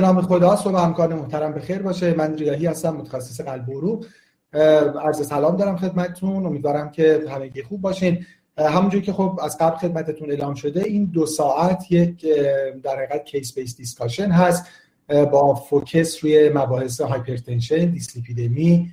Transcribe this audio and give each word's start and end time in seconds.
به 0.00 0.06
نام 0.06 0.22
خدا 0.22 0.56
صبح 0.56 0.80
همکار 0.80 1.14
محترم 1.14 1.52
به 1.52 1.60
خیر 1.60 1.82
باشه. 1.82 2.14
من 2.14 2.38
ریاحی 2.38 2.66
هستم 2.66 2.96
متخصص 2.96 3.40
قلب 3.40 3.68
و 3.68 3.80
عروق. 3.80 4.00
عرض 5.02 5.26
سلام 5.26 5.56
دارم 5.56 5.76
خدمتتون. 5.76 6.46
امیدوارم 6.46 6.90
که 6.90 7.24
همگی 7.28 7.62
خوب 7.62 7.80
باشین. 7.80 8.26
همونجور 8.58 9.02
که 9.02 9.12
خب 9.12 9.40
از 9.42 9.58
قبل 9.58 9.76
خدمتتون 9.76 10.30
اعلام 10.30 10.54
شده 10.54 10.84
این 10.84 11.04
دو 11.04 11.26
ساعت 11.26 11.92
یک 11.92 12.26
در 12.82 12.96
حقیقت 12.96 13.24
case 13.24 13.54
based 13.54 13.76
discussion 13.76 14.30
هست. 14.30 14.66
با 15.08 15.54
focus 15.54 16.24
روی 16.24 16.48
مباحث 16.48 17.00
hypertension 17.00 17.86
dyslipidemia 17.86 18.92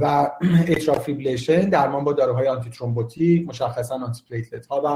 و 0.00 0.30
atrial 0.68 0.99
fibrillation 0.99 1.60
درمان 1.60 2.04
با 2.04 2.12
داروهای 2.12 2.48
antithrombotic 2.48 3.48
مشخصا 3.48 3.94
antiplatelet 3.94 4.66
ها 4.66 4.82
و 4.84 4.86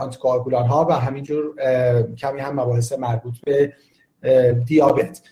آنتی 0.00 0.18
ها 0.52 0.86
و 0.90 0.92
همینجور 0.92 1.54
کمی 2.18 2.40
هم 2.40 2.60
مباحث 2.60 2.92
مربوط 2.92 3.34
به 3.44 3.72
دیابت. 4.66 5.22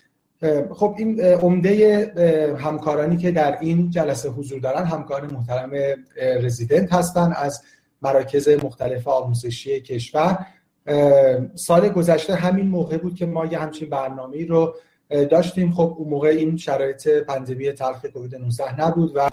خب 0.71 0.95
این 0.97 1.21
عمده 1.21 2.13
همکارانی 2.59 3.17
که 3.17 3.31
در 3.31 3.57
این 3.59 3.89
جلسه 3.89 4.29
حضور 4.29 4.59
دارن 4.59 4.85
همکار 4.85 5.33
محترم 5.33 5.71
رزیدنت 6.41 6.93
هستن 6.93 7.33
از 7.35 7.63
مراکز 8.01 8.49
مختلف 8.63 9.07
آموزشی 9.07 9.81
کشور. 9.81 10.45
سال 11.55 11.89
گذشته 11.89 12.35
همین 12.35 12.67
موقع 12.67 12.97
بود 12.97 13.15
که 13.15 13.25
ما 13.25 13.45
یه 13.45 13.59
همچین 13.59 13.89
برنامه 13.89 14.45
رو 14.45 14.75
داشتیم. 15.09 15.71
خب 15.71 15.95
اون 15.97 16.09
موقع 16.09 16.27
این 16.27 16.57
شرایط 16.57 17.07
پندمی 17.07 17.71
تلخ 17.71 18.05
کووید 18.05 18.35
19 18.35 18.81
نبود 18.81 19.11
و 19.15 19.29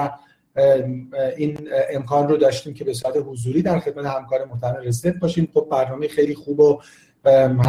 این 1.37 1.68
امکان 1.91 2.29
رو 2.29 2.37
داشتیم 2.37 2.74
که 2.74 2.84
به 2.84 2.95
صورت 2.95 3.16
حضوری 3.16 3.62
در 3.62 3.79
خدمت 3.79 4.07
همکار 4.07 4.45
محترم 4.45 4.82
رزیدنت 4.84 5.20
باشیم. 5.20 5.48
خب 5.54 5.68
برنامه 5.70 6.09
خیلی 6.09 6.34
خوب 6.34 6.60
و 6.60 6.80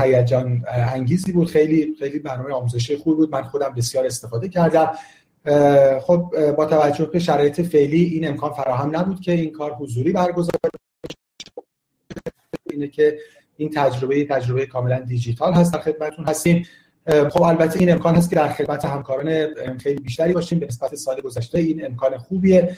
هیجان 0.02 0.64
انگیزی 0.68 1.32
بود. 1.32 1.48
خیلی 1.48 1.96
خیلی 2.00 2.20
برنامه 2.20 2.54
آموزشی 2.54 2.98
خوب 2.98 3.18
بود. 3.18 3.32
من 3.32 3.44
خودم 3.44 3.74
بسیار 3.78 4.06
استفاده 4.06 4.50
کردم. 4.50 4.92
خب 6.02 6.52
با 6.58 6.66
توجه 6.66 7.06
به 7.06 7.20
شرایط 7.20 7.62
فعلی 7.62 8.04
این 8.04 8.28
امکان 8.28 8.54
فراهم 8.54 8.96
نبود 8.96 9.22
که 9.22 9.32
این 9.32 9.52
کار 9.52 9.74
حضوری 9.74 10.12
برگزار 10.12 10.56
اینه 12.72 12.88
که 12.88 13.18
این 13.58 13.72
تجربه 13.76 14.26
تجربه 14.26 14.66
کاملا 14.66 15.00
دیجیتال 15.00 15.54
هست 15.54 15.74
در 15.74 15.80
خدمتتون 15.80 16.26
هستیم. 16.26 16.66
خب 17.30 17.42
البته 17.42 17.80
این 17.80 17.92
امکان 17.92 18.16
هست 18.16 18.30
که 18.30 18.36
در 18.36 18.48
خدمت 18.48 18.86
همکاران 18.86 19.54
خیلی 19.78 20.00
بیشتری 20.00 20.34
باشیم. 20.34 20.60
به 20.60 20.66
نسبت 20.66 20.96
سال 20.96 21.22
گذشته 21.22 21.60
این 21.60 21.86
امکان 21.86 22.18
خوبیه. 22.18 22.78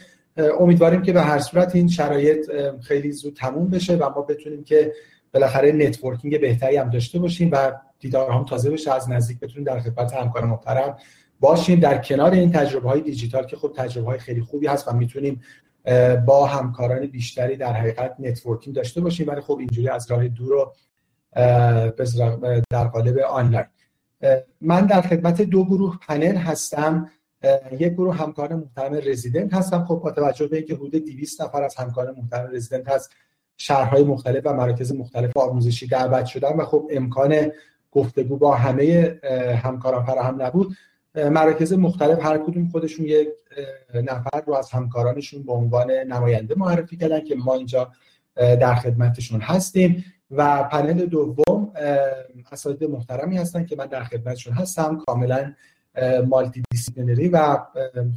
امیدواریم 0.59 1.01
که 1.01 1.13
به 1.13 1.21
هر 1.21 1.39
صورت 1.39 1.75
این 1.75 1.87
شرایط 1.87 2.51
خیلی 2.81 3.11
زود 3.11 3.33
تموم 3.33 3.69
بشه 3.69 3.95
و 3.95 4.09
ما 4.15 4.21
بتونیم 4.21 4.63
که 4.63 4.93
بالاخره 5.33 5.71
networking 5.71 6.41
بهتری 6.41 6.77
هم 6.77 6.89
داشته 6.89 7.19
باشیم 7.19 7.49
و 7.51 7.71
دیدار 7.99 8.31
هم 8.31 8.45
تازه 8.45 8.69
بشه 8.69 8.93
از 8.93 9.09
نزدیک 9.09 9.39
بتونیم 9.39 9.63
در 9.63 9.79
خدمت 9.79 10.13
همکار 10.13 10.45
محترم 10.45 10.97
باشیم. 11.39 11.79
در 11.79 11.97
کنار 11.97 12.31
این 12.31 12.51
تجربه 12.51 12.89
های 12.89 13.01
دیجیتال 13.01 13.45
که 13.45 13.57
خب 13.57 13.73
تجربه 13.77 14.07
های 14.07 14.19
خیلی 14.19 14.41
خوبی 14.41 14.67
هست 14.67 14.87
و 14.87 14.93
می‌تونیم 14.93 15.41
با 16.25 16.45
همکاران 16.45 17.07
بیشتری 17.07 17.55
در 17.55 17.73
حقیقت 17.73 18.15
networking 18.19 18.75
داشته 18.75 19.01
باشیم 19.01 19.27
ولی 19.27 19.41
خب 19.41 19.57
اینجوری 19.57 19.89
از 19.89 20.11
راه 20.11 20.27
دور 20.27 20.49
رو 20.49 20.73
در 22.69 22.87
قالب 22.87 23.17
آنلاین. 23.17 23.65
من 24.61 24.85
در 24.85 25.01
خدمت 25.01 25.41
دو 25.41 25.65
گروه 25.65 25.99
پنل 26.07 26.35
هستم. 26.35 27.09
یک 27.71 27.93
گروه 27.93 28.15
همکار 28.15 28.55
محترم 28.55 28.93
رزیدنت 28.93 29.53
هستم. 29.53 29.85
خب 29.85 29.95
با 29.95 30.11
توجه 30.11 30.47
به 30.47 30.57
اینکه 30.57 30.75
حدود 30.75 30.91
200 30.91 31.41
نفر 31.41 31.63
از 31.63 31.75
همکار 31.75 32.11
محترم 32.11 32.49
رزیدنت 32.53 32.89
هست 32.89 33.11
شهرهای 33.61 34.03
مختلف 34.03 34.41
و 34.45 34.53
مراکز 34.53 34.95
مختلف 34.95 35.37
آموزشی 35.37 35.87
دعوت 35.87 36.25
شدن 36.25 36.49
و 36.49 36.65
خب 36.65 36.87
امکان 36.91 37.51
گفتگو 37.91 38.37
با 38.37 38.55
همه 38.55 39.15
همکاران 39.63 40.05
فراهم 40.05 40.41
نبود. 40.41 40.75
مراکز 41.15 41.73
مختلف 41.73 42.25
هر 42.25 42.37
کدوم 42.37 42.69
خودشون 42.69 43.05
یک 43.05 43.27
نفر 43.93 44.41
رو 44.47 44.53
از 44.53 44.71
همکارانشون 44.71 45.43
به 45.43 45.53
عنوان 45.53 45.91
نماینده 45.91 46.55
معرفی 46.57 46.97
کردن 46.97 47.23
که 47.23 47.35
ما 47.35 47.53
اینجا 47.53 47.91
در 48.35 48.75
خدمتشون 48.75 49.41
هستیم. 49.41 50.05
و 50.31 50.63
پنل 50.63 51.05
دوم 51.05 51.71
اساتید 52.51 52.89
محترمی 52.89 53.37
هستن 53.37 53.65
که 53.65 53.75
من 53.75 53.85
در 53.85 54.03
خدمتشون 54.03 54.53
هستم. 54.53 55.03
کاملا 55.07 55.53
multidisciplinary 56.27 57.27
و 57.27 57.57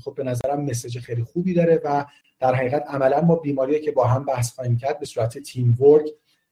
خب 0.04 0.14
به 0.14 0.24
نظرم 0.24 0.64
message 0.64 0.98
خیلی 0.98 1.24
خوبی 1.24 1.54
داره 1.54 1.80
و 1.84 2.04
در 2.42 2.54
حقیقت 2.54 2.84
عملا 2.88 3.20
ما 3.20 3.36
بیماریه 3.36 3.78
که 3.80 3.90
با 3.90 4.04
هم 4.04 4.24
بحث 4.24 4.54
خواهیم 4.54 4.76
کرد 4.76 4.98
به 4.98 5.06
صورت 5.06 5.38
teamwork 5.38 6.06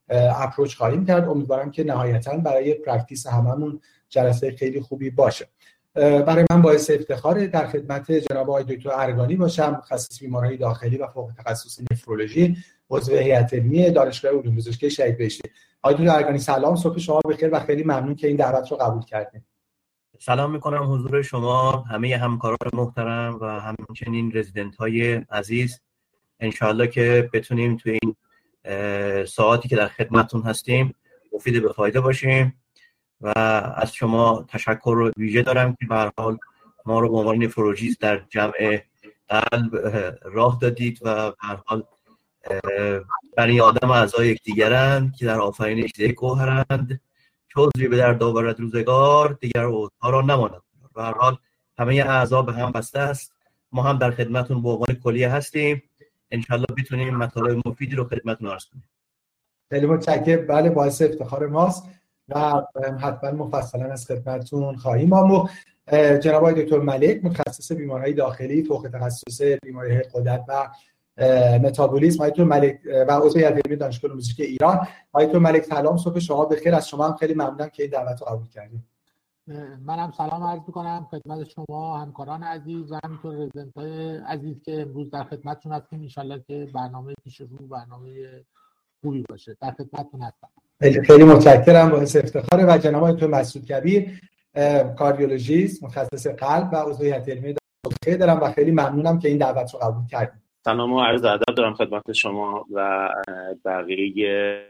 approach 0.08 0.74
خواهیم 0.74 1.06
کرد. 1.06 1.28
امیدوارم 1.28 1.70
که 1.70 1.84
نهایتا 1.84 2.36
برای 2.36 2.74
practice 2.74 3.26
هممون 3.26 3.80
جلسه 4.08 4.50
خیلی 4.50 4.80
خوبی 4.80 5.10
باشه. 5.10 5.46
برای 5.94 6.44
من 6.50 6.62
باعث 6.62 6.90
افتخار 6.90 7.46
در 7.46 7.66
خدمت 7.66 8.12
جناب 8.12 8.50
آقای 8.50 8.64
دکتر 8.64 8.90
ارگانی 8.92 9.36
باشم 9.36 9.70
متخصص 9.70 10.20
بیماریهای 10.20 10.56
داخلی 10.56 10.96
و 10.96 11.06
فوق 11.06 11.32
تخصص 11.38 11.80
نفرولوژی 11.92 12.56
عضو 12.90 13.16
هیئت 13.16 13.54
علمی 13.54 13.90
دانشگاه 13.90 14.32
علوم 14.32 14.56
پزشکی 14.56 14.90
شهید 14.90 15.18
بهشتی. 15.18 15.48
آقای 15.82 16.04
دکتر 16.04 16.16
ارگانی 16.16 16.38
سلام 16.38 16.76
صبح 16.76 16.98
شما 16.98 17.20
بخیر 17.30 17.54
و 17.54 17.60
خیلی 17.60 17.82
ممنون 17.82 18.14
که 18.14 18.26
این 18.26 18.36
دعوت 18.36 18.70
رو 18.70 18.76
قبول 18.76 19.04
کردید 19.04 19.42
سلام 20.22 20.50
می‌کنم 20.50 20.92
حضور 20.92 21.22
شما. 21.22 21.84
همه 21.90 22.16
همکاران 22.16 22.70
محترم 22.72 23.38
و 23.40 23.46
همچنین 23.60 24.32
رزیدنت 24.34 24.76
های 24.76 25.12
عزیز. 25.12 25.80
انشاءالله 26.40 26.86
که 26.86 27.30
بتونیم 27.32 27.76
تو 27.76 27.90
این 27.90 28.16
ساعتی 29.24 29.68
که 29.68 29.76
در 29.76 29.88
خدمتون 29.88 30.42
هستیم 30.42 30.94
مفید 31.32 31.62
به 31.62 31.72
فایده 31.72 32.00
باشیم 32.00 32.60
و 33.20 33.32
از 33.76 33.94
شما 33.94 34.44
تشکر 34.48 34.94
رو 34.96 35.10
ویژه 35.16 35.42
دارم 35.42 35.76
که 35.80 35.86
به 35.86 36.12
حال 36.18 36.38
ما 36.86 37.00
رو 37.00 37.08
به 37.08 37.16
عنوان 37.16 37.44
نفروژیست 37.44 38.00
در 38.00 38.22
جمع 38.28 38.82
قلب 39.28 39.76
راه 40.24 40.58
دادید 40.60 40.98
و 41.02 41.30
به 41.30 41.36
حال 41.64 41.82
برای 43.36 43.60
آدم 43.60 43.90
اعضای 43.90 44.28
یکدیگرند 44.28 45.16
که 45.16 45.26
در 45.26 45.40
آفرینش 45.40 45.90
یک 45.98 46.14
گوهرند 46.14 47.00
چوزی 47.52 47.88
به 47.88 47.96
در 47.96 48.12
داورد 48.12 48.60
روزگار 48.60 49.38
دیگر 49.40 49.64
اوزها 49.64 50.10
را 50.10 50.20
نماند. 50.20 50.62
و 50.96 51.02
هر 51.02 51.14
حال 51.14 51.36
همه 51.78 51.94
اعضا 51.94 52.42
به 52.42 52.52
هم 52.52 52.72
بسته 52.72 52.98
است. 52.98 53.32
ما 53.72 53.82
هم 53.82 53.98
در 53.98 54.10
خدمتون 54.10 54.62
به 54.62 54.68
عنوان 54.68 54.94
کلیه 55.04 55.28
هستیم. 55.28 55.82
انشالله 56.30 56.66
بتونیم 56.78 57.16
مطالب 57.16 57.68
مفیدی 57.68 57.96
رو 57.96 58.04
خدمتون 58.04 58.48
عرض 58.48 58.64
کنیم. 58.64 58.84
خیلی 59.70 59.86
متشکرم. 59.86 60.46
بله 60.46 60.70
باعث 60.70 61.02
افتخار 61.02 61.46
ماست 61.46 61.84
و 62.28 62.62
حتما 63.00 63.30
مفصلا 63.30 63.92
از 63.92 64.06
خدمتتون 64.06 64.76
خواهیم 64.76 65.12
آمو 65.12 65.48
جناب 66.22 66.52
دکتر 66.52 66.78
ملک 66.78 67.24
متخصص 67.24 67.72
بیماریهای 67.72 68.12
داخلی 68.12 68.64
فوق 68.64 68.88
تخصص 68.92 69.42
بیماری 69.62 69.98
قدرت 69.98 70.44
و 70.48 70.68
متابولیسم 71.62 72.24
آقای 72.24 72.44
ملک 72.44 72.78
و 73.08 73.12
عضو 73.12 73.38
هیئت 73.38 73.52
علمی 73.52 73.76
دانشگاه 73.76 74.12
موزیک 74.12 74.40
ایران. 74.40 74.86
آقای 75.12 75.38
ملک 75.38 75.62
سلام. 75.62 75.96
صبح 75.96 76.18
شما 76.18 76.44
بخیر. 76.44 76.74
از 76.74 76.88
شما 76.88 77.08
هم 77.08 77.16
خیلی 77.16 77.34
ممنونم 77.34 77.68
که 77.68 77.82
این 77.82 77.92
دعوت 77.92 78.20
رو 78.20 78.26
قبول 78.26 78.48
کردیم. 78.48 78.86
منم 79.86 80.12
سلام 80.16 80.42
عرض 80.42 80.60
می‌کنم 80.66 81.06
خدمت 81.10 81.48
شما 81.48 81.98
همکاران 81.98 82.42
عزیز 82.42 82.92
و 82.92 82.98
همینطور 83.04 83.34
رزیدنت 83.34 83.76
های 83.76 84.16
عزیز 84.16 84.62
که 84.62 84.80
امروز 84.80 85.10
در 85.10 85.24
خدمتتون 85.24 85.72
هستیم. 85.72 86.08
ان 86.16 86.42
که 86.48 86.68
برنامه 86.74 87.14
پیش 87.24 87.40
رو 87.40 87.66
برنامه 87.70 88.10
خوبی 89.00 89.24
باشه. 89.28 89.56
در 89.60 89.70
خدمتتون 89.70 90.22
هستم. 90.22 90.48
خیلی 91.06 91.24
متشکرم. 91.24 91.90
باعث 91.90 92.16
افتخاره 92.16 92.74
و 92.74 92.78
جناب 92.78 93.12
تو 93.12 93.28
مسعود 93.28 93.64
کبیر 93.64 94.20
کاردیولوژیست 94.98 95.84
متخصص 95.84 96.26
قلب 96.26 96.68
و 96.72 96.76
عضو 96.76 97.02
هیئت 97.02 97.28
علمی 97.28 97.54
دانشگاه 97.84 98.26
دارم 98.26 98.42
و 98.42 98.52
خیلی 98.52 98.70
ممنونم 98.70 99.18
که 99.18 99.28
این 99.28 99.38
دعوت 99.38 99.74
رو 99.74 99.80
قبول 99.80 100.06
کردیم. 100.06 100.42
سلام 100.64 100.92
و 100.92 101.00
عرض 101.00 101.24
ادب 101.24 101.54
دارم 101.56 101.74
خدمت 101.74 102.12
شما 102.12 102.66
و 102.72 103.08
بقیه 103.64 104.64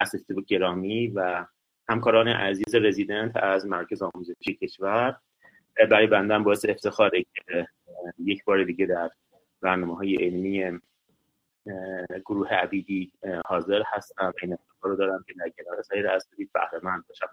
اسیستیو 0.00 0.40
گرامی 0.40 1.08
و 1.08 1.46
همکاران 1.88 2.28
عزیز 2.28 2.74
رزیدنت 2.74 3.36
از 3.36 3.66
مرکز 3.66 4.02
آموزشی 4.02 4.54
کشور. 4.54 5.16
برای 5.90 6.06
بندم 6.06 6.44
باعث 6.44 6.64
افتخاره 6.68 7.22
که 7.22 7.68
یک 8.18 8.44
بار 8.44 8.64
دیگه 8.64 8.86
در 8.86 9.10
برنامه 9.60 9.96
های 9.96 10.14
علمی 10.14 10.80
گروه 12.24 12.48
عبیدی 12.48 13.12
حاضر 13.46 13.82
هستم. 13.86 14.32
این 14.42 14.52
افتخار 14.52 14.90
رو 14.90 14.96
دارم 14.96 15.24
که 15.26 15.34
در 15.34 15.48
کنار 15.48 15.82
سایر 15.82 16.08
اساتید 16.08 16.50
بهره 16.52 16.80
مند 16.82 17.04
باشم. 17.08 17.28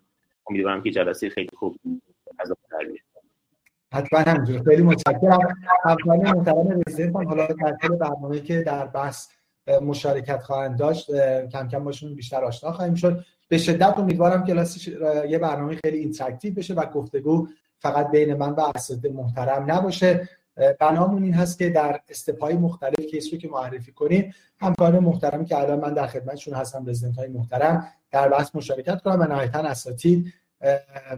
امیدوارم 0.49 0.83
که 0.83 0.91
جلسه 0.91 1.29
خیلی 1.29 1.57
خوب 1.57 1.79
از 2.39 2.53
در 2.71 2.87
حتما 3.93 4.19
همینجور 4.19 4.63
خیلی 4.63 4.81
متشکرم. 4.83 5.55
همکارای 5.83 6.21
محترم 6.21 6.81
رزیدنت 6.87 7.27
حالا 7.27 7.47
در 7.47 7.89
برنامه 7.89 8.39
که 8.39 8.61
در 8.61 8.85
بحث 8.85 9.27
مشارکت 9.81 10.43
خواهند 10.43 10.79
داشت 10.79 11.11
کم 11.47 11.67
کم 11.67 11.83
باشون 11.83 12.15
بیشتر 12.15 12.43
آشنا 12.43 12.71
خواهیم 12.71 12.95
شد. 12.95 13.25
به 13.47 13.57
شدت 13.57 13.99
امیدوارم 13.99 14.45
کلاس 14.45 14.87
یه 15.29 15.37
برنامه 15.37 15.75
خیلی 15.75 15.97
interactive 15.97 16.53
بشه 16.53 16.73
و 16.73 16.85
گفتگو 16.85 17.47
فقط 17.79 18.11
بین 18.11 18.33
من 18.33 18.49
و 18.49 18.61
اساتید 18.75 19.13
محترم 19.13 19.71
نباشه. 19.71 20.29
بنامون 20.79 21.23
این 21.23 21.33
هست 21.33 21.57
که 21.59 21.69
در 21.69 21.99
step 22.09 22.44
ای 22.44 22.53
مختلف 22.53 22.99
case 23.11 23.33
رو 23.33 23.39
که 23.39 23.47
معرفی 23.47 23.91
کنیم 23.91 24.33
همکار 24.59 24.99
محترم 24.99 25.45
که 25.45 25.57
الان 25.57 25.79
من 25.79 25.93
در 25.93 26.07
خدمتشون 26.07 26.53
هستم 26.53 26.85
رزیدنت 26.85 27.17
های 27.17 27.27
محترم 27.27 27.87
در 28.11 28.29
بحث 28.29 28.55
مشارکت 28.55 29.01
کنن 29.01 29.19
و 29.19 29.23
نهایتا 29.23 29.59
اساتید 29.59 30.33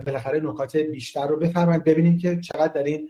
بالاخره 0.06 0.40
نکات 0.40 0.78
بیشتر 0.78 1.28
رو 1.28 1.38
بفرمایید. 1.38 1.84
ببینیم 1.84 2.18
که 2.18 2.40
چقدر 2.40 2.74
در 2.74 2.84
این 2.84 3.10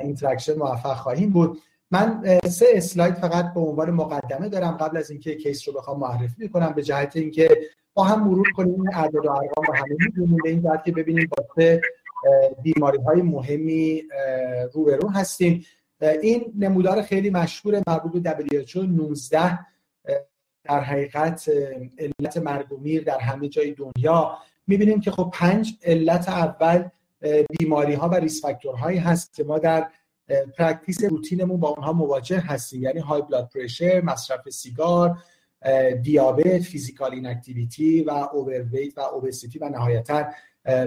interaction 0.00 0.54
موفق 0.54 0.96
خواهیم 0.96 1.30
بود. 1.30 1.58
من 1.90 2.38
سه 2.44 2.66
اسلاید 2.72 3.14
فقط 3.14 3.54
به 3.54 3.60
عنوان 3.60 3.90
مقدمه 3.90 4.48
دارم 4.48 4.72
قبل 4.72 4.96
از 4.96 5.10
اینکه 5.10 5.34
case 5.34 5.68
رو 5.68 5.74
بخوام 5.74 6.00
معرفی 6.00 6.48
کنم 6.48 6.72
به 6.72 6.82
جهت 6.82 7.16
اینکه 7.16 7.58
با 7.94 8.04
هم 8.04 8.28
مرور 8.28 8.52
کنیم 8.56 8.84
اعداد 8.94 9.26
و 9.26 9.30
ارقام 9.30 9.64
رو 9.68 9.74
همه 9.74 9.96
می‌دونیم. 9.98 10.36
به 10.44 10.50
این 10.50 10.62
که 10.84 10.92
ببینیم 10.92 11.28
با 11.36 11.62
بیماری 12.62 12.98
های 12.98 13.22
مهمی 13.22 14.02
روبرو 14.72 15.08
هستیم. 15.08 15.64
این 16.22 16.52
نمودار 16.58 17.02
خیلی 17.02 17.30
مشهور 17.30 17.82
مربوط 17.86 18.22
به 18.22 18.30
WHO 18.30 18.76
19 18.76 19.58
در 20.64 20.80
حقیقت 20.80 21.50
علت 21.98 22.36
مرگ 22.36 22.72
و 22.72 22.76
میر 22.76 23.04
در 23.04 23.18
همه 23.18 23.48
جای 23.48 23.74
دنیا. 23.74 24.38
می‌بینیم 24.70 25.00
که 25.00 25.10
خب 25.10 25.30
پنج 25.32 25.78
علت 25.84 26.28
اول 26.28 26.84
بیماری 27.58 27.94
ها 27.94 28.08
و 28.08 28.14
ریسک 28.14 28.44
هایی 28.78 28.98
هست 28.98 29.34
که 29.34 29.44
ما 29.44 29.58
در 29.58 29.90
practice 30.58 31.04
روتینمون 31.04 31.60
با 31.60 31.68
اونها 31.68 31.92
مواجه 31.92 32.38
هستیم. 32.38 32.82
یعنی 32.82 33.00
high 33.00 33.22
blood 33.22 33.50
pressure 33.54 34.00
مصرف 34.00 34.48
سیگار 34.50 35.18
دیابت 36.02 36.58
physical 36.58 37.12
inactivity 37.14 38.02
و 38.02 38.10
overweight 38.10 38.98
و 38.98 39.00
obesity 39.00 39.58
و 39.58 39.68
نهایتا 39.68 40.24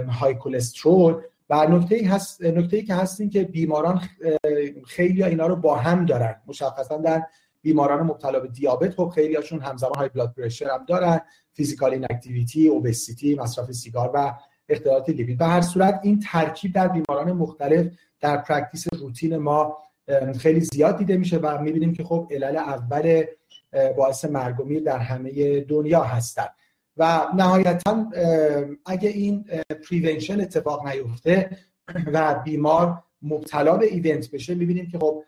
high 0.09 0.35
cholesterol. 0.35 1.21
و 1.50 1.68
نکته 1.68 1.95
ای 1.95 2.03
هست 2.03 2.41
نکته 2.41 2.77
ای 2.77 2.83
که 2.83 2.95
هست 2.95 3.16
این 3.16 3.30
که 3.30 3.44
بیماران 3.44 4.01
خیلی 4.88 5.24
اینا 5.24 5.47
رو 5.47 5.56
با 5.56 5.75
هم 5.75 6.06
دارن. 6.06 6.35
مشخصا 6.47 6.97
در 6.97 7.24
بیماران 7.62 8.03
مبتلا 8.03 8.39
به 8.39 8.47
دیابت 8.47 8.95
خب 8.95 9.12
خیلی 9.15 9.35
هاشون 9.35 9.62
همزمان 9.62 9.95
high 9.95 10.09
blood 10.09 10.33
pressure 10.38 10.69
هم 10.69 10.85
دارن. 10.85 11.21
physical 11.53 11.94
inactivity 11.94 12.68
obesity 12.68 13.35
مصرف 13.35 13.71
سیگار 13.71 14.11
و 14.13 14.33
اختلالات 14.69 15.09
لیپید. 15.09 15.38
به 15.38 15.45
هر 15.45 15.61
صورت 15.61 16.00
این 16.03 16.19
ترکیب 16.19 16.73
در 16.73 16.88
بیماران 16.88 17.31
مختلف 17.31 17.88
در 18.19 18.38
practice 18.38 18.85
روتین 18.94 19.38
ما 19.38 19.77
خیلی 20.39 20.59
زیاد 20.59 20.97
دیده 20.97 21.17
میشه 21.17 21.38
و 21.38 21.61
می‌بینیم 21.61 21.94
که 21.94 22.03
خب 22.03 22.27
علل 22.31 22.55
اول 22.55 23.23
باعث 23.97 24.25
مرگ 24.25 24.83
در 24.83 24.97
همه 24.97 25.59
دنیا 25.59 26.03
هستن. 26.03 26.47
و 26.97 27.27
نهایتا 27.38 28.07
اگه 28.85 29.09
این 29.09 29.45
prevention 29.89 30.41
اتفاق 30.41 30.88
نیفته 30.88 31.57
و 32.13 32.41
بیمار 32.45 33.03
مبتلا 33.21 33.77
به 33.77 33.85
event 33.85 34.31
بشه 34.31 34.56
می‌بینیم 34.56 34.88
که 34.88 34.99
خب 34.99 35.23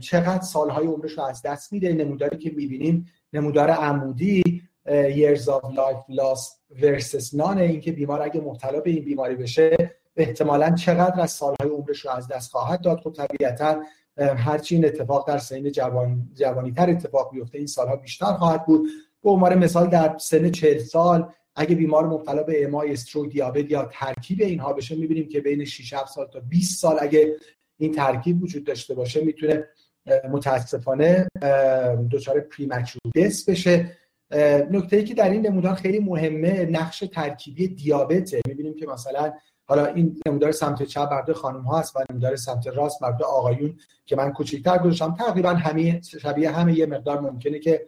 چقدر 0.00 0.42
سالهای 0.42 0.86
عمرش 0.86 1.12
رو 1.12 1.24
از 1.24 1.42
دست 1.42 1.72
میده. 1.72 1.92
نموداری 1.92 2.38
که 2.38 2.50
می‌بینیم 2.50 3.06
نمودار 3.32 3.70
عمودی 3.70 4.62
years 4.88 5.48
of 5.48 5.62
life 5.80 6.02
lost 6.08 6.80
versus 6.80 7.34
none 7.34 7.58
اینکه 7.58 7.92
بیمار 7.92 8.22
اگه 8.22 8.40
مبتلا 8.40 8.80
به 8.80 8.90
این 8.90 9.04
بیماری 9.04 9.34
بشه 9.34 9.76
احتمالا 10.16 10.70
چقدر 10.70 11.20
از 11.20 11.30
سالهای 11.30 11.68
عمرش 11.70 12.00
رو 12.00 12.10
از 12.10 12.28
دست 12.28 12.50
خواهد 12.50 12.80
داد؟ 12.80 13.00
خب 13.00 13.12
طبیعتا 13.12 13.82
هرچی 14.18 14.74
این 14.74 14.84
اتفاق 14.84 15.28
در 15.28 15.38
سن 15.38 15.70
جوان 15.70 16.28
جوانی 16.34 16.72
تر 16.72 16.90
اتفاق 16.90 17.30
بیفته 17.32 17.58
این 17.58 17.66
سالها 17.66 17.96
بیشتر 17.96 18.32
خواهد 18.32 18.66
بود. 18.66 18.88
به 19.22 19.30
عنوان 19.30 19.58
مثال 19.58 19.86
در 19.86 20.18
سن 20.18 20.50
40 20.50 20.78
سال 20.78 21.32
اگه 21.56 21.74
بیمار 21.74 22.06
مبتلا 22.06 22.42
به 22.42 22.64
امای 22.64 22.92
استروک 22.92 23.32
دیابت 23.32 23.70
یا 23.70 23.90
ترکیب 23.92 24.40
اینها 24.40 24.72
بشه 24.72 24.96
می‌بینیم 24.96 25.28
که 25.28 25.40
بین 25.40 25.64
6 25.64 25.94
سال 26.14 26.26
تا 26.26 26.40
20 26.40 26.80
سال 26.80 26.96
اگه 27.00 27.36
این 27.78 27.92
ترکیب 27.92 28.42
وجود 28.42 28.64
داشته 28.64 28.94
باشه 28.94 29.24
می‌تونه 29.24 29.64
متاسفانه 30.30 31.28
دچار 32.10 32.40
پریمچور 32.40 33.00
دس 33.16 33.48
بشه. 33.48 33.96
نکته 34.70 34.96
ای 34.96 35.04
که 35.04 35.14
در 35.14 35.30
این 35.30 35.46
نمودار 35.46 35.74
خیلی 35.74 35.98
مهمه 35.98 36.64
نقش 36.64 37.04
ترکیبی 37.12 37.68
دیابته. 37.68 38.40
می‌بینیم 38.48 38.74
که 38.74 38.86
مثلا 38.86 39.32
حالا 39.66 39.86
این 39.86 40.20
نمودار 40.26 40.52
سمت 40.52 40.82
چپ 40.82 41.10
برده 41.10 41.34
خانم 41.34 41.60
ها 41.60 41.78
هست 41.78 41.96
و 41.96 42.04
نمودار 42.10 42.36
سمت 42.36 42.66
راست 42.66 43.00
برده 43.00 43.24
آقایون 43.24 43.78
که 44.06 44.16
من 44.16 44.32
کوچیک‌تر 44.32 44.78
گذاشتم. 44.78 45.14
تقریبا 45.14 45.50
همه 45.50 46.00
شبیه 46.22 46.50
همه 46.50 46.78
یه 46.78 46.86
مقدار 46.86 47.20
ممکنه 47.20 47.58
که 47.58 47.86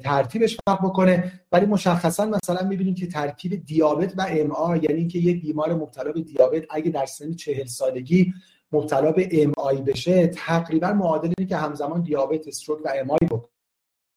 ترتیبش 0.00 0.58
فرق 0.68 0.84
بکنه. 0.84 1.32
ولی 1.52 1.66
مشخصا 1.66 2.26
مثلا 2.26 2.68
می‌بینیم 2.68 2.94
که 2.94 3.06
ترکیب 3.06 3.64
دیابت 3.64 4.14
و 4.18 4.26
ام 4.28 4.80
یعنی 4.82 4.98
اینکه 4.98 5.18
یک 5.18 5.42
بیمار 5.42 5.74
مبتلا 5.74 6.12
به 6.12 6.20
دیابت 6.20 6.64
اگه 6.70 6.90
در 6.90 7.06
سن 7.06 7.34
چهل 7.34 7.66
سالگی 7.66 8.34
مبتلا 8.72 9.12
به 9.12 9.28
ام 9.42 9.52
بشه 9.86 10.26
تقریبا 10.26 10.92
معادل 10.92 11.32
اینه 11.38 11.48
که 11.48 11.56
همزمان 11.56 12.02
دیابت 12.02 12.48
استروک 12.48 12.78
و 12.84 12.92
ام 12.96 13.10
آی 13.10 13.26
بکنه. 13.30 13.53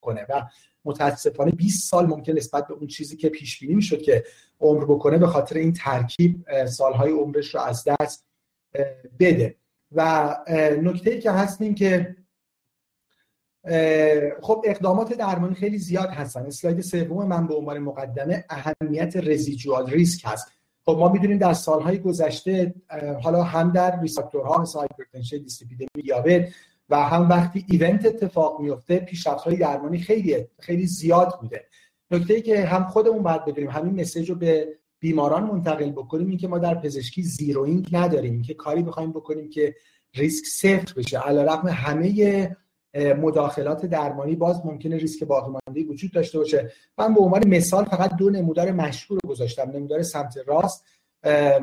و 0.06 0.46
متاسفانه 0.84 1.50
20 1.50 1.90
سال 1.90 2.06
ممکن 2.06 2.32
نسبت 2.32 2.66
به 2.66 2.74
اون 2.74 2.86
چیزی 2.86 3.16
که 3.16 3.28
پیش 3.28 3.58
بینی 3.58 3.74
می‌شد 3.74 4.02
که 4.02 4.24
عمر 4.60 4.84
بکنه 4.84 5.18
به 5.18 5.26
خاطر 5.26 5.56
این 5.56 5.72
ترکیب 5.72 6.64
سالهای 6.66 7.12
عمرش 7.12 7.54
رو 7.54 7.60
از 7.60 7.88
دست 7.88 8.26
بده. 9.20 9.56
و 9.92 10.36
نکته 10.82 11.10
ای 11.10 11.20
که 11.20 11.30
هست 11.30 11.60
این 11.60 11.74
که 11.74 12.16
خب 14.42 14.64
اقدامات 14.66 15.12
درمانی 15.12 15.54
خیلی 15.54 15.78
زیاد 15.78 16.08
هستن. 16.08 16.46
اسلاید 16.46 16.80
سوم 16.80 17.26
من 17.26 17.46
به 17.46 17.54
عنوان 17.54 17.78
مقدمه 17.78 18.44
اهمیت 18.50 19.16
رزیجوال 19.16 19.90
ریسک 19.90 20.22
هست. 20.24 20.52
خب 20.84 20.96
ما 20.98 21.12
می‌دونیم 21.12 21.38
در 21.38 21.52
سالهای 21.52 21.98
گذشته 21.98 22.74
حالا 23.22 23.42
هم 23.42 23.72
در 23.72 24.00
risk 24.00 24.22
factor 24.22 24.56
ها 24.56 24.62
مثل 24.62 24.78
hypertension 24.78 25.38
dyslipidemia 25.38 25.88
دیابت 25.94 26.48
و 26.90 26.96
هم 26.96 27.28
وقتی 27.28 27.64
event 27.68 28.06
اتفاق 28.06 28.60
میفته 28.60 28.98
پیشرفت 28.98 29.44
های 29.44 29.56
درمانی 29.56 29.98
خیلی 29.98 30.46
خیلی 30.60 30.86
زیاد 30.86 31.38
بوده. 31.40 31.64
نکته 32.10 32.34
ای 32.34 32.42
که 32.42 32.64
هم 32.64 32.84
خودمون 32.84 33.22
باید 33.22 33.44
بدونیم 33.44 33.70
همین 33.70 34.00
message 34.00 34.30
رو 34.30 34.36
به 34.36 34.68
بیماران 35.00 35.42
منتقل 35.42 35.90
بکنیم 35.90 36.28
این 36.28 36.38
که 36.38 36.48
ما 36.48 36.58
در 36.58 36.74
پزشکی 36.74 37.22
zero 37.22 37.55
risk 37.55 37.88
نداریم. 37.92 38.42
که 38.42 38.54
کاری 38.54 38.82
بخوایم 38.82 39.10
بکنیم 39.10 39.50
که 39.50 39.74
ریسک 40.14 40.44
صفر 40.44 40.94
بشه. 40.96 41.18
علیرغم 41.18 41.68
همه 41.68 42.56
مداخلات 42.94 43.86
درمانی 43.86 44.36
باز 44.36 44.66
ممکنه 44.66 44.96
ریسک 44.96 45.24
باقی 45.24 45.82
وجود 45.82 46.12
داشته 46.12 46.38
باشه. 46.38 46.72
من 46.98 47.14
به 47.14 47.20
عنوان 47.20 47.48
مثال 47.48 47.84
فقط 47.84 48.16
دو 48.16 48.30
نمودار 48.30 48.72
مشهور 48.72 49.20
گذاشتم. 49.28 49.70
نمودار 49.70 50.02
سمت 50.02 50.38
راست 50.46 50.84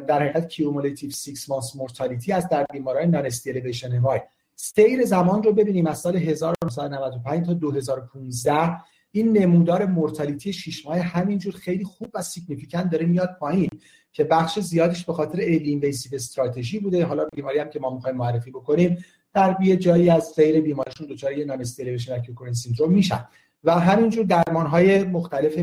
در 0.08 0.20
حقیقت 0.20 0.50
cumulative 0.50 1.10
6 1.12 1.50
months 1.50 1.76
mortality 1.76 2.32
از 2.32 2.50
در 2.50 2.66
بیماران 2.74 3.06
non-ST 3.06 3.26
elevation 3.26 4.00
MI. 4.00 4.20
سیر 4.56 5.06
زمان 5.06 5.44
رو 5.44 5.54
ببینیم 5.54 5.88
از 5.88 6.00
سال 6.00 6.16
1995 6.16 7.46
تا 7.46 7.54
2015 7.54 8.78
این 9.12 9.38
نمودار 9.38 9.86
mortality 9.86 10.54
6 10.54 10.86
ماه 10.86 11.00
همینجور 11.00 11.54
خیلی 11.54 11.84
خوب 11.84 12.08
و 12.14 12.22
significant 12.22 12.90
داره 12.90 13.06
میاد 13.06 13.38
پایین 13.40 13.70
که 14.12 14.24
بخش 14.24 14.60
زیادش 14.60 15.06
به 15.06 15.14
خاطر 15.14 15.40
early 15.40 15.94
strategy 16.14 16.80
بوده. 16.80 17.06
حالا 17.06 17.28
بیماری 17.36 17.60
هم 17.60 17.70
که 17.70 17.80
ما 17.80 17.96
می‌خوایم 17.96 18.18
معرفی 18.18 18.52
بکنیم 18.52 19.06
در 19.34 19.58
یه 19.62 19.78
جایی 19.78 20.10
از 20.10 20.24
سیر 20.24 20.62
بیماریشون 20.62 21.08
دچار 21.08 21.38
یه 21.38 21.46
non-ST 21.46 21.62
elevation 21.62 22.24
syndrome 22.54 22.94
میشن 22.94 23.28
و 23.64 23.80
همینجور 23.80 24.26
درمان 24.26 24.68
های 24.68 25.04
مختلف 25.04 25.58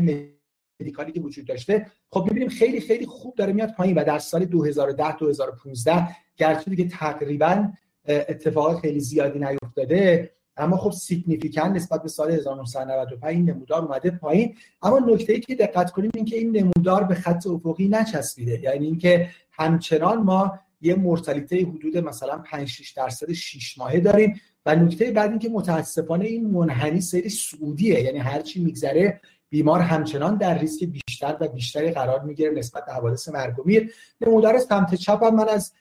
medical 0.81 1.07
ی 1.07 1.11
که 1.11 1.21
وجود 1.21 1.45
داشته. 1.45 1.87
خب 2.09 2.23
می‌بینیم 2.23 2.49
خیلی 2.49 2.81
خیلی 2.81 3.05
خوب 3.05 3.35
داره 3.35 3.53
میاد 3.53 3.73
پایین 3.73 3.97
و 3.97 4.03
در 4.03 4.19
سال 4.19 4.45
2010 4.45 5.17
2015 5.17 6.07
گرچه 6.37 6.69
دیگه 6.69 6.87
تقریبا 6.87 7.67
اتفاقات 8.07 8.79
خیلی 8.79 8.99
زیادی 8.99 9.39
نیفتاده. 9.39 10.31
اما 10.57 10.77
خب 10.77 10.91
significant 10.91 11.75
نسبت 11.75 12.01
به 12.01 12.09
سال 12.09 12.31
1995 12.31 13.35
این 13.35 13.49
نمودار 13.49 13.81
اومده 13.81 14.11
پایین. 14.11 14.55
اما 14.81 14.99
نکته 14.99 15.33
ای 15.33 15.39
که 15.39 15.55
دقت 15.55 15.91
کنیم 15.91 16.11
این 16.13 16.25
که 16.25 16.35
این 16.35 16.57
نمودار 16.57 17.03
به 17.03 17.15
خط 17.15 17.47
افقی 17.47 17.87
نچسبیده. 17.87 18.59
یعنی 18.59 18.85
اینکه 18.85 19.29
همچنان 19.51 20.23
ما 20.23 20.59
یه 20.81 20.95
mortality 20.95 21.65
حدود 21.65 21.97
مثلا 21.97 22.37
5 22.37 22.67
6 22.67 22.91
درصد 22.91 23.31
6 23.31 23.77
ماهه 23.77 23.99
داریم. 23.99 24.41
و 24.65 24.75
نکته 24.75 25.11
بعد 25.11 25.29
اینکه 25.29 25.49
متاسفانه 25.49 26.25
این 26.25 26.47
منحنی 26.49 27.01
سیر 27.01 27.29
صعودیه. 27.29 28.01
یعنی 28.01 28.17
هر 28.17 28.41
چی 28.41 28.63
میگذره 28.63 29.21
بیمار 29.49 29.79
همچنان 29.79 30.37
در 30.37 30.59
ریسک 30.59 30.83
بیشتر 30.83 31.37
و 31.39 31.47
بیشتری 31.47 31.91
قرار 31.91 32.23
می‌گیره 32.23 32.51
نسبت 32.51 32.85
به 32.85 32.93
حوادث 32.93 33.29
مرگ 33.29 33.59
و 33.59 33.63
میر. 33.65 33.93
نمودار 34.21 34.59
سمت 34.59 34.95
چپ 34.95 35.23
من 35.23 35.49
از 35.49 35.73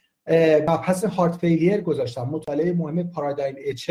مبحث 0.68 1.04
heart 1.04 1.36
failure 1.36 1.80
گذاشتم. 1.80 2.22
مطالعه 2.22 2.72
مهم 2.72 3.02
PARADIGM-HF 3.02 3.90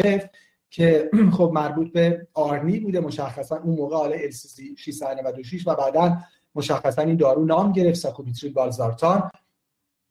که 0.69 1.09
خب 1.37 1.51
مربوط 1.53 1.91
به 1.91 2.27
ARNI 2.33 2.79
بوده 2.79 2.99
مشخصا 2.99 3.57
اون 3.57 3.75
موقع 3.75 3.95
حالا 3.95 4.15
ال 4.15 4.31
696 4.77 5.67
و 5.67 5.75
بعدا 5.75 6.17
مشخصا 6.55 7.01
این 7.01 7.15
دارو 7.15 7.45
نام 7.45 7.71
گرفت 7.71 7.99
ساکوبیتریل 7.99 8.53
والزارتان. 8.53 9.29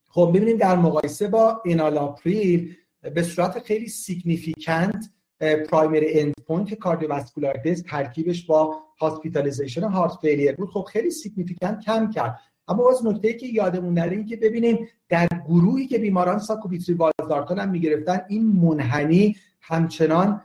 خب 0.08 0.32
ببینیم 0.34 0.56
در 0.56 0.76
مقایسه 0.76 1.28
با 1.28 1.62
انالاپریل 1.66 2.76
به 3.14 3.22
صورت 3.22 3.58
خیلی 3.58 3.88
significant 3.88 5.10
primary 5.40 6.20
endpoint 6.20 6.74
cardiovascular 6.74 7.56
death 7.56 7.82
ترکیبش 7.82 8.46
با 8.46 8.76
hospitalization 9.00 9.82
heart 9.82 10.12
failure 10.20 10.52
بود. 10.52 10.70
خب 10.70 10.86
خیلی 10.92 11.10
significant 11.10 11.80
کم 11.80 12.10
کرد. 12.10 12.38
اما 12.70 12.82
باز 12.82 13.06
نکته 13.06 13.28
ای 13.28 13.36
که 13.36 13.46
یادمون 13.46 13.94
نره 13.94 14.16
این 14.16 14.26
که 14.26 14.36
ببینیم 14.36 14.88
در 15.08 15.28
گروهی 15.48 15.86
که 15.86 15.98
بیماران 15.98 16.38
ساکوبیتریل 16.38 16.94
والزارتان 16.94 17.58
هم 17.58 17.70
می‌گرفتن 17.70 18.20
این 18.28 18.46
منحنی 18.46 19.36
همچنان 19.60 20.42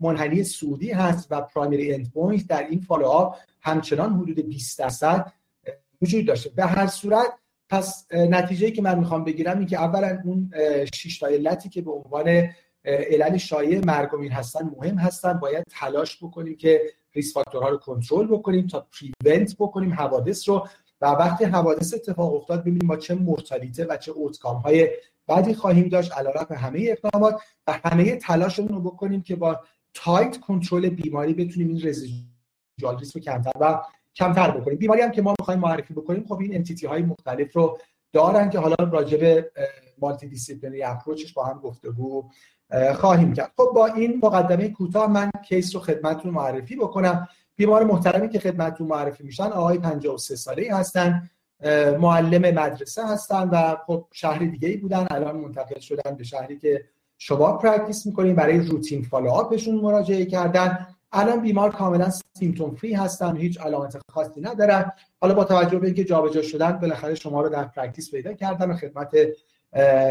منحنی 0.00 0.44
صعودی 0.44 0.90
هست 0.90 1.28
و 1.30 1.40
primary 1.40 1.94
endpoint 1.94 2.46
در 2.46 2.66
این 2.68 2.80
follow-up 2.80 3.36
همچنان 3.60 4.12
حدود 4.12 4.40
20 4.40 4.78
درصد 4.78 5.32
وجود 6.02 6.26
داشته. 6.26 6.50
به 6.50 6.64
هر 6.64 6.86
صورت 6.86 7.26
پس 7.68 8.06
نتیجه 8.12 8.70
که 8.70 8.82
من 8.82 8.98
می‌خوام 8.98 9.24
بگیرم 9.24 9.58
این 9.58 9.66
که 9.66 9.78
اولا 9.78 10.18
اون 10.24 10.50
شش 10.94 11.18
تا 11.18 11.26
علتی 11.26 11.68
که 11.68 11.82
به 11.82 11.90
عنوان 11.90 12.48
علل 12.84 13.36
شایع 13.36 13.84
مرگ 13.84 14.14
و 14.14 14.16
میر 14.16 14.22
هستن 14.22 14.70
مهم 14.76 14.98
هستن. 14.98 15.32
باید 15.32 15.64
تلاش 15.70 16.24
بکنیم 16.24 16.56
که 16.56 16.80
risk 17.14 17.34
factor 17.34 17.63
ها 17.63 17.68
رو 17.68 17.76
کنترل 17.76 18.26
بکنیم 18.26 18.66
تا 18.66 18.86
prevent 19.24 19.56
بکنیم 19.58 19.92
حوادث 19.92 20.48
رو 20.48 20.68
و 21.00 21.06
وقتی 21.06 21.44
حوادث 21.44 21.94
اتفاق 21.94 22.34
افتاد 22.34 22.60
ببینیم 22.60 22.86
ما 22.86 22.96
چه 22.96 23.14
mortality 23.14 23.71
ته 23.71 23.84
و 23.84 23.96
چه 23.96 24.12
outcome 24.12 24.56
های 24.56 24.88
بعدی 25.26 25.54
خواهیم 25.54 25.88
داشت. 25.88 26.12
علیرغم 26.12 26.54
همه 26.54 26.86
اقدامات 26.88 27.42
و 27.66 27.80
همه 27.84 28.16
تلاشمون 28.16 28.68
رو 28.68 28.80
بکنیم 28.80 29.22
که 29.22 29.36
با 29.36 29.60
tight 29.94 30.40
control 30.40 30.88
بیماری 30.88 31.34
بتونیم 31.34 31.68
این 31.68 31.80
residual 31.88 32.98
risk 32.98 33.14
رو 33.14 33.20
کمتر 33.20 33.52
و 33.60 33.82
کمتر 34.14 34.50
بکنیم. 34.50 34.78
بیماری 34.78 35.00
هم 35.00 35.10
که 35.10 35.22
ما 35.22 35.34
می‌خوایم 35.38 35.60
معرفی 35.60 35.94
بکنیم 35.94 36.24
خب 36.28 36.40
این 36.40 36.54
entity 36.54 36.86
های 36.86 37.02
مختلف 37.02 37.56
رو 37.56 37.78
دارن 38.12 38.50
که 38.50 38.58
حالا 38.58 38.76
راجع 38.92 39.18
به 39.18 39.50
multidisciplinary 39.98 40.26
approach 40.26 40.82
ش 40.82 41.32
با 41.32 41.44
هم 41.44 41.58
گفتگو 41.58 42.30
خواهیم 42.94 43.32
کرد. 43.32 43.52
خب 43.56 43.70
با 43.74 43.86
این 43.86 44.20
مقدمه 44.22 44.68
کوتاه 44.68 45.10
من 45.10 45.30
case 45.48 45.74
رو 45.74 45.80
خدمتتون 45.80 46.30
معرفی 46.30 46.76
بکنم. 46.76 47.28
بیمار 47.60 47.84
محترمی 47.84 48.28
که 48.28 48.38
خدمتتون 48.38 48.86
معرفی 48.86 49.24
میشن 49.24 49.44
آقای 49.44 49.78
53 49.78 50.36
ساله 50.36 50.74
هستن 50.74 51.30
معلم 52.00 52.54
مدرسه 52.54 53.06
هستن 53.06 53.48
و 53.48 53.76
خب 53.86 54.06
شهر 54.12 54.38
دیگه 54.38 54.68
ای 54.68 54.76
بودن 54.76 55.06
الان 55.10 55.36
منتقل 55.36 55.80
شدن 55.80 56.16
به 56.16 56.24
شهری 56.24 56.58
که 56.58 56.84
شما 57.18 57.52
practice 57.52 58.06
می‌کنین 58.06 58.34
برای 58.34 58.58
routine 58.58 59.02
follow-up 59.02 59.30
شون 59.30 59.74
مراجعه 59.74 60.24
کردن. 60.24 60.86
الان 61.12 61.40
بیمار 61.40 61.70
کاملا 61.70 62.10
symptom 62.38 62.74
free 62.74 62.94
هستن 62.94 63.36
هیچ 63.36 63.60
علامت 63.60 63.96
خاصی 64.12 64.40
ندارن. 64.40 64.92
حالا 65.20 65.34
با 65.34 65.44
توجه 65.44 65.78
به 65.78 65.86
اینکه 65.86 66.04
جابجا 66.04 66.42
شدن 66.42 66.72
بالاخره 66.72 67.14
شما 67.14 67.40
رو 67.40 67.48
در 67.48 67.64
practice 67.64 68.10
پیدا 68.10 68.32
کردن 68.32 68.70
و 68.70 68.76
خدمت 68.76 69.16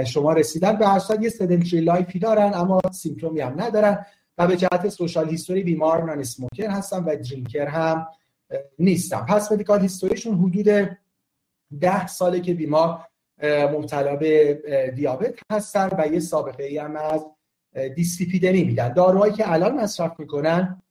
شما 0.05 0.33
رسیدن. 0.33 0.77
به 0.77 0.87
هر 0.87 1.01
یه 1.21 1.29
sedentary 1.29 1.81
life 1.81 2.12
ی 2.12 2.19
دارن 2.19 2.51
اما 2.53 2.81
symptom 2.91 3.35
ی 3.35 3.41
هم 3.41 3.61
ندارن. 3.61 4.05
و 4.39 4.47
به 4.47 4.57
جهت 4.57 4.89
social 4.89 5.29
history 5.29 5.63
بیمار 5.63 6.03
non-smoker 6.03 6.69
هستن 6.69 7.03
و 7.03 7.15
drinker 7.15 7.67
هم 7.67 8.07
نیستن 8.79 9.19
past 9.19 9.51
medical 9.51 9.81
history 9.81 10.17
شون 10.17 10.37
حدود 10.37 10.97
ده 11.79 12.07
ساله 12.07 12.39
که 12.39 12.53
بیمار 12.53 13.05
مبتلا 13.43 14.15
به 14.15 14.53
دیابت 14.95 15.39
هستن 15.51 15.89
و 15.97 16.07
یه 16.07 16.19
سابقه 16.19 16.63
ای 16.63 16.77
هم 16.77 16.95
از 16.95 17.25
دیسلیپیدمی 17.95 18.63
میدن. 18.63 18.93
داروهایی 18.93 19.33
که 19.33 19.51
الان 19.51 19.75
مصرف 19.75 20.19
می‌کنن 20.19 20.81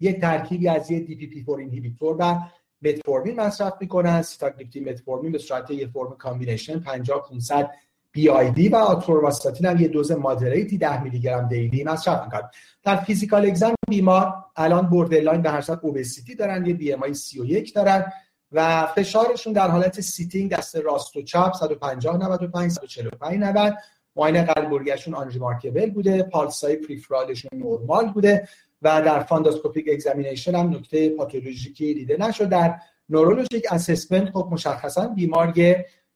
یک 0.00 0.20
ترکیبی 0.20 0.68
از 0.68 0.90
یه 0.90 1.00
DPP-4 1.00 1.44
inhibitor 1.44 2.16
و 2.18 2.40
متفورمین 2.82 3.40
مصرف 3.40 3.72
می‌کنن. 3.80 4.22
سیتاگلیپتین 4.22 4.88
متفورمین 4.88 5.32
به 5.32 5.38
صورت 5.38 5.70
یه 5.70 5.86
فرم 5.86 6.16
combination 6.16 6.80
50 6.80 7.28
500 7.28 7.70
BID 8.12 8.68
و 8.68 8.76
آتورواستاتین 8.76 9.66
هم 9.66 9.80
یه 9.80 9.88
دوز 9.88 10.12
moderate 10.12 10.71
ی 10.71 10.78
10 10.78 11.02
میلی 11.02 11.20
گرم 11.20 11.48
daily 11.48 11.84
مصرف 11.84 12.24
می‌کنن 12.24 12.50
در 12.84 12.96
physical 12.96 13.46
exam 13.46 13.74
بیمار 13.88 14.34
الان 14.56 14.86
borderline 14.86 15.42
به 15.42 15.50
هر 15.50 15.60
صورت 15.60 15.78
obesity 15.82 16.34
دارن 16.34 16.66
یه 16.66 16.74
BMI 16.74 17.14
31 17.14 17.74
دارن 17.74 18.12
و 18.52 18.86
فشارشون 18.86 19.52
در 19.52 19.68
حالت 19.68 20.00
sitting 20.00 20.50
دست 20.50 20.76
راست 20.76 21.16
و 21.16 21.22
چپ 21.22 21.52
150 21.52 22.16
95 22.16 22.70
145 22.70 23.38
90 23.38 23.74
معاینه 24.16 24.42
قلب 24.42 24.62
و 24.62 24.68
ریه‌شون 24.68 25.14
unremarkable 25.14 25.90
بوده 25.90 26.22
pulse 26.22 26.76
های 26.76 26.85
peripheral 26.85 27.31
شون 27.31 27.50
نورمال 27.58 28.12
بوده 28.12 28.48
و 28.82 29.02
در 29.02 29.20
funduscopic 29.20 29.86
examination 29.92 30.54
هم 30.54 30.70
نکته 30.70 31.08
پاتولوژیکی 31.08 31.94
دیده 31.94 32.16
نشد. 32.16 32.48
در 32.48 32.74
neurologic 33.08 33.66
assessment 33.70 34.30
خب 34.30 34.48
مشخصا 34.50 35.06
بیمار 35.08 35.50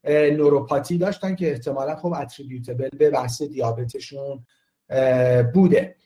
neuropathy 0.09 0.99
داشتن 0.99 1.35
که 1.35 1.51
احتمالا 1.51 1.97
خب 1.97 2.13
attributable 2.17 2.89
به 2.99 3.11
بحث 3.11 3.43
دیابتشون 3.43 4.47
بوده. 5.55 5.97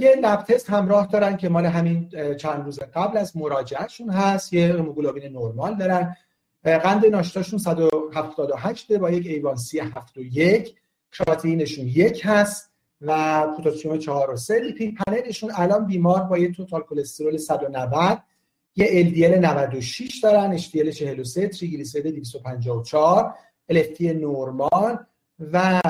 یه 0.00 0.16
lab 0.22 0.42
test 0.42 0.70
همراه 0.70 1.06
دارن 1.06 1.36
که 1.36 1.48
مال 1.48 1.66
همین 1.66 2.08
چند 2.36 2.64
روز 2.64 2.80
قبل 2.94 3.18
از 3.18 3.36
مراجعهشون 3.36 4.10
هست. 4.10 4.52
یه 4.52 4.72
هموگلوبین 4.72 5.22
نرمال 5.22 5.76
دارن. 5.76 6.16
قند 6.62 7.06
ناشتاشون 7.06 7.58
178 7.58 8.92
با 8.92 9.10
یک 9.10 9.26
ایوانسی 9.26 9.78
71 9.78 10.74
کراتینشون 11.12 11.86
یک. 11.86 12.22
هست 12.24 12.70
و 13.00 13.46
پوتاسیوم 13.56 13.98
4 13.98 14.30
و 14.30 14.36
3 14.36 14.58
lipid 14.58 14.98
panel 15.06 15.30
شون 15.30 15.50
الان 15.54 15.86
بیمار 15.86 16.22
با 16.22 16.38
یه 16.38 16.52
total 16.52 16.82
cholesterol 16.82 17.36
190 17.36 18.22
یه 18.76 18.86
LDL 18.86 19.38
96 19.38 20.20
دارن 20.22 20.58
HDL 20.58 20.88
43 20.88 21.48
تریگلیسیرید 21.48 22.14
254 22.14 23.34
LFT 23.72 24.00
نورمال 24.00 24.98
و 25.52 25.80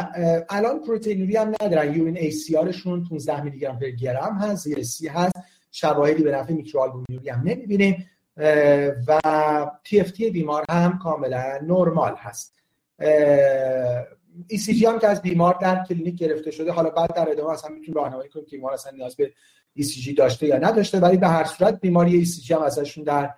الان 0.51 0.81
پروتئینوری 0.81 1.37
هم 1.37 1.55
ندارن. 1.63 1.95
urine 1.95 2.33
ACR 2.59 2.78
شون 2.78 3.05
15 3.09 3.43
میلی 3.43 3.59
گرم 3.59 3.79
پر 3.79 3.91
گرم 3.91 4.35
هست 4.35 4.65
زیر 4.65 4.83
30 4.83 5.09
هست. 5.09 5.35
شواهدی 5.73 6.23
به 6.23 6.33
نفع 6.33 6.53
microalbuminuria 6.53 7.24
ی 7.24 7.29
هم 7.29 7.41
نمی‌بینیم 7.41 8.07
و 9.07 9.21
TSH 9.85 10.31
بیمار 10.31 10.65
هم 10.71 10.99
کاملا 10.99 11.59
نرمال 11.63 12.15
هست. 12.19 12.55
ECG 14.49 14.87
هم 14.87 14.99
که 14.99 15.09
از 15.09 15.23
بیمار 15.23 15.59
در 15.61 15.85
کلینیک 15.85 16.17
گرفته 16.17 16.51
شده 16.51 16.73
حالا 16.73 16.91
بعد 16.91 17.15
در 17.15 17.31
ادامه 17.31 17.51
اصلا 17.51 17.71
می‌تونیم 17.71 17.95
راهنمایی 17.95 18.29
کنیم 18.29 18.45
که 18.45 18.57
بیمار 18.57 18.73
اصلا 18.73 18.93
نیاز 18.93 19.17
به 19.17 19.33
ECG 19.75 20.15
داشته 20.15 20.47
یا 20.47 20.59
نداشته. 20.59 21.01
ولی 21.01 21.17
به 21.17 21.29
هر 21.29 21.45
صورت 21.45 21.81
بیماری 21.81 22.17
ECG 22.17 22.55
هم 22.55 22.63
ازشون 22.63 23.05
در 23.05 23.31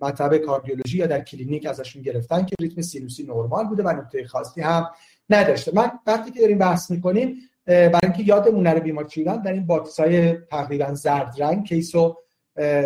مطب 0.00 0.36
کاردیولوژی 0.36 0.98
یا 0.98 1.06
در 1.06 1.20
کلینیک 1.20 1.66
ازشون 1.66 2.02
گرفتن 2.02 2.44
که 2.44 2.54
ریتم 2.60 2.82
سینوسی 2.82 3.22
نرمال 3.22 3.66
بوده 3.66 3.82
و 3.82 3.88
نکته 3.88 4.26
خاصی 4.26 4.60
هم 4.60 4.90
نداشته. 5.30 5.72
من 5.74 5.90
وقتی 6.06 6.30
که 6.30 6.40
داریم 6.40 6.58
بحث 6.58 6.90
می‌کنیم 6.90 7.36
برای 7.66 8.00
اینکه 8.02 8.22
یادمون 8.22 8.62
نره 8.62 8.80
بیمار 8.80 9.04
چی 9.04 9.20
بودن 9.20 9.42
در 9.42 9.52
این 9.52 9.66
box 9.66 10.00
های 10.00 10.32
تقریبا 10.32 10.94
زرد 10.94 11.42
رنگ 11.42 11.66
case 11.66 12.06
و 12.06 12.16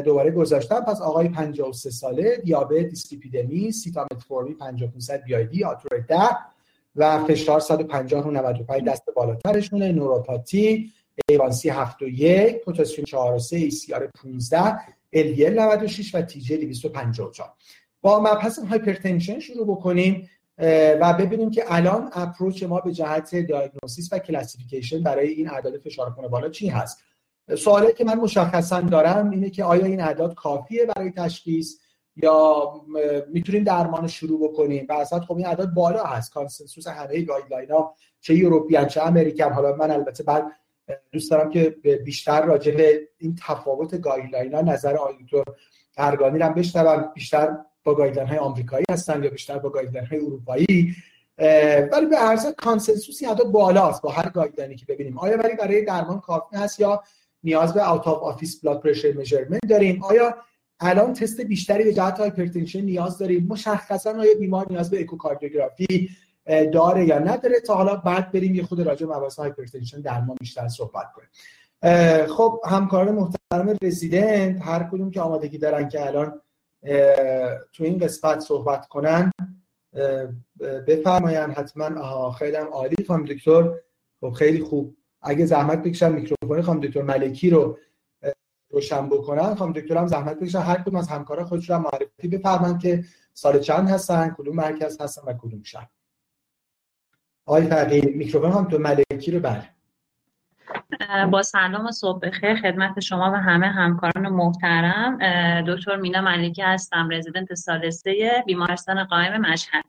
دوباره 0.04 0.30
گذاشتم. 0.30 0.80
پس 0.80 1.00
آقای 1.00 1.28
53 1.28 1.90
ساله 1.90 2.36
دیابت 2.36 2.88
dyslipidemia 2.88 3.72
سیتامتفورمین 3.72 4.54
50 4.54 4.82
500 4.82 5.22
BID 5.22 5.64
آتور 5.64 5.98
10 5.98 6.16
و 6.96 7.24
فشار 7.24 7.60
150 7.60 8.26
و 8.26 8.30
95 8.30 8.88
دست 8.88 9.04
بالاترشونه. 9.16 9.92
neuropathy 9.92 10.92
A1C 11.28 11.68
7 11.68 12.02
و 12.02 12.08
1 12.08 12.64
پوتاسیوم 12.64 13.04
4 13.04 13.34
و 13.34 13.38
3 13.38 13.56
ACR 13.56 14.06
15 14.06 14.78
LDL 15.14 15.58
96 15.58 16.14
و 16.14 16.22
TG 16.22 16.56
254 16.56 17.52
با 18.00 18.20
مبحث 18.20 18.58
hypertension 18.58 19.38
شروع 19.38 19.66
بکنیم 19.66 20.28
و 21.00 21.12
ببینیم 21.12 21.50
که 21.50 21.64
الان 21.68 22.10
approach 22.12 22.62
ما 22.62 22.80
به 22.80 22.92
جهت 22.92 23.34
diagnosis 23.34 24.12
و 24.12 24.18
classification 24.18 25.02
برای 25.02 25.28
این 25.28 25.50
اعداد 25.50 25.78
فشار 25.78 26.10
خون 26.10 26.28
بالا 26.28 26.48
چی 26.48 26.68
هست؟ 26.68 27.04
سوالی 27.58 27.92
که 27.92 28.04
من 28.04 28.14
مشخصا 28.14 28.80
دارم 28.80 29.30
اینه 29.30 29.50
که 29.50 29.64
آیا 29.64 29.84
این 29.84 30.00
اعداد 30.00 30.34
کافیه 30.34 30.86
برای 30.86 31.10
تشخیص؟ 31.10 31.78
یا 32.16 32.72
می‌تونیم 33.28 33.64
درمان 33.64 34.08
شروع 34.08 34.48
بکنیم. 34.48 34.86
و 34.88 34.92
اصلا 34.92 35.20
خب 35.20 35.36
این 35.36 35.46
اعداد 35.46 35.74
بالا 35.74 36.04
هست. 36.04 36.32
consensus 36.32 36.88
همه 36.88 37.22
guideline 37.22 37.70
ها 37.70 37.94
چه 38.20 38.34
European 38.34 38.86
چه 38.86 39.02
American. 39.02 39.52
حالا 39.52 39.76
من 39.76 39.90
البته 39.90 40.24
بعد 40.24 40.52
دوست 41.12 41.30
دارم 41.30 41.50
که 41.50 41.70
بیشتر 42.04 42.44
راجع 42.44 42.76
به 42.76 43.08
این 43.18 43.38
تفاوت 43.46 44.00
guideline 44.00 44.54
ها 44.54 44.60
نظر 44.60 44.96
آقای 44.96 45.14
دکتر 45.22 45.52
ارگانی 45.96 46.38
رو 46.38 46.48
بشنوم. 46.48 47.12
بیشتر 47.14 47.56
با 47.84 47.94
guideline 47.94 48.28
های 48.28 48.38
آمریکایی 48.38 48.84
هستن 48.90 49.24
یا 49.24 49.30
بیشتر 49.30 49.58
با 49.58 49.70
guideline 49.70 50.06
های 50.06 50.18
اروپایی. 50.18 50.96
ولی 51.92 52.06
به 52.06 52.16
عرض 52.16 52.46
consensus 52.46 53.18
ی 53.18 53.26
حتی 53.26 53.44
بالاست 53.44 54.02
با 54.02 54.10
هر 54.10 54.28
guideline 54.28 54.72
ی 54.72 54.76
که 54.76 54.86
ببینیم. 54.86 55.18
آیا 55.18 55.36
برای 55.36 55.84
درمان 55.84 56.20
کافی 56.20 56.56
هست 56.56 56.80
یا 56.80 57.02
نیاز 57.44 57.74
به 57.74 57.90
out 57.90 58.08
of 58.08 58.18
office 58.18 58.60
blood 58.60 58.80
pressure 58.80 59.12
داریم؟ 59.68 60.04
آیا 60.04 60.36
الان 60.82 61.12
تست 61.12 61.40
بیشتری 61.40 61.84
به 61.84 61.94
جهت 61.94 62.20
hypertension 62.20 62.80
نیاز 62.80 63.18
داریم. 63.18 63.46
مشخصا 63.50 64.18
آیا 64.18 64.32
بیمار 64.38 64.66
نیاز 64.70 64.90
به 64.90 65.00
اکوکاردیوگرافی 65.00 66.10
داره 66.72 67.04
یا 67.06 67.18
نداره؟ 67.18 67.60
تا 67.60 67.74
حالا 67.74 67.96
بعد 67.96 68.32
بریم 68.32 68.54
یه 68.54 68.62
خرده 68.62 68.80
راجع 68.80 69.06
به 69.06 69.16
مباحث 69.16 69.38
hypertension 69.38 70.00
درمان 70.00 70.36
بیشتر 70.40 70.68
صحبت 70.68 71.06
کنیم. 71.12 71.28
خب 72.26 72.60
همکاران 72.64 73.14
محترم 73.14 73.76
رزیدنت 73.82 74.62
هر 74.62 74.88
کدوم 74.92 75.10
که 75.10 75.20
آمادگی 75.20 75.58
دارن 75.58 75.88
که 75.88 76.06
الان 76.06 76.40
تو 77.72 77.84
این 77.84 77.98
قسمت 77.98 78.40
صحبت 78.40 78.88
کنن 78.88 79.32
بفرماین 80.86 81.36
حتما. 81.36 82.00
آها 82.00 82.30
خیلی 82.30 82.56
هم 82.56 82.66
عالی 82.66 83.04
خانم 83.08 83.24
دکتر. 83.24 83.70
خب 84.20 84.30
خیلی 84.30 84.60
خوب. 84.60 84.96
اگه 85.22 85.46
زحمت 85.46 85.82
بکشن 85.82 86.12
میکروفون 86.12 86.62
خانم 86.62 86.80
دکتر 86.80 87.02
ملکی 87.02 87.50
رو 87.50 87.78
روشن 88.72 89.08
بکنن 89.08 89.54
خانم 89.54 89.72
دکتر 89.72 89.98
هم 89.98 90.06
زحمت 90.06 90.40
بکشن. 90.40 90.58
هر 90.58 90.82
کدوم 90.82 90.96
از 90.96 91.08
همکارا 91.08 91.44
خودش 91.44 91.70
رو 91.70 91.78
معرفی 91.78 92.28
بفرمایند 92.28 92.80
که 92.82 93.04
سال 93.32 93.58
چند 93.58 93.90
هستن 93.90 94.34
کدوم 94.38 94.56
مرکز 94.56 95.00
هستن 95.00 95.22
و 95.26 95.34
کدوم 95.38 95.62
شهر. 95.62 95.88
آقای 97.46 97.66
فقیه 97.66 98.02
میکروفون 98.02 98.52
هم 98.52 98.64
تو 98.64 98.78
ملکی 98.78 99.30
رو 99.30 99.40
بله. 99.40 99.68
با 101.26 101.42
سلام 101.42 101.86
و 101.86 101.90
صبح 101.90 102.18
بخیر. 102.28 102.56
خدمت 102.56 103.00
شما 103.00 103.32
و 103.32 103.34
همه 103.34 103.66
همکاران 103.66 104.28
محترم. 104.28 105.18
دکتر 105.66 105.96
مینا 105.96 106.20
ملکی 106.20 106.62
هستم 106.62 107.08
رزیدنت 107.12 107.54
سال 107.54 107.90
سه 107.90 108.42
بیمارستان 108.46 109.04
قائم 109.04 109.40
مشهد. 109.40 109.84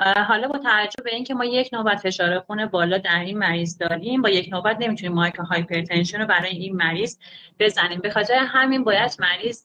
حالا 0.00 0.48
با 0.48 0.58
توجه 0.58 1.02
به 1.04 1.14
اینکه 1.14 1.34
ما 1.34 1.44
یک 1.44 1.70
نوبت 1.72 1.98
فشار 1.98 2.40
خون 2.40 2.66
بالا 2.66 2.98
در 2.98 3.20
این 3.20 3.38
مریض 3.38 3.78
داریم 3.78 4.22
با 4.22 4.28
یک 4.28 4.48
نوبت 4.52 4.76
نمی‌تونیم 4.80 5.12
مارک 5.12 5.34
hypertension 5.34 6.20
رو 6.20 6.26
برای 6.26 6.50
این 6.50 6.76
مریض 6.76 7.18
بزنیم. 7.58 8.00
به 8.00 8.10
خاطر 8.10 8.34
همین 8.34 8.84
باید 8.84 9.16
مریض 9.18 9.64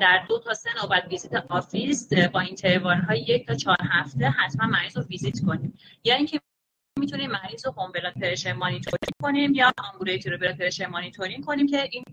در 0.00 0.24
دو 0.28 0.38
تا 0.38 0.54
سه 0.54 0.70
نوبت 0.82 1.04
ویزیت 1.10 1.44
office 1.48 2.12
با 2.12 2.40
interval 2.40 2.96
های 2.96 3.18
یک 3.18 3.46
تا 3.46 3.54
چهار 3.54 3.76
هفته 3.90 4.28
حتما 4.28 4.66
مریض 4.66 4.96
رو 4.96 5.02
ویزیت 5.02 5.40
کنیم. 5.46 5.78
یا 6.04 6.14
اینکه 6.14 6.40
می‌تونیم 6.98 7.30
مریض 7.30 7.66
رو 7.66 7.72
home 7.72 7.92
blood 7.92 8.12
pressure 8.12 8.52
monitoring 8.52 9.12
کنیم 9.22 9.54
یا 9.54 9.72
ambulatory 9.92 10.36
blood 10.36 10.56
pressure 10.56 10.86
monitoring 10.86 11.44
کنیم 11.44 11.66
که 11.66 11.88
این 11.90 12.04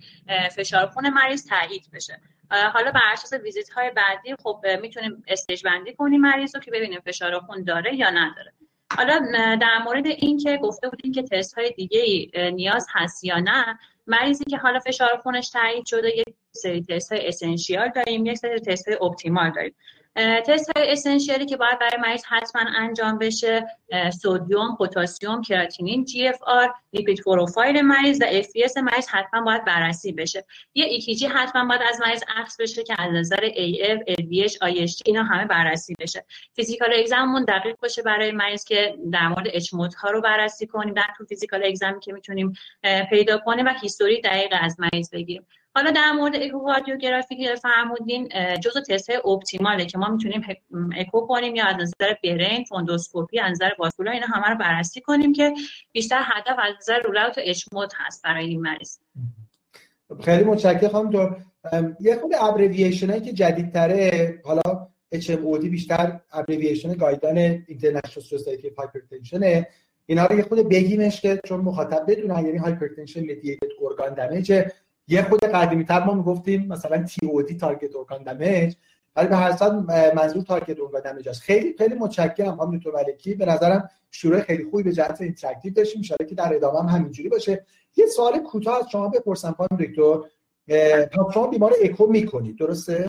فشار 0.49 0.87
خون 0.87 1.09
مریض 1.09 1.47
تایید 1.47 1.89
بشه. 1.93 2.21
حالا 2.51 2.91
بر 2.91 3.01
اساس 3.13 3.33
ویزیت 3.33 3.69
های 3.69 3.91
بعدی 3.91 4.35
خب 4.43 4.65
می‌تونیم 4.81 5.23
stage 5.27 5.63
بندی 5.63 5.93
کنیم 5.93 6.21
مریض 6.21 6.55
رو 6.55 6.61
که 6.61 6.71
ببینیم 6.71 6.99
فشار 6.99 7.39
خون 7.39 7.63
داره 7.63 7.95
یا 7.95 8.09
نداره. 8.09 8.53
حالا 8.97 9.19
در 9.61 9.77
مورد 9.85 10.07
این 10.07 10.37
که 10.37 10.57
گفته 10.57 10.89
بودیم 10.89 11.11
که 11.11 11.23
تست 11.23 11.57
های 11.57 11.71
دیگه 11.71 12.31
نیاز 12.51 12.87
هست 12.89 13.23
یا 13.23 13.39
نه 13.39 13.79
مریضی 14.07 14.43
که 14.43 14.57
حالا 14.57 14.79
فشار 14.79 15.17
خونش 15.17 15.49
تایید 15.49 15.85
شده 15.85 16.17
یک 16.17 16.35
سری 16.51 16.83
تست 16.83 17.11
های 17.11 17.27
essential 17.27 17.89
داریم 17.95 18.25
یک 18.25 18.37
سری 18.37 18.59
تست 18.59 18.87
های 18.87 18.97
optimal 19.01 19.51
داریم 19.51 19.75
تست 20.47 20.77
های 20.77 20.91
essential 20.91 21.40
ی 21.40 21.45
که 21.45 21.57
باید 21.57 21.79
برای 21.79 21.97
مریض 22.01 22.23
حتما 22.27 22.61
انجام 22.77 23.17
بشه 23.17 23.67
سودیوم، 24.21 24.77
پتاسیم، 24.79 25.41
کراتینین، 25.41 26.05
GFR، 26.05 26.73
lipid 26.93 27.21
profile 27.25 27.81
مریض 27.81 28.21
و 28.21 28.25
UA 28.29 28.77
مریض 28.77 29.07
حتما 29.07 29.41
باید 29.41 29.65
بررسی 29.65 30.11
بشه. 30.11 30.45
یه 30.73 30.85
ECG 30.85 31.25
حتما 31.25 31.65
باید 31.65 31.81
از 31.89 32.01
مریض 32.01 32.23
اخذ 32.37 32.61
بشه 32.61 32.83
که 32.83 32.95
از 33.01 33.13
نظر 33.13 33.41
AF، 33.41 33.99
LVH، 33.99 34.53
IHD 34.53 35.01
اینا 35.05 35.23
همه 35.23 35.45
بررسی 35.45 35.95
بشه. 35.99 36.25
physical 36.53 36.89
exam 36.93 37.22
مون 37.22 37.43
دقیق 37.43 37.75
باشه 37.81 38.01
برای 38.01 38.31
مریض 38.31 38.63
که 38.63 38.97
در 39.11 39.27
مورد 39.27 39.47
HMOD 39.53 39.95
ها 39.95 40.11
رو 40.11 40.21
بررسی 40.21 40.67
کنیم 40.67 40.93
در 40.93 41.07
تو 41.17 41.25
physical 41.25 41.65
exam 41.65 41.92
ی 41.92 41.99
که 41.99 42.13
می‌تونیم 42.13 42.53
پیدا 43.09 43.37
کنیم 43.37 43.65
و 43.65 43.73
history 43.81 44.21
دقیق 44.21 44.53
از 44.61 44.79
مریض 44.79 45.09
بگیریم. 45.09 45.47
حالا 45.75 45.91
در 45.91 46.11
مورد 46.11 46.35
اکوکاردیوگرافی 46.35 47.37
که 47.37 47.55
فرمودین 47.55 48.29
جزء 48.63 48.79
تست 48.89 49.09
optimal 49.25 49.78
ه 49.78 49.85
که 49.85 49.97
ما 49.97 50.09
می‌تونیم 50.09 50.41
اکو 50.97 51.27
کنیم 51.27 51.55
یا 51.55 51.65
از 51.65 51.75
نظر 51.75 52.15
brain 52.23 52.63
فوندوسکوپی 52.63 53.39
از 53.39 53.51
نظر 53.51 53.69
vascular 53.79 54.13
اینا 54.13 54.27
همه 54.27 54.47
رو 54.47 54.57
بررسی 54.57 55.01
کنیم 55.01 55.33
که 55.33 55.53
بیشتر 55.91 56.21
هدف 56.23 56.55
از 56.59 56.73
نظر 56.79 56.99
rule 56.99 57.37
out 57.37 57.41
HMOD 57.43 57.91
هست 57.95 58.23
برای 58.23 58.45
این 58.45 58.61
مریض. 58.61 58.97
خیلی 60.23 60.43
متشکرم 60.43 60.89
خانم 60.89 61.09
دکتر. 61.09 61.35
یه 61.99 62.15
خود 62.15 62.31
abbreviation 62.39 63.19
که 63.19 63.33
جدیدتره 63.33 64.41
حالا 64.43 64.87
HMOD 65.15 65.65
بیشتر 65.65 66.19
abbreviation 66.31 66.93
guideline 66.93 67.37
international 67.37 68.25
society 68.25 68.71
hypertension 68.77 69.65
اینا 70.05 70.25
رو 70.25 70.35
یه 70.37 70.43
خود 70.43 70.69
بگیمش 70.69 71.21
که 71.21 71.41
چون 71.45 71.59
مخاطب 71.59 72.05
بدونن 72.07 72.45
یعنی 72.45 72.57
hypertension 72.57 73.19
mediated 73.19 73.67
organ 73.81 74.13
damage 74.13 74.63
یه 75.09 75.23
خود 75.23 75.43
قدیمی 75.43 75.85
تر 75.85 76.03
ما 76.03 76.13
می‌گفتیم 76.13 76.67
مثلا 76.67 77.03
TOD 77.03 77.25
target 77.25 77.95
organ 77.95 78.23
damage 78.23 78.75
ولی 79.15 79.27
به 79.27 79.35
هر 79.35 79.55
صورت 79.55 79.71
منظور 80.15 80.43
target 80.43 80.79
organ 80.79 81.01
damage 81.01 81.29
است. 81.29 81.41
خیلی 81.41 81.75
خیلی 81.77 81.95
متشکرم 81.95 82.55
خانم 82.55 82.77
دکتر 82.77 82.91
ملکی. 82.91 83.33
به 83.33 83.45
نظرم 83.45 83.89
شروع 84.11 84.39
خیلی 84.41 84.63
خوبی 84.63 84.83
به 84.83 84.93
جهت 84.93 85.21
interactive 85.21 85.73
داشتیم 85.73 86.01
ان‌شاءالله 86.19 86.27
که 86.27 86.35
در 86.35 86.55
ادامه 86.55 86.79
هم 86.79 86.97
همینجوری 86.97 87.29
باشه. 87.29 87.65
یه 87.95 88.05
سوال 88.05 88.39
کوتاه 88.39 88.77
از 88.77 88.89
شما 88.91 89.07
بپرسم 89.07 89.51
خانم 89.51 89.77
دکتر. 89.79 90.19
شما 91.33 91.47
بیمار 91.47 91.73
اکو 91.83 92.07
می‌کنید 92.07 92.57
درسته؟ 92.57 93.07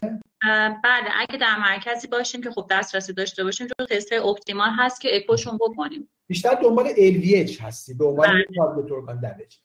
بله. 0.85 1.11
اگه 1.21 1.39
در 1.41 1.57
مرکزی 1.59 2.09
باشیم 2.09 2.43
که 2.43 2.51
خب 2.51 2.67
دسترسی 2.71 3.13
داشته 3.13 3.45
باشیم 3.45 3.67
جزو 3.67 3.87
تست 3.87 4.13
optimal 4.13 4.71
هست 4.79 5.01
که 5.01 5.17
اکوشون 5.17 5.57
بکنیم. 5.57 6.09
بیشتر 6.27 6.55
دنبال 6.63 6.89
LVH 6.89 7.61
هستی 7.61 7.95
به 7.95 8.05
عنوان 8.05 8.29
بله. 8.29 8.45
target 8.57 8.91
organ 8.91 9.21
damage 9.21 9.57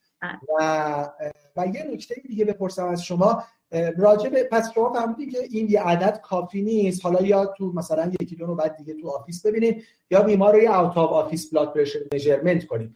و 0.59 1.07
و 1.55 1.67
یه 1.67 1.87
نکته 1.93 2.15
دیگه 2.27 2.45
بپرسم 2.45 2.85
از 2.85 3.03
شما 3.03 3.43
راجع 3.97 4.29
به 4.29 4.43
پس 4.51 4.71
شما 4.75 4.93
فهمیدید 4.93 5.31
که 5.31 5.39
این 5.49 5.69
یه 5.69 5.81
عدد 5.81 6.21
کافی 6.21 6.61
نیست. 6.61 7.05
حالا 7.05 7.21
یا 7.21 7.45
تو 7.45 7.71
مثلا 7.71 8.11
یکی 8.21 8.35
دو 8.35 8.55
بعد 8.55 8.77
دیگه 8.77 8.93
تو 9.01 9.09
office 9.09 9.45
ببینید 9.45 9.83
یا 10.11 10.21
بیمار 10.21 10.53
رو 10.53 10.61
یه 10.61 10.79
out 10.79 10.97
office 10.97 11.53
blood 11.53 11.73
pressure 11.73 11.99
measurement 12.11 12.65
کنید 12.65 12.95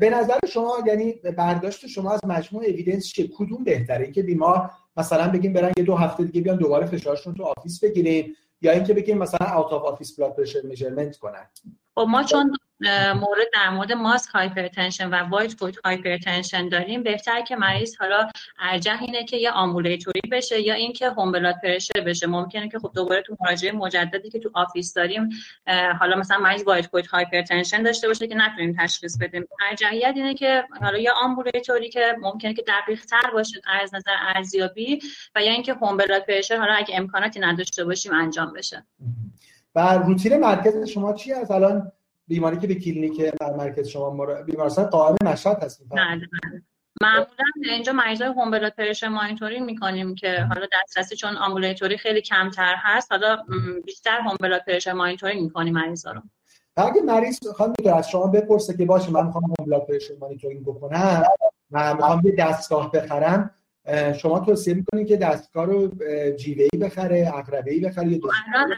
به 0.00 0.10
نظر 0.10 0.38
شما 0.48 0.76
یعنی 0.86 1.12
برداشت 1.12 1.86
شما 1.86 2.12
از 2.12 2.20
مجموع 2.24 2.64
evidence 2.64 3.06
چه؟ 3.06 3.28
کدوم 3.28 3.64
بهتره؟ 3.64 4.04
اینکه 4.04 4.22
بیمار 4.22 4.70
مثلا 4.96 5.28
بگیم 5.30 5.52
برن 5.52 5.72
یه 5.76 5.84
دو 5.84 5.96
هفته 5.96 6.24
دیگه 6.24 6.40
بیان 6.40 6.56
دوباره 6.56 6.86
فشارشون 6.86 7.34
تو 7.34 7.44
office 7.58 7.84
بگیریم 7.84 8.34
یا 8.62 8.72
اینکه 8.72 8.94
بگیم 8.94 9.18
مثلا 9.18 9.46
out 9.46 9.72
office 9.72 10.16
blood 10.16 10.36
pressure 10.36 10.60
measurement 10.62 11.16
کنن؟ 11.16 11.46
خب 11.94 12.06
ما 12.08 12.22
چون 12.22 12.56
مورد 13.14 13.46
در 13.54 13.70
مورد 13.70 13.92
masked 13.92 14.30
hypertension 14.30 15.10
و 15.10 15.14
white 15.14 15.52
coat 15.52 15.76
hypertension 15.84 16.68
داریم. 16.68 17.02
بهتر 17.02 17.40
که 17.40 17.56
مریض 17.56 17.96
حالا 17.96 18.30
ارجح 18.58 18.98
اینه 19.00 19.24
که 19.24 19.36
یا 19.36 19.52
ambulatory 19.52 20.20
بشه 20.32 20.60
یا 20.60 20.74
اینکه 20.74 21.10
home 21.10 21.32
blood 21.32 21.54
pressure 21.62 22.00
بشه. 22.00 22.26
ممکنه 22.26 22.68
که 22.68 22.78
خب 22.78 22.90
دوباره 22.94 23.22
تو 23.22 23.36
مراجعه 23.40 23.72
مجددی 23.72 24.30
که 24.30 24.38
تو 24.38 24.50
office 24.54 24.94
داریم 24.94 25.28
حالا 26.00 26.16
مثلا 26.16 26.38
مریض 26.38 26.66
white 26.66 26.86
coat 26.86 27.06
hypertension 27.06 27.82
داشته 27.82 28.08
باشه 28.08 28.26
که 28.26 28.34
نتونیم 28.34 28.76
تشخیص 28.78 29.18
بدیم. 29.18 29.48
ارجحیت 29.70 30.12
اینه 30.16 30.34
که 30.34 30.64
حالا 30.80 30.98
یا 30.98 31.12
ambulatory 31.22 31.88
که 31.88 32.16
ممکنه 32.20 32.54
که 32.54 32.64
دقیق 32.68 33.04
تر 33.04 33.30
باشه 33.32 33.60
از 33.82 33.94
نظر 33.94 34.12
ارزیابی 34.34 35.00
و 35.34 35.42
یا 35.42 35.52
اینکه 35.52 35.74
home 35.74 35.96
blood 35.96 36.22
pressure 36.22 36.56
حالا 36.56 36.72
اگه 36.72 36.96
امکاناتی 36.96 37.40
نداشته 37.40 37.84
باشیم 37.84 38.14
انجام 38.14 38.52
بشه. 38.52 38.86
و 39.74 39.98
روتین 39.98 40.36
مرکز 40.36 40.88
شما 40.88 41.12
چی 41.12 41.32
از 41.32 41.50
الان 41.50 41.92
بیماری 42.28 42.58
که 42.58 42.66
به 42.66 42.74
کلینیک 42.74 43.20
در 43.40 43.52
مرکز 43.52 43.88
شما 43.88 44.10
مر... 44.10 44.42
بیمارستان 44.42 44.84
قائم 44.84 45.16
مشهد 45.24 45.62
هست 45.62 45.82
بله 45.90 46.00
بله. 46.16 46.62
معمولا 47.00 47.26
اینجا 47.64 47.92
مریضای 47.92 48.28
home 48.28 48.50
blood 48.50 48.72
pressure 48.72 49.08
monitoring 49.08 49.66
می‌کنیم 49.66 50.14
که 50.14 50.40
حالا 50.40 50.66
دسترسی 50.72 51.16
چون 51.16 51.36
ambulatory 51.36 51.98
خیلی 51.98 52.20
کمتر 52.20 52.74
هست 52.78 53.12
حالا 53.12 53.44
بیشتر 53.84 54.20
home 54.20 54.36
blood 54.40 54.62
pressure 54.66 54.92
monitoring 54.92 55.42
می‌کنیم 55.42 55.74
مریضا 55.74 56.12
رو. 56.12 56.22
اگه 56.76 57.02
مریض 57.02 57.38
خانم 57.56 57.74
از 57.94 58.10
شما 58.10 58.26
بپرسه 58.26 58.76
که 58.76 58.84
باشه 58.84 59.10
من 59.10 59.26
می‌خوام 59.26 59.44
home 59.44 59.66
blood 59.66 59.86
pressure 59.86 60.14
monitoring 60.20 60.62
بکنم 60.62 61.22
و 61.70 61.94
می‌خوام 61.94 62.22
یه 62.24 62.34
دستگاه 62.38 62.92
بخرم. 62.92 63.50
شما 64.22 64.40
توصیه 64.40 64.74
می‌کنید 64.74 65.08
که 65.08 65.16
دستگاه 65.16 65.66
رو 65.66 65.88
جیوه‌ای 66.36 66.68
بخره 66.80 67.32
ای 67.66 67.80
بخره 67.80 68.12
یا 68.12 68.30
الان 68.54 68.76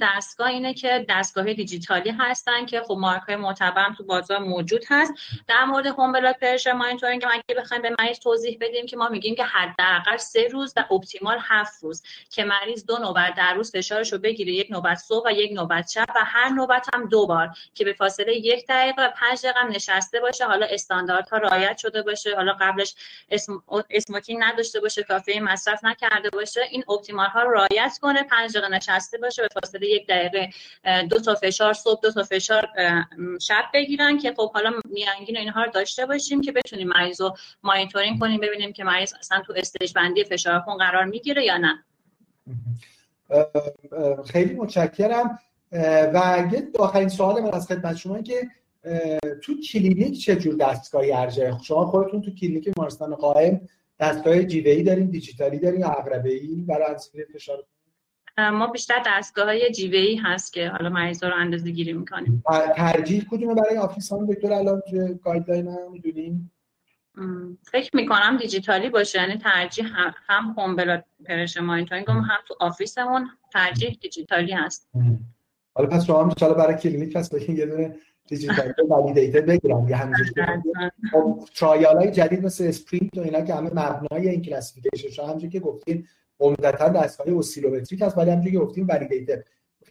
دستگاه 0.00 0.48
اینه 0.48 0.74
که 0.74 1.06
دستگاه 1.08 1.52
دیجیتالی 1.52 2.10
هستن 2.10 2.66
که 2.66 2.80
خب 2.80 2.96
مارک 3.00 3.22
های 3.22 3.36
معتبرم 3.36 3.94
تو 3.94 4.04
بازار 4.04 4.38
موجود 4.38 4.84
هست. 4.88 5.12
در 5.48 5.64
مورد 5.64 5.86
home 5.86 6.12
blood 6.12 6.36
pressure 6.40 6.72
monitoring 6.72 7.24
اگه 7.30 7.60
بخوایم 7.60 7.82
به 7.82 7.96
مریض 7.98 8.18
توضیح 8.18 8.58
بدیم 8.60 8.86
که 8.86 8.96
ما 8.96 9.08
میگیم 9.08 9.34
که 9.34 9.44
حداقل 9.44 10.16
سه 10.16 10.48
روز 10.48 10.72
و 10.76 10.84
optimal 10.90 11.38
هفت 11.40 11.82
روز 11.82 12.02
که 12.30 12.44
مریض 12.44 12.86
دو 12.86 12.98
نوبت 12.98 13.34
در 13.36 13.54
روز 13.54 13.72
فشارش 13.72 14.12
رو 14.12 14.18
بگیره 14.18 14.52
یک 14.52 14.70
نوبت 14.70 14.98
صبح 14.98 15.28
و 15.28 15.32
یک 15.32 15.52
نوبت 15.52 15.90
شب 15.90 16.06
و 16.08 16.24
هر 16.24 16.48
نوبت 16.48 16.86
هم 16.94 17.08
دو 17.08 17.26
بار 17.26 17.50
که 17.74 17.84
به 17.84 17.92
فاصله 17.92 18.36
یک 18.36 18.66
دقیقه 18.68 19.02
و 19.02 19.10
پنج 19.16 19.46
دقیقه 19.46 19.64
نشسته 19.64 20.20
باشه. 20.20 20.44
حالا 20.44 20.66
استانداردها 20.70 21.36
رعایت 21.36 21.78
شده 21.78 22.02
باشه. 22.02 22.36
حالا 22.36 22.56
قبلش 22.60 22.94
اسم 23.30 23.62
اسم 23.90 24.20
نیکوتین 24.24 24.42
نداشته 24.42 24.80
باشه 24.80 25.02
کافئین 25.02 25.42
مصرف 25.42 25.84
نکرده 25.84 26.30
باشه 26.30 26.60
این 26.70 26.84
اپتیمال 26.88 27.26
ها 27.26 27.42
رعایت 27.42 27.98
کنه 28.02 28.22
پنج 28.22 28.52
دقیقه 28.52 28.68
نشسته 28.68 29.18
باشه 29.18 29.42
به 29.42 29.48
فاصله 29.60 29.88
یک 29.88 30.06
دقیقه 30.06 30.50
دو 31.10 31.20
تا 31.20 31.34
فشار 31.34 31.72
صبح 31.72 32.00
دو 32.02 32.12
تا 32.12 32.22
فشار 32.22 32.68
شب 33.40 33.64
بگیرن 33.74 34.18
که 34.18 34.34
خب 34.36 34.52
حالا 34.52 34.72
میانگین 34.84 35.36
اینها 35.36 35.64
رو 35.64 35.70
داشته 35.70 36.06
باشیم 36.06 36.40
که 36.40 36.52
بتونیم 36.52 36.88
مریض 36.88 37.20
رو 37.20 37.34
مانیتورینگ 37.62 38.20
کنیم 38.20 38.40
ببینیم 38.40 38.72
که 38.72 38.84
مریض 38.84 39.14
اصلا 39.18 39.42
تو 39.46 39.52
stage 39.56 39.92
بندی 39.92 40.24
فشار 40.24 40.60
خون 40.60 40.76
قرار 40.76 41.04
می‌گیره 41.04 41.44
یا 41.44 41.56
نه. 41.56 41.84
خیلی 44.32 44.54
متشکرم. 44.54 45.38
و 46.14 46.48
یه 46.52 46.68
آخرین 46.78 47.08
سوال 47.08 47.42
من 47.42 47.50
از 47.50 47.66
خدمت 47.66 47.96
شما 47.96 48.22
که 48.22 48.50
تو 49.42 49.60
کلینیک 49.72 50.20
چه 50.20 50.36
جور 50.36 50.54
دستگاهی 50.54 51.12
ارجحه 51.12 51.58
شما 51.62 51.86
خودتون 51.86 52.22
تو 52.22 52.34
کلینیک 52.34 52.64
بیمارستان 52.64 53.14
قائم 53.14 53.60
دستگاه 54.00 54.42
جیوه‌ای 54.42 54.82
داریم 54.82 55.10
دیجیتالی 55.10 55.58
داریم 55.58 55.86
ای 56.24 56.64
برای 56.68 56.86
انسولین 56.90 57.26
فشار. 57.34 57.64
ما 58.38 58.66
بیشتر 58.66 59.02
دستگاه 59.06 59.44
های 59.44 59.70
جیوه‌ای 59.70 60.16
هست 60.16 60.52
که 60.52 60.68
حالا 60.68 60.88
مریض 60.88 61.24
رو 61.24 61.34
اندازه 61.36 61.70
گیری 61.70 61.92
می‌کنیم 61.92 62.42
ترجیح 62.76 63.24
کدومه 63.30 63.54
برای 63.54 63.78
office 63.78 64.12
هم 64.12 64.26
دکتر 64.26 64.52
الان 64.52 64.82
توی 64.90 65.14
guideline 65.14 65.68
هم 65.68 65.92
می‌دونیم؟ 65.92 66.50
فکر 67.62 67.96
می‌کنم 67.96 68.36
دیجیتالی 68.40 68.88
باشه 68.88 69.18
یعنی 69.18 69.38
ترجیح 69.38 69.86
هم 70.26 70.54
home 70.58 70.76
blood 70.76 71.04
pressure 71.24 71.56
monitoring 71.56 72.08
هم 72.08 72.38
تو 72.48 72.56
office 72.60 73.07
مون 73.07 73.30
ترجیح 73.52 73.98
دیجیتالی 74.02 74.52
هست. 74.52 74.90
حالا 75.74 75.88
پس 75.88 76.04
شما 76.06 76.24
هم 76.24 76.28
برای 76.54 76.76
کلینیک 76.76 77.16
پس 77.16 77.32
یه 77.48 77.66
دونه 77.66 77.96
دیجیتال 78.28 78.72
والیدیتر 78.88 79.40
بگیرن 79.40 79.88
یه 79.88 79.96
خب 81.12 81.40
trial 81.56 81.96
های 81.96 82.10
جدید 82.10 82.44
مثل 82.44 82.64
SPRINT 82.64 83.18
و 83.18 83.20
اینا 83.20 83.40
که 83.40 83.54
همه 83.54 83.70
مبنای 83.70 84.28
این 84.28 84.42
classification 84.42 85.22
همونجوری 85.22 85.52
که 85.52 85.60
گفتین 85.60 86.06
عمدتا 86.40 86.88
دستگاه 86.88 87.38
oscillometric 87.38 88.02
هست 88.02 88.18
ولی 88.18 88.30
همونجوری 88.30 88.56
که 88.56 88.58
گفتیم 88.58 88.86
ولیدیتر 88.88 89.42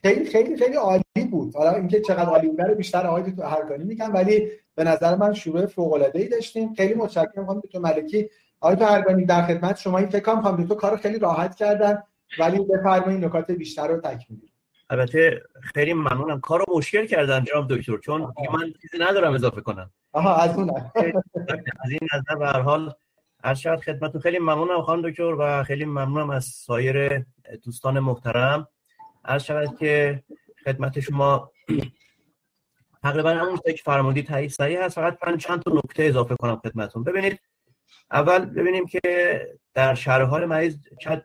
خیلی 0.02 0.26
خیلی 0.26 0.58
خیلی 0.58 0.76
عالی 0.76 1.04
بود. 1.32 1.56
حالا 1.56 1.72
اینکه 1.72 2.02
چقدر 2.02 2.30
عالی 2.30 2.48
بود 2.48 2.62
رو 2.62 2.76
بیشتر 2.76 3.08
آقای 3.08 3.32
تو 3.32 3.44
هرگانی 3.44 3.84
میگن 3.84 4.12
ولی 4.12 4.48
به 4.76 4.84
نظر 4.84 5.16
من 5.16 5.34
شروع 5.34 5.66
فوق 5.66 5.94
العاده 5.94 6.20
ای 6.20 6.28
داشتیم. 6.28 6.74
خیلی 6.74 6.94
متشکرم 6.94 7.46
خانم 7.46 7.60
دکتر 7.60 7.80
ملکی. 7.80 8.30
آقای 8.60 8.76
تو 8.76 8.86
هرگانی 8.86 9.26
در 9.26 9.42
خدمت 9.42 9.78
شما. 9.78 9.98
این 9.98 10.10
فکر 10.10 10.36
کنم 10.36 10.68
تو 10.68 10.76
کار 10.76 10.98
خیلی 10.98 11.20
راحت 11.20 11.56
کردن 11.56 12.04
ولی 12.40 12.60
بفرمایید 12.60 13.26
نکات 13.26 13.52
بیشتر 13.52 13.88
رو 13.88 14.02
تکمیل 14.02 14.53
البته 14.90 15.44
خیلی 15.62 15.94
ممنونم. 15.94 16.40
کارو 16.40 16.66
مشکل 16.76 17.06
کردن 17.06 17.44
جناب 17.44 17.76
دکتر 17.76 17.98
چون 17.98 18.22
من 18.54 18.74
چیزی 18.82 18.98
ندارم 19.00 19.34
اضافه 19.34 19.62
کنم. 19.62 19.92
آها 20.12 20.36
از 20.36 20.58
اون 20.58 20.70
از 21.84 21.90
این 21.90 22.00
نظر 22.14 22.36
به 22.40 22.46
هر 22.48 22.60
حال 22.62 22.94
از 23.44 23.62
شاید 23.62 23.80
خدمتتون. 23.80 24.22
خیلی 24.22 24.40
ممنونم 24.40 24.82
خانم 24.82 25.10
دکتر 25.10 25.36
و 25.40 25.64
خیلی 25.64 25.86
ممنونم 25.86 26.30
از 26.30 26.46
سایر 26.46 27.26
دوستان 27.64 28.00
محترم. 28.00 28.68
از 29.24 29.46
شود 29.46 29.78
که 29.78 30.24
خدمت 30.66 31.00
شما 31.00 31.52
تقریبا 33.04 33.30
همون 33.30 33.58
که 33.66 33.82
فرمودی 33.86 34.24
تایید 34.24 34.52
صحیح 34.52 34.84
هست. 34.84 34.96
فقط 34.96 35.18
من 35.28 35.38
چند 35.38 35.64
تا 35.64 35.72
نکته 35.72 36.04
اضافه 36.04 36.36
کنم 36.36 36.56
خدمتتون. 36.56 37.04
ببینید 37.04 37.40
اول 38.12 38.46
ببینیم 38.46 38.86
که 38.86 39.02
در 39.74 39.96
شرح 39.96 40.46
مریض 40.46 40.78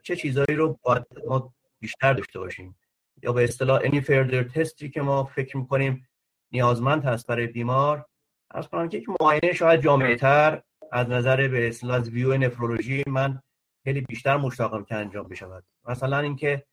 چه 0.03 0.17
چیزهایی 0.17 0.57
رو 0.57 0.79
باید 0.83 1.05
ما 1.27 1.55
بیشتر 1.81 2.13
داشته 2.13 2.39
باشیم. 2.39 2.77
یا 3.23 3.33
به 3.33 3.45
اصطلاح 3.45 3.81
any 3.81 4.01
further 4.01 4.53
تستی 4.55 4.91
که 4.91 5.03
ما 5.03 5.25
فکر 5.25 5.57
می‌کنیم 5.57 6.09
نیازمند 6.53 7.05
هست 7.05 7.27
برای 7.27 7.47
بیمار 7.47 8.07
از 8.51 8.69
کنم 8.69 8.89
که 8.89 8.99
یک 8.99 9.09
معاینه 9.21 9.53
شاید 9.53 9.83
جامعه 9.83 10.17
تر 10.17 10.63
از 10.93 11.09
نظر 11.09 11.49
به 11.49 11.69
اصطلاح 11.69 11.97
از 11.97 12.11
ویو 12.11 12.37
نفرولوژی 12.37 13.05
من 13.07 13.43
خیلی 13.85 14.01
بیشتر 14.01 14.37
مشتاقم 14.37 14.85
که 14.85 14.95
انجام 14.95 15.29
بشود. 15.29 15.65
مثلا 15.89 16.19
اینکه 16.19 16.65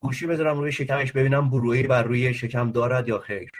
گوشی 0.00 0.26
بذارم 0.26 0.60
روی 0.60 0.72
شکمش 0.72 1.12
ببینم 1.12 1.50
bruit 1.50 1.77
ی 1.77 1.82
بر 1.82 2.02
روی 2.02 2.34
شکم 2.34 2.72
دارد 2.72 3.08
یا 3.08 3.18
خیر. 3.18 3.50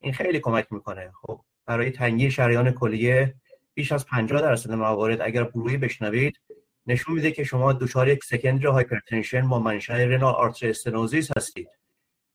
این 0.00 0.12
خیلی 0.12 0.40
کمک 0.40 0.66
می‌کنه. 0.70 1.12
خب 1.22 1.40
برای 1.66 1.90
تنگی 1.90 2.30
شریان 2.30 2.70
کلیه 2.70 3.34
بیش 3.74 3.92
از 3.92 4.06
50 4.06 4.42
درصد 4.42 4.72
موارد 4.72 5.20
اگر 5.20 5.44
bruit 5.44 5.71
ی 5.71 5.76
بشنوید 5.76 6.40
نشون 6.86 7.14
میده 7.14 7.32
که 7.32 7.44
شما 7.44 7.72
دچار 7.72 8.08
یک 8.08 8.24
secondary 8.24 8.66
hypertension 8.66 9.48
با 9.48 9.58
منشأ 9.58 9.94
renal 9.94 10.34
artery 10.34 10.70
stenosis 10.70 11.30
هستید 11.36 11.68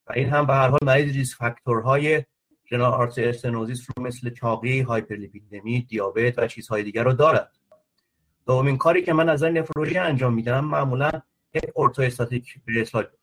و 0.08 0.14
این 0.14 0.30
هم 0.30 0.46
به 0.46 0.54
هر 0.54 0.68
حال 0.68 0.80
مریض 0.84 1.16
risk 1.16 1.38
factor 1.38 2.24
های 2.72 2.78
renal 2.78 2.94
artery 2.94 3.26
stenosis 3.26 3.88
رو 3.88 4.04
مثل 4.04 4.30
چاقی، 4.30 4.82
hyperlipidemia، 4.82 5.82
دیابت 5.82 6.40
و 6.40 6.48
چیزهای 6.48 6.84
دیگر 6.84 7.04
رو 7.04 7.14
دارد. 7.14 7.52
دومین 8.46 8.78
کاری 8.78 9.04
که 9.04 9.14
من 9.14 9.30
از 9.30 9.44
نفرولوژی 9.44 9.98
انجام 9.98 10.34
میدم 10.34 10.66
معمولا 10.66 11.12
یک 11.54 11.64
orthostatic 11.76 12.56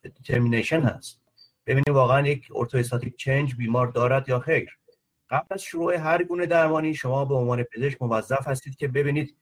determination 0.03 0.81
هست. 0.81 1.21
ببینید 1.67 1.89
واقعا 1.89 2.27
یک 2.27 2.49
orthostatic 2.55 3.17
change 3.17 3.55
بیمار 3.55 3.87
دارد 3.87 4.29
یا 4.29 4.39
خیر. 4.39 4.79
قبل 5.31 5.47
از 5.51 5.63
شروع 5.63 5.95
هر 5.95 6.23
گونه 6.23 6.47
درمانی 6.47 6.95
شما 6.95 7.25
به 7.25 7.35
عنوان 7.35 7.63
پزشک 7.63 8.03
موظف 8.03 8.49
هستید 8.49 8.77
که 8.77 8.89
ببینید 8.89 9.37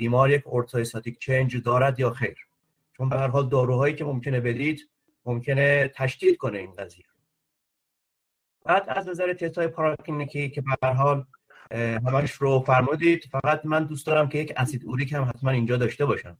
بیمار 0.00 0.30
یک 0.30 0.42
orthostatic 0.46 1.18
change 1.18 1.56
دارد 1.56 2.00
یا 2.00 2.10
خیر. 2.10 2.36
چون 2.96 3.08
به 3.08 3.16
هر 3.16 3.28
حال 3.28 3.48
داروهایی 3.48 3.94
که 3.94 4.04
ممکنه 4.04 4.40
بدید 4.40 4.88
ممکنه 5.24 5.88
تشدید 5.94 6.36
کنه 6.36 6.58
این 6.58 6.72
قضیه. 6.72 7.04
بعد 8.64 8.84
از 8.88 9.08
نظر 9.08 9.32
تست 9.32 9.58
های 9.58 9.68
پاراکلینیکی 9.68 10.50
که 10.50 10.60
به 10.60 10.76
هر 10.82 10.92
حال 10.92 11.24
همش 12.06 12.32
رو 12.32 12.60
فرمودید 12.60 13.24
فقط 13.24 13.60
من 13.64 13.84
دوست 13.84 14.06
دارم 14.06 14.28
که 14.28 14.38
یک 14.38 14.52
اسید 14.56 14.84
اوریک 14.84 15.12
هم 15.12 15.24
حتما 15.24 15.50
اینجا 15.50 15.76
داشته 15.76 16.06
باشم. 16.06 16.38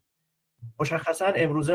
مشخصا 0.79 1.27
امروز 1.27 1.71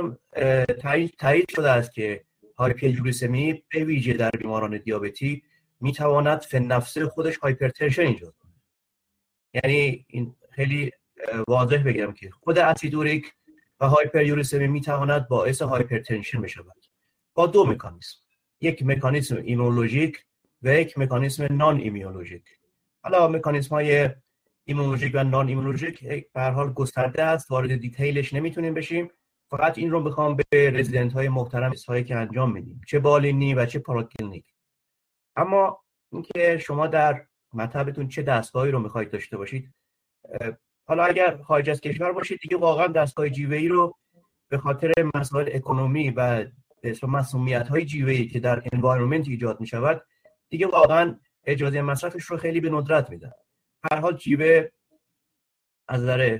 تایید 1.19 1.49
شده 1.55 1.69
است 1.69 1.93
که 1.93 2.23
hyperuricemia 2.57 3.63
به 3.69 3.83
ویژه 3.83 4.13
در 4.13 4.29
بیماران 4.29 4.77
دیابتی 4.77 5.43
می‌تواند 5.79 6.41
فن 6.41 6.79
خودش 7.07 7.37
hypertension 7.37 8.01
ایجاد 8.01 8.35
کنه. 8.39 8.51
یعنی 9.53 10.05
این 10.09 10.35
خیلی 10.51 10.91
واضح 11.47 11.83
بگم 11.85 12.11
که 12.11 12.29
خود 12.29 12.57
اسیدوریک 12.57 13.33
و 13.79 13.87
hyperuricemia 13.87 14.67
می‌تواند 14.67 15.27
باعث 15.27 15.61
hypertension 15.61 16.41
بشود. 16.41 16.85
با 17.33 17.47
دو 17.47 17.65
مکانیزم 17.65 18.17
یک 18.61 18.83
مکانیزم 18.85 19.37
immunologic 19.37 20.25
و 20.61 20.73
یک 20.73 20.97
مکانیزم 20.97 21.47
non-immunologic 21.51 22.43
حالا 23.03 23.27
مکانیزم 23.27 23.75
های 23.75 24.09
immunologic 24.65 25.11
و 25.15 25.23
non-immunologic 25.23 26.07
به 26.33 26.41
حال 26.41 26.73
گسترده 26.73 27.23
است 27.23 27.51
وارد 27.51 27.75
detail 27.75 28.19
ش 28.19 28.33
نمی‌تونیم 28.33 28.73
بشیم. 28.73 29.11
فقط 29.49 29.77
این 29.77 29.91
رو 29.91 30.03
بخوام 30.03 30.37
به 30.51 30.71
رزیدنت 30.71 31.13
های 31.13 31.29
محترم 31.29 31.73
هایی 31.87 32.03
که 32.03 32.15
انجام 32.15 32.51
میدیم 32.51 32.81
چه 32.87 32.99
بالینی 32.99 33.53
و 33.53 33.65
چه 33.65 33.79
پاراکلینیک 33.79 34.45
اما 35.35 35.83
اینکه 36.11 36.57
شما 36.57 36.87
در 36.87 37.25
مطبتون 37.53 38.07
چه 38.07 38.21
دستگاهی 38.21 38.71
رو 38.71 38.79
می‌خواید 38.79 39.11
داشته 39.11 39.37
باشید 39.37 39.73
حالا 40.87 41.03
اگر 41.03 41.37
خارج 41.37 41.69
از 41.69 41.81
کشور 41.81 42.11
باشید 42.11 42.39
دیگه 42.39 42.57
واقعا 42.57 42.87
دستگاه 42.87 43.29
جیوه 43.29 43.57
ای 43.57 43.67
رو 43.67 43.95
به 44.49 44.57
خاطر 44.57 44.91
مسائل 45.15 45.49
economy 45.53 46.09
و 46.09 46.45
مسئولیت 47.07 47.67
های 47.67 47.85
جیوه 47.85 48.11
ای 48.11 48.27
که 48.27 48.39
در 48.39 48.63
انوایرمنت 48.73 49.27
ایجاد 49.27 49.61
می 49.61 49.67
شود 49.67 50.05
دیگه 50.49 50.67
واقعا 50.67 51.19
اجازه 51.45 51.81
مصرفش 51.81 52.23
رو 52.23 52.37
خیلی 52.37 52.59
به 52.59 52.69
ندرت 52.69 53.09
میدن. 53.09 53.31
هر 53.91 53.99
حال 53.99 54.17
جیوه 54.17 54.69
از 55.87 56.01
نظر 56.01 56.39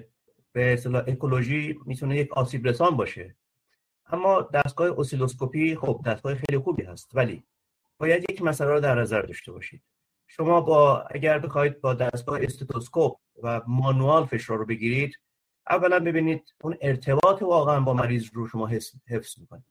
به 0.51 0.73
اصطلاح 0.73 1.03
اکولوژی 1.07 1.79
می‌تونه 1.85 2.17
یک 2.17 2.33
آسیب 2.33 2.67
رسان 2.67 2.97
باشه. 2.97 3.35
اما 4.07 4.41
دستگاه 4.41 4.99
اسیلوسکوپی 4.99 5.75
خب 5.75 6.01
دستگاه 6.05 6.35
خیلی 6.35 6.57
خوبی 6.57 6.83
هست 6.83 7.11
ولی 7.13 7.43
باید 7.97 8.31
یک 8.31 8.41
مسئله 8.41 8.69
رو 8.69 8.79
در 8.79 8.95
نظر 8.95 9.21
داشته 9.21 9.51
باشید. 9.51 9.83
شما 10.27 10.61
با 10.61 11.01
اگر 11.01 11.39
بخواید 11.39 11.81
با 11.81 11.93
دستگاه 11.93 12.39
استتوسکوپ 12.41 13.17
و 13.43 13.61
مانوال 13.67 14.25
فشار 14.25 14.57
رو 14.57 14.65
بگیرید 14.65 15.19
اولا 15.69 15.99
ببینید 15.99 16.53
اون 16.61 16.77
ارتباط 16.81 17.41
واقعا 17.41 17.79
با 17.79 17.93
مریض 17.93 18.29
رو 18.33 18.47
شما 18.47 18.67
حفظ 19.07 19.39
می‌کنید. 19.39 19.65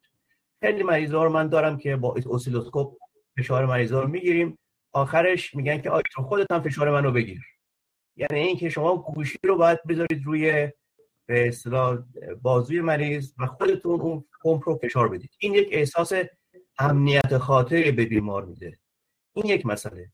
خیلی 0.60 0.82
مریض 0.82 1.14
رو 1.14 1.28
من 1.28 1.48
دارم 1.48 1.78
که 1.78 1.96
با 1.96 2.14
اسیلوسکوپ 2.30 2.96
فشار 3.38 3.66
مریض 3.66 3.92
رو 3.92 4.08
می‌گیریم. 4.08 4.58
آخرش 4.92 5.54
میگن 5.54 5.80
که 5.80 5.90
آیا 5.90 6.02
خودت 6.16 6.52
هم 6.52 6.62
فشار 6.62 6.90
منو 6.90 7.12
بگیر. 7.12 7.40
یعنی 8.16 8.40
اینکه 8.40 8.68
شما 8.68 8.96
گوشی 8.96 9.38
رو 9.44 9.56
باید 9.56 9.82
بذارید 9.88 10.24
روی 10.24 10.72
به 11.26 11.48
اصطلاح 11.48 11.98
بازوی 12.42 12.80
مریض 12.80 13.32
و 13.38 13.46
خودتون 13.46 14.00
اون 14.00 14.24
پمپ 14.42 14.68
رو 14.68 14.78
فشار 14.82 15.08
بدید. 15.08 15.30
این 15.38 15.54
یک 15.54 15.68
احساس 15.72 16.12
امنیت 16.78 17.38
خاطر 17.38 17.90
به 17.90 18.04
بیمار 18.04 18.44
میده. 18.44 18.78
این 19.34 19.46
یک 19.46 19.66
مسئله. 19.66 20.10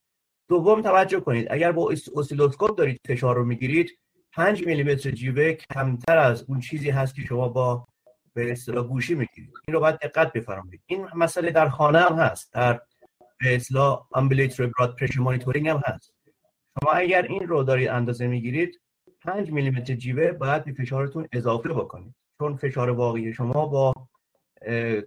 دوم 0.51 0.83
توجه 0.83 1.21
کنید. 1.21 1.47
اگر 1.51 1.73
با 1.73 1.91
اسیلوسکوپ 2.17 2.79
دارید 2.79 3.01
فشار 3.07 3.37
رو 3.37 3.45
می‌گیرید 3.45 3.99
5 4.33 4.67
میلیمتر 4.67 5.11
جیوه 5.11 5.53
کمتر 5.53 6.19
از 6.19 6.45
اون 6.49 6.61
چیزی 6.61 6.91
هست 6.91 7.15
که 7.15 7.23
شما 7.23 7.49
با 7.49 7.87
به 8.35 8.53
اصطلاح 8.53 8.87
گوشی 8.87 9.15
می‌گیرید. 9.15 9.53
این 9.69 9.75
رو 9.75 9.81
باید 9.81 9.99
دقت 9.99 10.33
بفرمایید. 10.33 10.83
این 10.87 11.07
مسئله 11.15 11.51
در 11.51 11.69
خانه 11.69 11.99
هم 11.99 12.17
هست. 12.17 12.53
در 12.53 12.81
به 13.39 13.55
اصطلاح 13.55 14.07
امبلیتری 14.15 14.71
براد 14.79 14.97
پرشر 14.97 15.21
مانیتورینگ 15.21 15.69
هم 15.69 15.83
هست. 15.87 16.15
شما 16.81 16.93
اگر 16.93 17.23
این 17.23 17.49
رو 17.49 17.63
دارید 17.63 17.89
اندازه 17.89 18.27
می‌گیرید 18.27 18.81
5 19.21 19.51
میلیمتر 19.53 19.95
جیوه 19.95 20.33
باید 20.33 20.65
به 20.65 20.73
فشارتون 20.73 21.29
اضافه 21.33 21.69
بکنید. 21.69 22.15
چون 22.39 22.57
فشار 22.57 22.91
واقعی 22.91 23.33
شما 23.33 23.67
با 23.67 24.09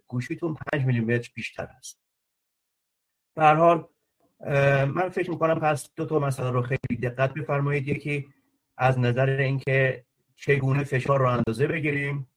گوشیتون 0.08 0.56
5 0.72 0.86
میلیمتر 0.86 1.32
بیشتر 1.36 1.68
است. 1.78 2.00
به 3.36 3.44
هر 3.44 3.56
حال 3.56 3.88
من 4.86 5.10
فکر 5.10 5.32
می‌کنم 5.32 5.60
پس 5.60 5.90
دو 5.96 6.06
تا 6.06 6.20
مسئله 6.20 6.50
رو 6.50 6.62
خیلی 6.62 7.02
دقت 7.02 7.34
بفرمایید. 7.34 7.88
یکی 7.88 8.28
از 8.78 9.00
نظر 9.00 9.30
اینکه 9.30 10.06
چگونه 10.36 10.84
فشار 10.84 11.20
رو 11.20 11.30
اندازه 11.30 11.68
بگیریم. 11.68 12.28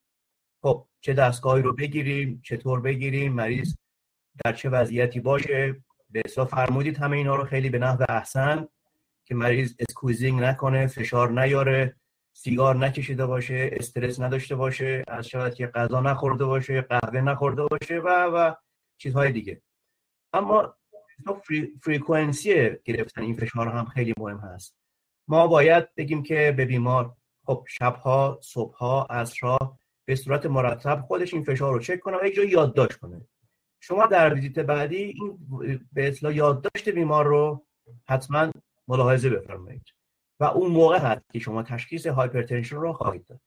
خب 0.61 0.85
چه 1.01 1.13
دستگاهی 1.13 1.61
رو 1.61 1.73
بگیریم 1.73 2.41
چطور 2.43 2.81
بگیریم 2.81 3.33
مریض 3.33 3.75
در 4.45 4.53
چه 4.53 4.69
وضعیتی 4.69 5.19
باشه. 5.19 5.75
به 6.09 6.21
حساب 6.25 6.47
فرمودید 6.47 6.97
همه 6.97 7.17
اینا 7.17 7.35
رو 7.35 7.45
خیلی 7.45 7.69
به 7.69 7.79
نحو 7.79 8.05
احسن 8.09 8.67
که 9.25 9.35
مریض 9.35 9.75
squeezing 9.79 10.41
نکنه 10.41 10.87
فشار 10.87 11.41
نیاره 11.41 11.95
سیگار 12.33 12.75
نکشیده 12.75 13.25
باشه 13.25 13.69
استرس 13.73 14.19
نداشته 14.19 14.55
باشه 14.55 15.03
از 15.07 15.27
شاید 15.27 15.53
که 15.53 15.67
غذا 15.67 16.01
نخورده 16.01 16.45
باشه 16.45 16.81
قهوه 16.81 17.21
نخورده 17.21 17.63
باشه 17.63 17.99
و 17.99 18.09
و 18.09 18.53
چیزهای 18.97 19.31
دیگه. 19.31 19.61
اما 20.33 20.76
frequency 21.81 22.69
گرفتن 22.85 23.21
این 23.21 23.35
فشار 23.35 23.67
هم 23.67 23.85
خیلی 23.85 24.13
مهم 24.17 24.37
هست. 24.37 24.75
ما 25.27 25.47
باید 25.47 25.95
بگیم 25.95 26.23
که 26.23 26.53
به 26.57 26.65
بیمار 26.65 27.15
خب 27.45 27.65
شبها 27.67 28.39
صبحها 28.41 29.03
عصرها 29.09 29.79
به 30.05 30.15
صورت 30.15 30.45
مرتب 30.45 31.01
خودش 31.07 31.33
این 31.33 31.43
فشار 31.43 31.73
رو 31.73 31.79
چک 31.79 31.99
کنه 31.99 32.17
و 32.17 32.25
یک 32.25 32.37
یادداشت 32.51 32.97
کنه. 32.99 33.21
شما 33.79 34.05
در 34.05 34.33
ویزیت 34.33 34.59
بعدی 34.59 34.97
این 34.97 35.39
به 35.93 36.07
اصطلاح 36.07 36.35
یادداشت 36.35 36.89
بیمار 36.89 37.25
رو 37.25 37.65
حتما 38.07 38.51
ملاحظه 38.87 39.29
بفرمایید 39.29 39.85
و 40.39 40.43
اون 40.43 40.71
موقع 40.71 40.97
هست 40.97 41.21
که 41.33 41.39
شما 41.39 41.63
تشخیص 41.63 42.07
hypertension 42.07 42.75
رو 42.75 42.93
خواهید 42.93 43.25
داد. 43.25 43.39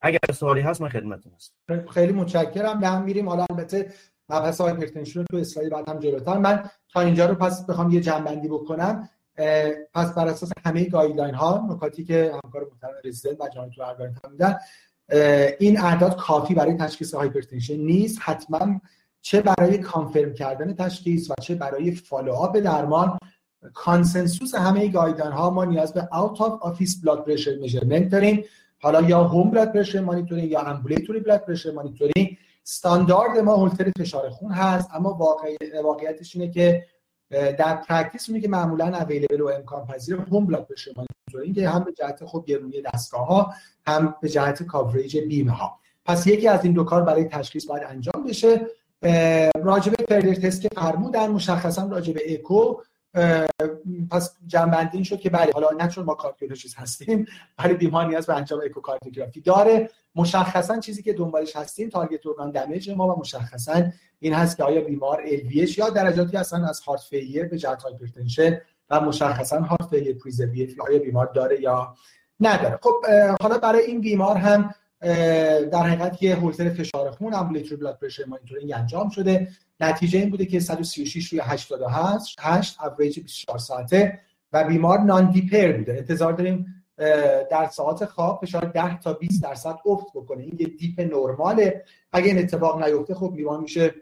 اگر 0.00 0.18
سوالی 0.34 0.60
هست 0.60 0.80
من 0.80 0.88
خدمتتون 0.88 1.32
هستم. 1.32 1.86
خیلی 1.86 2.12
متشکرم. 2.12 2.80
به 2.80 2.88
هم 2.88 3.04
میریم. 3.04 3.28
حالا 3.28 3.46
البته 3.50 3.92
مبحث 4.28 4.60
hypertension 4.60 5.20
رو 5.20 5.26
تو 5.30 5.36
اسلاید 5.36 5.72
بعد 5.72 5.88
هم 5.88 5.98
جلوتر. 5.98 6.38
من 6.38 6.70
تا 6.92 7.00
اینجا 7.00 7.26
رو 7.26 7.34
پس 7.34 7.66
بخوام 7.66 7.90
یه 7.90 8.00
جمع‌بندی 8.00 8.48
بکنم. 8.48 9.08
پس 9.94 10.14
بر 10.14 10.28
اساس 10.28 10.50
همه 10.64 10.84
guideline 10.84 11.34
ها 11.34 11.66
نکاتی 11.70 12.04
که 12.04 12.32
همکار 12.44 12.66
محترم 12.72 12.94
رزیدنت 13.04 13.40
و 13.40 13.48
جان 13.48 13.70
تو 13.70 14.30
میدن 14.30 14.56
این 15.58 15.80
اعداد 15.80 16.16
کافی 16.16 16.54
برای 16.54 16.74
تشخیص 16.74 17.14
hypertension 17.14 17.76
نیست. 17.76 18.18
حتما 18.22 18.80
چه 19.20 19.40
برای 19.40 19.78
confirm 19.78 20.34
کردن 20.34 20.74
تشخیص 20.74 21.30
و 21.30 21.34
چه 21.42 21.54
برای 21.54 21.90
follow-up 21.90 22.58
درمان 22.58 23.18
consensus 23.74 24.54
همه 24.54 24.88
guideline 24.88 25.32
ها 25.32 25.50
ما 25.50 25.64
نیاز 25.64 25.92
به 25.94 26.16
out 26.16 26.40
of 26.40 26.62
office 26.62 27.02
blood 27.02 27.24
pressure 27.24 27.54
measurement 27.56 28.08
داریم. 28.08 28.44
حالا 28.78 29.00
یا 29.02 29.24
home 29.24 29.50
blood 29.50 29.72
pressure 29.72 30.00
monitoring 30.00 30.50
یا 30.50 30.60
ambulatory 30.60 31.20
blood 31.20 31.40
pressure 31.40 31.70
monitoring 31.70 32.38
استاندارد 32.66 33.38
ما 33.38 33.54
هولتر 33.56 33.90
فشار 33.98 34.30
خون 34.30 34.52
هست 34.52 34.90
اما 34.94 35.12
واقع... 35.12 35.56
واقعیتش 35.84 36.36
اینه 36.36 36.52
که 36.52 36.86
در 37.30 37.76
practice 37.76 38.28
اونی 38.28 38.40
که 38.40 38.48
معمولا 38.48 38.96
available 38.96 39.40
و 39.40 39.48
امکان 39.48 39.86
پذیر 39.86 40.16
home 40.16 40.46
blood 40.46 40.66
pressure 40.66 40.90
monitoring 40.96 41.54
که 41.54 41.68
هم 41.68 41.84
به 41.84 41.92
جهت 41.92 42.24
خب 42.24 42.44
گرونی 42.46 42.82
دستگاه 42.82 43.26
ها 43.26 43.54
هم 43.86 44.14
به 44.22 44.28
جهت 44.28 44.62
coverage 44.62 45.18
بیمه 45.18 45.52
ها 45.52 45.80
پس 46.04 46.26
یکی 46.26 46.48
از 46.48 46.64
این 46.64 46.72
دو 46.72 46.84
کار 46.84 47.02
برای 47.02 47.24
تشخیص 47.24 47.66
باید 47.66 47.84
انجام 47.84 48.24
بشه. 48.24 48.66
راجع 49.54 49.84
به 49.84 50.04
further 50.08 50.34
test 50.34 50.60
که 50.60 50.68
فرمودن 50.74 51.30
مشخصا 51.30 51.86
راجع 51.86 52.15
به 52.15 52.34
اکو 52.34 52.74
پس 54.10 54.36
جمع‌بندی 54.46 54.96
این 54.96 55.04
شد 55.04 55.20
که 55.20 55.30
بله 55.30 55.50
حالا 55.54 55.70
نه 55.70 55.88
چون 55.88 56.04
ما 56.04 56.14
کاردیولوژیست 56.14 56.78
هستیم 56.78 57.26
ولی 57.58 57.74
بیمار 57.74 58.06
نیاز 58.06 58.26
به 58.26 58.34
انجام 58.34 58.60
اکوکاردیوگرافی 58.64 59.40
داره. 59.40 59.90
مشخصا 60.14 60.80
چیزی 60.80 61.02
که 61.02 61.12
دنبالش 61.12 61.56
هستیم 61.56 61.88
target 61.88 62.26
organ 62.26 62.50
damage 62.50 62.90
ما 62.90 63.14
و 63.14 63.20
مشخصا 63.20 63.82
این 64.20 64.34
هست 64.34 64.56
که 64.56 64.64
آیا 64.64 64.80
بیمار 64.80 65.20
LVH 65.20 65.78
یا 65.78 65.90
درجاتی 65.90 66.36
هستن 66.36 66.64
از 66.64 66.80
heart 66.80 67.00
failure 67.00 67.48
به 67.48 67.58
جهت 67.58 67.82
hypertension 67.82 68.60
و 68.90 69.00
مشخصا 69.00 69.60
heart 69.60 69.90
failure 69.90 70.18
preserved 70.18 70.80
آیا 70.80 70.98
بیمار 70.98 71.26
داره 71.26 71.60
یا 71.60 71.94
نداره. 72.40 72.78
خب 72.82 72.94
حالا 73.40 73.58
برای 73.58 73.82
این 73.82 74.00
بیمار 74.00 74.36
هم 74.36 74.74
در 75.70 75.82
حقیقت 75.82 76.22
یه 76.22 76.36
هولتر 76.36 76.70
فشار 76.70 77.10
خون 77.10 77.34
ambulatory 77.34 77.76
blood 77.76 77.98
pressure 77.98 78.24
monitoring 78.24 78.72
انجام 78.74 79.10
شده. 79.10 79.48
نتیجه 79.80 80.18
این 80.18 80.30
بوده 80.30 80.46
که 80.46 80.60
136 80.60 81.28
روی 81.28 81.40
88 81.44 82.36
8 82.40 82.82
اوریج 82.82 83.20
24 83.20 83.58
ساعته 83.58 84.20
و 84.52 84.64
بیمار 84.64 84.98
non-dipper 84.98 85.72
بوده. 85.72 85.92
انتظار 85.92 86.32
داریم 86.32 86.83
در 87.50 87.68
ساعت 87.72 88.04
خواب 88.04 88.40
فشار 88.42 88.64
10 88.64 88.98
تا 88.98 89.12
20 89.12 89.42
درصد 89.42 89.76
افت 89.86 90.06
بکنه. 90.14 90.42
این 90.42 90.56
یه 90.58 90.66
dip 90.66 91.00
نرماله. 91.00 91.84
اگه 92.12 92.26
این 92.26 92.38
اتفاق 92.38 92.84
نیفته 92.84 93.14
خب 93.14 93.32
بیمار 93.36 93.60
میشه. 93.60 93.94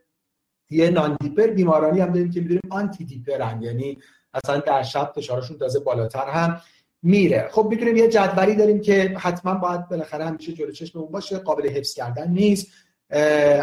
یه 0.70 0.90
non-dipper 0.90 1.46
بیمارانی 1.46 2.00
هم 2.00 2.12
داریم 2.12 2.30
که 2.30 2.40
می‌دونیم 2.40 2.62
anti-dipper 2.70 3.40
هم 3.40 3.62
یعنی 3.62 3.98
اصلا 4.34 4.60
در 4.60 4.82
شب 4.82 5.12
فشارشون 5.16 5.58
تازه 5.58 5.80
بالاتر 5.80 6.30
هم 6.30 6.60
میره. 7.02 7.48
خب 7.52 7.66
می‌تونیم 7.70 7.96
یه 7.96 8.08
جدولی 8.08 8.54
داریم 8.54 8.80
که 8.80 9.14
حتما 9.18 9.54
باید 9.54 9.88
بالاخره 9.88 10.24
همیشه 10.24 10.52
جلو 10.52 10.72
چشم 10.72 10.98
اون 10.98 11.12
باشه. 11.12 11.38
قابل 11.38 11.68
حفظ 11.68 11.94
کردن 11.94 12.30
نیست. 12.30 12.72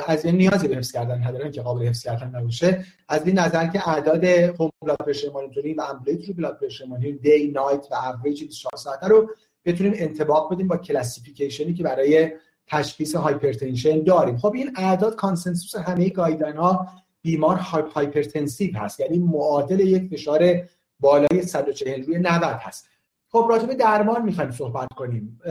از 0.07 0.25
این 0.25 0.35
نیازی 0.35 0.67
به 0.67 0.75
حفظ 0.75 0.91
کردن 0.91 1.23
ندارن 1.23 1.51
که 1.51 1.61
قابل 1.61 1.85
حفظ 1.87 2.03
کردن 2.03 2.35
نباشه. 2.35 2.85
از 3.09 3.27
این 3.27 3.39
نظر 3.39 3.67
که 3.67 3.89
اعداد 3.89 4.23
home 4.25 4.69
blood 4.81 4.97
pressure 4.97 5.29
monitoring 5.29 5.79
و 5.79 5.81
ambulatory 5.81 6.33
blood 6.33 6.59
pressure 6.59 6.85
monitoring 6.85 7.21
day 7.21 7.51
night 7.51 7.87
و 7.91 7.95
average 7.95 8.43
24 8.43 8.77
ساعته 8.77 9.07
رو 9.07 9.29
بتونیم 9.65 9.93
انطباق 9.95 10.53
بدیم 10.53 10.67
با 10.67 10.77
classification 10.77 11.67
ی 11.67 11.73
که 11.73 11.83
برای 11.83 12.31
تشخیص 12.67 13.15
hypertension 13.15 14.03
داریم. 14.03 14.37
خب 14.37 14.53
این 14.55 14.71
اعداد 14.75 15.15
consensus 15.15 15.81
همه 15.81 16.09
guideline 16.09 16.57
ها 16.57 16.87
بیمار 17.21 17.55
hypertensive 17.55 18.77
هست. 18.77 18.99
یعنی 18.99 19.19
معادل 19.19 19.79
یک 19.79 20.09
فشار 20.11 20.61
بالای 20.99 21.41
140 21.41 22.03
روی 22.03 22.17
90 22.17 22.43
هست. 22.43 22.89
خب 23.31 23.47
راجع 23.49 23.65
به 23.65 23.75
درمان 23.75 24.21
می‌خوایم 24.21 24.51
صحبت 24.51 24.87
کنیم. 24.95 25.41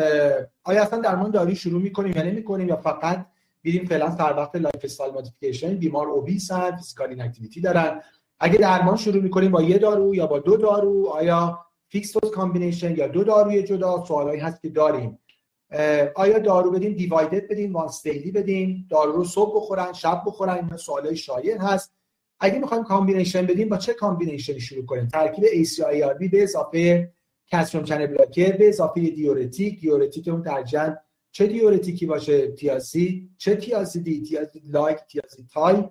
آیا 0.64 0.82
اصلا 0.82 1.00
درمان 1.00 1.30
داری؟ 1.30 1.56
شروع 1.56 1.82
می‌کنیم 1.82 2.16
یا 2.16 2.22
نمی‌کنیم 2.22 2.68
یا 2.68 2.76
فقط 2.76 3.26
بریم 3.62 3.84
فعلا 3.84 4.16
سر 4.16 4.34
وقت 4.36 4.56
lifestyle 4.56 5.14
modification 5.14 5.74
بیمار 5.74 6.08
obese 6.08 6.50
هست 6.50 6.76
physical 6.76 7.20
activity 7.20 7.60
دارن. 7.60 8.00
اگه 8.40 8.58
درمان 8.58 8.96
شروع 8.96 9.22
می‌کنیم 9.22 9.50
با 9.50 9.62
یه 9.62 9.78
دارو 9.78 10.14
یا 10.14 10.26
با 10.26 10.38
دو 10.38 10.56
دارو 10.56 11.08
آیا 11.08 11.58
fixed 11.88 12.16
dose 12.16 12.32
combination 12.32 12.96
یا 12.96 13.08
دو 13.08 13.24
داروی 13.24 13.62
جدا؟ 13.62 14.04
سوالایی 14.04 14.40
هست 14.40 14.62
که 14.62 14.68
داریم. 14.68 15.18
آیا 16.14 16.38
دارو 16.38 16.70
بدیم 16.70 16.92
دیوایدد 16.92 17.48
بدیم 17.48 17.72
once 17.72 18.02
daily 18.02 18.32
بدیم؟ 18.32 18.86
دارو 18.90 19.12
رو 19.12 19.24
صبح 19.24 19.56
بخورن 19.56 19.92
شب 19.92 20.22
بخورن؟ 20.26 20.54
این 20.54 20.76
سوالای 20.76 21.16
شایع 21.16 21.58
هست. 21.58 21.92
اگه 22.40 22.58
می‌خوایم 22.58 22.84
combination 22.84 23.46
بدیم 23.46 23.68
با 23.68 23.76
چه 23.76 23.94
combination 23.94 24.55
ی 24.55 24.60
شروع 24.60 24.86
کنیم؟ 24.86 25.08
ترکیب 25.08 25.44
ACEI 25.44 25.93
ARB 25.93 26.30
به 26.30 26.42
اضافه 26.42 27.12
calcium 27.50 27.82
channel 27.82 28.06
blocker 28.06 28.56
به 28.56 28.68
اضافه 28.68 29.00
diuretic 29.00 29.80
diuretic 29.80 30.28
اون 30.28 30.42
ترجیحاً 30.42 30.94
چه 31.38 31.46
diuretic 31.46 32.00
ی 32.00 32.06
باشه 32.06 32.50
thiazide 32.50 33.30
چه 33.36 33.56
thiazide؟ 33.56 34.22
thiazide-like 34.22 34.98
thiazide-type 34.98 35.84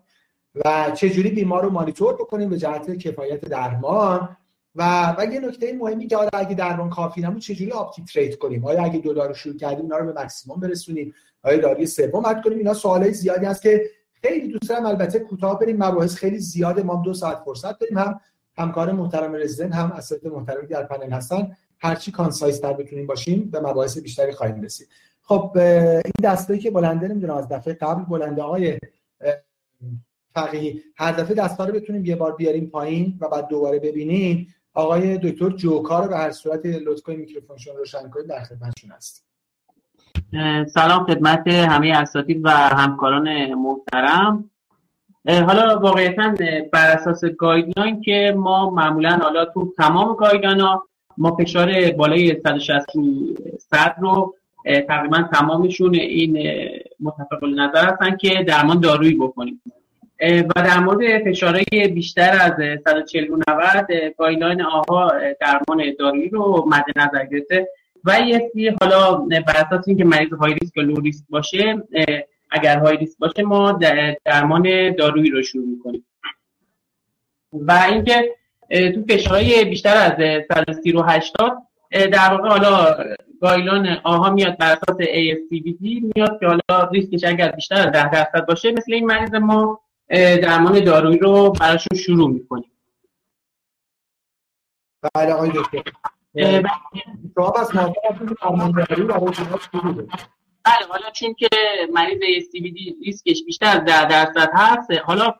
و 0.55 0.91
چه 0.91 1.09
جوری 1.09 1.29
بیمار 1.29 1.63
رو 1.63 1.69
مانیتور 1.69 2.13
بکنیم 2.13 2.49
به 2.49 2.57
جهت 2.57 2.91
کفایت 2.91 3.41
درمان؟ 3.41 4.37
و 4.75 5.15
و 5.17 5.33
یه 5.33 5.39
نکته 5.39 5.73
مهمی 5.73 6.07
که 6.07 6.17
اگه 6.33 6.55
درمان 6.55 6.89
کافی 6.89 7.21
نمون 7.21 7.39
چجوری 7.39 7.71
up-titrate 7.71 8.37
کنیم؟ 8.37 8.65
آیا 8.65 8.83
اگه 8.83 8.99
دو 8.99 9.13
دارو 9.13 9.33
شروع 9.33 9.57
کردیم 9.57 9.81
اینا 9.81 9.97
رو 9.97 10.13
به 10.13 10.21
مکسیموم 10.21 10.59
برسونیم؟ 10.59 11.13
آیا 11.43 11.57
داروی 11.57 11.85
سوم 11.85 12.25
add 12.25 12.43
کنیم؟ 12.43 12.57
اینا 12.57 12.73
سوالای 12.73 13.13
زیادی 13.13 13.45
هست 13.45 13.61
که 13.61 13.89
خیلی 14.21 14.47
دوست 14.47 14.69
دارم. 14.69 14.85
البته 14.85 15.19
کوتاه 15.19 15.59
بریم 15.59 15.83
مباحث 15.83 16.15
خیلی 16.15 16.37
زیاده. 16.37 16.83
ما 16.83 17.01
دو 17.05 17.13
ساعت 17.13 17.37
فرصت 17.45 17.79
داریم. 17.79 17.97
هم 17.97 18.19
همکار 18.57 18.91
محترم 18.91 19.35
رزیدنت 19.35 19.75
هم 19.75 19.91
اساتید 19.91 20.31
محترمی 20.31 20.67
در 20.67 20.83
پنل 20.83 21.11
هستن. 21.11 21.57
هرچی 21.79 22.11
کانسایز 22.11 22.61
تر 22.61 22.73
بتونیم 22.73 23.07
باشیم 23.07 23.49
به 23.49 23.59
مباحث 23.59 23.97
بیشتری 23.97 24.31
خواهیم 24.31 24.61
رسید. 24.61 24.87
خب 25.27 25.51
این 25.57 26.13
دستایی 26.23 26.59
که 26.59 26.71
بلنده 26.71 27.07
نمی‌دونم 27.07 27.33
از 27.33 27.49
دفعه 27.49 27.73
قبل 27.73 28.03
بلنده 28.03 28.43
های 28.43 28.79
فقیهی 30.33 30.81
هر 30.95 31.11
دفعه 31.11 31.35
دستا 31.35 31.65
رو 31.65 31.73
بتونیم 31.73 32.05
یه 32.05 32.15
بار 32.15 32.35
بیاریم 32.35 32.69
پایین 32.69 33.17
و 33.21 33.29
بعد 33.29 33.47
دوباره 33.47 33.79
ببینیم. 33.79 34.53
آقای 34.73 35.17
دکتر 35.17 35.49
جوکا 35.49 35.99
رو 35.99 36.09
به 36.09 36.17
هر 36.17 36.31
صورت 36.31 36.61
کنید 37.05 37.19
میکروفونشون 37.19 37.77
روشن 37.77 38.09
کنید 38.09 38.27
در 38.27 38.43
خدمتشون 38.43 38.91
هست 38.91 39.25
سلام 40.67 41.05
خدمت 41.05 41.47
همه 41.47 41.87
اساتید 41.87 42.45
و 42.45 42.49
همکاران 42.49 43.53
محترم. 43.53 44.49
حالا 45.25 45.79
واقعیتا 45.79 46.35
بر 46.73 46.91
اساس 46.91 47.25
guideline 47.25 48.01
که 48.01 48.33
ما 48.37 48.69
معمولا 48.69 49.09
حالا 49.09 49.45
تو 49.45 49.73
تمام 49.77 50.15
guideline 50.15 50.59
ها 50.59 50.87
ما 51.17 51.35
فشار 51.35 51.91
بالای 51.91 52.41
160 52.43 52.85
صد 53.59 53.95
رو 53.99 54.35
تقریبا 54.87 55.29
تمامشون 55.33 55.95
این 55.95 56.37
متفق 56.99 57.43
نظر 57.43 57.85
هستن 57.85 58.17
که 58.17 58.43
درمان 58.47 58.79
دارویی 58.79 59.13
بکنیم. 59.13 59.61
و 60.21 60.51
در 60.55 60.79
مورد 60.79 61.23
فشارهای 61.23 61.87
بیشتر 61.87 62.37
از 62.41 62.53
140 62.87 63.27
90 63.49 63.87
guideline 64.17 64.61
ها 64.61 65.11
درمان 65.41 65.95
دارویی 65.99 66.29
رو 66.29 66.65
مد 66.69 66.85
نظر 66.95 67.25
گرفته. 67.25 67.67
و 68.05 68.19
یه 68.55 68.75
حالا 68.81 69.15
بر 69.15 69.55
اساس 69.55 69.87
اینکه 69.87 70.05
مریض 70.05 70.33
high 70.33 70.53
risk 70.53 70.77
low 70.77 71.01
risk 71.01 71.25
باشه 71.29 71.83
اگر 72.51 72.79
های 72.79 72.97
ریسک 72.97 73.17
باشه 73.19 73.43
ما 73.43 73.79
درمان 74.25 74.95
دارویی 74.95 75.29
رو 75.29 75.43
شروع 75.43 75.67
می‌کنیم. 75.67 76.05
و 77.53 77.85
اینکه 77.91 78.35
تو 78.69 79.03
فشارهای 79.09 79.65
بیشتر 79.65 79.97
از 79.97 80.45
130 80.67 80.91
رو 80.91 81.01
80 81.01 81.57
در 81.91 82.33
واقع 82.33 82.49
حالا 82.49 82.97
گایلان 83.41 83.97
آها 84.03 84.29
میاد 84.29 84.57
بر 84.57 84.71
اساس 84.71 84.97
ASCVD 84.97 85.81
میاد 86.15 86.39
که 86.39 86.47
حالا 86.47 86.89
ریسکش 86.91 87.23
اگر 87.23 87.51
بیشتر 87.51 87.75
از 87.75 87.91
10 87.91 88.09
درصد 88.09 88.45
باشه 88.45 88.71
مثل 88.71 88.93
این 88.93 89.05
مریض 89.05 89.33
ما 89.33 89.79
درمان 90.43 90.83
دارویی 90.83 91.19
رو 91.19 91.49
براشون 91.51 91.97
شروع 91.97 92.29
می‌کنیم. 92.29 92.71
بله 95.13 95.33
آقای 95.33 95.49
دکتر. 95.49 95.83
بله 100.65 100.87
حالا 100.89 101.09
چون 101.13 101.33
که 101.33 101.49
مریض 101.93 102.19
ASCVD 102.19 103.05
ریسکش 103.05 103.43
بیشتر 103.45 103.65
از 103.65 103.85
10 103.85 104.05
درصد 104.07 104.49
هست 104.53 104.91
حالا 105.05 105.35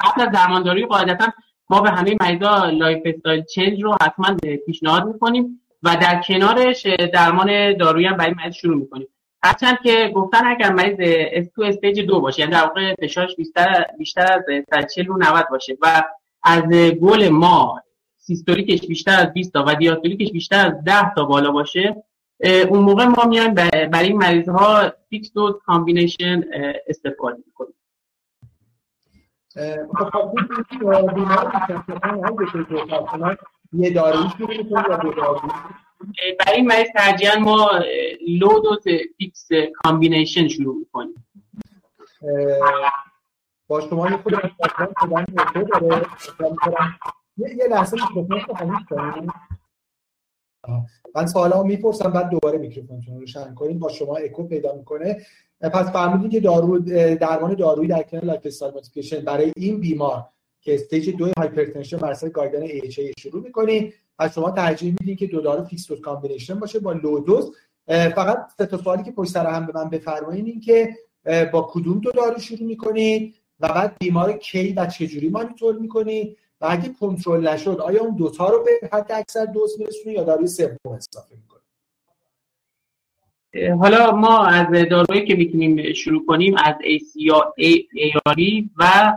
قبل 0.00 0.22
از 0.22 0.30
درمان 0.32 0.62
دارویی 0.62 0.86
قاعدتا 0.86 1.26
ما 1.70 1.80
به 1.80 1.90
همه 1.90 2.16
مریضا 2.20 2.70
lifestyle 2.70 3.44
change 3.44 3.82
رو 3.82 3.96
حتما 4.02 4.36
پیشنهاد 4.66 5.04
می‌کنیم. 5.06 5.61
و 5.82 5.96
در 5.96 6.22
کنارش 6.28 6.86
درمان 6.86 7.76
دارویی 7.76 8.06
هم 8.06 8.16
برای 8.16 8.34
مریض 8.34 8.54
شروع 8.54 8.76
می‌کنیم. 8.76 9.08
هرچند 9.42 9.78
که 9.82 10.12
گفتن 10.14 10.46
اگر 10.46 10.72
مریض 10.72 11.48
تو 11.54 11.62
stage 11.62 12.00
دو 12.00 12.20
باشه 12.20 12.40
یعنی 12.40 12.52
در 12.52 12.62
واقع 12.62 12.94
فشارش 12.94 13.36
بیشتر 13.36 13.86
بیشتر 13.98 14.32
از 14.32 14.42
140 14.70 15.06
رو 15.06 15.18
90 15.18 15.46
باشه 15.50 15.76
و 15.80 16.02
از 16.42 16.62
گل 17.00 17.28
ما 17.28 17.82
سیستولیکش 18.16 18.86
بیشتر 18.86 19.20
از 19.20 19.32
20 19.32 19.52
تا 19.52 19.64
و 19.68 19.74
دیاستولیکش 19.74 20.32
بیشتر 20.32 20.66
از 20.66 20.84
10 20.84 21.14
تا 21.14 21.24
بالا 21.24 21.50
باشه 21.50 22.04
اون 22.68 22.78
موقع 22.78 23.04
ما 23.04 23.24
میایم 23.24 23.54
برای 23.92 24.12
مریض 24.12 24.48
ها 24.48 24.92
fixed 25.10 25.32
dose 25.32 25.54
combination 25.66 26.44
استفاده 26.88 27.38
می‌کنیم. 27.46 27.74
یه 33.72 33.90
دارویی 33.94 34.30
برای 36.38 36.56
این 36.56 36.66
مریض 36.66 36.88
ترجیحاً 36.94 37.38
ما 37.38 37.70
low 38.28 38.60
dose 38.60 38.84
fixed 39.18 39.48
combination 39.84 40.48
شروع 40.48 40.76
می‌کنیم. 40.76 41.26
با 43.68 43.80
شما 43.80 44.10
یه 44.10 44.16
اکو 44.16 44.32
داره. 45.80 46.06
یه 47.36 47.68
لحظه 47.70 47.96
میکروفون 47.96 48.40
رو 48.40 49.32
من 51.14 51.26
سوالا 51.26 51.62
می‌پرسم 51.62 52.10
بعد 52.10 52.28
دوباره 52.30 52.58
میکروفونتون 52.58 53.14
رو 53.14 53.20
روشن 53.20 53.54
کنید. 53.54 53.78
با 53.78 53.88
شما 53.88 54.16
اکو 54.16 54.48
پیدا 54.48 54.72
می‌کنه. 54.72 55.26
پس 55.68 55.92
فرمودین 55.92 56.30
که 56.30 56.40
دارو 56.40 56.78
درمان 57.14 57.54
دارویی 57.54 57.88
در 57.88 58.02
کنار 58.02 58.24
lifestyle 58.24 59.24
برای 59.24 59.52
این 59.56 59.80
بیمار 59.80 60.24
که 60.60 60.74
stage 60.74 61.10
دو 61.10 61.28
hypertension 61.38 61.96
بر 61.96 62.10
اساس 62.10 62.30
guideline 62.30 62.70
AHA 62.84 63.12
شروع 63.18 63.42
می‌کنید 63.42 63.94
پس 64.18 64.34
شما 64.34 64.50
ترجیح 64.50 64.94
میدین 65.00 65.16
که 65.16 65.26
دو 65.26 65.40
دارو 65.40 65.64
fixed 65.64 65.88
dose 65.88 66.00
combination 66.00 66.54
باشه 66.54 66.78
با 66.78 66.92
low 66.92 67.20
dose 67.20 67.56
فقط 67.86 68.38
سه 68.58 68.66
تا 68.66 68.78
سوالی 68.78 69.02
که 69.02 69.12
پشت 69.12 69.30
سر 69.30 69.46
هم 69.46 69.66
به 69.66 69.72
من 69.74 69.90
بفرمایید 69.90 70.46
این 70.46 70.60
که 70.60 70.96
با 71.52 71.70
کدوم 71.72 71.98
دو 71.98 72.10
دارو 72.10 72.38
شروع 72.38 72.62
می‌کنید 72.62 73.34
و 73.60 73.68
بعد 73.68 73.96
بیمار 74.00 74.32
کی 74.32 74.72
و 74.72 74.86
چجوری 74.86 75.28
مانیتور 75.28 75.78
می‌کنید 75.78 76.38
و 76.60 76.66
اگه 76.70 76.90
کنترل 77.00 77.48
نشد 77.48 77.80
آیا 77.80 78.02
اون 78.02 78.16
دوتا 78.16 78.48
رو 78.48 78.64
به 78.64 78.88
حداکثر 78.92 79.44
دوز 79.44 79.76
میرسونید 79.78 80.16
یا 80.16 80.24
داروی 80.24 80.46
سوم 80.46 80.76
اضافه 80.84 81.34
می‌کنید 81.36 81.51
حالا 83.78 84.16
ما 84.16 84.46
از 84.46 84.66
دارویی 84.90 85.24
که 85.24 85.34
می‌تونیم 85.34 85.92
شروع 85.92 86.26
کنیم 86.26 86.54
از 86.64 86.74
ARB 86.74 87.42
و 88.76 89.12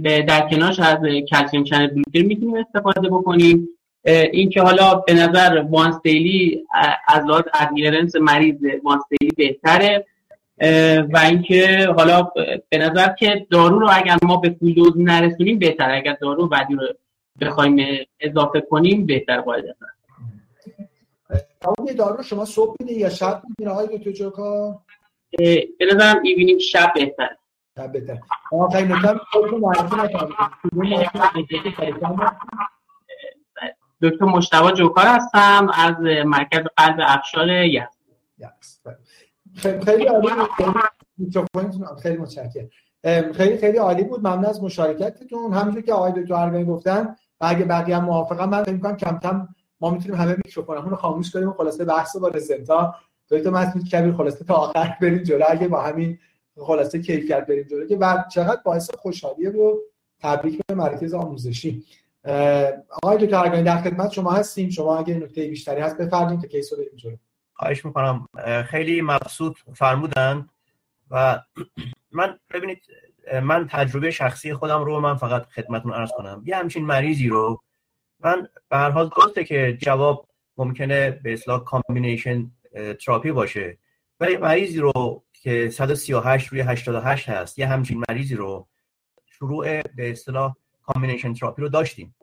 در 0.00 0.48
کنارش 0.50 0.80
از 0.80 0.98
calcium 1.30 1.64
channel 1.64 1.86
blocker 1.86 2.22
می‌تونیم 2.22 2.54
استفاده 2.54 3.08
بکنیم. 3.08 3.68
این 4.04 4.50
که 4.50 4.62
حالا 4.62 4.94
به 4.94 5.14
نظر 5.14 5.64
once 5.70 5.94
daily 6.02 6.64
از 7.08 7.24
لحاظ 7.26 7.42
adherence 7.60 8.16
مریض 8.16 8.56
once 8.84 9.02
daily 9.10 9.32
بهتره. 9.36 10.06
و 11.12 11.18
اینکه 11.18 11.88
حالا 11.96 12.30
به 12.68 12.78
نظر 12.78 13.08
که 13.18 13.46
دارو 13.50 13.78
رو 13.78 13.88
اگر 13.92 14.16
ما 14.22 14.36
به 14.36 14.50
full 14.50 14.72
dose 14.72 14.92
نرسونیم 14.96 15.58
بهتر 15.58 15.90
اگر 15.90 16.16
دارو 16.20 16.48
بعدی 16.48 16.74
رو 16.74 16.82
بخوایم 17.40 17.86
اضافه 18.20 18.60
کنیم 18.60 19.06
بهتر 19.06 19.40
قاعدتا 21.32 21.84
یه 21.86 21.92
دارو 21.92 22.22
شما 22.22 22.44
صبح 22.44 22.76
میدین 22.80 23.00
یا 23.00 23.08
شب 23.08 23.42
میدین 23.48 23.68
آقای 23.68 23.98
دکتر 23.98 24.10
جوکار 24.10 24.80
به 25.38 25.86
نظرم 25.94 26.22
evening 26.22 26.60
شب 26.60 26.92
بهتر 26.94 27.36
شب 27.76 27.92
بهتر 27.92 28.18
آخرین 28.52 28.92
نکته 28.92 29.20
خودتون 29.32 29.60
معرفی 29.60 29.96
نکردید. 29.96 30.36
دکتر 34.02 34.24
مجتبی 34.24 34.72
جوکار 34.72 35.06
هستم 35.06 35.70
از 35.74 35.94
مرکز 36.24 36.64
قلب 36.76 36.96
افشار 37.00 37.48
یزد. 37.48 37.88
خیلی 39.56 40.06
عالی 40.06 40.28
بود. 41.16 42.00
خیلی 42.02 42.16
متشکرم. 42.16 42.68
خیلی 43.32 43.58
خیلی 43.58 43.78
عالی 43.78 44.04
بود. 44.04 44.20
ممنون 44.20 44.44
از 44.44 44.62
مشارکتتون. 44.62 45.52
همونجور 45.52 45.82
که 45.82 45.92
آقای 45.92 46.12
دکتر 46.12 46.34
ارگانی 46.34 46.64
گفتن 46.64 47.16
و 47.40 47.46
اگه 47.46 47.64
بقیه 47.64 47.96
هم 47.96 48.04
موافقن 48.04 48.48
من 48.48 48.62
فکر 48.62 48.72
می‌کنم 48.72 48.96
کم 48.96 49.18
کم 49.22 49.48
ما 49.82 49.90
می‌تونیم 49.90 50.20
همه 50.20 50.36
میکروفونمون 50.44 50.90
رو 50.90 50.96
خاموش 50.96 51.30
کنیم 51.30 51.48
و 51.48 51.52
خلاصه 51.52 51.84
بحث 51.84 52.16
با 52.16 52.28
رزنتا 52.28 52.94
دکتر 53.28 53.50
مسعود 53.50 53.88
کبیر 53.88 54.12
خلاصه 54.12 54.44
تا 54.44 54.54
آخر 54.54 54.96
بریم 55.00 55.22
جلو. 55.22 55.44
اگه 55.48 55.68
با 55.68 55.82
همین 55.82 56.18
خلاصه 56.56 57.02
کیفیت 57.02 57.46
بریم 57.46 57.62
جلو 57.62 57.86
که 57.86 57.96
بعد 57.96 58.28
چقدر 58.28 58.60
باعث 58.64 58.90
خوشحالیه 58.94 59.50
و 59.50 59.76
تبریک 60.20 60.60
به 60.66 60.74
مراکز 60.74 61.14
آموزشی. 61.14 61.84
آقای 63.02 63.18
دکتر 63.18 63.36
ارگانی 63.36 63.62
در 63.62 63.82
خدمت 63.82 64.12
شما 64.12 64.32
هستیم. 64.32 64.70
شما 64.70 64.98
اگه 64.98 65.14
نکته 65.14 65.48
بیشتری 65.48 65.80
هست 65.80 65.98
بفرمایید 65.98 66.40
تا 66.40 66.46
کیسو 66.46 66.76
بریم 66.76 66.96
جلو. 66.96 67.16
خواهش 67.54 67.84
می‌کنم. 67.84 68.28
خیلی 68.66 69.02
مبسوط 69.02 69.56
فرمودن 69.74 70.48
و 71.10 71.42
من 72.18 72.38
ببینید 72.54 72.78
من 73.42 73.66
تجربه 73.70 74.10
شخصی 74.10 74.54
خودم 74.54 74.84
رو 74.84 75.00
من 75.00 75.14
فقط 75.14 75.46
خدمتون 75.46 75.92
ارز 75.92 76.10
کنم. 76.16 76.42
یه 76.46 76.56
همچین 76.56 76.84
مریضی 76.84 77.28
رو 77.28 77.60
من 78.24 78.48
به 78.68 78.76
هر 78.76 78.90
حال 78.90 79.10
درسته 79.16 79.44
که 79.44 79.78
جواب 79.80 80.28
ممکنه 80.56 81.10
به 81.10 81.32
اصطلاح 81.32 81.64
combination 81.64 82.50
therapy 83.04 83.32
باشه. 83.32 83.78
ولی 84.20 84.36
مریضی 84.36 84.78
رو 84.78 85.22
که 85.32 85.70
138 85.70 86.48
روی 86.48 86.60
88 86.60 87.28
هست 87.28 87.58
یه 87.58 87.66
همچین 87.66 88.04
مریضی 88.08 88.34
رو 88.34 88.68
شروع 89.26 89.82
به 89.82 90.10
اصطلاح 90.10 90.54
combination 90.82 91.34
therapy 91.34 91.62
رو 91.62 91.68
داشتیم. 91.68 92.14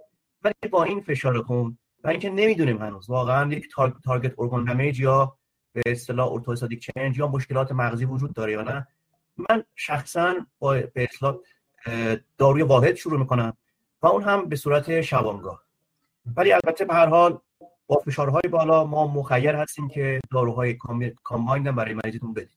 ولی 0.44 0.70
با 0.72 0.84
این 0.84 1.02
فشار 1.02 1.42
خون 1.42 1.78
و 2.04 2.08
اینکه 2.08 2.30
نمی‌دونیم 2.30 2.78
هنوز 2.78 3.10
واقعا 3.10 3.54
یک 3.54 3.66
target 4.06 4.34
organ 4.40 4.64
damage 4.64 5.00
یا 5.00 5.36
به 5.74 5.82
اصطلاح 5.86 6.32
orthostatic 6.32 6.92
change 6.96 7.18
یا 7.18 7.28
مشکلات 7.28 7.72
مغزی 7.72 8.06
وجود 8.06 8.34
داره 8.34 8.52
یا 8.52 8.62
نه 8.62 8.88
من 9.50 9.64
شخصا 9.76 10.36
با 10.60 10.74
به 10.94 11.08
اصطلاح 11.12 11.36
داروی 12.38 12.62
واحد 12.62 12.96
شروع 12.96 13.20
می‌کنم 13.20 13.58
و 14.02 14.08
اون 14.08 14.24
هم 14.24 14.50
به 14.50 14.56
صورت 14.56 15.02
شبانگاه. 15.02 15.64
ولی 16.38 16.52
البته 16.52 16.86
به 16.86 16.94
هر 16.94 17.06
حال 17.06 17.40
با 17.88 17.98
فشارهای 18.06 18.42
بالا 18.52 18.84
ما 18.84 19.08
مخیر 19.08 19.56
هستیم 19.56 19.88
که 19.88 20.20
داروهای 20.32 20.78
کامبایند 21.24 21.76
برای 21.76 21.94
مریضتون 21.94 22.34
بدید. 22.34 22.50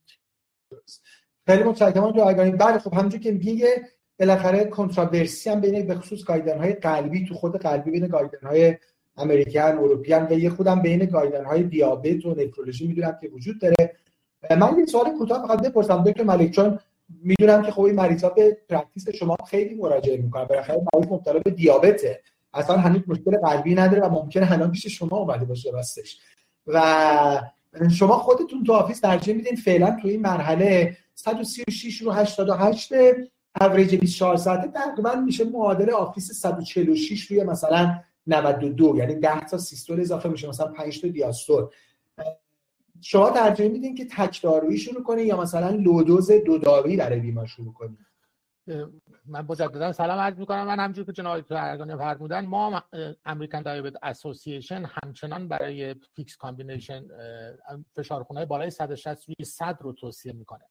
خیلی 1.46 1.62
متشکرم 1.62 2.12
تو 2.12 2.20
اگرانی 2.20 2.50
بله 2.50 2.78
خب 2.78 2.94
همونجور 2.94 3.20
که 3.20 3.32
میگه 3.32 3.88
بالاخره 4.18 4.64
کنتراورسی 4.64 5.50
هم 5.50 5.60
بین 5.60 5.86
به 5.86 5.94
خصوص 5.94 6.24
گایدن 6.24 6.58
های 6.58 6.72
قلبی 6.72 7.26
تو 7.26 7.34
خود 7.34 7.56
قلبی 7.56 7.90
بین 7.90 8.06
گایدن 8.06 8.48
های 8.48 8.76
امریکن 9.16 9.60
اروپیان 9.60 10.26
و 10.26 10.32
یه 10.32 10.50
خودم 10.50 10.82
بین 10.82 11.04
گایدن 11.04 11.44
های 11.44 11.62
دیابت 11.62 12.26
و 12.26 12.34
نفرولوژی 12.34 12.86
می‌دونم 12.86 13.18
که 13.20 13.28
وجود 13.28 13.60
داره. 13.60 13.96
من 14.50 14.78
یه 14.78 14.86
سوال 14.86 15.18
کوتاه 15.18 15.46
فقط 15.46 15.62
بپرسم. 15.62 16.04
دکتر 16.04 16.22
ملک 16.22 16.50
چون 16.50 16.78
می‌دونم 17.22 17.62
که 17.62 17.70
خب 17.70 17.80
این 17.80 17.94
مریضا 17.94 18.28
به 18.28 18.58
practice 18.68 19.08
شما 19.08 19.36
خیلی 19.48 19.74
مراجعه 19.74 20.16
می‌کنن. 20.16 20.44
بالاخره 20.44 20.82
مریض 20.94 21.12
مبتلا 21.12 21.38
به 21.38 21.50
دیابته. 21.50 22.20
اصلا 22.54 22.76
هنوز 22.76 23.00
مشکل 23.06 23.36
قلبی 23.36 23.74
نداره 23.74 24.02
و 24.02 24.10
ممکنه 24.10 24.52
الان 24.52 24.70
پیش 24.70 24.86
شما 24.86 25.16
اومده 25.16 25.44
باشه 25.44 25.70
راستش. 25.70 26.18
و 26.66 27.42
شما 27.90 28.18
خودتون 28.18 28.64
تو 28.64 28.72
office 28.72 29.00
ترجیح 29.00 29.34
میدین 29.34 29.56
فعلا 29.56 29.96
تو 30.02 30.08
این 30.08 30.22
مرحله 30.22 30.96
136 31.14 32.02
رو 32.02 32.12
88 32.12 32.92
اوریج 33.60 33.94
24 33.96 34.36
ساعته 34.36 34.68
تقریبا 34.68 35.14
میشه 35.14 35.44
معادل 35.44 35.90
office 35.90 36.32
146 36.32 37.26
روی 37.26 37.44
مثلا 37.44 38.00
92 38.26 38.96
یعنی 38.96 39.14
10 39.14 39.40
تا 39.40 39.58
سیستول 39.58 40.00
اضافه 40.00 40.28
میشه 40.28 40.48
مثلا 40.48 40.66
5 40.66 41.00
تا 41.00 41.08
دیاستول. 41.08 41.66
شما 43.00 43.30
ترجیح 43.30 43.68
میدین 43.68 43.94
که 43.94 44.04
تک 44.04 44.42
دارویی 44.42 44.78
شروع 44.78 45.02
کنید 45.02 45.26
یا 45.26 45.40
مثلا 45.40 45.70
low 45.70 45.96
dose 45.96 46.30
دو 46.30 46.58
دارویی 46.58 46.96
برای 46.96 47.20
بیمار 47.20 47.46
شروع 47.46 47.72
کنید 47.72 47.98
من 49.26 49.46
مجددا 49.48 49.92
سلام 49.92 50.18
عرض 50.18 50.38
می‌کنم. 50.38 50.66
من 50.66 50.78
همونجور 50.78 51.04
که 51.04 51.12
جناب 51.12 51.40
دکتر 51.40 51.56
ارگانی 51.56 51.96
فرمودن 51.96 52.46
ما 52.46 52.82
American 53.24 53.62
Diabetes 53.62 53.94
Association 54.02 54.84
همچنان 54.84 55.48
برای 55.48 55.94
fixed 55.94 56.36
combination 56.36 57.08
فشارخونهای 57.96 58.46
بالای 58.46 58.70
160 58.70 59.28
روی 59.28 59.44
100 59.44 59.78
رو 59.80 59.92
توصیه 59.92 60.32
می‌کنه 60.32 60.64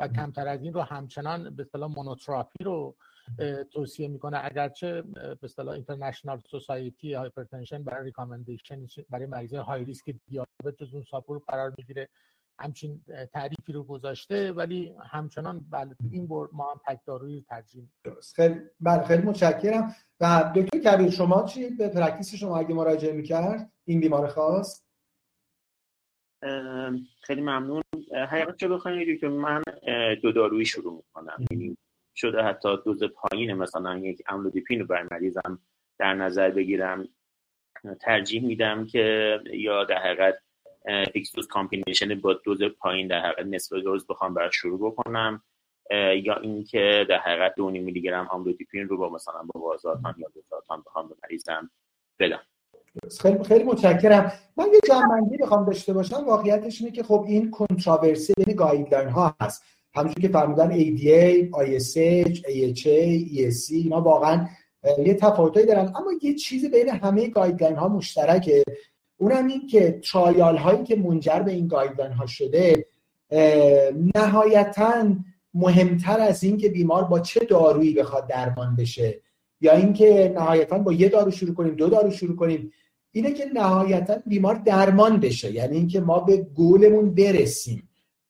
و 0.00 0.08
کمتر 0.08 0.48
از 0.48 0.62
این 0.62 0.72
رو 0.74 0.82
همچنان 0.82 1.56
به 1.56 1.62
اصطلاح 1.62 1.90
monotherapy 1.96 2.64
رو 2.64 2.96
توصیه 3.72 4.08
می‌کنه. 4.08 4.40
اگرچه 4.44 5.02
به 5.02 5.38
اصطلاح 5.42 5.74
International 5.74 6.40
Society 6.50 7.14
Hypertension 7.14 7.84
برای 7.84 8.04
recommendation 8.04 8.86
برای 9.10 9.26
مریضای 9.26 9.60
high 9.60 9.84
risk 9.84 10.14
دیابت 10.26 10.76
جز 10.78 10.94
اون 10.94 11.04
subgroup 11.10 11.42
قرار 11.48 11.74
می‌گیره. 11.78 12.08
همچین 12.58 13.04
تعریفی 13.32 13.72
رو 13.72 13.82
گذاشته 13.82 14.52
ولی 14.52 14.94
همچنان 15.10 15.66
بله 15.70 15.96
این 16.10 16.26
بر 16.26 16.46
ما 16.52 16.72
هم 16.72 16.80
تک 16.86 17.00
دارویی 17.06 17.44
ترجیح 17.48 17.88
خیلی 18.36 18.60
بله 18.80 19.02
خیلی 19.02 19.22
متشکرم. 19.22 19.94
و 20.20 20.52
دکتر 20.56 20.78
کبیر 20.78 21.10
شما 21.10 21.46
چی؟ 21.46 21.70
به 21.70 21.88
practice 21.88 22.34
شما 22.34 22.58
اگه 22.58 22.74
مراجعه 22.74 23.12
می‌کرد 23.12 23.72
این 23.84 24.00
بیمار 24.00 24.26
خاص 24.26 24.82
خیلی 27.22 27.40
ممنون. 27.40 27.82
حقیقتش 28.28 28.68
بخواید 28.68 29.20
که 29.20 29.28
من 29.28 29.62
دو 30.22 30.32
دارویی 30.32 30.64
شروع 30.64 30.96
می‌کنم. 30.96 31.44
یعنی 31.50 31.76
شده 32.14 32.42
حتی 32.42 32.68
دوز 32.84 33.04
پایین 33.04 33.54
مثلا 33.54 33.98
یک 33.98 34.22
املودیپین 34.28 34.80
رو 34.80 34.86
برای 34.86 35.08
مریضم 35.10 35.58
در 35.98 36.14
نظر 36.14 36.50
بگیرم 36.50 37.08
ترجیح 38.00 38.44
میدم 38.44 38.86
که 38.86 39.38
یا 39.52 39.84
در 39.84 39.98
حقیقت 39.98 40.38
fixed 41.12 41.32
dose 41.32 41.46
combination 41.46 42.20
با 42.20 42.32
دوز 42.32 42.62
پایین 42.62 43.08
در 43.08 43.20
حقیقت 43.20 43.46
نصف 43.46 43.72
دوز 43.72 44.06
بخوام 44.06 44.34
برای 44.34 44.52
شروع 44.52 44.90
بکنم. 44.90 45.42
یا 46.22 46.36
اینکه 46.36 47.06
در 47.08 47.18
حقیقت 47.18 47.54
دو 47.56 47.70
میلی 47.70 48.02
گرم 48.02 48.28
املودیپین 48.32 48.88
رو 48.88 48.96
با 48.96 49.08
مثلا 49.08 49.42
با 49.54 49.60
والزارتان 49.60 50.14
یا 50.18 50.28
لوزارتان 50.34 50.82
بخوام 50.86 51.08
به 51.08 51.14
مریضم 51.22 51.70
فعلا 52.18 52.38
خیلی 53.20 53.44
خیلی 53.44 53.64
متشکرم. 53.64 54.32
من 54.56 54.66
یه 54.72 54.80
جمع‌بندی 54.88 55.36
بخوام 55.36 55.64
داشته 55.66 55.92
باشم. 55.92 56.24
واقعیتش 56.24 56.80
اینه 56.80 56.92
که 56.92 57.02
خب 57.02 57.24
این 57.28 57.50
controversy 57.50 58.32
بین 58.36 58.56
guideline 58.56 59.08
ها 59.08 59.36
هست. 59.40 59.64
همونجوری 59.94 60.22
که 60.22 60.28
فرمودن 60.28 60.70
ADA, 60.70 61.50
ISH, 61.50 62.38
AHA, 62.38 63.28
ESC 63.34 63.72
اینا 63.72 64.00
واقعا 64.00 64.48
یه 65.04 65.14
تفاوتایی 65.14 65.66
دارن. 65.66 65.92
اما 65.96 66.12
یه 66.22 66.34
چیزی 66.34 66.68
بین 66.68 66.88
همه 66.88 67.28
guideline 67.28 67.76
ها 67.76 67.88
مشترکه. 67.88 68.64
اونم 69.16 69.46
این 69.46 69.66
که 69.66 70.00
trial 70.12 70.56
هایی 70.56 70.84
که 70.84 70.96
منجر 70.96 71.38
به 71.38 71.52
این 71.52 71.68
guideline 71.68 72.12
ها 72.12 72.26
شده 72.26 72.86
نهایتا 74.14 75.16
مهمتر 75.54 76.20
از 76.20 76.44
این 76.44 76.56
که 76.56 76.68
بیمار 76.68 77.04
با 77.04 77.20
چه 77.20 77.40
دارویی 77.44 77.94
بخواد 77.94 78.26
درمان 78.26 78.76
بشه 78.76 79.20
یا 79.60 79.72
اینکه 79.72 80.32
نهایتا 80.34 80.78
با 80.78 80.92
یه 80.92 81.08
دارو 81.08 81.30
شروع 81.30 81.54
کنیم 81.54 81.74
دو 81.74 81.88
دارو 81.88 82.10
شروع 82.10 82.36
کنیم 82.36 82.72
اینه 83.12 83.32
که 83.32 83.44
نهایتا 83.54 84.16
بیمار 84.26 84.54
درمان 84.54 85.20
بشه. 85.20 85.52
یعنی 85.52 85.76
اینکه 85.76 86.00
ما 86.00 86.20
به 86.20 86.36
گولمون 86.36 87.14
برسیم. 87.14 87.88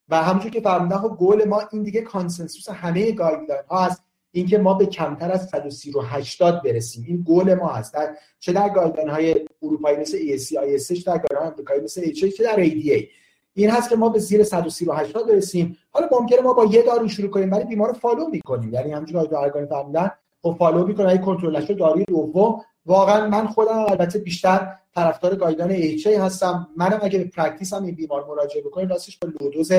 و 0.08 0.22
همونجور 0.22 0.50
که 0.50 0.60
فرمودن 0.60 0.98
خب 0.98 1.16
گول 1.18 1.44
ما 1.44 1.62
این 1.72 1.82
دیگه 1.82 2.00
consensus 2.00 2.68
همه 2.68 3.12
guideline 3.12 3.62
ها 3.68 3.84
هست. 3.84 4.02
اینکه 4.32 4.58
ما 4.58 4.74
به 4.74 4.86
کمتر 4.86 5.32
از 5.32 5.48
130 5.48 5.90
رو 5.90 6.02
80 6.02 6.62
برسیم. 6.62 7.04
این 7.08 7.22
گول 7.22 7.54
ما 7.54 7.68
هست. 7.68 7.94
در 7.94 8.16
چه 8.38 8.52
در 8.52 8.68
guideline 8.68 9.08
های 9.08 9.46
اروپایی 9.62 9.96
مثل 9.96 10.18
ESC 10.18 10.48
ISH 10.48 11.04
در 11.04 11.18
guideline 11.18 11.52
آمریکایی 11.52 11.80
مثل 11.80 12.02
AHA 12.02 12.36
چه 12.36 12.44
در 12.44 12.64
ADA 12.64 13.06
این 13.54 13.70
هست 13.70 13.88
که 13.88 13.96
ما 13.96 14.08
به 14.08 14.18
زیر 14.18 14.44
130 14.44 14.84
رو 14.84 14.92
80 14.92 15.28
برسیم. 15.28 15.76
حالا 15.90 16.08
ممکنه 16.12 16.40
ما 16.40 16.52
با 16.52 16.64
یه 16.64 16.82
دارو 16.82 17.08
شروع 17.08 17.30
کنیم 17.30 17.52
ولی 17.52 17.64
بیمار 17.64 17.88
رو 17.88 17.94
follow 17.94 18.28
می‌کنیم. 18.28 18.72
یعنی 18.74 18.92
همونجوری 18.92 19.28
که 19.28 19.36
آقای 19.36 19.66
فرمودن 19.66 20.10
خب 20.42 20.56
follow 20.58 20.86
می‌کنه. 20.86 21.08
اگه 21.08 21.18
کنترل 21.18 21.56
نشه 21.56 21.74
داروی 21.74 22.04
دوم. 22.04 22.60
واقعا 22.86 23.28
من 23.28 23.46
خودم 23.46 23.78
البته 23.78 24.18
بیشتر 24.18 24.72
طرفدار 24.94 25.34
guideline 25.34 25.82
AHA 25.82 26.06
هستم. 26.06 26.68
منم 26.76 26.98
اگه 27.02 27.18
به 27.18 27.24
practice 27.24 27.72
هم 27.72 27.84
این 27.84 27.94
بیمار 27.94 28.26
مراجعه 28.26 28.62
بکنیم 28.62 28.88
راستش 28.88 29.18
با 29.18 29.28
low 29.40 29.54
dose 29.54 29.72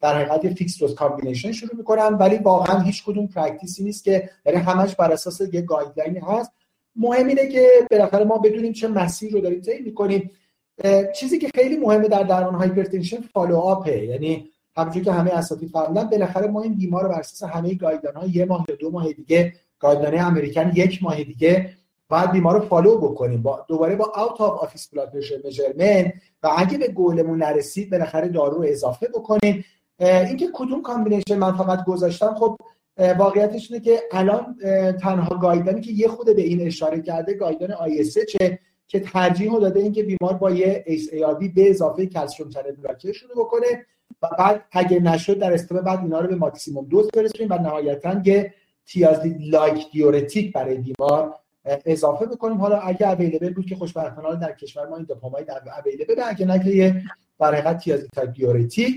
در 0.00 0.14
حقیقت 0.14 0.54
fixed 0.54 0.78
dose 0.78 0.94
combination 0.94 1.52
شروع 1.52 1.76
می‌کنم 1.76 2.16
ولی 2.20 2.36
واقعا 2.36 2.80
هیچ 2.80 3.04
کدوم 3.04 3.26
practice 3.26 3.78
ی 3.78 3.84
نیست 3.84 4.04
که 4.04 4.30
یعنی 4.46 4.58
همش 4.58 4.94
بر 4.94 5.12
اساس 5.12 5.40
یه 5.52 5.60
guideline 5.60 6.22
هست. 6.22 6.52
مهم 6.96 7.26
اینه 7.26 7.48
که 7.48 7.68
بالاخره 7.90 8.24
ما 8.24 8.38
بدونیم 8.38 8.72
چه 8.72 8.88
مسیر 8.88 9.32
رو 9.32 9.40
داریم 9.40 9.60
طی 9.60 9.78
می‌کنیم. 9.78 10.30
چیزی 11.16 11.38
که 11.38 11.48
خیلی 11.54 11.76
مهمه 11.76 12.08
در 12.08 12.22
درمان 12.22 12.54
hypertension 12.54 13.20
follow 13.20 13.56
up 13.56 13.88
ه 13.88 14.04
یعنی 14.04 14.50
همونجوری 14.76 15.04
که 15.04 15.12
همه 15.12 15.30
اساتید 15.30 15.70
فرمودن 15.70 16.04
بالاخره 16.04 16.46
ما 16.46 16.62
این 16.62 16.74
بیمار 16.74 17.02
رو 17.02 17.08
بر 17.08 17.18
اساس 17.18 17.50
همه 17.50 17.74
guideline 17.74 18.16
ها 18.16 18.26
یه 18.26 18.44
ماه 18.44 18.66
یا 18.68 18.74
دو 18.76 18.90
ماه 18.90 19.12
دیگه 19.12 19.52
guideline 19.78 20.20
American 20.20 20.72
یک 20.74 21.02
ماه 21.02 21.24
دیگه 21.24 21.70
باید 22.08 22.32
بیمار 22.32 22.54
رو 22.54 22.60
follow 22.60 22.98
بکنیم. 22.98 23.42
با 23.42 23.64
دوباره 23.68 23.96
با 23.96 24.04
out 24.04 24.40
of 24.40 24.40
office 24.40 24.88
blood 24.88 25.12
pressure 25.12 25.34
measurement 25.44 26.14
و 26.42 26.50
اگه 26.56 26.78
به 26.78 26.88
گولمون 26.88 27.42
نرسید 27.42 27.90
بالاخره 27.90 28.28
دارو 28.28 28.56
رو 28.56 28.68
اضافه 28.68 29.08
بکنیم. 29.08 29.64
اینکه 30.00 30.48
کدوم 30.52 30.82
کامبینیشن 30.82 31.38
من 31.38 31.56
فقط 31.56 31.84
گذاشتم 31.84 32.34
خب 32.34 32.56
واقعیتش 33.18 33.70
اینه 33.70 33.84
که 33.84 34.02
الان 34.12 34.56
تنها 35.00 35.38
گایدانی 35.38 35.80
که 35.80 35.92
یه 35.92 36.08
خود 36.08 36.36
به 36.36 36.42
این 36.42 36.66
اشاره 36.66 37.00
کرده 37.00 37.34
گایدان 37.34 37.74
چه 38.28 38.58
که 38.88 39.00
ترجیح 39.00 39.58
داده 39.58 39.80
اینکه 39.80 40.02
بیمار 40.02 40.34
با 40.34 40.50
یه 40.50 40.84
ASARB 40.88 41.54
به 41.54 41.70
اضافه 41.70 42.06
کلسیم 42.06 42.48
چنل 42.48 42.72
بلاکر 42.72 43.12
شروع 43.12 43.32
بکنه 43.32 43.66
و 44.22 44.28
بعد 44.38 44.64
اگه 44.72 45.00
نشد 45.00 45.38
در 45.38 45.52
استفاده 45.52 45.82
بعد 45.82 45.98
اینا 45.98 46.20
رو 46.20 46.28
به 46.28 46.34
ماکسیموم 46.34 46.84
دوز 46.84 47.10
برسونیم 47.10 47.52
و 47.52 47.54
نهایتا 47.54 48.22
یه 48.24 48.54
تیازی 48.86 49.36
لایک 49.40 49.90
دیورتیک 49.92 50.52
برای 50.52 50.76
بیمار 50.76 51.34
اضافه 51.64 52.26
بکنیم. 52.26 52.56
حالا 52.56 52.78
اگه 52.78 53.08
available 53.08 53.52
بود 53.52 53.66
که 53.66 53.76
خوشبختانه 53.76 54.40
در 54.40 54.52
کشور 54.52 54.86
ما 54.88 54.96
indapamide 54.96 55.44
available 55.44 56.22
اگه 56.26 56.46
نه 56.46 56.64
که 56.64 56.70
یه 56.70 57.02
حقیقت 57.40 57.78
thiazide 57.78 58.06
type 58.14 58.32
diuretic 58.32 58.94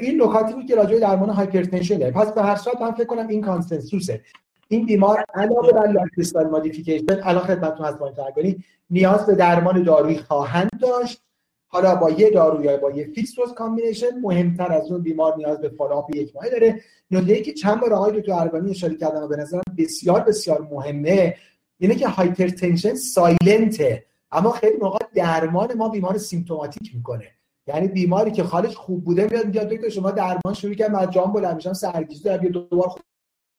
این 0.00 0.22
نکاتی 0.22 0.54
بود 0.54 0.66
که 0.66 0.74
راجع 0.74 0.98
درمان 0.98 1.30
hypertension 1.30 1.98
داره 1.98 2.12
پس 2.12 2.32
به 2.32 2.42
هر 2.42 2.56
صورت 2.56 2.80
من 2.80 2.92
فکر 2.92 3.04
کنم 3.04 3.28
این 3.28 3.40
consensus 3.40 4.05
ه. 4.05 4.20
این 4.68 4.86
بیمار 4.86 5.24
علاوه 5.34 5.72
بر 5.72 5.86
lifestyle 5.86 6.48
modification 6.48 7.04
الان 7.22 7.44
خدمتتون 7.44 7.86
هست 7.86 8.00
مانیتورگانی 8.00 8.64
نیاز 8.90 9.26
به 9.26 9.34
درمان 9.34 9.82
دارویی 9.82 10.18
خواهند 10.18 10.70
داشت. 10.80 11.22
حالا 11.68 11.94
با 11.94 12.10
یه 12.10 12.30
دارو 12.30 12.64
یا 12.64 12.76
با 12.76 12.90
یه 12.90 13.06
fixed 13.14 13.34
dose 13.36 13.54
combination 13.54 14.20
مهمتر 14.22 14.72
از 14.72 14.90
اون 14.90 15.02
بیمار 15.02 15.36
نیاز 15.36 15.60
به 15.60 15.68
follow 15.68 16.04
up 16.04 16.16
یک 16.16 16.36
ماه 16.36 16.48
داره. 16.48 16.80
نکته 17.10 17.40
که 17.40 17.52
چند 17.52 17.80
بار 17.80 17.94
آقای 17.94 18.20
دکتر 18.20 18.32
ارگانی 18.32 18.70
اشاره 18.70 18.94
کردن 18.94 19.22
و 19.22 19.28
به 19.28 19.36
نظرم 19.36 19.62
بسیار 19.78 20.20
بسیار 20.20 20.68
مهمه 20.70 21.36
اینه 21.78 21.94
که 21.94 22.08
hypertension 22.08 22.94
silent 22.94 23.88
ه 23.88 24.04
اما 24.32 24.50
خیلی 24.50 24.76
موقع 24.76 24.98
درمان 25.14 25.74
ما 25.74 25.88
بیمار 25.88 26.18
symptomatic 26.18 26.94
می‌کنه. 26.94 27.28
یعنی 27.66 27.88
بیماری 27.88 28.30
که 28.30 28.42
حالش 28.42 28.76
خوب 28.76 29.04
بوده 29.04 29.28
میاد 29.30 29.46
میگه 29.46 29.64
دکتر 29.64 29.88
شما 29.88 30.10
درمان 30.10 30.54
شروع 30.54 30.74
کردم 30.74 30.94
از 30.94 31.10
جام 31.10 31.32
بلند 31.32 31.56
میشم 31.56 31.72
سرگیجه 31.72 32.24
دارم 32.24 32.36
دوبار 32.36 32.88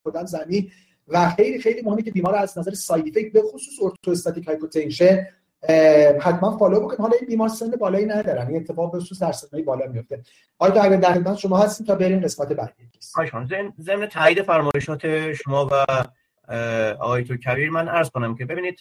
خوردم 0.04 0.26
زمین. 0.26 0.72
و 1.08 1.30
خیلی 1.30 1.62
خیلی 1.62 1.82
مهمه 1.82 2.02
که 2.02 2.12
بیمار 2.12 2.36
از 2.36 2.58
نظر 2.58 2.72
side 2.72 3.08
effect 3.08 3.34
به 3.34 3.42
خصوص 3.42 3.74
orthostatic 3.82 4.48
hypotension 4.48 5.28
حتما 6.22 6.58
follow 6.58 6.80
بکنیم 6.80 7.02
حالا 7.02 7.14
این 7.20 7.28
بیمار 7.28 7.50
سن 7.50 7.72
بالایی 7.72 8.06
ندارن. 8.06 8.48
این 8.48 8.58
اتفاق 8.58 8.92
به 8.92 9.00
خصوص 9.00 9.22
در 9.22 9.32
سنهای 9.32 9.64
بالا 9.64 9.88
میفته. 9.88 10.24
آیا 10.60 10.84
اگر 10.84 10.96
در 10.98 11.14
خدمت 11.14 11.38
شما 11.38 11.58
هستیم 11.58 11.88
تا 11.88 11.96
بریم 11.96 12.20
قسمت 12.20 12.48
بعدی. 12.48 12.90
ضمن 13.80 14.06
تایید 14.08 14.42
فرمایشات 14.42 15.32
شما 15.34 15.70
و 15.72 15.86
آقای 17.00 17.24
تو 17.24 17.38
کبیر 17.38 17.70
من 17.70 17.88
عرض 17.88 18.10
کنم 18.10 18.36
که 18.36 18.46
ببینید 18.46 18.80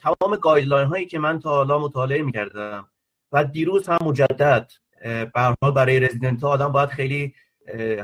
تمام 0.00 0.36
گایدلاین 0.36 0.88
هایی 0.88 1.06
که 1.06 1.18
من 1.18 1.40
تا 1.40 1.50
حالا 1.50 1.78
مطالعه 1.78 2.22
می‌کردم 2.22 2.88
و 3.32 3.44
دیروز 3.44 3.88
هم 3.88 3.98
مجدد 4.04 4.70
به 5.34 5.70
برای 5.74 6.00
رزیدنت 6.00 6.42
ها 6.42 6.48
آدم 6.48 6.72
باید 6.72 6.88
خیلی 6.88 7.34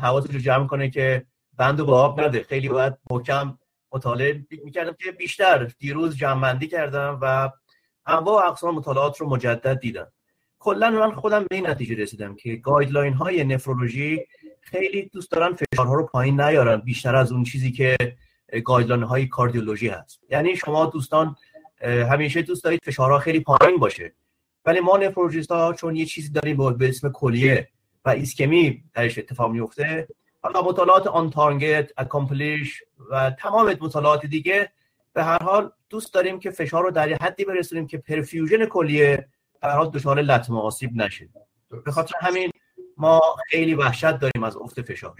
حواسش 0.03 0.35
رو 0.35 0.41
جمع 0.41 0.67
کنه 0.67 0.91
که 0.91 1.27
بند 1.57 1.81
و 1.81 1.91
آب 1.91 2.21
نده. 2.21 2.43
خیلی 2.43 2.69
باید 2.69 2.95
محکم 3.11 3.59
مطالعه 3.93 4.45
می‌کردم 4.65 4.97
که 5.05 5.13
بیشتر 5.13 5.71
دیروز 5.79 6.17
جمع 6.17 6.59
کردم 6.59 7.19
و 7.23 7.51
انواع 8.07 8.49
اقسام 8.49 8.75
مطالعات 8.75 9.21
رو 9.21 9.29
مجدد 9.29 9.81
دیدم. 9.81 10.13
کلا 10.59 10.91
من 10.91 11.13
خودم 11.15 11.45
به 11.51 11.57
این 11.57 11.67
نتیجه 11.67 11.95
رسیدم 11.95 12.35
که 12.35 12.57
guideline 12.57 13.13
های 13.13 13.45
نفرولوژی 13.45 14.27
خیلی 14.61 15.11
دوست 15.13 15.31
دارن 15.31 15.55
فشارها 15.55 15.95
رو 15.95 16.07
پایین 16.07 16.41
نیارن. 16.41 16.77
بیشتر 16.77 17.17
از 17.17 17.33
اون 17.33 17.45
چیزی 17.45 17.73
که 17.73 17.97
guideline 18.65 19.03
های 19.03 19.27
کاردیولوژی 19.27 19.89
هست. 19.89 20.21
یعنی 20.31 20.57
شما 20.57 20.87
دوستان 20.87 21.37
همیشه 21.83 22.43
دوست 22.43 22.65
دارید 22.65 22.81
فشارها 22.85 23.19
خیلی 23.19 23.41
پایین 23.41 23.77
باشه. 23.77 24.13
ولی 24.69 24.81
ما 24.81 24.97
نفرولوژیست 24.97 25.51
ها 25.51 25.73
چون 25.73 25.97
یه 25.97 26.07
چیزی 26.07 26.33
داریم 26.33 26.77
به 26.77 26.89
اسم 26.89 27.09
کلیه 27.09 27.69
و 28.05 28.09
ایسکمی 28.09 28.85
درش 28.95 29.19
اتفاق 29.19 29.51
میفته 29.51 30.09
حالا 30.43 30.63
مطالعات 30.63 31.07
ONTARGET 31.07 31.91
ACCOMPLISH 31.97 32.83
و 33.11 33.31
تمام 33.31 33.77
مطالعات 33.81 34.27
دیگه 34.27 34.73
به 35.13 35.25
هر 35.25 35.43
حال 35.43 35.73
دوست 35.91 36.15
داریم 36.15 36.41
که 36.41 36.51
فشار 36.51 36.83
رو 36.83 36.91
در 36.91 37.09
حدی 37.09 37.45
برسونیم 37.45 37.87
که 37.87 37.99
پرفیوژن 37.99 38.67
کلیه 38.67 39.29
هر 39.63 39.71
حال 39.71 39.91
دچار 39.91 40.21
لطمه 40.21 40.61
آسیب 40.61 40.91
نشه. 40.95 41.29
به 41.85 41.91
خاطر 41.91 42.15
همین 42.21 42.51
ما 42.97 43.21
خیلی 43.51 43.75
وحشت 43.75 44.19
داریم 44.19 44.45
از 44.45 44.57
افت 44.57 44.83
فشار. 44.83 45.15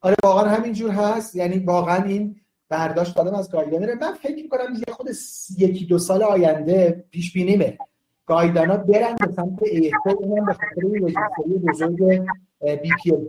آره 0.00 0.16
واقعا 0.22 0.48
همینجور 0.48 0.90
هست. 0.90 1.36
یعنی 1.36 1.58
واقعا 1.58 2.04
این 2.04 2.40
برداشت 2.68 3.16
دادم 3.16 3.34
از 3.34 3.52
گایدنره 3.52 3.94
من 3.94 4.14
فکر 4.14 4.42
می‌کنم 4.42 4.74
یه 4.88 4.94
خود 4.94 5.08
یکی 5.58 5.86
دو 5.86 5.98
سال 5.98 6.22
آینده 6.22 7.04
پیش 7.10 7.32
بینیمه. 7.32 7.78
گایدانا 8.26 8.76
برن 8.76 9.16
به 9.20 9.32
سمت 9.36 9.62
ایسا 9.62 10.18
اونم 10.18 10.46
به 10.46 10.52
خاطر 10.52 10.82
رجیستری 11.02 11.58
بزرگ 11.58 12.02
ال 12.02 13.28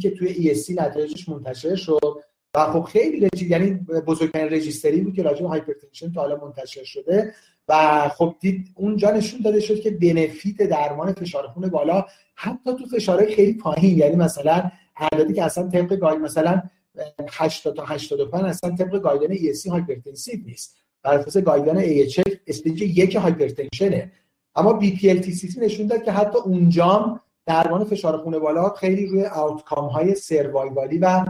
که 0.00 0.10
توی 0.10 0.28
ایسی 0.28 0.74
نتایجش 0.74 1.28
منتشر 1.28 1.74
شد. 1.74 2.22
و 2.54 2.72
خب 2.72 2.82
خیلی 2.82 3.26
رجی... 3.26 3.46
یعنی 3.46 3.70
بزرگترین 4.06 4.52
رجیستری 4.52 5.00
بود 5.00 5.14
که 5.14 5.22
راجع 5.22 5.42
به 5.42 5.48
هایپرتنشن 5.48 6.12
تا 6.12 6.20
حالا 6.20 6.36
منتشر 6.36 6.84
شده. 6.84 7.34
و 7.68 8.08
خب 8.08 8.34
دید 8.40 8.72
اونجا 8.74 9.10
نشون 9.10 9.40
داده 9.40 9.60
شد 9.60 9.80
که 9.80 9.90
بنفیت 9.90 10.56
درمان 10.56 11.12
فشار 11.12 11.46
خون 11.46 11.68
بالا 11.68 12.04
حتی 12.34 12.76
تو 12.78 12.86
فشارهای 12.86 13.34
خیلی 13.34 13.52
پایین 13.52 13.98
یعنی 13.98 14.16
مثلا 14.16 14.70
اعدادی 14.96 15.34
که 15.34 15.42
اصلا 15.42 15.68
طبق 15.68 15.96
گاید 15.96 16.20
مثلا 16.20 16.62
80 17.30 17.76
تا 17.76 17.84
85 17.84 18.44
اصلا 18.44 18.76
طبق 18.76 18.98
گایدن 18.98 19.34
ESC 19.34 19.66
هایپرتنسیو 19.66 20.40
نیست. 20.46 20.76
بر 21.02 21.14
اساس 21.14 21.36
گایدن 21.36 21.82
AHF 21.82 22.36
استیج 22.46 22.82
یک 22.82 23.16
هایپرتنشنه. 23.16 24.12
اما 24.56 24.72
بی 24.72 24.96
پی 24.96 25.10
ال 25.10 25.22
نشون 25.58 25.86
داد 25.86 26.04
که 26.04 26.12
حتی 26.12 26.38
اونجام 26.38 27.20
درمان 27.46 27.84
فشار 27.84 28.16
خون 28.18 28.38
بالا 28.38 28.68
خیلی 28.68 29.06
روی 29.06 29.26
آوتکام 29.26 29.86
های 29.86 30.14
سروایوالی 30.14 30.98
و 30.98 31.24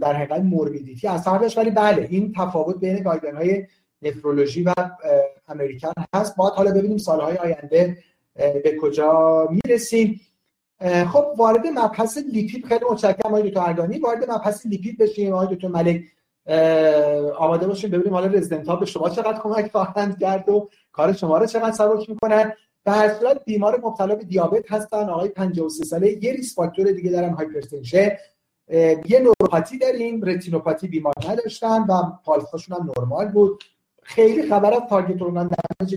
در 0.00 0.12
حقیقت 0.12 0.40
موربیدیتی 0.40 1.08
اثر 1.08 1.38
داشت. 1.38 1.58
ولی 1.58 1.70
بله 1.70 2.06
این 2.10 2.32
تفاوت 2.36 2.76
بین 2.76 3.02
گایدن 3.02 3.36
های 3.36 3.66
نفرولوژی 4.02 4.62
و 4.62 4.72
امریکن 5.48 5.92
هست. 6.14 6.36
باید 6.36 6.52
حالا 6.52 6.70
ببینیم 6.70 6.98
سالهای 6.98 7.36
آینده 7.36 7.98
به 8.34 8.78
کجا 8.80 9.48
می‌رسیم. 9.50 10.20
خب 11.12 11.26
وارد 11.36 11.66
مبحث 11.66 12.18
لیپید 12.32 12.66
خیلی 12.66 12.84
متشکرم 12.90 13.16
آقای 13.24 13.48
دکتر 13.48 13.60
ارگانی. 13.60 13.98
وارد 13.98 14.30
مبحث 14.30 14.66
لیپید 14.66 14.98
بشیم. 14.98 15.32
آقای 15.32 15.56
دکتر 15.56 15.68
ملک 15.68 16.02
آماده 17.36 17.66
باشیم 17.66 17.90
ببینیم 17.90 18.14
حالا 18.14 18.26
رزیدنت 18.26 18.68
ها 18.68 18.76
به 18.76 18.86
شما 18.86 19.08
چقدر 19.08 19.40
کمک 19.40 19.70
خواهند 19.70 20.18
کرد 20.20 20.48
و 20.48 20.68
کار 20.92 21.12
شما 21.12 21.38
رو 21.38 21.46
چقدر 21.46 21.72
سبک 21.72 22.10
می‌کنن 22.10 22.52
به 22.84 22.92
هر 22.92 23.14
صورت 23.14 23.44
بیمار 23.44 23.80
مبتلا 23.84 24.14
به 24.14 24.24
دیابت 24.24 24.72
هستن. 24.72 25.08
آقای 25.08 25.28
53 25.28 25.84
ساله 25.84 26.24
یه 26.24 26.32
ریس 26.32 26.54
فاکتور 26.54 26.92
دیگه 26.92 27.10
دارن 27.10 27.30
هایپرتنشن. 27.34 28.08
یه 29.08 29.20
نوروپاتی 29.20 29.78
داریم 29.78 30.24
رتینوپاتی 30.24 30.88
بیمار 30.88 31.14
نداشتن 31.28 31.80
و 31.80 32.02
پالساشون 32.24 32.76
هم 32.76 32.90
نرمال 32.98 33.28
بود. 33.28 33.64
خیلی 34.02 34.42
خبر 34.48 34.74
از 34.74 34.82
تارگت 34.88 35.22
اورگان 35.22 35.50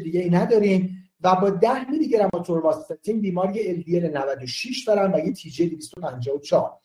دیگه 0.03 0.19
ای 0.19 0.29
نداریم 0.29 1.09
و 1.21 1.35
با 1.35 1.49
10 1.49 1.89
میلی 1.89 2.09
گرم 2.09 2.29
اتورواستاتین 2.33 3.21
بیمار 3.21 3.55
یه 3.55 3.83
LDL 3.83 4.15
96 4.15 4.83
دارن 4.87 5.13
و 5.13 5.19
یه 5.19 5.33
جی 5.33 5.69
254 5.69 6.79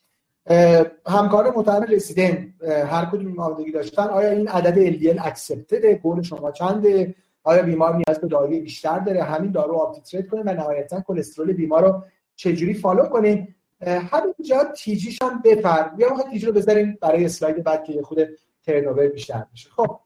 همکار 1.07 1.53
متهم 1.57 1.83
رسیدن 1.83 2.53
هر 2.67 3.05
کدوم 3.05 3.39
آمادگی 3.39 3.71
داشتن 3.71 4.03
آیا 4.03 4.29
این 4.29 4.47
عدد 4.47 4.93
LDL 4.93 5.25
اکسپتده 5.25 5.95
گل 5.95 6.21
شما 6.21 6.51
چنده؟ 6.51 7.15
آیا 7.43 7.63
بیمار 7.63 7.95
نیاز 7.95 8.19
به 8.21 8.27
داروی 8.27 8.59
بیشتر 8.59 8.99
داره؟ 8.99 9.23
همین 9.23 9.51
دارو 9.51 9.75
up 9.75 9.87
titrate 9.87 10.27
کنیم 10.27 10.43
و 10.45 10.53
نهایتا 10.53 11.01
کلسترول 11.01 11.53
بیمار 11.53 11.83
رو 11.83 12.03
چجوری 12.35 12.73
follow 12.73 13.05
کنیم؟ 13.05 13.55
همینجا 13.81 14.63
TG 14.75 14.98
ش 14.98 15.21
هم 15.21 15.41
بفر 15.45 15.91
یا 15.97 16.13
ما 16.13 16.23
TG 16.23 16.45
رو 16.45 16.53
بذاریم 16.53 16.97
برای 17.01 17.25
اسلاید 17.25 17.63
بعد 17.63 17.83
که 17.83 18.01
خود 18.01 18.19
turnover 18.65 19.07
بیشتر 19.07 19.45
بشه. 19.53 19.69
خب 19.69 19.99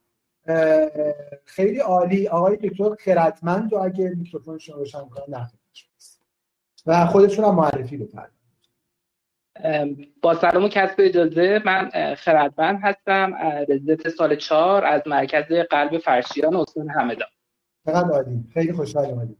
خیلی 1.45 1.79
عالی. 1.79 2.27
آقای 2.27 2.57
دکتر 2.57 2.95
خردمند 2.95 3.73
و 3.73 3.77
اگه 3.77 4.09
میکروفونشون 4.09 4.79
روشن 4.79 5.09
کنن 5.09 5.49
و 6.85 7.05
خودشون 7.05 7.45
هم 7.45 7.55
معرفی 7.55 7.97
بفرمایید 7.97 8.34
با 10.21 10.35
سلام 10.35 10.63
و 10.63 10.67
کسب 10.67 10.95
اجازه 10.97 11.61
من 11.65 11.89
خردمند 12.15 12.79
هستم 12.83 13.33
رزیدنت 13.69 14.09
سال 14.09 14.35
چهار 14.35 14.85
از 14.85 15.01
مرکز 15.05 15.53
قلب 15.53 15.97
فرشیان 15.97 16.55
استان 16.55 16.89
همدان. 16.89 17.27
فقط 17.85 18.05
عالی. 18.05 18.43
خیلی 18.53 18.73
خوشحال 18.73 19.05
اومدید 19.05 19.37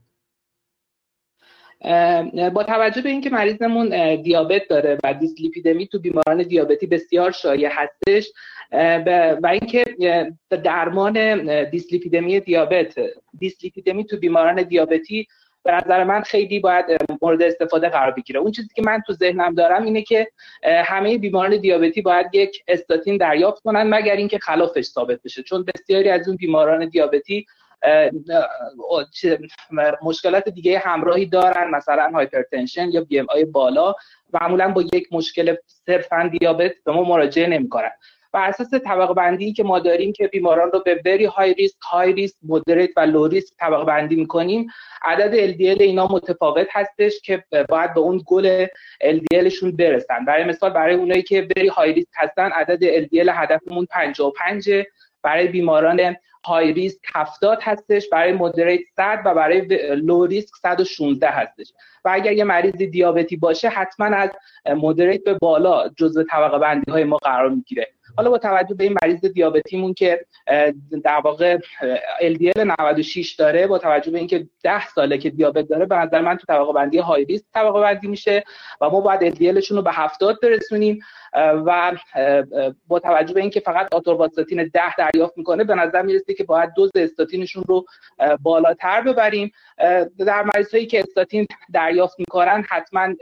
با 2.54 2.62
توجه 2.62 3.02
به 3.02 3.08
اینکه 3.08 3.30
مریضمون 3.30 4.16
دیابت 4.22 4.68
داره 4.68 4.98
و 5.04 5.14
دیسلیپیدمی 5.14 5.86
تو 5.86 5.98
بیماران 5.98 6.42
دیابتی 6.42 6.86
بسیار 6.86 7.30
شایع 7.30 7.68
هستش 7.72 8.32
و 9.42 9.46
اینکه 9.52 9.84
درمان 10.50 11.64
دیسلیپیدمی 11.70 12.40
دیابت 12.40 12.94
دیسلیپیدمی 13.38 14.04
تو 14.04 14.16
بیماران 14.16 14.62
دیابتی 14.62 15.26
به 15.66 15.72
نظر 15.72 16.04
من 16.04 16.20
خیلی 16.20 16.60
باید 16.60 16.84
مورد 17.22 17.42
استفاده 17.42 17.88
قرار 17.88 18.10
بگیره. 18.10 18.40
اون 18.40 18.52
چیزی 18.52 18.68
که 18.74 18.82
من 18.86 19.02
تو 19.06 19.12
ذهنم 19.12 19.54
دارم 19.54 19.82
اینه 19.84 20.02
که 20.02 20.28
همه 20.64 21.18
بیماران 21.18 21.56
دیابتی 21.56 22.02
باید 22.02 22.26
یک 22.32 22.64
استاتین 22.68 23.16
دریافت 23.16 23.62
کنن 23.62 23.82
مگر 23.82 24.16
اینکه 24.16 24.38
خلافش 24.38 24.84
ثابت 24.84 25.22
بشه. 25.22 25.42
چون 25.42 25.64
بسیاری 25.64 26.08
از 26.08 26.28
اون 26.28 26.36
بیماران 26.36 26.88
دیابتی 26.88 27.46
مشکلات 30.02 30.48
دیگه 30.48 30.78
همراهی 30.78 31.26
دارن 31.26 31.70
مثلا 31.70 32.10
hypertension 32.14 32.88
یا 32.90 33.00
BMI 33.04 33.44
بالا 33.44 33.94
معمولا 34.40 34.68
با 34.68 34.82
یک 34.82 35.08
مشکل 35.12 35.56
صرفا 35.66 36.30
دیابت 36.40 36.72
به 36.84 36.92
ما 36.92 37.02
مراجعه 37.02 37.46
نمی‌کنن. 37.46 37.90
بر 38.36 38.48
اساس 38.48 38.74
طبقه 38.74 39.14
بندی 39.14 39.52
که 39.52 39.64
ما 39.64 39.78
داریم 39.78 40.12
که 40.12 40.26
بیماران 40.26 40.70
رو 40.72 40.80
به 40.84 40.94
very 40.94 41.24
high 41.24 41.54
risk 41.54 41.80
high 41.80 42.12
risk 42.12 42.36
moderate 42.42 42.90
و 42.96 43.00
low 43.00 43.26
risk 43.26 43.54
طبقه 43.58 43.84
بندی 43.84 44.16
می‌کنیم. 44.16 44.66
عدد 45.02 45.52
LDL 45.52 45.80
اینا 45.80 46.06
متفاوت 46.06 46.66
هستش 46.70 47.20
که 47.20 47.44
باید 47.68 47.94
به 47.94 48.00
اون 48.00 48.22
گل 48.26 48.66
LDLشون 49.04 49.76
برسن. 49.76 50.24
برای 50.24 50.44
مثال 50.44 50.70
برای 50.70 50.94
اونایی 50.94 51.22
که 51.22 51.42
بری 51.42 51.68
های 51.68 51.92
ریسک 51.92 52.08
هستن 52.16 52.50
عدد 52.50 53.04
LDL 53.04 53.28
هدفمون 53.32 53.86
55 53.90 54.70
برای 55.22 55.48
بیماران 55.48 56.16
های 56.44 56.72
ریسک 56.72 57.00
70 57.14 57.58
هستش. 57.62 58.08
برای 58.08 58.32
مدریت 58.32 58.80
100 58.96 59.22
و 59.24 59.34
برای 59.34 59.60
لو 59.96 60.26
ریسک 60.26 60.54
116 60.54 61.28
هستش. 61.28 61.72
و 62.04 62.10
اگر 62.12 62.32
یه 62.32 62.44
مریض 62.44 62.76
دیابتی 62.76 63.36
باشه 63.36 63.68
حتما 63.68 64.06
از 64.06 64.30
مدریت 64.66 65.24
به 65.24 65.34
بالا 65.34 65.88
جزء 65.88 66.22
طبقه 66.30 66.58
بندی 66.58 66.92
های 66.92 67.04
ما 67.04 67.16
قرار 67.16 67.50
می‌گیره. 67.50 67.95
حالا 68.16 68.30
با 68.30 68.38
توجه 68.38 68.74
به 68.74 68.84
این 68.84 68.96
مریض 69.02 69.24
دیابتیمون 69.24 69.94
که 69.94 70.26
در 71.04 71.20
واقع 71.24 71.58
LDL 72.20 72.58
96 72.80 73.32
داره 73.32 73.66
با 73.66 73.78
توجه 73.78 74.10
به 74.10 74.18
اینکه 74.18 74.48
10 74.62 74.88
ساله 74.88 75.18
که 75.18 75.30
دیابت 75.30 75.68
داره 75.68 75.86
به 75.86 75.96
نظر 75.96 76.20
من 76.20 76.36
تو 76.36 76.46
طبقه 76.48 76.72
بندی 76.72 76.98
های 76.98 77.24
ریسک 77.24 77.44
طبقه 77.54 77.80
بندی 77.80 78.08
میشه 78.08 78.44
و 78.80 78.90
ما 78.90 79.00
باید 79.00 79.34
LDLشون 79.34 79.76
رو 79.76 79.82
به 79.82 79.92
70 79.92 80.40
برسونیم. 80.42 80.98
و 81.36 81.92
با 82.86 82.98
توجه 82.98 83.34
به 83.34 83.40
اینکه 83.40 83.60
فقط 83.60 83.94
آتورواستاتین 83.94 84.70
10 84.74 84.96
دریافت 84.96 85.38
می‌کنه 85.38 85.64
به 85.64 85.74
نظر 85.74 86.02
می‌رسه 86.02 86.34
که 86.34 86.44
باید 86.44 86.70
دوز 86.76 86.90
استاتینشون 86.94 87.64
رو 87.68 87.84
بالاتر 88.42 89.00
ببریم. 89.00 89.52
در 90.18 90.42
مریضایی 90.54 90.86
که 90.86 91.00
استاتین 91.00 91.46
دریافت 91.72 92.18
می‌کنن 92.18 92.64
حتما 92.68 93.14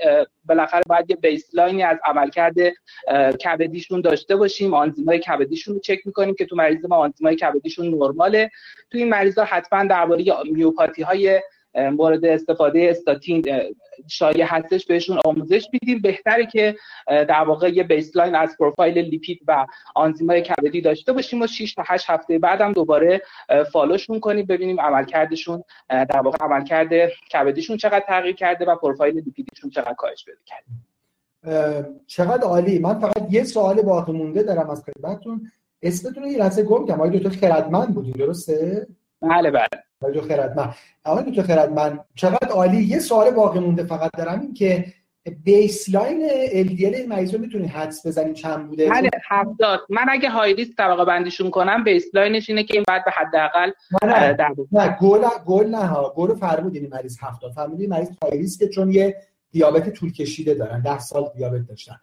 بالاخره 0.45 0.83
باید 0.89 1.11
یه 1.11 1.17
بیسلاینی 1.17 1.83
از 1.83 1.99
عملکرد 2.05 2.55
کبدیشون 3.45 4.01
داشته 4.01 4.37
باشیم. 4.37 4.75
آنزیمای 4.75 5.19
کبدیشون 5.19 5.75
رو 5.75 5.81
چک 5.81 5.99
می‌کنیم 6.07 6.35
که 6.35 6.47
تو 6.47 6.57
مریض 6.57 6.85
ما 6.85 6.97
آنزیمای 6.97 7.37
کبدیشون 7.37 7.87
نرماله. 7.89 8.51
تو 8.91 8.99
این 8.99 9.09
مریضا 9.09 9.45
حتما 9.45 9.85
درباره 9.85 10.25
میوپاتی 10.53 11.03
های 11.03 11.41
مورد 11.75 12.25
استفاده 12.25 12.87
استاتین 12.91 13.45
شایع 14.09 14.45
هستش 14.45 14.87
بهشون 14.87 15.19
آموزش 15.25 15.69
میدیم. 15.73 16.01
بهتره 16.01 16.47
که 16.47 16.77
در 17.07 17.45
واقع 17.45 17.69
یه 17.69 17.83
بیسلاین 17.83 18.35
از 18.35 18.57
پروفایل 18.59 18.99
لیپید 18.99 19.41
و 19.49 19.67
آنزیمای 19.95 20.43
کبدی 20.43 20.81
داشته 20.81 21.13
باشیم 21.13 21.43
و 21.43 21.47
6 21.47 21.75
تا 21.75 21.83
8 21.87 22.11
هفته 22.11 22.39
بعدم 22.39 22.73
دوباره 22.73 23.23
فالوشون 23.73 24.21
کنیم 24.21 24.47
ببینیم 24.47 24.81
عملکردشون 24.81 25.65
در 25.89 26.21
واقع 26.21 26.45
عملکرد 26.45 26.91
کبدیشون 27.33 27.77
چقدر 27.77 28.05
تغییر 28.09 28.35
کرده 28.35 28.65
و 28.65 28.77
پروفایل 28.77 29.15
لیپیدشون 29.15 29.71
چقدر 29.71 29.95
کاهش 29.95 30.25
پیدا 30.25 30.39
کرده. 30.47 31.95
چقدر 32.07 32.43
عالی. 32.43 32.79
من 32.79 32.99
فقط 32.99 33.27
یه 33.31 33.45
سوال 33.45 33.83
باقی 33.83 34.13
مونده 34.13 34.43
دارم 34.43 34.71
از 34.71 34.85
خدمتتون. 34.85 35.51
اسمتون 35.83 36.25
یه 36.25 36.39
لحظه 36.39 36.63
گم 36.63 36.87
کردم 36.87 37.01
آقای 37.01 37.19
دکتر 37.19 37.49
خردمند 37.49 37.95
بودین 37.95 38.13
درسته؟ 38.13 38.87
بله 39.23 39.51
بله. 39.51 39.69
آقای 40.05 40.21
خردمند. 40.21 40.75
آقای 41.05 41.25
دکتر 41.31 41.43
خردمند 41.43 42.05
چقدر 42.15 42.49
عالی؟ 42.49 42.83
یه 42.83 42.99
سوال 42.99 43.31
باقی 43.31 43.59
مونده 43.59 43.85
فقط 43.85 44.11
دارم 44.17 44.41
این 44.41 44.55
که 44.55 44.85
baseline 45.45 46.29
LDL 46.49 46.95
این 46.95 47.09
مریض 47.09 47.35
رو 47.35 47.41
می‌تونید 47.41 47.71
حدس 47.71 48.07
بزنید 48.07 48.35
چند 48.35 48.69
بوده؟ 48.69 48.91
بله 48.91 49.11
70 49.29 49.81
من 49.89 50.07
اگه 50.09 50.31
high 50.31 50.55
risk 50.55 50.77
طبقه 50.77 51.05
بندیشون 51.05 51.51
کنم 51.51 51.85
baseline 51.85 52.38
ش 52.38 52.51
اینه 52.51 52.65
که 52.65 52.75
این 52.75 52.85
بعد 52.89 53.05
به 53.05 53.11
حداقل 53.11 53.71
نه 54.03 54.35
نه, 54.35 54.57
نه 54.73 54.97
goal 55.01 55.25
goal 55.47 55.67
نه 55.67 55.87
ها. 55.87 56.13
گل 56.17 56.35
فرمودین 56.35 56.83
این 56.83 56.95
مریض 56.95 57.19
70 57.21 57.53
فرمودین 57.53 57.91
مریض 57.91 58.09
high 58.23 58.39
risk 58.39 58.69
چون 58.69 58.91
یه 58.91 59.17
دیابت 59.51 59.91
طول 59.91 60.13
کشیده 60.13 60.55
دارن 60.55 60.81
10 60.81 60.99
سال 60.99 61.31
دیابت 61.37 61.67
داشتن. 61.69 61.97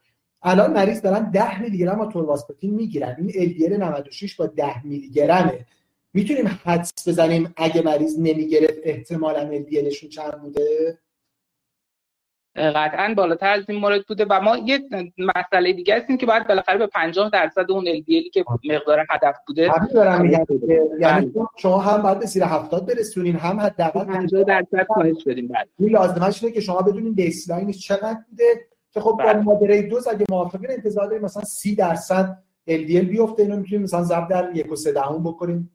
الان 0.44 0.74
مریض 0.74 1.02
دارن 1.02 1.32
10 1.32 1.62
میلی 1.62 1.78
گرم 1.78 2.02
اتورواستاتین 2.02 2.74
می‌گیرن. 2.74 3.16
این 3.18 3.30
LDL 3.30 3.72
96 3.72 4.36
با 4.36 4.48
10 4.48 4.86
میلی 4.86 5.10
گرمه 5.10 5.66
می‌تونیم 6.14 6.60
حدس 6.66 7.08
بزنیم 7.08 7.54
اگه 7.58 7.82
مریض 7.82 8.20
نمی‌گرفت 8.20 8.80
احتمالا 8.84 9.60
LDLشون 9.60 10.10
چند 10.10 10.42
بوده؟ 10.42 11.00
قطعا 12.56 13.14
بالاتر 13.18 13.54
از 13.54 13.64
این 13.70 13.80
مورد 13.80 14.06
بوده 14.08 14.26
و 14.30 14.42
ما 14.42 14.58
یه 14.58 14.80
مسئله 15.18 15.74
دیگه 15.74 15.96
هستیم 15.96 16.18
که 16.18 16.26
باید 16.26 16.48
بالاخره 16.48 16.78
به 16.78 16.88
50 16.88 17.30
درصد 17.30 17.72
اون 17.72 17.86
LDLی 17.86 18.30
که 18.34 18.46
مقدار 18.64 19.06
هدف 19.10 19.38
بوده 19.48 19.72
دارم 19.94 20.22
میگم. 20.22 20.46
یعنی 21.00 21.26
بله. 21.26 21.48
شما 21.58 21.78
هم 21.78 22.02
باید 22.02 22.20
به 22.20 22.26
زیر 22.26 22.44
70 22.44 22.86
برسونین 22.86 23.36
هم 23.36 23.60
حداقل 23.60 24.06
50 24.06 24.44
درصد 24.44 24.86
کاهش 24.88 25.24
بدیم. 25.28 25.48
بعد 25.48 25.70
این 25.80 25.90
لازمش 25.90 26.44
اینه 26.44 26.56
که 26.56 26.62
شما 26.62 26.82
بدونین 26.82 27.14
بیسلاینش 27.14 27.80
چقدر 27.80 28.20
بوده 28.30 28.44
که 28.92 29.00
خب 29.00 29.10
با 29.10 29.16
بله. 29.16 29.42
مادره 29.42 29.82
دوز 29.82 30.08
اگه 30.08 30.26
موافقین 30.30 30.72
انتظار 30.72 31.08
داریم 31.08 31.22
مثلا 31.22 31.44
30 31.44 31.76
درصد 31.76 32.44
LDL 32.78 33.06
بیفته 33.06 33.44
اینو 33.44 33.58
می‌تونیم 33.58 33.84
مثلا 33.84 34.04
ضرب 34.04 34.30
در 34.30 34.56
1 34.56 34.72
و 34.72 34.76
3 34.76 34.92
دهم 34.92 35.24
بکنیم 35.24 35.74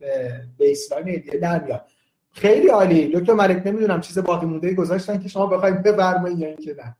baseline 0.58 1.22
LDL 1.22 1.36
در 1.36 1.64
میاد. 1.64 1.86
خیلی 2.32 2.68
عالی. 2.68 3.12
دکتر 3.14 3.34
ملک 3.34 3.66
نمی‌دونم 3.66 4.00
چیز 4.00 4.18
باقی 4.18 4.46
مونده 4.46 4.74
گذاشتن 4.74 5.18
که 5.18 5.28
شما 5.28 5.46
بخواید 5.46 5.82
بفرمایید 5.82 6.38
یا 6.38 6.48
اینکه 6.48 6.74
نه. 6.78 6.96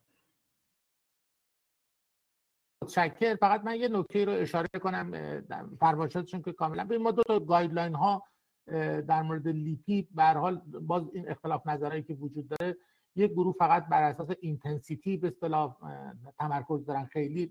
متشکر. 2.82 3.34
فقط 3.34 3.64
من 3.64 3.76
یه 3.76 3.88
نکته 3.88 4.24
رو 4.24 4.32
اشاره 4.32 4.68
کنم 4.80 5.12
فرمایشاتشون 5.80 6.42
که 6.42 6.52
کاملا 6.52 6.84
به 6.84 6.98
ما 6.98 7.10
دو 7.10 7.22
تا 7.22 7.40
guideline 7.40 7.94
ها 7.94 8.22
در 9.08 9.22
مورد 9.22 9.48
لیپید 9.48 10.08
به 10.14 10.22
حال 10.22 10.62
باز 10.80 11.02
این 11.12 11.30
اختلاف 11.30 11.66
نظرهایی 11.66 12.02
که 12.02 12.14
وجود 12.14 12.48
داره 12.48 12.76
یک 13.16 13.30
گروه 13.30 13.54
فقط 13.58 13.86
بر 13.86 14.02
اساس 14.02 14.28
intensity 14.40 15.16
به 15.16 15.28
اصطلاح 15.28 15.76
تمرکز 16.38 16.86
دارن. 16.86 17.04
خیلی 17.04 17.50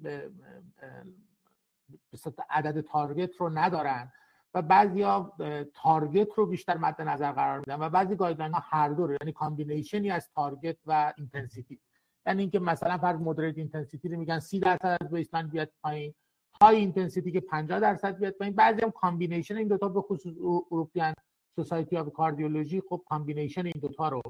عدد 2.49 2.81
target 2.81 3.35
رو 3.35 3.49
ندارن 3.49 4.11
و 4.53 4.61
بعضیا 4.61 5.33
target 5.73 6.33
رو 6.35 6.45
بیشتر 6.45 6.77
مد 6.77 7.01
نظر 7.01 7.31
قرار 7.31 7.59
میدن 7.59 7.79
و 7.79 7.89
بعضی 7.89 8.15
guideline 8.15 8.53
ها 8.53 8.63
هر 8.63 8.89
دو 8.89 9.11
یعنی 9.21 9.31
combination 9.31 10.05
ی 10.05 10.11
از 10.11 10.29
target 10.35 10.77
و 10.85 11.13
intensity 11.17 11.79
یعنی 12.27 12.41
اینکه 12.41 12.59
مثلا 12.59 12.97
فرض 12.97 13.19
moderate 13.19 13.57
intensity 13.57 14.09
رو 14.09 14.19
میگن 14.19 14.39
30 14.39 14.59
درصد 14.59 14.97
از 15.01 15.11
baseline 15.11 15.47
بیاد 15.47 15.71
پایین 15.83 16.13
high 16.61 16.75
intensity 16.75 17.31
که 17.31 17.39
50 17.39 17.79
درصد 17.79 18.17
بیاد 18.17 18.33
پایین. 18.33 18.55
بعضی 18.55 18.81
هم 18.81 18.91
combination 18.91 19.57
این 19.57 19.67
دوتا 19.67 19.89
به 19.89 20.01
خصوص 20.01 20.33
European 20.71 21.13
Society 21.55 21.97
of 21.97 22.13
Cardiology 22.13 22.81
خب 22.89 23.03
combination 23.09 23.65
این 23.65 23.81
دوتا 23.81 24.09
رو 24.09 24.21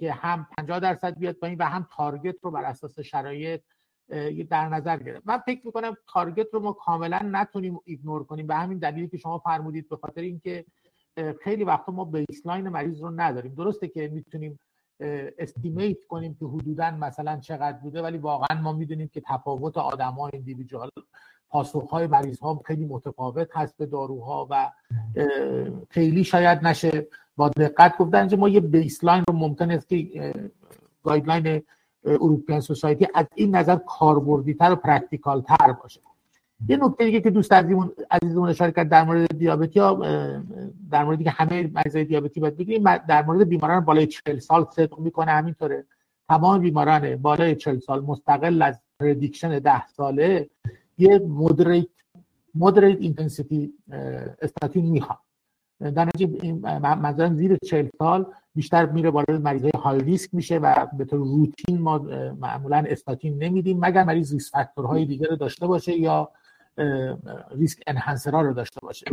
که 0.00 0.12
هم 0.12 0.46
50 0.58 0.80
درصد 0.80 1.18
بیاد 1.18 1.34
پایین 1.34 1.58
و 1.58 1.64
هم 1.64 1.88
target 1.96 2.36
رو 2.42 2.50
بر 2.50 2.64
اساس 2.64 3.00
شرایط 3.00 3.62
در 4.50 4.68
نظر 4.68 4.96
گرفت. 4.96 5.22
من 5.26 5.38
فکر 5.38 5.60
می‌کنم 5.66 5.96
target 6.12 6.46
رو 6.52 6.60
ما 6.60 6.72
کاملا 6.72 7.20
نتونیم 7.24 7.80
ignore 7.84 8.24
کنیم. 8.24 8.46
به 8.46 8.54
همین 8.54 8.78
دلیلی 8.78 9.08
که 9.08 9.16
شما 9.16 9.38
فرمودید 9.38 9.88
به 9.88 9.96
خاطر 9.96 10.20
اینکه 10.20 10.64
خیلی 11.44 11.64
وقتا 11.64 11.92
ما 11.92 12.04
baseline 12.04 12.68
مریض 12.68 13.00
رو 13.00 13.10
نداریم. 13.10 13.54
درسته 13.54 13.88
که 13.88 14.08
می‌تونیم 14.08 14.58
estimate 15.38 16.04
کنیم 16.04 16.36
که 16.40 16.46
حدودا 16.46 16.90
مثلا 16.90 17.36
چقدر 17.36 17.78
بوده 17.78 18.02
ولی 18.02 18.18
واقعا 18.18 18.60
ما 18.60 18.72
می‌دونیم 18.72 19.08
که 19.08 19.22
تفاوت 19.26 19.78
آدما 19.78 20.28
individual 20.28 20.90
پاسخهای 21.50 22.06
مریض 22.06 22.38
ها 22.38 22.60
خیلی 22.64 22.84
متفاوت 22.84 23.48
هست 23.56 23.76
به 23.76 23.86
داروها 23.86 24.48
و 24.50 24.70
خیلی 25.90 26.24
شاید 26.24 26.66
نشه 26.66 27.06
با 27.36 27.48
دقت 27.48 27.98
گفتن. 27.98 28.36
ما 28.36 28.48
یه 28.48 28.60
baseline 28.60 29.24
رو 29.28 29.34
ممکن 29.34 29.70
است 29.70 29.88
که 29.88 30.34
guideline 31.02 31.62
European 32.08 32.60
Society 32.60 33.06
از 33.14 33.26
این 33.34 33.56
نظر 33.56 33.76
کاربردی 33.76 34.54
تر 34.54 34.72
و 34.72 34.76
practical 34.76 35.40
تر 35.40 35.72
باشه. 35.72 36.00
یه 36.68 36.76
نکته 36.76 37.04
دیگه 37.04 37.20
که 37.20 37.30
دوست 37.30 37.52
عزیزمون 37.52 37.90
عزیزمون 38.10 38.48
اشاره 38.48 38.72
کرد 38.72 38.88
در 38.88 39.04
مورد 39.04 39.38
دیابتی 39.38 39.80
ها 39.80 39.94
در 40.90 41.04
مورد 41.04 41.22
که 41.22 41.30
همه 41.30 41.70
مریضای 41.74 42.04
دیابتی 42.04 42.40
باید 42.40 42.56
بگیریم 42.56 42.96
در 42.96 43.22
مورد 43.22 43.48
بیماران 43.48 43.80
بالای 43.80 44.06
40 44.06 44.38
سال 44.38 44.66
صدق 44.70 44.98
می‌کنه 44.98 45.30
همینطوره. 45.30 45.84
تمام 46.28 46.60
بیماران 46.60 47.16
بالای 47.16 47.56
40 47.56 47.78
سال 47.78 48.04
مستقل 48.04 48.62
از 48.62 48.80
prediction 49.00 49.58
10 49.58 49.86
ساله 49.86 50.50
یه 50.98 51.18
moderate 51.18 51.88
moderate 52.54 52.98
intensity 53.00 53.72
استاتین 54.42 54.86
می‌خواد 54.86 55.18
در 55.80 56.04
نتیجه 56.04 56.52
منظورم 56.78 57.34
زیر 57.34 57.56
40 57.64 57.88
سال 57.98 58.26
بیشتر 58.58 58.86
میره 58.86 59.10
بالای 59.10 59.38
مریض 59.38 59.62
های 59.62 59.70
high 59.82 60.00
risk 60.00 60.34
میشه 60.34 60.58
و 60.58 60.86
به 60.98 61.04
طور 61.04 61.18
روتین 61.18 61.78
ما 61.78 61.98
معمولا 62.40 62.84
استاتین 62.88 63.42
نمیدیم 63.42 63.78
مگر 63.80 64.04
مریض 64.04 64.32
risk 64.32 64.52
factor 64.52 64.91
های 64.91 65.04
دیگه 65.04 65.26
رو 65.26 65.36
داشته 65.36 65.66
باشه 65.66 65.98
یا 65.98 66.30
risk 67.50 67.82
enhancer 67.86 68.36
ها 68.36 68.42
رو 68.42 68.52
داشته 68.52 68.80
باشه. 68.82 69.06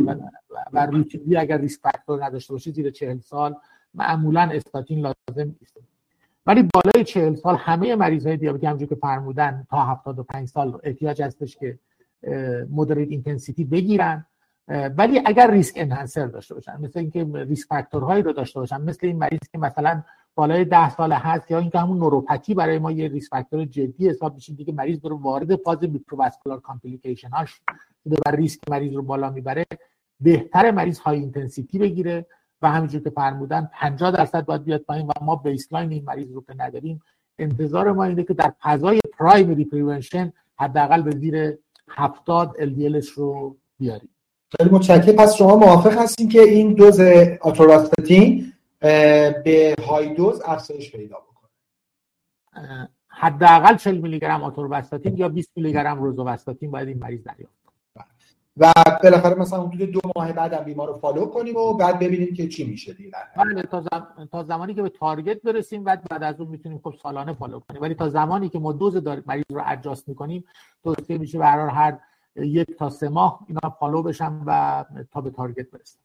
و, 0.72 0.86
روتینی 0.86 1.36
اگر 1.36 1.58
risk 1.58 1.80
factor 1.80 2.24
نداشته 2.24 2.52
باشه 2.52 2.70
زیر 2.70 2.90
40 2.90 3.18
سال 3.18 3.56
معمولا 3.94 4.50
استاتین 4.52 4.98
لازم 5.00 5.54
نیست. 5.60 5.76
ولی 6.46 6.68
بالای 6.74 7.04
40 7.04 7.34
سال 7.34 7.56
همه 7.56 7.96
مریض 7.96 8.26
های 8.26 8.36
دیابتی 8.36 8.66
همونجور 8.66 8.88
که 8.88 8.94
فرمودن 8.94 9.66
تا 9.70 9.84
75 9.84 10.48
سال 10.48 10.80
احتیاج 10.82 11.22
هستش 11.22 11.56
که 11.56 11.78
moderate 12.70 13.08
intensity 13.10 13.64
بگیرن. 13.64 14.26
ولی 14.68 15.22
اگر 15.24 15.50
risk 15.50 15.74
enhancer 15.76 16.26
داشته 16.26 16.54
باشن 16.54 16.80
مثل 16.80 16.98
اینکه 16.98 17.26
risk 17.34 17.68
factor 17.68 18.04
هایی 18.04 18.22
رو 18.22 18.32
داشته 18.32 18.60
باشن 18.60 18.80
مثل 18.80 19.06
این 19.06 19.18
مریض 19.18 19.40
که 19.52 19.58
مثلا 19.58 20.02
بالای 20.34 20.64
10 20.64 20.90
سال 20.90 21.12
هست 21.12 21.50
یا 21.50 21.58
اینکه 21.58 21.78
همون 21.78 21.98
نوروپاتی 21.98 22.54
برای 22.54 22.78
ما 22.78 22.92
یه 22.92 23.08
risk 23.08 23.30
factor 23.30 23.64
جدی 23.64 24.08
حساب 24.08 24.34
میشه 24.34 24.52
دیگه 24.52 24.72
مریض 24.72 25.04
رو 25.04 25.16
وارد 25.16 25.56
فاز 25.56 25.82
microvascular 25.82 26.60
complication 26.60 27.28
هاش 27.28 27.60
و 28.06 28.30
ریسک 28.30 28.60
مریض 28.70 28.92
رو 28.94 29.02
بالا 29.02 29.30
می‌بره 29.30 29.66
بهتر 30.20 30.70
مریض 30.70 30.98
high 30.98 31.18
intensity 31.18 31.78
بگیره 31.78 32.26
و 32.62 32.70
همینجور 32.70 33.02
که 33.02 33.10
فرمودن 33.10 33.70
50 33.72 34.10
درصد 34.10 34.44
باید 34.44 34.64
بیاد 34.64 34.80
پایین 34.80 35.06
و 35.06 35.12
ما 35.22 35.36
baseline 35.36 35.92
این 35.92 36.04
مریض 36.04 36.32
رو 36.32 36.44
که 36.46 36.54
نداریم 36.58 37.02
انتظار 37.38 37.92
ما 37.92 38.04
اینه 38.04 38.24
که 38.24 38.34
در 38.34 38.52
فضای 38.62 39.00
primary 39.18 39.64
prevention 39.64 40.32
حداقل 40.58 41.02
به 41.02 41.10
زیر 41.10 41.58
70 41.88 42.56
LDL 42.58 42.88
ش 42.88 43.08
رو 43.08 43.56
بیاریم. 43.78 44.15
خیلی 44.50 44.70
متشکرم. 44.70 45.16
پس 45.16 45.34
شما 45.34 45.56
موافق 45.56 45.98
هستین 45.98 46.28
که 46.28 46.42
این 46.42 46.74
دوز 46.74 47.00
آتورواستاتین 47.40 48.52
به 49.44 49.74
high 49.88 50.14
dose 50.14 50.42
افزایش 50.44 50.92
پیدا 50.92 51.16
بکنه؟ 51.16 51.50
حداقل 53.08 53.76
40 53.76 53.98
میلی 53.98 54.18
گرم 54.18 54.42
آتورواستاتین 54.42 55.16
یا 55.16 55.28
20 55.28 55.50
میلی 55.56 55.72
گرم 55.72 56.02
روزوواستاتین 56.02 56.70
باید 56.70 56.88
این 56.88 56.98
مریض 56.98 57.24
دریافت 57.24 57.56
و 58.56 58.72
بالاخره 59.02 59.34
مثلا 59.34 59.62
حدود 59.62 59.90
دو 59.90 60.00
ماه 60.16 60.32
بعد 60.32 60.52
هم 60.52 60.64
بیمار 60.64 60.88
رو 60.88 60.98
follow 60.98 61.26
کنیم 61.26 61.56
و 61.56 61.72
بعد 61.72 61.98
ببینیم 61.98 62.34
که 62.34 62.48
چی 62.48 62.64
میشه 62.64 62.92
دیگه. 62.92 63.10
بله 63.36 63.62
تا, 63.62 63.82
تا 64.32 64.42
زمانی 64.42 64.74
که 64.74 64.82
به 64.82 64.88
target 64.88 65.42
برسیم 65.42 65.84
بعد 65.84 66.08
بعد 66.10 66.22
از 66.22 66.40
اون 66.40 66.48
می‌تونیم 66.48 66.80
خب 66.84 66.94
سالانه 67.02 67.32
follow 67.32 67.60
کنیم. 67.60 67.82
ولی 67.82 67.94
تا 67.94 68.08
زمانی 68.08 68.48
که 68.48 68.58
ما 68.58 68.72
دوز 68.72 68.96
دار... 68.96 69.22
مریض 69.26 69.44
رو 69.50 69.62
adjust 69.66 70.08
می‌کنیم 70.08 70.44
توصیه 70.84 71.18
میشه 71.18 71.38
به 71.38 71.46
هر 71.46 71.98
یک 72.36 72.76
تا 72.78 72.90
سه 72.90 73.08
ماه 73.08 73.40
اینا 73.48 73.76
follow 73.80 74.02
بشن 74.02 74.40
و 74.46 74.84
تا 75.12 75.20
به 75.20 75.30
target 75.30 75.66
برسن. 75.70 75.98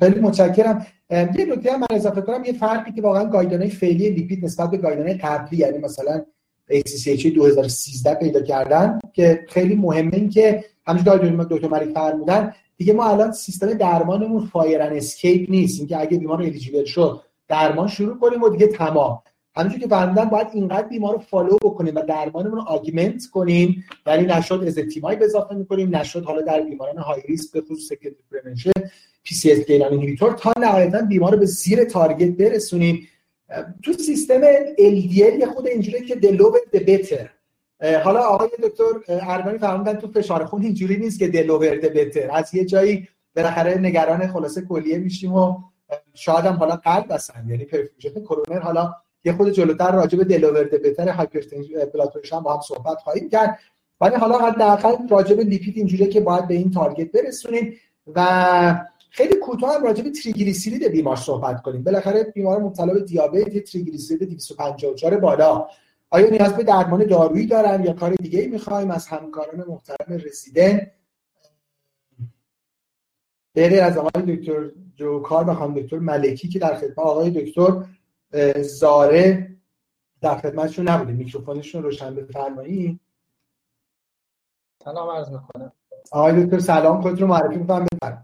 خیلی 0.00 0.20
متشکرم. 0.20 0.86
یه 1.10 1.46
نکته 1.50 1.76
من 1.76 1.86
اضافه 1.90 2.20
کنم 2.20 2.44
یه 2.44 2.52
فرقی 2.52 2.92
که 2.92 3.02
واقعا 3.02 3.24
guideline 3.24 3.70
فعلی 3.70 4.10
لیپید 4.10 4.44
نسبت 4.44 4.70
به 4.70 4.76
guideline 4.76 5.18
قبلی 5.18 5.58
یعنی 5.58 5.78
مثلا 5.78 6.24
ACC/AHA 6.70 7.26
2013 7.26 8.14
پیدا 8.14 8.42
کردن 8.42 8.98
که 9.12 9.44
خیلی 9.48 9.74
مهمه 9.74 10.14
این 10.14 10.30
که 10.30 10.64
همونجوری 10.86 11.36
دکتر 11.50 11.68
مری 11.68 11.92
فرمودن 11.94 12.54
دیگه 12.76 12.92
ما 12.92 13.10
الان 13.10 13.32
سیستم 13.32 13.72
درمانمون 13.72 14.46
fire 14.46 14.82
and 14.82 14.96
escape 14.96 15.50
نیست 15.50 15.78
اینکه 15.78 16.00
اگه 16.00 16.18
بیمار 16.18 16.42
eligible 16.42 16.84
شد 16.84 17.20
درمان 17.48 17.88
شروع 17.88 18.18
کنیم 18.18 18.42
و 18.42 18.48
دیگه 18.48 18.66
تمام. 18.66 19.22
همونجوری 19.56 19.82
که 19.82 19.88
فرمودن 19.88 20.24
باید 20.24 20.46
اینقدر 20.52 20.88
بیمار 20.88 21.14
رو 21.14 21.18
follow 21.18 21.56
بکنیم 21.56 21.94
و 21.94 22.02
درمانمون 22.02 22.58
رو 22.58 22.62
augment 22.62 23.26
کنیم 23.26 23.84
یعنی 24.06 24.26
نشد 24.26 24.64
ازتیمایب 24.66 25.24
اضافه 25.24 25.54
می‌کنیم 25.54 25.96
نشد 25.96 26.24
حالا 26.24 26.40
در 26.40 26.60
بیماران 26.60 26.98
high 26.98 27.22
risk 27.28 27.52
به 27.52 27.60
خصوص 27.60 27.88
secondary 27.88 28.72
پی 29.22 29.34
سی 29.34 29.52
اس 29.52 29.58
تا 30.38 30.52
نهایتا 30.60 31.02
بیمار 31.02 31.32
رو 31.32 31.38
به 31.38 31.46
زیر 31.46 31.84
target 31.84 32.30
برسونیم. 32.30 33.08
تو 33.82 33.92
سیستم 33.92 34.40
LDL 34.72 35.44
خود 35.54 35.66
اینجوریه 35.66 36.04
که 36.04 36.14
the 36.14 36.31
lower 36.31 36.60
the 36.72 36.76
better 36.76 37.30
حالا 38.04 38.20
آقای 38.20 38.48
دکتر 38.62 38.84
ارمانی 39.08 39.58
فرمودن 39.58 39.94
تو 39.94 40.08
فشار 40.08 40.44
خون 40.44 40.62
اینجوری 40.62 40.96
نیست 40.96 41.18
که 41.18 41.28
the 41.28 41.46
lower 41.46 41.76
the 41.76 41.86
better 41.86 42.30
از 42.30 42.54
یه 42.54 42.64
جایی 42.64 43.08
بالاخره 43.36 43.78
نگران 43.78 44.26
خلاصه 44.26 44.62
کلیه 44.62 44.98
میشیم 44.98 45.32
و 45.32 45.58
شاید 46.14 46.44
هم 46.44 46.54
حالا 46.54 46.76
قلب 46.76 47.12
هستن 47.12 47.44
یعنی 47.48 47.64
perfusion 47.64 48.20
کرونر 48.20 48.60
حالا 48.60 48.94
یه 49.24 49.32
خرده 49.32 49.50
جلوتر 49.50 49.92
راجع 49.92 50.18
به 50.18 50.24
the 50.24 50.39
lower 50.39 50.64
the 50.64 50.74
better 50.74 51.08
hypertension 51.08 52.40
با 52.40 52.54
هم 52.54 52.60
صحبت 52.60 52.98
خواهیم 52.98 53.28
کرد. 53.28 53.58
ولی 54.00 54.14
حالا 54.14 54.38
حداقل 54.38 55.08
راجع 55.08 55.36
به 55.36 55.44
لیپید 55.44 55.76
اینجوریه 55.76 56.06
که 56.06 56.20
باید 56.20 56.48
به 56.48 56.54
این 56.54 56.70
target 56.70 57.12
برسونیم 57.12 57.74
و 58.14 58.84
خیلی 59.10 59.36
کوتاه 59.36 59.74
هم 59.74 59.84
راجع 59.84 60.02
به 60.02 60.10
تریگلیسیرید 60.10 60.84
بیمار 60.84 61.16
صحبت 61.16 61.62
کنیم. 61.62 61.82
بالاخره 61.84 62.24
بیمار 62.24 62.60
مبتلا 62.60 62.94
به 62.94 63.00
دیابت 63.00 63.58
تریگلیسیرید 63.58 64.28
254 64.28 65.16
بالا. 65.16 65.66
آیا 66.10 66.30
نیاز 66.30 66.56
به 66.56 66.62
درمان 66.62 67.04
دارویی 67.04 67.46
دارن 67.46 67.84
یا 67.84 67.92
کار 67.92 68.14
دیگه 68.14 68.40
ای 68.40 68.46
می‌خوایم؟ 68.46 68.90
از 68.90 69.06
همکاران 69.06 69.64
محترم 69.68 70.16
رسیدن 70.16 70.90
غیر 73.54 73.82
از 73.82 73.98
آقای 73.98 74.36
دکتر 74.36 74.70
جوکار 74.96 75.54
خانم 75.54 75.74
دکتر 75.74 75.98
ملکی 75.98 76.48
که 76.48 76.58
در 76.58 76.74
خدمت 76.74 76.98
آقای 76.98 77.30
دکتر 77.30 77.84
زاره 78.62 79.56
در 80.20 80.36
خدمتشون 80.38 80.88
نبوده. 80.88 81.12
میکروفونشون 81.12 81.82
روشن 81.82 82.14
بفرمایید 82.14 83.00
سلام 84.84 85.10
عرض 85.10 85.30
می‌کنم. 85.30 85.72
آقای 86.12 86.44
دکتر 86.44 86.58
سلام. 86.58 87.02
خود 87.02 87.20
رو 87.20 87.26
معرفی 87.26 87.58
بفرمایید 87.58 88.18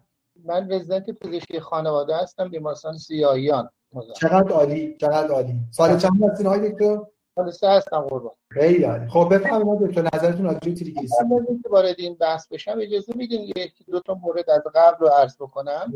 من 0.44 0.72
رزیدنت 0.72 1.10
پزشکی 1.10 1.60
خانواده 1.60 2.16
هستم 2.16 2.48
بیمارستان 2.48 2.98
سیاهیان. 2.98 3.70
چقدر 4.16 4.52
عالی 4.52 4.96
چقدر 5.00 5.28
عالی. 5.28 5.54
سال 5.70 5.98
چند 5.98 6.24
هستین 6.24 6.46
آقای 6.46 6.70
دکتر؟ 6.70 6.98
سال 7.34 7.50
سه 7.50 7.68
هستم 7.68 8.00
قربان. 8.00 8.32
خیلی 8.50 8.84
عالی. 8.84 9.08
خب 9.08 9.34
بفرمایید 9.34 9.88
دکتر 9.88 10.10
نظرتون 10.14 10.44
راجع 10.44 10.58
به 10.58 10.74
تریگلیسیرید 10.74 11.62
که 11.62 11.68
وارد 11.68 11.94
این 11.98 12.14
بحث 12.14 12.48
بشم. 12.48 12.78
اجازه 12.80 13.12
میدین 13.16 13.40
یکی 13.56 13.84
دو 13.84 14.00
تا 14.00 14.14
مورد 14.14 14.50
از 14.50 14.62
قبل 14.74 14.96
رو 14.98 15.08
عرض 15.08 15.36
بکنم؟ 15.36 15.92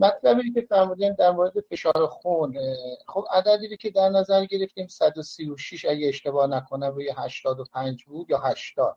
مطلبی 0.00 0.52
که 0.52 0.60
فرمودین 0.60 1.12
در 1.12 1.30
مورد 1.30 1.60
فشار 1.70 2.06
خون 2.06 2.54
خب 3.08 3.24
عددی 3.30 3.76
که 3.76 3.90
در 3.90 4.08
نظر 4.08 4.44
گرفتیم 4.44 4.86
136 4.86 5.84
اگه 5.84 6.08
اشتباه 6.08 6.46
نکنم 6.46 6.92
روی 6.94 7.12
85 7.16 8.04
بود 8.04 8.30
یا 8.30 8.38
80 8.38 8.96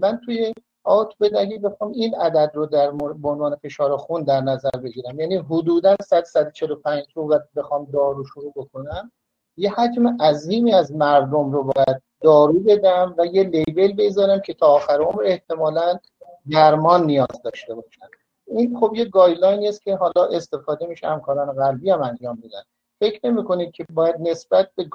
من 0.00 0.20
توی 0.24 0.52
آت 0.84 1.14
بدهی 1.20 1.58
بخوام 1.58 1.92
این 1.92 2.14
عدد 2.14 2.50
رو 2.54 2.66
در 2.66 2.90
عنوان 3.24 3.56
فشار 3.56 3.96
خون 3.96 4.24
در 4.24 4.40
نظر 4.40 4.70
بگیرم. 4.70 5.20
یعنی 5.20 5.36
حدودا 5.36 5.96
100 6.02 6.24
145 6.24 7.06
رو 7.14 7.38
بخوام 7.56 7.84
دارو 7.84 8.24
شروع 8.24 8.52
بکنم. 8.56 9.12
یه 9.60 9.70
حجم 9.70 10.22
عظیمی 10.22 10.74
از 10.74 10.92
مردم 10.92 11.52
رو 11.52 11.62
باید 11.62 12.02
دارو 12.20 12.60
بدم 12.60 13.14
و 13.18 13.26
یه 13.26 13.42
label 13.42 13.92
بذارم 13.92 14.40
که 14.40 14.54
تا 14.54 14.66
آخر 14.66 15.00
عمر 15.00 15.22
احتمالا 15.24 15.98
درمان 16.50 17.06
نیاز 17.06 17.42
داشته 17.44 17.74
باشن. 17.74 18.06
این 18.46 18.78
خب 18.80 18.92
یه 18.94 19.04
guideline 19.04 19.62
ی 19.62 19.68
است 19.68 19.82
که 19.82 19.96
حالا 19.96 20.26
استفاده 20.32 20.86
میشه 20.86 21.06
همکاران 21.06 21.52
قلبی 21.52 21.90
هم 21.90 22.02
انجام 22.02 22.38
میدن. 22.42 22.62
فکر 23.00 23.30
نمی 23.30 23.44
کنید 23.44 23.72
که 23.72 23.86
باید 23.94 24.16
نسبت 24.20 24.70
به 24.76 24.88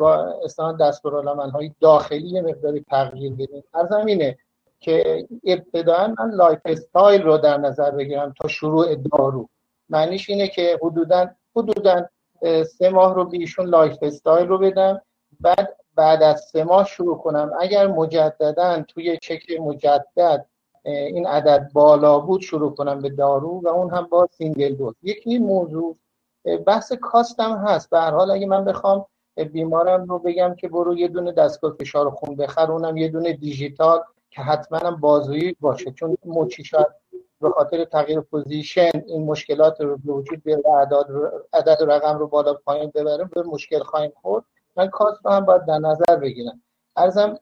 اصلا 0.44 0.72
دستورالعمل 0.72 1.50
های 1.50 1.72
داخلی 1.80 2.42
مقداری 2.42 2.86
تغییر 2.90 3.34
بدیم؟ 3.34 3.64
هر 3.74 3.86
زمینه 3.86 4.38
که 4.80 5.28
ابتدا 5.46 6.08
من 6.20 6.32
lifestyle 6.32 7.22
رو 7.22 7.38
در 7.38 7.58
نظر 7.58 7.92
بگیرم 7.92 8.34
تا 8.42 8.48
شروع 8.48 8.96
دارو. 8.96 9.50
معنیش 9.90 10.30
اینه 10.30 10.48
که 10.48 10.80
حدودا 10.84 11.30
حدودا 11.56 12.06
سه 12.46 12.90
ماه 12.90 13.16
رو 13.16 13.26
بهشون 13.26 13.66
lifestyle 13.66 14.48
رو 14.48 14.58
بدم. 14.58 15.02
بعد 15.40 15.78
بعد 15.96 16.24
از 16.24 16.42
سه 16.42 16.64
ماه 16.64 16.86
شروع 16.86 17.18
کنم. 17.18 17.52
اگر 17.60 17.88
مجددا 17.88 18.82
توی 18.88 19.18
چک 19.18 19.60
مجدد 19.60 20.46
این 20.84 21.28
عدد 21.28 21.70
بالا 21.74 22.20
بود 22.20 22.42
شروع 22.42 22.76
کنم 22.76 23.02
به 23.02 23.10
دارو 23.10 23.62
و 23.64 23.68
اون 23.68 23.92
هم 23.92 24.04
با 24.04 24.28
single 24.38 24.76
dose 24.76 24.96
یکی 25.04 25.40
موضوع 25.40 25.98
بحث 26.68 26.94
cost 26.94 27.45
م 27.45 27.58
هست. 27.68 27.90
به 27.90 28.00
هر 28.00 28.12
حال 28.12 28.32
اگه 28.32 28.48
من 28.48 28.66
بخوام 28.66 29.06
بیمارم 29.52 30.06
رو 30.06 30.20
بگم 30.20 30.56
که 30.56 30.68
برو 30.68 30.98
یه 30.98 31.08
دونه 31.08 31.32
دستگاه 31.32 31.74
فشار 31.80 32.10
خون 32.10 32.36
بخر 32.36 32.72
اونم 32.72 32.98
یه 32.98 33.08
دونه 33.08 33.34
دیجیتال 33.34 34.00
که 34.30 34.42
حتما 34.42 34.78
هم 34.78 34.96
بازویی 34.96 35.56
باشه. 35.60 35.92
چون 35.92 36.18
مچی 36.26 36.64
شاید 36.64 36.88
به 37.42 37.50
خاطر 37.50 37.86
تغییر 37.86 38.22
position 38.22 38.92
این 39.08 39.26
مشکلات 39.26 39.82
رو 39.82 39.98
به 39.98 40.14
وجود 40.14 40.44
بیاره 40.44 40.64
عدد 40.82 41.06
عدد 41.54 41.78
رقم 41.82 42.18
رو 42.18 42.28
بالا 42.28 42.54
پایین 42.54 42.92
ببره 42.96 43.24
به 43.26 43.44
مشکل 43.44 43.80
خواهیم 43.80 44.12
خورد. 44.22 44.44
من 44.76 44.88
cost 44.88 45.26
رو 45.26 45.32
هم 45.32 45.46
باید 45.46 45.66
در 45.66 45.78
نظر 45.78 46.16
بگیرم. 46.22 46.62
عرضم 46.96 47.40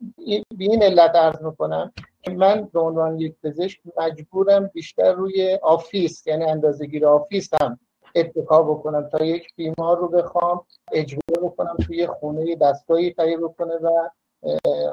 به 0.58 0.64
این 0.64 0.84
علت 0.84 1.16
عرض 1.16 1.44
می‌کنم 1.44 1.94
که 2.22 2.32
من 2.32 2.70
به 2.74 2.80
عنوان 2.80 3.20
یک 3.20 3.36
پزشک 3.44 3.80
مجبورم 3.98 4.68
بیشتر 4.68 5.14
روی 5.14 5.60
office 5.62 6.28
یعنی 6.28 6.46
اندازهگیر 6.46 7.08
office 7.08 7.50
هم 7.62 7.80
اتکا 8.16 8.64
بکنم 8.64 9.10
تا 9.10 9.26
یک 9.26 9.48
بیمار 9.56 9.98
رو 9.98 10.08
بخوام 10.08 10.66
اجبار 10.92 11.44
بکنم 11.44 11.78
توی 11.86 12.08
خونه 12.08 12.56
دستگاهی 12.56 13.14
تهیه 13.14 13.38
بکنه 13.38 13.74
و 13.76 14.10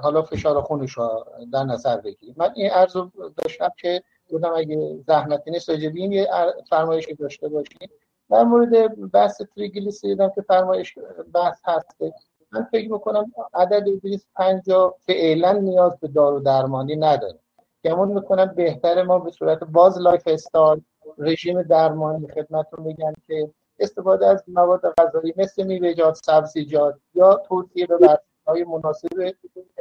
حالا 0.02 0.22
فشار 0.22 0.62
خونش 0.62 0.92
رو 0.92 1.24
در 1.52 1.64
نظر 1.64 1.96
بگیریم. 1.96 2.34
من 2.38 2.52
این 2.56 2.70
عرض 2.70 2.96
رو 2.96 3.10
داشتم 3.36 3.70
که 3.78 4.02
بودم 4.30 4.52
اگه 4.56 4.98
زحمتی 5.06 5.50
نیست 5.50 5.70
راجبی 5.70 6.02
یه 6.02 6.28
فرمایشی 6.70 7.14
داشته 7.14 7.48
باشیم. 7.48 7.90
در 8.30 8.44
مورد 8.44 9.10
بحث 9.10 9.42
تریگلیسیریدم 9.56 10.32
که 10.34 10.42
فرمایش 10.42 10.94
بحث 11.34 11.58
هسته 11.64 12.12
من 12.52 12.68
فکر 12.70 12.92
می‌کنم 12.92 13.32
عدد 13.54 13.84
250 13.84 14.96
فعلا 15.06 15.52
نیاز 15.52 15.92
به 16.00 16.08
دارو 16.08 16.40
درمانی 16.40 16.96
نداره. 16.96 17.38
گمون 17.84 18.08
می‌کنم 18.08 18.52
بهتر 18.56 19.02
ما 19.02 19.18
به 19.18 19.30
صورت 19.30 19.64
باز 19.64 19.98
lifestyle 19.98 20.80
رژیم 21.18 21.62
درمانی 21.62 22.28
خدمتتون 22.28 22.84
میگن 22.84 23.12
که 23.26 23.50
استفاده 23.78 24.26
از 24.26 24.44
مواد 24.48 24.94
غذایی 24.98 25.34
مثل 25.36 25.62
میوه‌جات 25.62 26.14
سبزیجات 26.24 26.94
یا 27.14 27.42
توصیه 27.48 27.86
به 27.86 28.18
های 28.46 28.64
مناسب 28.64 29.34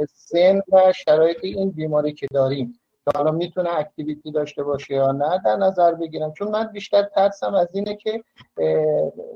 سن 0.09 0.61
و 0.71 0.93
شرایط 0.95 1.37
این 1.43 1.71
بیماری 1.71 2.13
که 2.13 2.27
داریم. 2.33 2.78
حالا 3.15 3.31
می‌تونه 3.31 3.69
activity 3.77 4.31
داشته 4.31 4.63
باشه 4.63 4.93
یا 4.93 5.11
نه 5.11 5.41
در 5.45 5.55
نظر 5.55 5.93
بگیرم. 5.93 6.33
چون 6.33 6.47
من 6.47 6.63
بیشتر 6.63 7.03
ترسم 7.03 7.53
از 7.53 7.67
اینه 7.73 7.95
که 7.95 8.23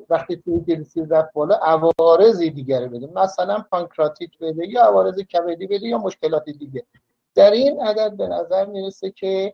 وقتی 0.09 0.36
تری‌گلیسیرید 0.36 1.06
رفت 1.05 1.34
بالا 1.34 1.55
عوارضی 1.55 2.49
دیگه 2.49 2.88
بده. 2.88 3.09
مثلا 3.16 3.64
پانکراتیت 3.72 4.30
بده 4.41 4.68
یا 4.68 4.84
عوارض 4.84 5.20
کبدی 5.20 5.68
بده 5.68 5.88
یا 5.88 5.97
مشکلات 5.97 6.45
دیگه. 6.45 6.84
در 7.36 7.51
این 7.51 7.82
عدد 7.82 8.18
به 8.18 8.28
نظر 8.28 8.66
می‌رسه 8.66 9.11
که 9.11 9.53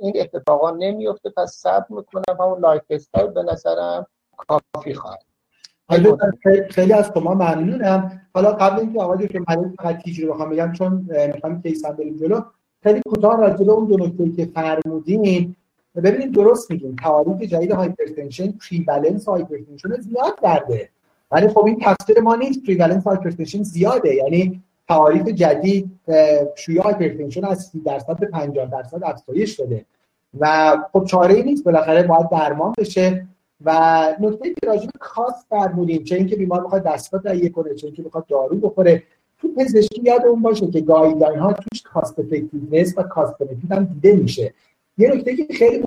این 0.00 0.12
اتفاقا 0.20 0.70
نمیفته 0.70 1.30
پس 1.30 1.50
صبر 1.50 1.86
می‌کنم 1.88 2.36
همون 2.40 2.60
lifestyle 2.60 3.30
به 3.30 3.42
نظرم 3.42 4.06
کافی 4.74 4.94
خواهد. 4.94 5.24
خیلی 6.70 6.92
از 6.92 7.10
شما 7.14 7.34
ممنونم. 7.34 8.20
حالا 8.34 8.52
قبل 8.52 8.80
اینکه 8.80 9.00
آقای 9.00 9.28
که 9.28 9.40
من 9.48 9.74
فقط 9.78 9.98
TG 9.98 10.26
رو 10.26 10.32
بخوام 10.32 10.50
بگم 10.50 10.72
چون 10.72 11.06
می‌خوام 11.34 11.62
case 11.62 11.84
هم 11.84 11.96
بریم 11.96 12.16
جلو. 12.16 12.40
خیلی 12.84 13.00
کوتاه 13.08 13.40
راجع 13.40 13.64
به 13.64 13.72
اون 13.72 13.84
دو 13.84 13.96
نکته 13.96 14.30
که 14.30 14.52
فرمودین 14.54 15.56
ببینید 15.96 16.32
درست 16.32 16.70
میگین 16.70 16.96
تعاریف 16.96 17.42
جدید 17.42 17.70
hypertension 17.70 18.52
prevalence 18.52 19.28
hypertension 19.28 20.00
زیاد 20.00 20.40
کرده. 20.42 20.88
ولی 21.30 21.48
خب 21.48 21.64
این 21.64 21.78
تفسیر 21.82 22.20
ما 22.20 22.34
نیست 22.34 22.62
prevalence 22.62 23.04
hypertension 23.04 23.62
زیاده. 23.62 24.14
یعنی 24.14 24.62
تعاریف 24.88 25.28
جدید 25.28 26.00
شیوع 26.56 26.84
hypertension 26.84 27.44
از 27.44 27.66
30 27.66 27.80
درصد 27.80 28.18
به 28.18 28.26
50 28.26 28.70
درصد 28.70 29.00
افزایش 29.04 29.60
داده. 29.60 29.84
و 30.40 30.76
خب 30.92 31.04
چاره 31.04 31.34
ای 31.34 31.42
نیست 31.42 31.64
بالاخره 31.64 32.02
باید 32.02 32.28
درمان 32.30 32.74
بشه. 32.78 33.26
و 33.64 33.70
نکته 34.20 34.48
که 34.48 34.66
راجع 34.66 34.86
کاست 35.00 35.46
فرمودیم 35.48 36.04
چه 36.04 36.16
اینکه 36.16 36.36
بیمار 36.36 36.62
می‌خواد 36.62 36.82
دستگاه 36.82 37.22
تهیه 37.22 37.48
کنه 37.48 37.74
چه 37.74 37.86
اینکه 37.86 38.02
می‌خواد 38.02 38.26
دارو 38.26 38.56
بخوره. 38.56 39.02
تو 39.44 39.54
پزشکی 39.54 40.02
یاد 40.02 40.26
اون 40.26 40.42
باشه 40.42 40.66
که 40.66 40.80
گایدلاین 40.80 41.38
ها 41.38 41.52
توش 41.52 41.82
کاست 41.82 42.18
افکتیونس 42.18 42.94
و 42.96 43.02
کاست 43.02 43.38
بنفیت 43.38 43.72
هم 43.72 43.84
دیده 43.84 44.16
میشه. 44.16 44.54
یه 44.98 45.14
نکته 45.14 45.36
که 45.36 45.54
خیلی 45.54 45.84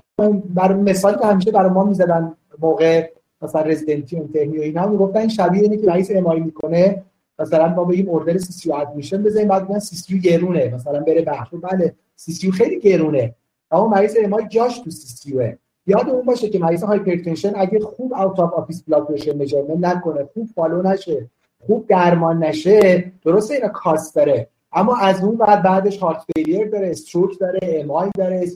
بر 0.54 0.72
مثال 0.72 1.18
که 1.18 1.26
همیشه 1.26 1.50
برای 1.50 1.70
ما 1.70 1.84
می‌زدن 1.84 2.34
موقع 2.60 3.10
مثلا 3.42 3.62
رزیدنتی 3.62 4.20
تهنی 4.34 4.58
و 4.58 4.62
اینا 4.62 4.86
می‌گفتن 4.86 5.28
شبیه 5.28 5.62
اینه 5.62 5.76
که 5.76 5.86
رئیس 5.86 6.10
امایی 6.10 6.40
می‌کنه 6.40 7.02
مثلا 7.38 7.68
ما 7.68 7.84
بگیم 7.84 8.08
اوردر 8.08 8.38
سی 8.38 8.52
سی 8.52 8.72
ادمیشن 8.72 9.22
بزنیم 9.22 9.48
بعد 9.48 9.68
میگن 9.68 9.78
سی 9.78 9.96
سی 9.96 10.20
گرونه 10.20 10.74
مثلا 10.74 11.00
بره 11.00 11.22
بحث 11.22 11.48
بله 11.62 11.94
سی 12.16 12.32
سی 12.32 12.52
خیلی 12.52 12.80
گرونه 12.80 13.34
اما 13.70 13.88
مریض 13.88 14.16
امای 14.24 14.48
جاش 14.48 14.78
تو 14.78 14.90
سی 14.90 15.08
سی 15.08 15.34
یاد 15.86 16.10
اون 16.10 16.22
باشه 16.22 16.48
که 16.48 16.58
مریض 16.58 16.82
هایپرتنشن 16.82 17.52
اگه 17.56 17.80
خوب 17.80 18.14
اوت 18.14 18.40
اف 18.40 18.52
آفیس 18.52 18.82
بلاد 18.82 19.06
پرشر 19.06 19.34
نکنه 19.80 20.28
خوب 20.34 20.48
فالو 20.54 20.82
نشه. 20.82 21.26
خوب 21.66 21.86
درمان 21.86 22.44
نشه 22.44 23.12
درسته 23.24 23.54
اینا 23.54 23.68
کاست 23.68 24.14
داره. 24.16 24.48
اما 24.72 24.96
از 24.96 25.24
اون 25.24 25.36
بعد 25.36 25.62
بعدش 25.62 25.98
هارت 25.98 26.24
فیلیر 26.34 26.68
داره 26.68 26.90
استروک 26.90 27.38
داره 27.38 27.58
امای 27.62 28.10
داره 28.18 28.46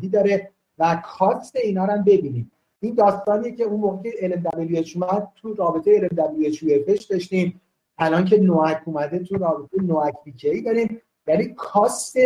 دی 0.00 0.08
داره 0.08 0.50
و 0.78 1.02
کاست 1.04 1.56
اینا 1.56 1.84
رو 1.84 1.92
هم 1.92 2.04
ببینیم. 2.04 2.52
این 2.80 2.94
داستانیه 2.94 3.52
که 3.52 3.64
اون 3.64 3.80
موقع 3.80 4.10
LMWH 4.10 4.96
اومد 4.96 5.28
تو 5.36 5.54
رابطه 5.54 6.08
LMWH 6.08 7.06
داشتیم. 7.06 7.60
الان 7.98 8.24
که 8.24 8.40
نوعک 8.40 8.82
اومده 8.84 9.18
تو 9.18 9.36
رابطه 9.36 9.82
نوعک 9.82 10.14
بیکی 10.24 10.62
داریم. 10.62 11.00
یعنی 11.26 11.54
cost 11.56 12.16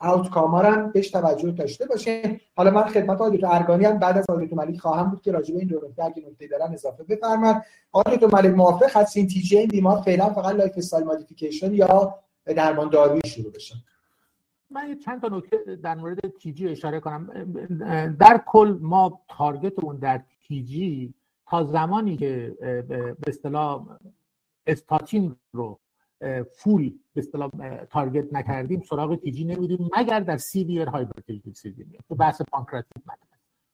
outcome 0.00 0.50
ها 0.50 0.62
هم 0.62 0.90
بهش 0.90 1.10
توجه 1.10 1.50
داشته 1.50 1.86
باشه 1.86 2.40
حالا 2.56 2.70
من 2.70 2.82
خدمت 2.82 3.20
آقای 3.20 3.44
ارگانی 3.44 3.84
هم 3.84 3.98
بعد 3.98 4.18
از 4.18 4.26
آقای 4.28 4.46
دکتر 4.46 4.56
ملک 4.56 4.78
خواهم 4.78 5.10
بود 5.10 5.20
که 5.20 5.32
راجع 5.32 5.54
به 5.54 5.58
این 5.58 5.68
دو 5.68 5.80
نکته 5.88 6.04
اگه 6.04 6.22
نکته 6.30 6.46
دارن 6.46 6.72
اضافه 6.72 7.04
بفرمایید. 7.04 7.56
آقای 7.92 8.16
دکتر 8.16 8.36
ملک 8.36 8.54
موافق 8.54 8.96
هستین 8.96 9.26
TG 9.26 9.58
این 9.58 9.68
بیمار 9.68 10.00
فعلا 10.00 10.30
فقط 10.30 10.54
lifestyle 10.54 11.04
modification 11.04 11.74
یا 11.74 12.14
درمان 12.46 12.90
دارویی 12.90 13.20
شروع 13.26 13.52
بشه. 13.52 13.74
من 14.70 14.98
چند 15.04 15.20
تا 15.20 15.28
نکته 15.28 15.76
در 15.82 15.94
مورد 15.94 16.28
TG 16.28 16.68
اشاره 16.68 17.00
کنم. 17.00 17.26
در 18.20 18.40
کل 18.46 18.78
ما 18.80 19.20
target 19.28 19.78
مون 19.84 19.96
در 19.96 20.22
TG 20.48 21.14
تا 21.46 21.64
زمانی 21.64 22.16
که 22.16 22.56
به 22.88 23.16
اصطلاح 23.26 23.86
استاتین 24.66 25.36
رو 25.52 25.79
full 26.56 26.94
به 27.14 27.20
اصطلاح 27.20 27.50
target 27.90 28.32
نکردیم 28.32 28.82
سراغ 28.82 29.16
TG 29.16 29.44
نمیدیم 29.44 29.90
مگر 29.98 30.20
در 30.20 30.36
severe 30.36 30.88
هایپرتنسیو 30.88 31.74
تو 32.08 32.14
بحث 32.14 32.42
پانکراتیت 32.42 33.02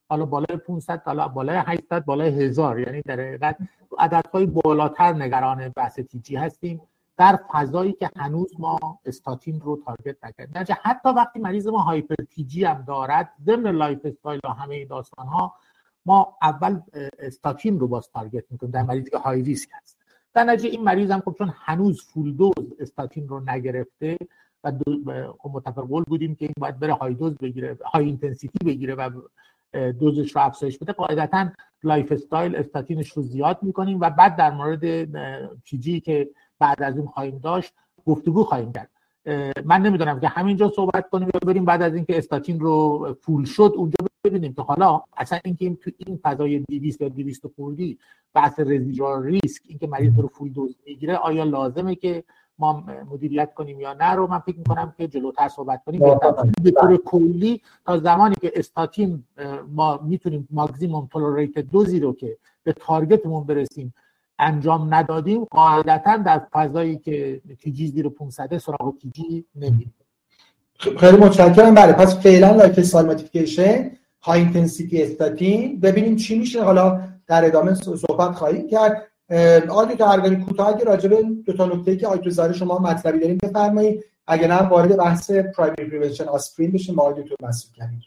حالا 0.08 0.26
بالای 0.26 0.56
500 0.66 1.02
حالا 1.04 1.28
بالای 1.28 1.56
800 1.56 2.04
بالای 2.04 2.44
1000 2.44 2.80
یعنی 2.80 3.02
در 3.02 3.20
حقیقت 3.20 3.58
عددهای 3.98 4.46
بالاتر 4.46 5.12
نگران 5.12 5.68
بحث 5.68 6.00
TG 6.00 6.36
هستیم. 6.36 6.80
در 7.16 7.38
فضایی 7.52 7.92
که 7.92 8.10
هنوز 8.16 8.52
ما 8.58 8.78
استاتین 9.04 9.60
رو 9.60 9.82
target 9.86 10.24
نکردیم. 10.24 10.76
حتی 10.82 11.08
وقتی 11.08 11.38
مریض 11.38 11.66
ما 11.66 11.78
hyper 11.78 12.14
TG 12.30 12.64
هم 12.64 12.82
دارد 12.82 13.32
ضمن 13.46 13.70
lifestyle 13.70 14.40
و 14.44 14.48
همه 14.48 14.84
داستان 14.84 15.26
ها 15.26 15.54
ما 16.06 16.36
اول 16.42 16.80
استاتین 17.18 17.80
رو 17.80 17.88
باز 17.88 18.10
target 18.10 18.44
می‌کنیم. 18.50 18.72
در 18.72 18.82
مریضی 18.82 19.10
که 19.10 19.18
high 19.18 19.42
risk 19.42 19.68
هست. 19.72 19.95
در 20.36 20.44
نتیجه 20.44 20.68
این 20.68 20.84
مریض 20.84 21.10
هم 21.10 21.20
خب 21.20 21.34
چون 21.38 21.54
هنوز 21.56 22.02
full 22.02 22.32
dose 22.32 22.72
استاتین 22.80 23.28
رو 23.28 23.50
نگرفته 23.50 24.16
و 24.64 24.72
خب 25.38 25.50
متفق 25.52 26.04
بودیم 26.06 26.34
که 26.34 26.44
این 26.44 26.54
باید 26.60 26.78
بره 26.78 26.92
high 26.92 27.14
dose 27.14 27.34
بگیره 27.34 27.78
high 27.84 28.04
intensity 28.04 28.64
بگیره 28.64 28.94
و 28.94 29.10
دوزش 29.92 30.36
رو 30.36 30.42
افزایش 30.42 30.78
بده. 30.78 30.92
قاعدتا 30.92 31.48
lifestyle 31.82 32.56
استاتینش 32.56 33.08
رو 33.08 33.22
زیاد 33.22 33.58
می‌کنیم 33.62 34.00
و 34.00 34.10
بعد 34.10 34.36
در 34.36 34.50
مورد 34.50 35.08
چیزی 35.64 36.00
که 36.00 36.30
بعد 36.58 36.82
از 36.82 36.98
اون 36.98 37.06
خواهیم 37.06 37.38
داشت 37.38 37.72
گفتگو 38.06 38.44
خواهیم 38.44 38.72
کرد. 38.72 38.90
من 39.64 39.82
نمی‌دونم 39.82 40.20
که 40.20 40.28
همینجا 40.28 40.72
صحبت 40.76 41.10
کنیم 41.10 41.28
یا 41.34 41.40
بریم 41.46 41.64
بعد 41.64 41.82
از 41.82 41.94
اینکه 41.94 42.18
استاتین 42.18 42.60
رو 42.60 43.16
full 43.20 43.44
شد 43.44 43.72
اونجا 43.76 43.96
ببینیم 44.24 44.52
که 44.52 44.62
حالا 44.62 45.02
اصلا 45.16 45.38
اینکه 45.44 45.74
تو 45.74 45.90
این 46.06 46.18
فضای 46.22 46.58
200 46.58 47.00
یا 47.00 47.08
200 47.08 47.46
خوردی 47.56 47.98
بحث 48.34 48.60
رزیجوال 48.60 49.22
ریسک 49.22 49.62
اینکه 49.68 49.86
مریض 49.86 50.18
رو 50.18 50.28
فول 50.28 50.48
دوز 50.52 50.76
می‌گیره 50.86 51.16
آیا 51.16 51.44
لازمه 51.44 51.94
که 51.94 52.24
ما 52.58 52.84
مدیریت 53.10 53.54
کنیم 53.54 53.80
یا 53.80 53.92
نه 53.92 54.10
رو 54.12 54.26
من 54.26 54.38
فکر 54.38 54.58
می‌کنم 54.58 54.94
که 54.96 55.08
جلوتر 55.08 55.48
صحبت 55.48 55.84
کنیم. 55.84 56.00
به 56.62 56.70
طور 56.70 56.96
کلی 56.96 57.62
تا 57.86 57.98
زمانی 57.98 58.34
که 58.40 58.52
استاتین 58.54 59.24
ما 59.74 60.00
می‌تونیم 60.04 60.48
ماکسیموم 60.50 61.08
تولریت 61.12 61.58
دوزی 61.58 62.00
رو 62.00 62.12
که 62.12 62.36
به 62.62 62.72
تارگتمون 62.72 63.44
برسیم 63.44 63.94
انجام 64.38 64.94
ندادیم 64.94 65.44
قاعدتا 65.44 66.16
در 66.16 66.42
فضایی 66.52 66.98
که 66.98 67.40
تیجی 67.60 67.86
زیر 67.86 68.08
500 68.08 68.58
سراغ 68.58 68.94
تیجی 69.02 69.44
نمیریم. 69.54 69.94
خیلی 70.98 71.16
متشکرم. 71.16 71.74
بله 71.74 71.92
پس 71.92 72.18
فعلا 72.18 72.50
lifestyle 72.50 73.06
modification 73.06 73.90
high 74.22 74.40
intensity 74.40 75.02
statin. 75.02 75.80
ببینیم 75.80 76.16
چی 76.16 76.38
میشه. 76.38 76.64
حالا 76.64 77.00
در 77.26 77.44
ادامه 77.44 77.74
صحبت 77.74 78.34
خواهیم 78.34 78.68
کرد. 78.68 79.08
آقای 79.68 79.96
که 79.96 80.04
هرگاهی 80.04 80.36
کوتاه 80.36 80.68
اگه 80.68 80.84
راجع 80.84 81.08
به 81.08 81.22
دو 81.46 81.52
تا 81.52 81.66
نکته 81.66 81.96
که 81.96 82.06
آقای 82.06 82.54
شما 82.54 82.78
مطلبی 82.78 83.18
داریم 83.18 83.38
بفرمایید. 83.42 84.04
اگه 84.26 84.46
نه 84.46 84.62
وارد 84.62 84.96
بحث 84.96 85.30
primary 85.30 85.84
prevention 85.84 86.24
آسپرین 86.24 86.72
بشیم 86.72 86.94
با 86.94 87.02
آقای 87.02 87.22
دکتر 87.22 87.34
مسعود 87.48 87.76
کنید 87.76 88.02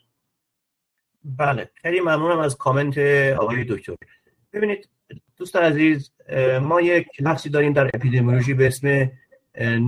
بله 1.24 1.70
خیلی 1.76 2.00
ممنونم 2.00 2.40
از 2.40 2.58
کامنت 2.58 2.98
آقای 3.38 3.64
دکتر. 3.64 3.96
ببینید 4.54 4.90
دوست 5.40 5.56
عزیز 5.56 6.12
ما 6.62 6.82
یک 6.82 7.08
لفظی 7.20 7.50
داریم 7.50 7.74
در 7.74 7.90
اپیدمیولوژی 7.94 8.54
به 8.54 8.68
اسم 8.68 9.12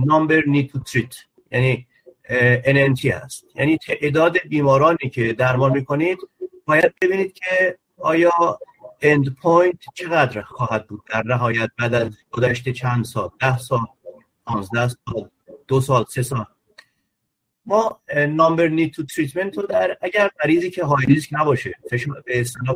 number 0.06 0.42
need 0.46 0.70
to 0.70 0.78
treat 0.78 1.14
یعنی 1.50 1.86
NNT 2.64 3.04
هست 3.04 3.44
یعنی 3.54 3.78
تعداد 3.78 4.38
بیمارانی 4.48 5.10
که 5.12 5.32
درمان 5.32 5.72
می‌کنید 5.72 6.18
باید 6.66 6.94
ببینید 7.02 7.32
که 7.32 7.78
آیا 7.98 8.58
end 9.02 9.34
point 9.34 9.78
چقدر 9.94 10.42
خواهد 10.42 10.86
بود؟ 10.86 11.02
در 11.10 11.22
نهایت 11.26 11.70
بعد 11.78 11.94
از 11.94 12.16
گذشته 12.30 12.72
چند 12.72 13.04
سال؟ 13.04 13.30
ده 13.40 13.58
سال 13.58 13.80
15 14.46 14.88
سال 14.88 15.28
دو 15.68 15.80
سال 15.80 16.04
سه 16.08 16.22
سال؟ 16.22 16.46
ما 17.66 18.00
number 18.28 18.68
need 18.68 18.92
to 18.92 19.02
treatment 19.02 19.58
رو 19.58 19.62
در 19.62 19.98
اگر 20.00 20.30
مریضی 20.44 20.70
که 20.70 20.84
high 20.84 21.06
risk 21.06 21.28
نباشه 21.32 21.74
فشار 21.90 22.22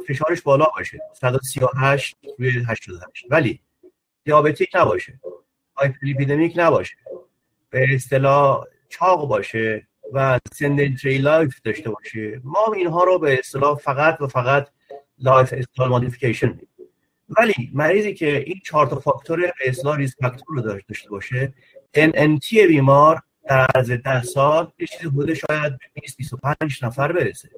فشارش 0.08 0.42
بالا 0.42 0.66
باشه 0.76 1.00
138 1.14 2.16
روی 2.38 2.64
88 2.68 3.26
ولی 3.30 3.60
diabetic 4.24 4.70
نباشه 4.74 5.20
hyperlipidemic 5.76 6.52
نباشه 6.56 6.96
به 7.70 7.86
اصطلاح 7.94 8.64
چاق 8.88 9.28
باشه 9.28 9.86
و 10.12 10.38
sedentary 10.52 11.18
life 11.18 11.60
داشته 11.64 11.90
باشه 11.90 12.40
ما 12.44 12.72
اینها 12.76 13.04
رو 13.04 13.18
به 13.18 13.38
اصطلاح 13.38 13.78
فقط 13.78 14.20
و 14.20 14.26
فقط 14.26 14.68
lifestyle 15.18 15.90
modification 15.90 16.60
ولی 17.28 17.70
مریضی 17.74 18.14
که 18.14 18.36
این 18.36 18.60
چهار 18.64 18.86
تا 18.86 18.98
فاکتور 18.98 19.40
به 19.40 19.52
اصطلاح 19.64 19.96
risk 19.96 20.16
factor 20.20 20.56
رو 20.56 20.60
داشته 20.60 21.10
باشه 21.10 21.54
NNT 21.96 22.58
بیمار 22.68 23.22
در 23.48 23.66
از 23.74 23.90
ده 23.90 24.22
سال 24.22 24.72
یه 24.78 24.86
چیزی 24.86 25.06
حدود 25.06 25.34
شاید 25.34 25.72
20 25.92 26.16
25 26.16 26.84
نفر 26.84 27.12
برسه. 27.12 27.50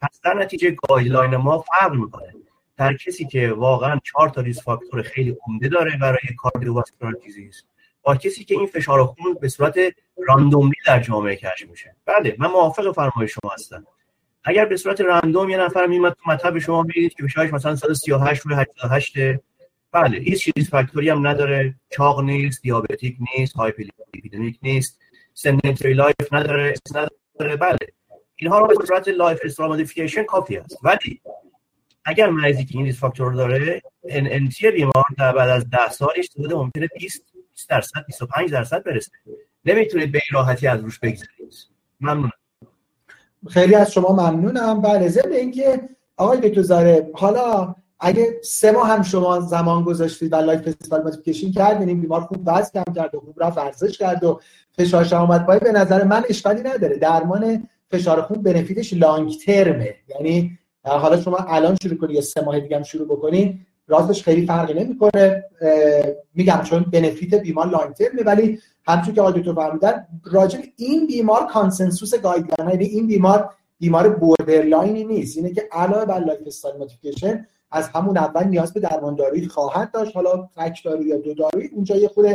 پس 0.00 0.20
در 0.24 0.34
نتیجه 0.34 0.70
guideline 0.70 1.36
ما 1.36 1.58
فرق 1.58 1.92
می‌کنه. 1.92 2.34
در 2.76 2.96
کسی 2.96 3.26
که 3.26 3.52
واقعا 3.52 4.00
چهار 4.04 4.28
تا 4.28 4.40
risk 4.40 4.62
factor 4.62 5.02
خیلی 5.02 5.36
عمده 5.46 5.68
داره 5.68 5.98
برای 6.00 6.18
cardiovascular 6.38 7.12
disease 7.24 7.64
با 8.02 8.16
کسی 8.16 8.44
که 8.44 8.54
این 8.54 8.66
فشار 8.66 9.04
خون 9.04 9.34
به 9.40 9.48
صورت 9.48 9.78
random 10.28 10.67
ی 10.67 10.74
در 10.86 11.00
جامعه 11.00 11.36
کشف 11.36 11.68
میشه. 11.70 11.96
بله 12.06 12.36
من 12.38 12.50
موافق 12.50 12.92
فرمایش 12.92 13.30
شما 13.30 13.50
هستم. 13.54 13.86
اگر 14.44 14.64
به 14.64 14.76
صورت 14.76 15.00
random 15.00 15.50
یه 15.50 15.56
نفر 15.56 15.86
میمد 15.86 16.12
تو 16.12 16.30
مطب 16.30 16.58
شما 16.58 16.82
می‌دید 16.82 17.14
که 17.14 17.26
فشارش 17.26 17.52
مثلا 17.52 17.76
138 17.76 18.42
روی 18.42 18.54
88 18.54 19.14
بله 19.92 20.18
هیچ 20.18 20.50
risk 20.54 20.70
factor 20.70 21.03
ی 21.03 21.08
هم 21.08 21.26
نداره. 21.26 21.74
چاق 21.90 22.20
نیست 22.20 22.62
diabetic 22.62 23.16
نیست 23.36 23.54
hyperlipidemic 23.54 24.58
نیست. 24.62 25.00
sedentary 25.38 25.94
life 25.94 26.32
نداره 26.32 26.74
نداره 26.94 27.56
بله 27.56 27.78
اینها 28.36 28.58
رو 28.58 28.66
به 28.66 28.86
صورت 28.86 29.08
lifestyle 29.08 29.70
modification 29.70 30.22
کافی 30.22 30.56
است. 30.56 30.78
ولی 30.82 31.20
اگر 32.04 32.30
مریضی 32.30 32.64
که 32.64 32.76
این 32.76 32.86
risk 32.86 33.00
factor 33.00 33.34
داره 33.34 33.82
NNT 34.08 34.48
بیمار 34.74 35.04
در 35.18 35.32
بعد 35.32 35.50
از 35.50 35.70
10 35.70 35.88
سالش 35.90 36.28
حدود 36.38 36.52
ممکنه 36.52 36.88
20 36.98 37.22
درصد 37.68 38.06
25 38.06 38.50
درصد 38.50 38.82
برسه. 38.82 39.10
نمی‌تونید 39.64 40.12
به 40.12 40.18
این 40.18 40.40
راحتی 40.40 40.66
از 40.66 40.80
روش 40.80 40.98
بگذرید. 40.98 41.54
ممنونم. 42.00 42.30
خیلی 43.48 43.74
از 43.74 43.92
شما 43.92 44.12
ممنونم. 44.12 44.80
بله 44.80 45.08
ضمن 45.08 45.32
اینکه 45.32 45.88
آقای 46.16 46.48
دکتر 46.48 46.62
زاره 46.62 47.10
حالا 47.14 47.74
اگه 48.00 48.40
سه 48.42 48.70
ماه 48.72 48.88
هم 48.88 49.02
شما 49.02 49.40
زمان 49.40 49.84
گذاشتید 49.84 50.32
و 50.32 50.36
lifestyle 50.36 51.02
modification 51.02 51.52
کردین 51.52 51.88
این 51.88 52.00
بیمار 52.00 52.20
خوب 52.20 52.42
وزن 52.46 52.70
کم 52.74 52.92
کرد 52.92 53.14
و 53.14 53.20
خوب 53.20 53.42
رفت 53.42 53.58
ورزش 53.58 53.98
کرد 53.98 54.24
و 54.24 54.40
فشارش 54.72 55.12
اومد 55.12 55.46
پایین 55.46 55.58
به 55.58 55.72
نظر 55.72 56.04
من 56.04 56.24
اشکالی 56.28 56.60
نداره. 56.60 56.96
درمان 56.96 57.68
فشار 57.90 58.22
خون 58.22 58.42
benefit 58.42 58.81
ش 58.81 58.92
long 58.92 59.36
term 59.46 59.84
ه 59.84 59.94
یعنی 60.08 60.58
حالا 60.84 61.20
شما 61.20 61.36
الان 61.36 61.76
شروع 61.82 61.98
کنید 61.98 62.16
یا 62.16 62.20
سه 62.20 62.40
ماه 62.40 62.60
دیگه 62.60 62.76
هم 62.76 62.82
شروع 62.82 63.08
بکنید 63.08 63.60
راستش 63.88 64.22
خیلی 64.22 64.46
فرقی 64.46 64.74
نمی‌کنه. 64.74 65.44
میگم 66.34 66.60
چون 66.64 66.82
benefit 66.82 67.34
بیمار 67.34 67.66
long 67.66 67.92
term 67.94 68.16
ه 68.16 68.22
ولی 68.22 68.58
همچون 68.86 69.14
که 69.14 69.20
آقای 69.20 69.40
دکتر 69.40 69.54
فرمودن 69.54 70.06
راجع 70.24 70.58
این 70.76 71.06
بیمار 71.06 71.46
consensus 71.46 72.14
guideline 72.14 72.70
یعنی 72.70 72.84
این 72.84 73.06
بیمار 73.06 73.50
بیمار 73.78 74.08
borderline 74.08 74.95
ی 74.95 75.04
نیست. 75.04 75.36
اینه 75.36 75.54
که 75.54 75.68
علاوه 75.72 76.04
بر 76.04 76.18
lifestyle 76.18 76.76
modification 76.76 77.46
از 77.70 77.88
همون 77.88 78.16
اول 78.16 78.44
نیاز 78.44 78.72
به 78.72 78.80
درمان 78.80 79.14
دارویی 79.14 79.48
خواهد 79.48 79.90
داشت. 79.90 80.16
حالا 80.16 80.48
تک 80.56 80.84
دارویی 80.84 81.08
یا 81.08 81.16
دو 81.16 81.34
دارویی 81.34 81.68
اونجا 81.68 81.96
یه 81.96 82.08
خود 82.08 82.26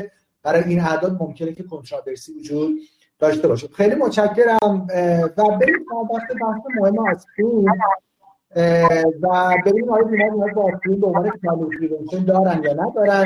برای 0.43 0.63
این 0.63 0.79
اعداد 0.79 1.21
ممکنه 1.21 1.53
که 1.53 1.63
کنترادرسی 1.63 2.33
وجود 2.39 2.79
داشته 3.19 3.47
باشه. 3.47 3.67
خیلی 3.67 3.95
متشکرم. 3.95 4.87
و 5.37 5.57
بریم 5.57 5.85
بحث 6.09 6.31
بحث 6.41 6.61
مهم 6.75 6.99
آسپرین. 6.99 7.69
و 9.21 9.55
بریم 9.65 9.89
آیا 9.89 10.03
بیمار 10.03 10.33
نیاز 10.35 10.53
به 10.55 10.61
آسپرین 10.61 10.99
به 10.99 11.07
عنوان 11.07 11.29
پریونشن 11.29 12.25
دارن 12.25 12.63
یا 12.63 12.73
ندارن. 12.73 13.25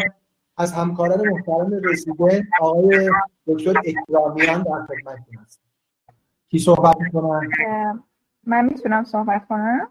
از 0.59 0.73
همکاران 0.73 1.27
محترم 1.27 1.71
رسیدن 1.83 2.47
آقای 2.61 3.09
دکتر 3.47 3.81
اکرامیان 3.85 4.63
در 4.63 4.85
خدمتتون 4.85 5.37
هست 5.41 5.61
کی 6.49 6.59
صحبت 6.59 6.95
می‌کنن 6.99 7.49
من 8.47 8.65
می‌تونم 8.65 9.03
صحبت 9.03 9.47
کنم؟ 9.47 9.87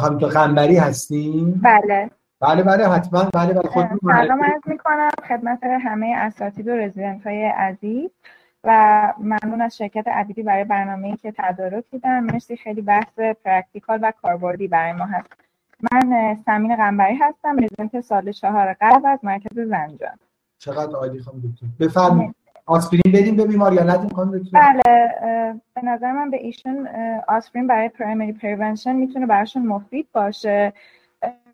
خانم 0.00 0.18
تو 0.18 0.28
خنبری 0.28 0.76
هستیم؟ 0.76 1.60
بله. 1.64 2.10
بله 2.40 2.62
بله 2.62 2.88
حتما. 2.88 3.28
بله 3.34 3.52
بله 3.52 3.68
خود 3.68 3.86
سلام 4.02 4.44
عرض 4.44 4.62
می‌کنم 4.66 5.10
خدمت 5.28 5.58
همه 5.62 6.14
اساتید 6.16 6.68
و 6.68 6.70
رزیدنت 6.70 7.26
های 7.26 7.44
عزیز 7.44 8.10
و 8.64 9.12
ممنون 9.18 9.60
از 9.60 9.76
شرکت 9.76 10.08
عبیدی 10.08 10.42
برای 10.42 10.64
برنامه 10.64 11.16
که 11.16 11.34
تدارک 11.38 11.84
دیدن 11.90 12.20
مرسی 12.20 12.56
خیلی 12.56 12.82
بحث 12.82 13.18
practical 13.44 13.98
و 14.02 14.12
کاربردی 14.22 14.68
برای 14.68 14.92
ما 14.92 15.04
هست. 15.04 15.28
من 15.92 16.36
سمین 16.46 16.76
قنبری 16.76 17.14
هستم 17.14 17.56
رزیدنت 17.56 18.00
سال 18.00 18.32
چهار 18.32 18.72
قلب 18.72 19.06
از 19.06 19.18
مرکز 19.22 19.54
زنجان. 19.54 20.18
چقدر 20.58 20.92
عالی 20.96 21.20
خانم 21.20 21.38
دکتر. 21.38 21.66
بفرمایید. 21.80 22.34
آسپرین 22.66 23.12
بدیم 23.12 23.36
به 23.36 23.46
بیمار 23.46 23.72
یا 23.72 23.82
ندیم 23.82 24.08
خانم 24.08 24.44
بله 24.52 24.82
به 25.74 25.82
نظر 25.84 26.12
من 26.12 26.30
به 26.30 26.36
ایشون 26.36 26.88
آسپرین 27.28 27.66
برای 27.66 27.88
primary 27.88 28.32
prevention 28.32 28.96
می‌تونه 28.96 29.26
براشون 29.26 29.66
مفید 29.66 30.08
باشه. 30.12 30.72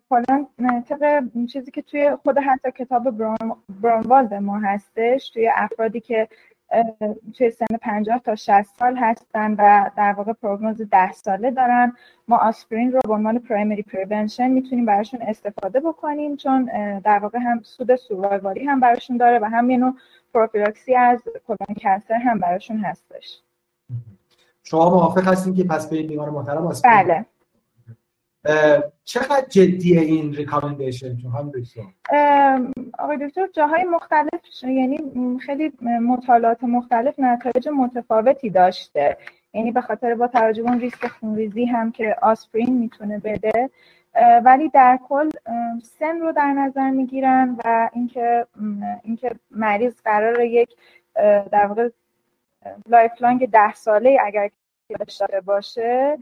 کلا 0.09 0.45
طبق 0.89 1.23
چیزی 1.53 1.71
که 1.71 1.81
توی 1.81 2.15
خود 2.23 2.37
حتی 2.37 2.71
کتاب 2.71 3.09
Braunwald 3.81 4.33
ما 4.33 4.59
هستش 4.59 5.29
توی 5.29 5.49
افرادی 5.55 5.99
که 5.99 6.27
توی 7.37 7.51
سن 7.51 7.77
50 7.81 8.19
تا 8.19 8.35
60 8.35 8.63
سال 8.79 8.97
هستن 8.97 9.55
و 9.57 9.89
در 9.97 10.13
واقع 10.13 10.33
prognosis 10.33 10.81
10 10.91 11.11
ساله 11.11 11.51
دارن. 11.51 11.93
ما 12.27 12.37
آسپرین 12.37 12.91
رو 12.91 12.99
به 13.07 13.13
عنوان 13.13 13.39
primary 13.39 13.81
prevention 13.81 14.47
می‌تونیم 14.47 14.85
براشون 14.85 15.21
استفاده 15.21 15.79
بکنیم 15.79 16.35
چون 16.35 16.65
در 16.99 17.19
واقع 17.19 17.39
هم 17.39 17.61
سود 17.63 17.95
survival 17.95 18.57
ی 18.57 18.65
هم 18.65 18.79
براشون 18.79 19.17
داره 19.17 19.39
و 19.39 19.45
هم 19.45 19.69
یه 19.69 19.77
نوع 19.77 19.93
پروفیلاکسی 20.33 20.95
از 20.95 21.19
colon 21.47 21.75
cancer 21.81 22.13
هم 22.13 22.39
براشون 22.39 22.77
هستش. 22.77 23.41
شما 24.63 24.89
موافق 24.89 25.27
هستین 25.27 25.53
که 25.53 25.63
پس 25.63 25.89
به 25.89 26.03
بیمار 26.03 26.29
محترم 26.29 26.67
آسپرین؟ 26.67 27.03
بله. 27.03 27.25
چقدر 29.03 29.45
جدیه 29.49 30.01
این 30.01 30.33
recommendation 30.33 31.17
هم 31.17 31.51
آقای 32.99 33.17
دکتر 33.17 33.47
جاهای 33.53 33.83
مختلف 33.83 34.29
یعنی 34.63 34.99
خیلی 35.45 35.71
مطالعات 35.81 36.63
مختلف 36.63 37.19
نتایج 37.19 37.69
متفاوتی 37.69 38.49
داشته. 38.49 39.17
یعنی 39.53 39.71
به 39.71 39.81
خاطر 39.81 40.15
با 40.15 40.27
توجه 40.27 40.61
اون 40.61 40.79
ریسک 40.79 41.07
خونریزی 41.07 41.65
هم 41.65 41.91
که 41.91 42.15
آسپرین 42.21 42.77
می‌تونه 42.77 43.19
بده. 43.19 43.69
ولی 44.45 44.69
در 44.69 44.99
کل 45.09 45.29
سن 45.83 46.19
رو 46.19 46.31
در 46.31 46.53
نظر 46.53 46.89
می‌گیرن 46.89 47.57
و 47.65 47.89
اینکه 47.93 48.45
اینکه 49.03 49.31
مریض 49.51 50.01
قرار 50.01 50.41
یک 50.41 50.69
در 51.51 51.65
واقع 51.65 51.89
lifelong 52.87 53.49
ده 53.49 53.73
ساله 53.73 54.17
اگر 54.25 54.49
داشته 54.99 55.41
باشه 55.45 56.17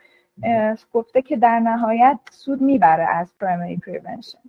گفته 0.94 1.22
که 1.22 1.38
در 1.38 1.60
نهایت 1.60 2.20
سود 2.32 2.62
می‌بره 2.62 3.08
از 3.10 3.34
primary 3.40 3.78
prevention 3.78 4.40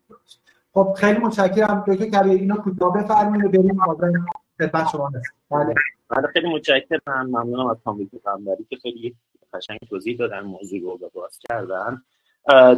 خب 0.75 0.95
خیلی 0.97 1.19
متشکرم. 1.19 1.85
دکتر 1.89 2.07
کبیر 2.07 2.33
اینا 2.33 2.57
کوتاه 2.57 3.03
بفرمایید 3.03 3.53
بریم 3.53 3.79
خدمت 4.59 4.89
شما. 4.93 5.11
بله. 5.51 5.75
بله 6.09 6.27
خیلی 6.33 6.55
متشکرم. 6.55 7.01
ممنونم 7.27 7.67
از 7.67 7.77
خانم 7.85 8.00
دکتر 8.00 8.19
قنبری 8.25 8.67
که 8.71 8.77
خیلی 8.77 9.15
قشنگ 9.55 9.79
توضیح 9.89 10.17
دادن 10.17 10.41
موضوع 10.41 10.81
رو 10.81 11.11
باز 11.15 11.39
کردن. 11.49 12.03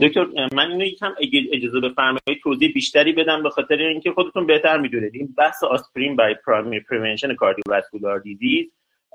دکتر 0.02 0.26
من 0.54 0.70
اینو 0.70 0.84
یکم 0.84 1.12
اجازه 1.52 1.80
بفرمایید 1.80 2.42
توضیح 2.42 2.72
بیشتری 2.74 3.12
بدم 3.12 3.42
به 3.42 3.50
خاطر 3.50 3.74
اینکه 3.74 4.12
خودتون 4.12 4.46
بهتر 4.46 4.78
می‌دونید. 4.78 5.14
این 5.14 5.34
بحث 5.38 5.64
آسپرین 5.64 6.16
برای 6.16 6.34
primary 6.46 6.80
prevention 6.80 7.34
cardiovascular 7.34 8.18
disease 8.18 8.66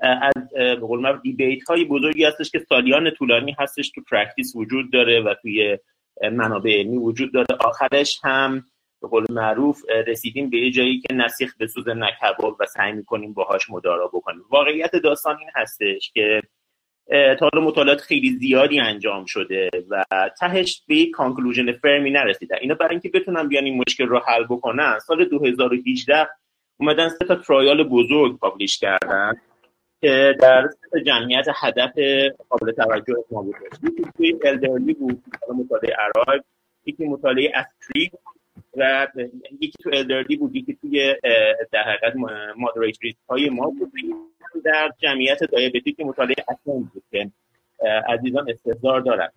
از 0.02 0.48
به 0.54 0.76
قول 0.76 1.18
debate 1.22 1.62
های 1.68 1.84
بزرگی 1.84 2.24
هستش 2.24 2.50
که 2.50 2.58
سالیان 2.68 3.10
طولانی 3.10 3.56
هستش 3.58 3.90
تو 3.90 4.00
practice 4.10 4.56
وجود 4.56 4.92
داره 4.92 5.20
و 5.20 5.34
توی 5.42 5.78
منابع 6.32 6.78
علمی 6.78 6.96
وجود 6.96 7.32
داره. 7.32 7.46
آخرش 7.60 8.20
هم 8.22 8.64
به 9.02 9.08
قول 9.08 9.26
معروف 9.30 9.82
رسیدیم 10.06 10.50
به 10.50 10.58
یه 10.58 10.70
جایی 10.70 11.00
که 11.00 11.14
نه 11.14 11.28
سیخ 11.28 11.56
بسوزه 11.58 11.88
نه 11.88 12.11
کباب 12.11 12.56
و 12.60 12.66
سعی 12.66 12.92
می‌کنیم 12.92 13.32
باهاش 13.32 13.70
مدارا 13.70 14.08
بکنیم. 14.08 14.42
واقعیت 14.50 14.96
داستان 14.96 15.36
این 15.38 15.48
هستش 15.54 16.10
که 16.14 16.42
تا 17.38 17.50
مطالعات 17.54 18.00
خیلی 18.00 18.30
زیادی 18.30 18.80
انجام 18.80 19.24
شده 19.24 19.70
و 19.90 20.04
تهش 20.40 20.82
به 20.88 20.96
یک 20.96 21.10
conclusion 21.10 21.72
firm 21.72 22.02
ی 22.02 22.10
نرسیدن 22.10 22.56
اینا 22.60 22.74
برای 22.74 22.90
اینکه 22.90 23.08
بتونن 23.08 23.48
بیان 23.48 23.64
این 23.64 23.82
مشکل 23.88 24.06
رو 24.06 24.18
حل 24.26 24.44
بکنن 24.44 24.98
سال 24.98 25.24
2018 25.24 26.28
اومدن 26.80 27.08
سه 27.08 27.24
تا 27.24 27.34
trial 27.34 27.82
بزرگ 27.82 28.38
publish 28.38 28.78
کردن. 28.78 29.34
که 30.00 30.34
در 30.40 30.68
جمعیت 31.06 31.46
هدف 31.54 31.92
قابل 32.48 32.72
توجه 32.72 33.14
ما 33.30 33.42
بود. 33.42 33.54
یکی 33.82 34.38
elderly 34.44 34.94
بود 34.94 35.22
مطالعه 35.48 35.96
ARRIVE 35.98 36.42
یکی 36.86 37.04
مطالعه 37.04 37.52
ASPREE 37.54 38.10
و 38.76 39.06
یکی 39.60 39.82
تو 39.82 39.90
elderly 39.92 40.36
بود 40.36 40.56
یکی 40.56 40.78
توی 40.80 41.14
در 41.72 41.82
حقیقت 41.82 42.16
moderate 42.56 42.98
risk 43.02 43.18
های 43.28 43.50
ما 43.50 43.70
بود. 43.70 43.92
در 44.64 44.90
جمعیت 44.98 45.38
که 45.96 46.04
مطالعه 46.04 46.44
ASCEND 46.48 46.72
بود 46.92 47.02
که 47.10 47.30
عزیزان 48.08 48.50
استحضار 48.50 49.00
دارن. 49.00 49.28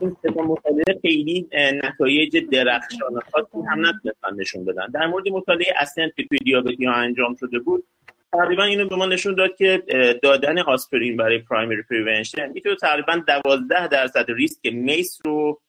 این 0.00 0.16
سه 0.18 0.34
تا 0.34 0.42
مطالعه 0.42 1.00
خیلی 1.02 1.48
نتایج 1.84 2.36
درخشان 2.36 3.20
خاصی 3.32 3.66
هم 3.68 3.86
نتونستن 3.86 4.34
نشون 4.40 4.64
بدن. 4.64 4.86
در 4.86 5.06
مورد 5.06 5.28
مطالعه 5.28 5.74
ASCEND 5.80 6.16
که 6.16 6.24
توی 6.24 6.38
دیابتی 6.38 6.84
ها 6.84 6.92
انجام 6.92 7.34
شده 7.34 7.58
بود 7.58 7.84
تقریبا 8.32 8.64
اینو 8.64 8.88
به 8.88 8.96
ما 8.96 9.06
نشون 9.06 9.34
داد 9.34 9.56
که 9.56 9.82
دادن 10.22 10.58
آسپرین 10.58 11.16
برای 11.16 11.38
primary 11.38 11.82
prevention 11.82 12.52
می‌تونه 12.52 12.76
تقریبا 12.76 13.22
12 13.44 13.88
درصد 13.88 14.24
ریسک 14.28 14.66
MACE 14.66 15.18
رو 15.24 15.60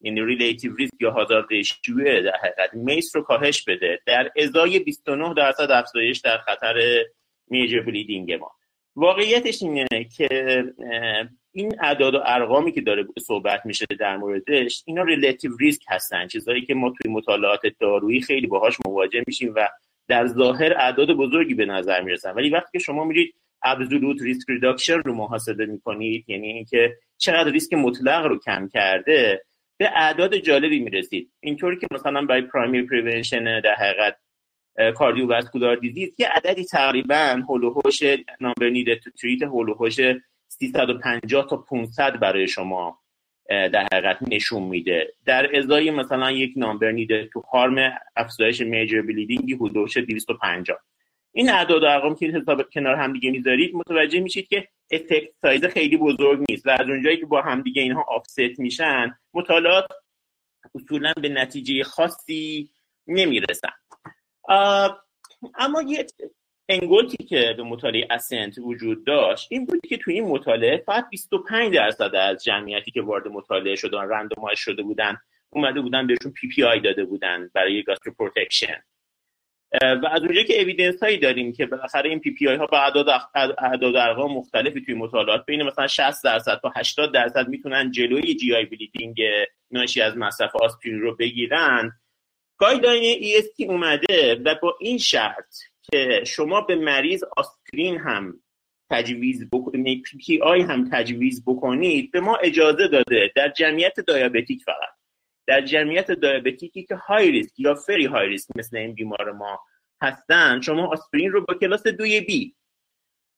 یعنی 0.00 0.22
relative 0.22 0.74
risk 0.74 0.94
یا 1.00 1.10
hazard 1.10 1.46
ratio 1.50 2.22
در 2.22 2.36
حقیقت 2.42 2.74
MACE 2.74 3.16
رو 3.16 3.22
کاهش 3.22 3.64
بده. 3.64 4.00
در 4.06 4.32
ازای 4.36 4.78
29 4.78 5.34
درصد 5.34 5.70
افزایش 5.70 6.18
در 6.18 6.38
خطر 6.38 7.04
major 7.48 7.80
bleeding 7.80 8.32
ما. 8.32 8.50
واقعیتش 8.96 9.62
اینه 9.62 9.86
که 10.16 10.28
این 11.56 11.80
اعداد 11.80 12.14
و 12.14 12.20
ارقامی 12.24 12.72
که 12.72 12.80
داره 12.80 13.06
صحبت 13.18 13.66
میشه 13.66 13.86
در 13.98 14.16
موردش 14.16 14.82
اینا 14.86 15.02
relative 15.02 15.56
risk 15.56 15.82
هستن. 15.88 16.26
چیزهایی 16.26 16.62
که 16.62 16.74
ما 16.74 16.90
توی 16.90 17.12
مطالعات 17.12 17.60
دارویی 17.80 18.20
خیلی 18.20 18.46
باهاش 18.46 18.76
مواجه 18.86 19.22
میشیم 19.26 19.52
و 19.56 19.68
در 20.08 20.26
ظاهر 20.26 20.72
اعداد 20.72 21.10
بزرگی 21.10 21.54
به 21.54 21.66
نظر 21.66 22.02
می‌رسن. 22.02 22.32
ولی 22.32 22.50
وقتی 22.50 22.68
که 22.72 22.78
شما 22.78 23.04
میرید 23.04 23.34
absolute 23.62 24.22
risk 24.22 24.50
reduction 24.50 24.98
رو 24.98 25.14
محاسبه 25.14 25.66
می‌کنید 25.66 26.24
یعنی 26.28 26.48
اینکه 26.48 26.96
چقدر 27.18 27.50
ریسک 27.50 27.72
مطلق 27.72 28.26
رو 28.26 28.38
کم 28.38 28.68
کرده 28.68 29.44
به 29.76 29.90
اعداد 29.94 30.36
جالبی 30.36 30.80
می‌رسید. 30.80 31.30
اینطوری 31.40 31.76
که 31.76 31.86
مثلا 31.90 32.22
برای 32.22 32.42
primary 32.42 32.82
prevention 32.82 33.60
در 33.60 33.74
حقیقت 33.74 34.16
کاردیوواسکولار 34.94 35.76
دیزیز 35.76 36.14
یه 36.18 36.28
عددی 36.28 36.64
تقریبا 36.64 37.42
هولوهوش 37.48 38.02
نامبر 38.40 38.68
نیدد 38.70 38.98
تو 38.98 39.10
تریت 39.10 39.42
هولوهوش 39.42 40.00
350 40.58 41.46
تا 41.46 41.56
500 41.56 42.20
برای 42.20 42.48
شما 42.48 42.98
در 43.48 43.86
حقیقت 43.92 44.18
نشون 44.30 44.62
میده. 44.62 45.12
در 45.24 45.56
ازای 45.58 45.90
مثلا 45.90 46.30
یک 46.30 46.52
نامبر 46.56 46.90
نیده 46.90 47.28
تو 47.32 47.40
هارم 47.40 47.98
افزایش 48.16 48.60
میجر 48.60 49.02
بلیدینگی 49.02 49.54
حدودش 49.54 49.96
250 49.96 50.78
این 51.32 51.50
اعداد 51.50 51.82
و 51.82 51.86
ارقام 51.86 52.14
که 52.14 52.26
حساب 52.26 52.62
کنار 52.70 52.94
هم 52.94 53.12
دیگه 53.12 53.30
می‌ذارید 53.30 53.74
متوجه 53.74 54.20
میشید 54.20 54.48
که 54.48 54.68
افکت 54.90 55.28
سایز 55.42 55.64
خیلی 55.64 55.96
بزرگ 55.96 56.44
نیست 56.48 56.66
و 56.66 56.70
از 56.70 56.88
اونجایی 56.88 57.16
که 57.16 57.26
با 57.26 57.42
همدیگه 57.42 57.82
اینها 57.82 58.04
آفست 58.08 58.58
میشن 58.58 59.18
مطالعات 59.34 59.86
اصولا 60.74 61.12
به 61.22 61.28
نتیجه 61.28 61.84
خاصی 61.84 62.70
نمی‌رسن. 63.06 63.68
اما 65.58 65.82
یه 65.86 66.06
ان 66.68 66.79
قلتی 66.79 67.24
که 67.24 67.54
به 67.56 67.62
مطالعه 67.62 68.06
ASCEND 68.10 68.58
وجود 68.58 69.06
داشت 69.06 69.48
این 69.50 69.66
بود 69.66 69.80
که 69.88 69.96
توی 69.96 70.14
این 70.14 70.24
مطالعه 70.24 70.82
فقط 70.86 71.08
25 71.10 71.74
درصد 71.74 72.14
از 72.14 72.44
جمعیتی 72.44 72.90
که 72.90 73.02
وارد 73.02 73.28
مطالعه 73.28 73.76
شدن 73.76 74.08
randomize 74.08 74.58
شده 74.58 74.82
بودن 74.82 75.16
اومده 75.50 75.80
بودن 75.80 76.06
بهشون 76.06 76.32
PPI 76.32 76.80
داده 76.80 77.04
بودن 77.04 77.50
برای 77.54 77.82
gastro 77.82 78.14
protection 78.18 78.82
و 79.82 80.06
از 80.12 80.22
اونجایی 80.22 80.44
که 80.44 80.62
evidence 80.62 81.02
هایی 81.02 81.18
داریم 81.18 81.52
که 81.52 81.66
بالاخره 81.66 82.10
این 82.10 82.20
PPI 82.20 82.56
ها 82.56 82.66
با 82.66 82.78
اعداد 82.78 83.96
ارقام 83.96 84.32
مختلفی 84.32 84.80
توی 84.80 84.94
مطالعات 84.94 85.46
بین 85.46 85.62
مثلا 85.62 85.86
60 85.86 86.24
درصد 86.24 86.60
تا 86.62 86.72
80 86.76 87.14
درصد 87.14 87.48
می‌تونن 87.48 87.90
جلوی 87.90 88.34
GI 88.34 88.54
bleeding 88.54 89.20
ناشی 89.70 90.00
از 90.00 90.16
مصرف 90.16 90.56
آسپرین 90.56 91.00
رو 91.00 91.16
بگیرن. 91.16 91.92
guideline 92.58 93.22
ESC 93.22 93.68
اومده 93.68 94.42
و 94.44 94.54
با 94.62 94.76
این 94.80 94.98
شرط 94.98 95.54
که 95.92 96.24
شما 96.26 96.60
به 96.60 96.76
مریض 96.76 97.24
آسپرین 97.36 97.98
هم 97.98 98.40
تجویز 98.90 99.48
بکنید 99.52 100.02
PPI 100.02 100.60
هم 100.60 100.90
تجویز 100.92 101.44
بکنید 101.46 102.10
به 102.10 102.20
ما 102.20 102.36
اجازه 102.36 102.88
داده 102.88 103.32
در 103.36 103.48
جمعیت 103.48 104.00
diabetic 104.00 104.62
فقط. 104.64 104.96
در 105.46 105.60
جمعیت 105.60 106.10
diabetic 106.10 106.76
ی 106.76 106.84
که 106.84 106.94
high 106.94 107.30
risk 107.30 107.60
یا 107.60 107.74
very 107.74 108.04
high 108.04 108.28
risk 108.28 108.50
مثل 108.56 108.76
این 108.76 108.94
بیمار 108.94 109.32
ما 109.32 109.60
هستن 110.02 110.60
شما 110.60 110.86
آسپرین 110.86 111.32
رو 111.32 111.44
با 111.44 111.54
کلاس 111.54 111.86
دوی 111.86 112.20
B 112.20 112.54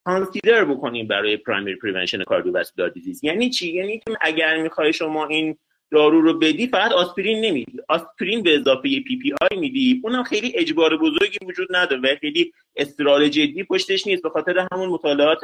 consider 0.05 0.65
بکنید 0.65 1.09
برای 1.09 1.37
primary 1.37 1.77
prevention 1.77 2.25
cardiovascular 2.25 2.91
disease 2.91 3.25
یعنی 3.25 3.51
چی؟ 3.51 3.73
یعنی 3.73 3.99
که 3.99 4.17
اگر 4.21 4.63
می‌خوای 4.63 4.93
شما 4.93 5.27
این 5.27 5.59
دارو 5.91 6.21
رو 6.21 6.39
بدی 6.39 6.67
فقط 6.67 6.93
آسپرین 6.93 7.45
نمیدی 7.45 7.79
آسپرین 7.89 8.43
به 8.43 8.57
اضافه 8.57 8.83
PPI 8.83 9.59
میدی. 9.59 10.01
اونم 10.05 10.23
خیلی 10.23 10.53
اجبار 10.57 10.97
بزرگی 10.97 11.39
وجود 11.47 11.77
نداره 11.77 12.01
و 12.01 12.17
خیلی 12.21 12.53
trial 12.77 13.29
جدی 13.29 13.65
پشتش 13.65 14.07
نیست. 14.07 14.23
به 14.23 14.31
خاطر 14.31 14.67
همون 14.73 14.89
مطالعات 14.89 15.41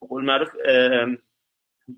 قول 0.00 0.24
معروف 0.24 0.48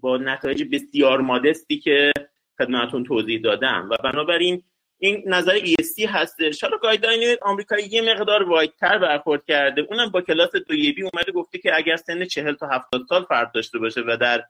با 0.01 0.17
نتایج 0.17 0.65
بسیار 0.73 1.21
modest 1.21 1.70
ی 1.70 1.79
که 1.79 2.13
خدمتون 2.59 3.05
توضیح 3.05 3.41
دادم. 3.41 3.89
و 3.91 3.97
بنابراین 4.05 4.63
این 4.99 5.23
نظر 5.27 5.59
ESC 5.59 6.05
هستش. 6.09 6.65
حالا 6.65 6.77
guideline 6.77 7.37
آمریکایی 7.43 7.87
یه 7.87 8.03
مقدار 8.03 8.43
wide 8.43 8.80
تر 8.80 8.99
برخورد 8.99 9.45
کرده. 9.45 9.87
اونم 9.91 10.09
با 10.09 10.21
کلاس 10.21 10.53
دو 10.53 10.75
B 10.75 11.03
اومده 11.03 11.33
گفته 11.33 11.59
که 11.59 11.77
اگر 11.77 11.97
سن 11.97 12.25
40 12.25 12.55
تا 12.55 12.67
70 12.67 13.03
سال 13.09 13.25
فرد 13.25 13.53
داشته 13.53 13.79
باشه 13.79 14.01
و 14.01 14.17
در 14.17 14.45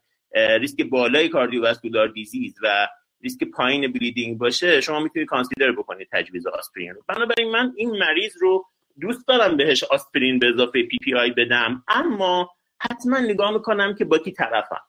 ریسک 0.59 0.83
بالای 0.83 1.29
cardiovascular 1.29 2.09
disease 2.09 2.55
و 2.63 2.89
ریسک 3.23 3.45
پایین 3.45 3.93
bleeding 3.93 4.39
باشه 4.39 4.81
شما 4.81 5.01
می‌تونید 5.01 5.29
consider 5.29 5.73
بکنید 5.73 6.09
تجویز 6.13 6.47
آسپرین 6.47 6.95
رو. 6.95 7.03
بنابراین 7.09 7.51
من 7.51 7.73
این 7.77 7.91
مریض 7.91 8.37
رو 8.41 8.67
دوست 9.01 9.29
دارم 9.29 9.57
بهش 9.57 9.85
آسپرین 9.85 10.39
به 10.39 10.49
اضافه 10.49 10.83
PPI 10.83 11.31
بدم 11.31 11.85
اما 11.89 12.51
حتما 12.81 13.19
نگاه 13.19 13.51
می‌کنم 13.51 13.95
که 13.95 14.05
با 14.05 14.19
کی 14.19 14.33
طرفم. 14.33 14.81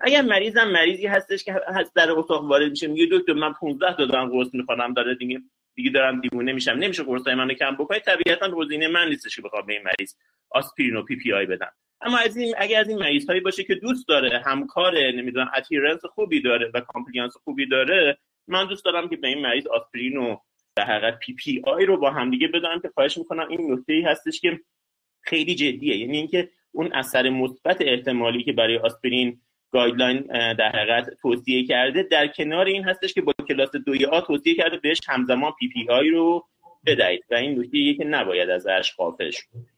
اگر 0.00 0.22
مریضم 0.22 0.68
مریضی 0.68 1.06
هستش 1.06 1.44
که 1.44 1.60
هست 1.68 1.94
در 1.94 2.10
اتاق 2.10 2.44
وارد 2.44 2.70
میشه 2.70 2.86
میگه 2.86 3.08
دکتر 3.12 3.32
من 3.32 3.52
15 3.52 3.96
تا 3.96 4.06
دارم 4.06 4.30
قرص 4.30 4.48
می‌خورم 4.52 4.94
داره 4.94 5.14
دیگه 5.14 5.40
دیگه 5.74 5.90
دارم 5.90 6.20
دیوونه 6.20 6.52
میشم 6.52 6.70
نمیشه 6.70 7.02
قرصای 7.02 7.34
منو 7.34 7.54
کم 7.54 7.74
بکنید 7.74 8.02
طبیعتا 8.02 8.50
گزینه 8.50 8.88
من 8.88 9.08
نیستش 9.08 9.36
که 9.36 9.42
بخوام 9.42 9.66
به 9.66 9.72
این 9.72 9.82
مریض 9.82 10.14
آسپرین 10.50 10.96
و 10.96 11.02
PPI 11.02 11.46
بدم. 11.46 11.72
اما 12.00 12.18
از 12.18 12.36
این 12.36 12.54
اگر 12.58 12.80
از 12.80 12.88
این 12.88 12.98
مریض 12.98 13.26
هایی 13.26 13.40
باشه 13.40 13.64
که 13.64 13.74
دوست 13.74 14.08
داره 14.08 14.42
همکار 14.46 15.10
نمی‌دونم 15.10 15.50
adherence 15.56 16.04
خوبی 16.04 16.42
داره 16.42 16.70
و 16.74 16.80
compliance 16.80 17.36
خوبی 17.44 17.66
داره 17.66 18.18
من 18.46 18.66
دوست 18.66 18.84
دارم 18.84 19.08
که 19.08 19.16
به 19.16 19.28
این 19.28 19.38
مریض 19.38 19.66
آسپرین 19.66 20.16
و 20.16 20.36
در 20.76 20.84
حقیقت 20.84 21.18
PPI 21.18 21.86
رو 21.86 21.96
با 21.96 22.10
همدیگه 22.10 22.48
بدم 22.48 22.80
که 22.82 22.90
خواهش 22.94 23.18
می‌کنم 23.18 23.48
این 23.48 23.72
نکته 23.72 23.92
ای 23.92 24.02
هستش 24.02 24.40
که 24.40 24.60
خیلی 25.20 25.54
جدیه. 25.54 25.96
یعنی 25.96 26.16
اینکه 26.16 26.48
اون 26.72 26.92
اثر 26.92 27.30
مثبت 27.30 27.76
احتمالی 27.80 28.42
که 28.42 28.52
برای 28.52 28.78
آسپرین 28.78 29.40
guideline 29.72 30.20
در 30.54 30.68
حقیقت 30.68 31.10
توصیه 31.22 31.66
کرده 31.66 32.02
در 32.02 32.26
کنار 32.26 32.66
این 32.66 32.84
هستش 32.84 33.14
که 33.14 33.22
با 33.22 33.32
کلاس 33.48 33.70
دوی 33.70 34.04
آ 34.04 34.20
توصیه 34.20 34.54
کرده 34.54 34.76
بهش 34.76 35.00
همزمان 35.08 35.52
PPI 35.58 36.08
رو 36.08 36.46
بدهید. 36.86 37.24
و 37.30 37.34
این 37.34 37.58
نکته 37.60 37.94
که 37.94 38.04
نباید 38.04 38.50
ازش 38.50 38.92
غافل 38.96 39.30
شد. 39.30 39.77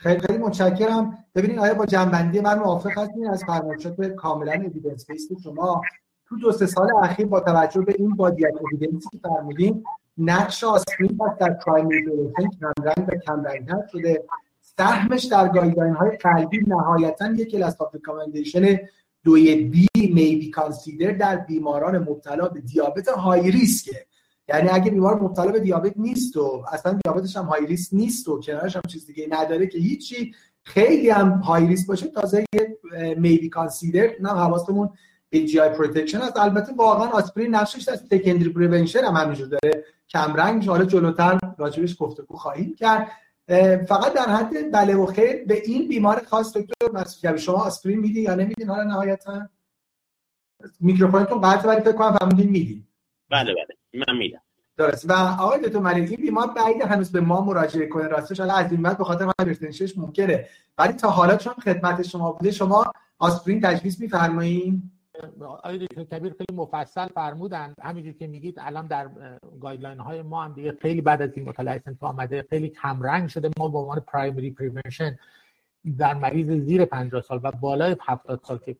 خیلی 0.00 0.20
خیلی 0.20 0.38
متشکرم. 0.38 1.24
ببینید 1.34 1.58
آیا 1.58 1.74
با 1.74 1.86
جمع‌بندی 1.86 2.40
من 2.40 2.58
موافق 2.58 2.98
هستین 2.98 3.28
از 3.28 3.44
فرمایشات 3.44 4.02
کاملا 4.02 4.52
evidence 4.52 5.06
based 5.06 5.28
شما؟ 5.44 5.82
تو 6.28 6.36
دو 6.36 6.52
سه 6.52 6.66
سال 6.66 6.88
اخیر 7.02 7.26
با 7.26 7.40
توجه 7.40 7.80
به 7.80 7.94
این 7.98 8.16
body 8.16 8.52
of 8.60 8.69
evidence 8.69 9.04
ی 9.04 9.08
که 9.12 9.18
فرمودین 9.18 9.84
نقش 10.18 10.64
آسپرین 10.64 11.18
در 11.40 11.50
primary 11.50 12.04
کم 12.60 12.72
رنگ 12.82 13.08
و 13.08 13.16
کم 13.26 13.42
رنگ 13.42 13.68
شده. 13.92 14.24
سهمش 14.60 15.24
در 15.24 15.48
guideline 15.48 15.94
های 15.94 16.16
قلبی 16.16 16.58
نهایتا 16.66 17.30
یک 17.30 17.50
class 17.50 17.80
of 17.80 17.94
recommendation 17.94 18.78
دوی 19.24 19.54
بی 19.54 19.88
may 19.94 20.36
be 20.36 20.50
consider 20.50 21.12
در 21.12 21.36
بیماران 21.36 21.98
مبتلا 21.98 22.48
به 22.48 22.60
دیابت 22.60 23.08
high 23.08 23.50
risk 23.50 23.95
ه 23.95 24.06
یعنی 24.48 24.68
اگه 24.68 24.90
بیمار 24.90 25.22
مبتلا 25.22 25.52
به 25.52 25.60
دیابت 25.60 25.92
نیست 25.96 26.36
و 26.36 26.64
اصلا 26.72 26.98
دیابتش 27.04 27.36
هم 27.36 27.44
high 27.44 27.66
risk 27.66 27.94
نیست 27.94 28.28
و 28.28 28.40
کنارش 28.40 28.76
هم 28.76 28.82
چیز 28.88 29.06
دیگه 29.06 29.26
نداره 29.30 29.66
که 29.66 29.78
هیچی 29.78 30.34
خیلی 30.62 31.10
هم 31.10 31.30
high 31.30 31.66
risk 31.66 31.86
باشه 31.86 32.06
تازه 32.06 32.44
یه 32.54 32.78
may 33.18 33.36
be 33.36 33.48
consider 33.48 34.10
نه 34.20 34.28
حواستمون 34.28 34.90
به 35.30 35.44
GI 35.44 35.60
protection 35.60 36.18
هست 36.18 36.36
البته 36.36 36.72
واقعا 36.72 37.08
آسپرین 37.08 37.54
نقشش 37.54 37.82
در 37.82 37.96
secondary 37.96 38.48
prevention 38.48 39.04
هم 39.04 39.14
همینجور 39.14 39.46
داره. 39.46 39.84
کمرنگ 40.08 40.68
حالا 40.68 40.84
جلوتر 40.84 41.38
راجبش 41.58 41.96
گفتگو 41.98 42.36
خواهیم 42.36 42.74
کرد. 42.74 43.08
فقط 43.88 44.12
در 44.12 44.28
حد 44.28 44.72
بله 44.72 44.94
و 44.96 45.06
خیر 45.06 45.44
به 45.44 45.62
این 45.64 45.88
بیمار 45.88 46.22
خاص 46.24 46.56
دکتر 46.56 46.92
مسعود 46.92 47.36
شما 47.36 47.56
آسپرین 47.56 47.98
میدی 47.98 48.20
یا 48.20 48.34
نمیدین؟ 48.34 48.68
حالا 48.68 48.84
نهایتا. 48.84 49.48
میکروفونتون 50.80 51.40
قطعه 51.40 51.68
ولی 51.68 51.80
فکر 51.80 51.92
کنم 51.92 52.16
فهمیدین 52.16 52.50
میدین. 52.50 52.84
بله 53.30 53.54
بله. 53.54 53.77
من 53.94 54.16
میدم. 54.18 54.40
درست. 54.76 55.10
و 55.10 55.12
آقای 55.12 55.60
دکتر 55.60 55.78
ملیکی 55.78 56.16
بیمار 56.16 56.46
بعید 56.46 56.82
هنوز 56.82 57.12
به 57.12 57.20
ما 57.20 57.40
مراجعه 57.40 57.86
کنه. 57.86 58.08
راستش 58.08 58.40
حالا 58.40 58.54
از 58.54 58.72
این 58.72 58.82
بعد 58.82 58.98
به 58.98 59.04
خاطر 59.04 59.24
hypertension 59.24 59.87
ش 59.87 59.98
ممکنه. 59.98 60.46
ولی 60.78 60.92
تا 60.92 61.10
حالا 61.10 61.36
چون 61.36 61.54
خدمت 61.54 62.02
شما 62.02 62.32
بوده 62.32 62.50
شما 62.50 62.92
آسپرین 63.18 63.60
تجویز 63.60 64.02
میفرمایید 64.02 64.82
آقای 65.40 65.78
دکتر 65.78 66.04
کبیر 66.04 66.32
خیلی 66.32 66.58
مفصل 66.58 67.06
فرمودن. 67.06 67.74
همینجور 67.82 68.12
که 68.12 68.26
میگید 68.26 68.54
الان 68.58 68.86
در 68.86 69.08
guideline 69.60 69.98
های 69.98 70.22
ما 70.22 70.44
هم 70.44 70.52
دیگه 70.52 70.76
خیلی 70.82 71.00
بعد 71.00 71.22
از 71.22 71.30
این 71.34 71.48
مطالعه 71.48 71.82
آمده 72.00 72.46
خیلی 72.50 72.68
کمرنگ 72.68 73.28
شده. 73.28 73.50
ما 73.58 73.68
به 73.68 73.78
عنوان 73.78 74.00
primary 74.00 74.50
prevention 74.50 75.18
در 75.88 76.14
مریض 76.14 76.50
زیر 76.50 76.84
50 76.84 77.22
سال 77.22 77.40
و 77.42 77.50
بالای 77.50 77.96
70 78.06 78.40
سال 78.48 78.58
که 78.58 78.76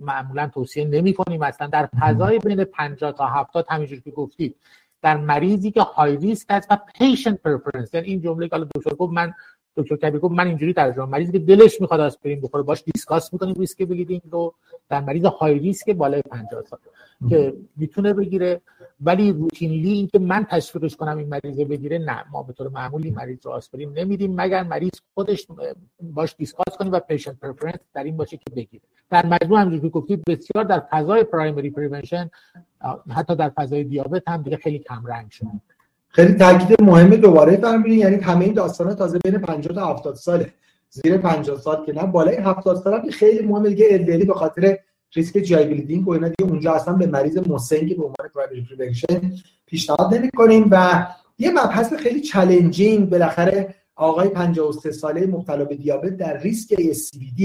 معمولا 0.00 0.50
توصیه 0.54 0.84
نمی 0.84 1.14
کنیم 1.14 1.42
اصلا 1.42 1.66
در 1.66 1.88
فضای 2.00 2.38
بین 2.38 2.64
50 2.64 3.12
تا 3.12 3.26
70 3.26 3.66
همینجور 3.68 4.00
که 4.00 4.10
گفتید 4.10 4.56
در 5.02 5.16
مریضی 5.16 5.70
که 5.70 5.80
high 5.80 6.16
risk 6.16 6.46
هست 6.50 6.66
و 6.70 6.78
patient 6.98 7.42
preference 7.42 7.94
یعنی 7.94 8.06
این 8.06 8.20
جمله 8.20 8.48
که 8.48 8.56
دکتر 8.76 8.94
گفت 8.94 9.12
من 9.12 9.34
دکتر 9.76 9.96
کبیر 9.96 10.20
گفت 10.20 10.34
من 10.34 10.46
اینجوری 10.46 10.72
ترجمه 10.72 11.04
مریضی 11.04 11.32
که 11.32 11.38
دلش 11.38 11.80
می‌خواد 11.80 12.00
آسپرین 12.00 12.40
بخوره 12.40 12.62
باش 12.62 12.82
discuss 12.82 13.32
می‌کنیم 13.32 13.54
ریسک 13.54 13.88
bleeding 13.88 14.22
رو 14.30 14.54
در 14.88 15.00
مریض 15.00 15.24
high 15.24 15.58
risk 15.58 15.90
بالای 15.90 16.22
50 16.22 16.62
سال 16.62 16.78
که 17.28 17.54
می‌تونه 17.76 18.12
بگیره. 18.12 18.60
ولی 19.02 19.32
routinely 19.32 19.92
اینکه 19.92 20.18
من 20.18 20.46
تشویقش 20.50 20.96
کنم 20.96 21.18
این 21.18 21.28
مریض 21.28 21.60
بگیره 21.60 21.98
نه. 21.98 22.24
ما 22.32 22.42
به 22.42 22.52
طور 22.52 22.68
معمولی 22.68 23.10
مریض 23.10 23.46
رو 23.46 23.52
آسپرین 23.52 23.92
نمیدیم 23.98 24.34
مگر 24.36 24.62
مریض 24.62 24.92
خودش 25.14 25.46
باش 26.00 26.34
discuss 26.38 26.76
کنیم 26.78 26.92
و 26.92 27.00
patient 27.00 27.40
preference 27.40 27.78
در 27.94 28.04
این 28.04 28.16
باشه 28.16 28.36
که 28.36 28.50
بگیره. 28.56 28.82
در 29.10 29.26
مجموع 29.26 29.60
همونجوری 29.60 29.82
که 29.82 29.88
گفتید 29.88 30.24
بسیار 30.24 30.64
در 30.64 30.82
فضای 30.90 31.24
primary 31.24 31.70
prevention 31.70 32.30
حتی 33.10 33.36
در 33.36 33.48
فضای 33.48 33.84
دیابت 33.84 34.22
هم 34.28 34.42
دیگه 34.42 34.56
خیلی 34.56 34.78
کم 34.78 35.06
رنگ 35.06 35.30
شده 35.30 35.48
خیلی 36.08 36.32
تاکید 36.34 36.82
مهمه 36.82 37.16
دوباره 37.16 37.56
فرمودین 37.56 37.98
یعنی 37.98 38.16
همه 38.16 38.44
این 38.44 38.54
داستان 38.54 38.94
تازه 38.94 39.18
بین 39.18 39.38
50 39.38 39.74
تا 39.74 39.86
70 39.86 40.14
ساله. 40.14 40.52
زیر 40.90 41.18
50 41.18 41.56
سال 41.56 41.86
که 41.86 41.92
نه 41.92 42.06
بالای 42.06 42.36
70 42.36 42.76
سال 42.76 43.10
خیلی 43.10 43.46
مهمه 43.46 43.68
دیگه 43.68 44.24
به 44.26 44.34
خاطر 44.34 44.78
ریسک 45.14 45.38
GI 45.38 45.64
bleeding 45.64 46.08
و 46.08 46.10
اینا 46.10 46.28
دیگه 46.28 46.50
اونجا 46.50 46.72
اصلا 46.72 46.94
به 46.94 47.06
مریض 47.06 47.38
مسن 47.38 47.86
که 47.86 47.94
به 47.94 48.02
عنوان 48.02 48.28
primary 48.34 48.76
prevention 48.76 49.32
پیشنهاد 49.66 50.14
نمی‌کنیم 50.14 50.68
و 50.70 51.06
یه 51.38 51.50
مبحث 51.50 51.92
خیلی 51.92 52.20
challenging 52.20 53.10
بالاخره 53.10 53.74
آقای 53.96 54.28
53 54.28 54.92
ساله 54.92 55.26
مبتلا 55.26 55.64
به 55.64 55.76
دیابت 55.76 56.16
در 56.16 56.40
ریسک 56.40 56.74
ASCVD 56.74 57.42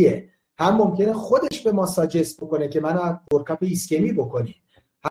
هم 0.60 0.78
ممکنه 0.78 1.14
خودش 1.14 1.62
به 1.62 1.72
ما 1.72 1.86
suggest 1.86 2.44
بکنه 2.44 2.68
که 2.68 2.80
من 2.80 3.20
workup 3.34 3.58
ایسکمی 3.62 4.14
بکنیم 4.14 4.56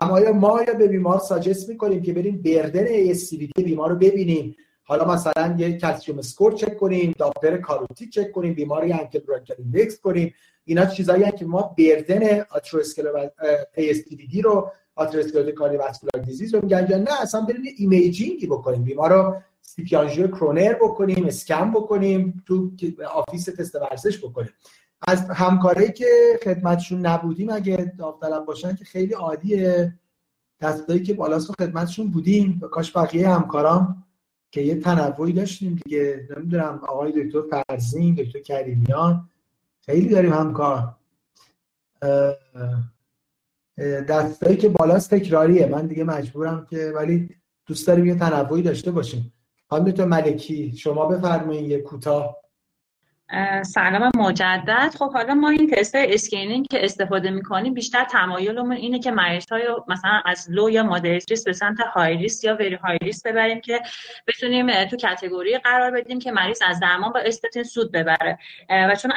هم 0.01 0.11
آیا 0.11 0.33
ما 0.33 0.61
یا 0.67 0.73
به 0.73 0.87
بیمار 0.87 1.19
suggest 1.19 1.69
می‌کنیم 1.69 2.01
که 2.01 2.13
بریم 2.13 2.41
burden 2.41 3.13
ASCVD 3.13 3.63
بیمار 3.63 3.89
رو 3.89 3.95
ببینیم. 3.95 4.55
حالا 4.89 5.13
مثلا 5.13 5.55
یه 5.57 5.77
calcium 5.77 6.19
score 6.19 6.53
چک 6.53 6.77
کنیم 6.77 7.15
داپلر 7.17 7.57
کاروتید 7.57 8.09
چک 8.09 8.31
کنیم 8.31 8.53
بیماری 8.53 8.93
ankle 8.93 9.19
brachial 9.19 9.53
index 9.57 9.99
کنیم. 9.99 10.33
اینا 10.65 10.85
چیزایی 10.85 11.31
که 11.31 11.45
ما 11.45 11.75
burden 11.77 12.41
atherosclerotic 12.51 13.29
ASCVD 13.77 14.41
رو 14.43 14.71
atherosclerotic 14.95 15.51
cardiovascular 15.51 16.25
disease 16.25 16.55
رو 16.55 16.61
میگن 16.63 16.87
یا 16.89 16.97
نه 16.97 17.21
اصلا 17.21 17.41
بریم 17.41 17.61
imaging 17.77 18.38
ی 18.38 18.47
بکنیم. 18.47 18.83
بیمار 18.83 19.13
رو 19.13 19.35
سی 19.61 19.85
کرونر 19.85 20.73
بکنیم 20.73 21.25
اسکن 21.25 21.71
بکنیم 21.71 22.43
تو 22.45 22.71
آفیس 23.13 23.45
تست 23.45 23.75
ورزش 23.75 24.17
بکنیم. 24.17 24.49
از 25.07 25.29
همکاری 25.29 25.91
که 25.91 26.39
خدمتشون 26.43 27.05
نبودیم 27.05 27.49
اگه 27.49 27.93
داوطلب 27.97 28.45
باشن 28.45 28.75
که 28.75 28.85
خیلی 28.85 29.13
عالیه 29.13 29.93
دستایی 30.61 31.03
که 31.03 31.13
بالاست 31.13 31.51
خدمتشون 31.51 32.11
بودیم. 32.11 32.61
کاش 32.71 32.97
بقیه 32.97 33.29
همکارام 33.29 34.03
که 34.51 34.61
یه 34.61 34.75
تنوعی 34.75 35.33
داشتیم 35.33 35.79
دیگه. 35.83 36.27
نمی‌دونم 36.37 36.81
آقای 36.87 37.23
دکتر 37.23 37.41
فرزین 37.41 38.15
دکتر 38.15 38.39
کریمیان 38.39 39.29
خیلی 39.85 40.09
داریم 40.09 40.33
همکار. 40.33 40.95
دستایی 44.09 44.57
که 44.57 44.69
بالاست 44.69 45.15
تکراریه. 45.15 45.67
من 45.67 45.87
دیگه 45.87 46.03
مجبورم 46.03 46.65
که 46.69 46.91
ولی 46.95 47.29
دوست 47.65 47.87
داریم 47.87 48.05
یه 48.05 48.15
تنوعی 48.15 48.61
داشته 48.61 48.91
باشیم. 48.91 49.33
خانم 49.69 49.83
دکتر 49.83 50.05
ملکی 50.05 50.77
شما 50.77 51.05
بفرمایید 51.05 51.71
یه 51.71 51.79
کوتاه. 51.79 52.37
سلام 53.63 54.11
مجدد. 54.15 54.91
خب 54.99 55.13
حالا 55.13 55.33
ما 55.33 55.49
این 55.49 55.71
تست 55.71 55.95
screening 55.95 56.67
که 56.67 56.85
استفاده 56.85 57.29
می‌کنیم 57.29 57.73
بیشتر 57.73 58.03
تمایلمون 58.03 58.71
اینه 58.71 58.99
که 58.99 59.11
مریض 59.11 59.45
های 59.51 59.63
مثلا 59.87 60.21
از 60.25 60.47
low 60.49 60.69
یا 60.69 60.83
moderate 60.83 61.29
risk 61.29 61.43
به 61.43 61.53
سمت 61.53 61.79
high 61.79 62.17
risk 62.17 62.43
یا 62.43 62.55
very 62.55 62.75
high 62.75 62.97
risk 63.01 63.25
ببریم 63.25 63.61
که 63.61 63.81
بتونیم 64.27 64.85
تو 64.85 64.97
category 64.97 65.57
قرار 65.57 65.91
بدیم 65.91 66.19
که 66.19 66.31
مریض 66.31 66.61
از 66.65 66.79
درمان 66.79 67.11
با 67.11 67.19
استاتین 67.19 67.63
سود 67.63 67.91
ببره. 67.91 68.39
و 68.69 68.95
چون 68.95 69.11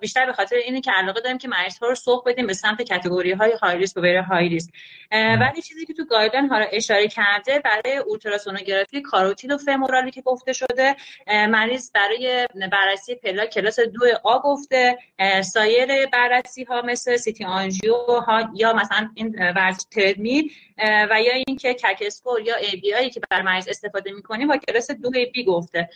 بیشتر 0.00 0.26
به 0.26 0.32
خاطر 0.32 0.56
اینه 0.56 0.80
که 0.80 0.90
علاقه 0.90 1.20
داریم 1.20 1.38
که 1.38 1.48
مریض 1.48 1.78
ها 1.78 1.88
رو 1.88 1.94
سوق 1.94 2.28
بدیم 2.28 2.46
به 2.46 2.52
سمت 2.52 2.82
category 2.82 3.32
های 3.32 3.52
high 3.62 3.78
risk 3.78 3.96
و 3.96 4.00
very 4.00 4.16
high 4.16 4.48
risk 4.48 4.68
ولی 5.12 5.62
چیزی 5.62 5.86
که 5.86 5.92
تو 5.92 6.04
guideline 6.04 6.48
ها 6.48 6.56
اشاره 6.72 7.08
کرده 7.08 7.58
برای 7.58 7.96
اولتراسونوگرافی 7.96 9.02
کاروتید 9.02 9.52
و 9.52 9.58
فمورالی 9.58 10.10
که 10.10 10.22
گفته 10.22 10.52
شده 10.52 10.96
مریض 11.26 11.90
برای 11.94 12.48
بررسی 12.86 13.14
پلاک 13.14 13.46
کلاس 13.46 13.80
دو 13.80 14.00
آ 14.24 14.38
گفته 14.38 14.98
سایر 15.44 16.06
بررسی 16.06 16.64
ها 16.64 16.82
مثل 16.82 17.16
CT 17.16 17.44
آنژیو 17.44 17.94
ها 18.26 18.50
یا 18.54 18.72
مثلا 18.72 19.10
این 19.14 19.36
ورزش 19.56 19.84
تردمیل 19.90 20.52
و 20.78 21.22
یا 21.22 21.32
اینکه 21.46 21.74
CAC 21.74 22.02
score 22.06 22.40
یا 22.40 22.56
ABI 22.56 23.10
که 23.10 23.20
بر 23.30 23.42
مریض 23.42 23.68
استفاده 23.68 24.12
می‌کنیم 24.12 24.48
با 24.48 24.56
کلاس 24.56 24.90
دو 24.90 25.10
بی 25.10 25.44
گفته. 25.44 25.88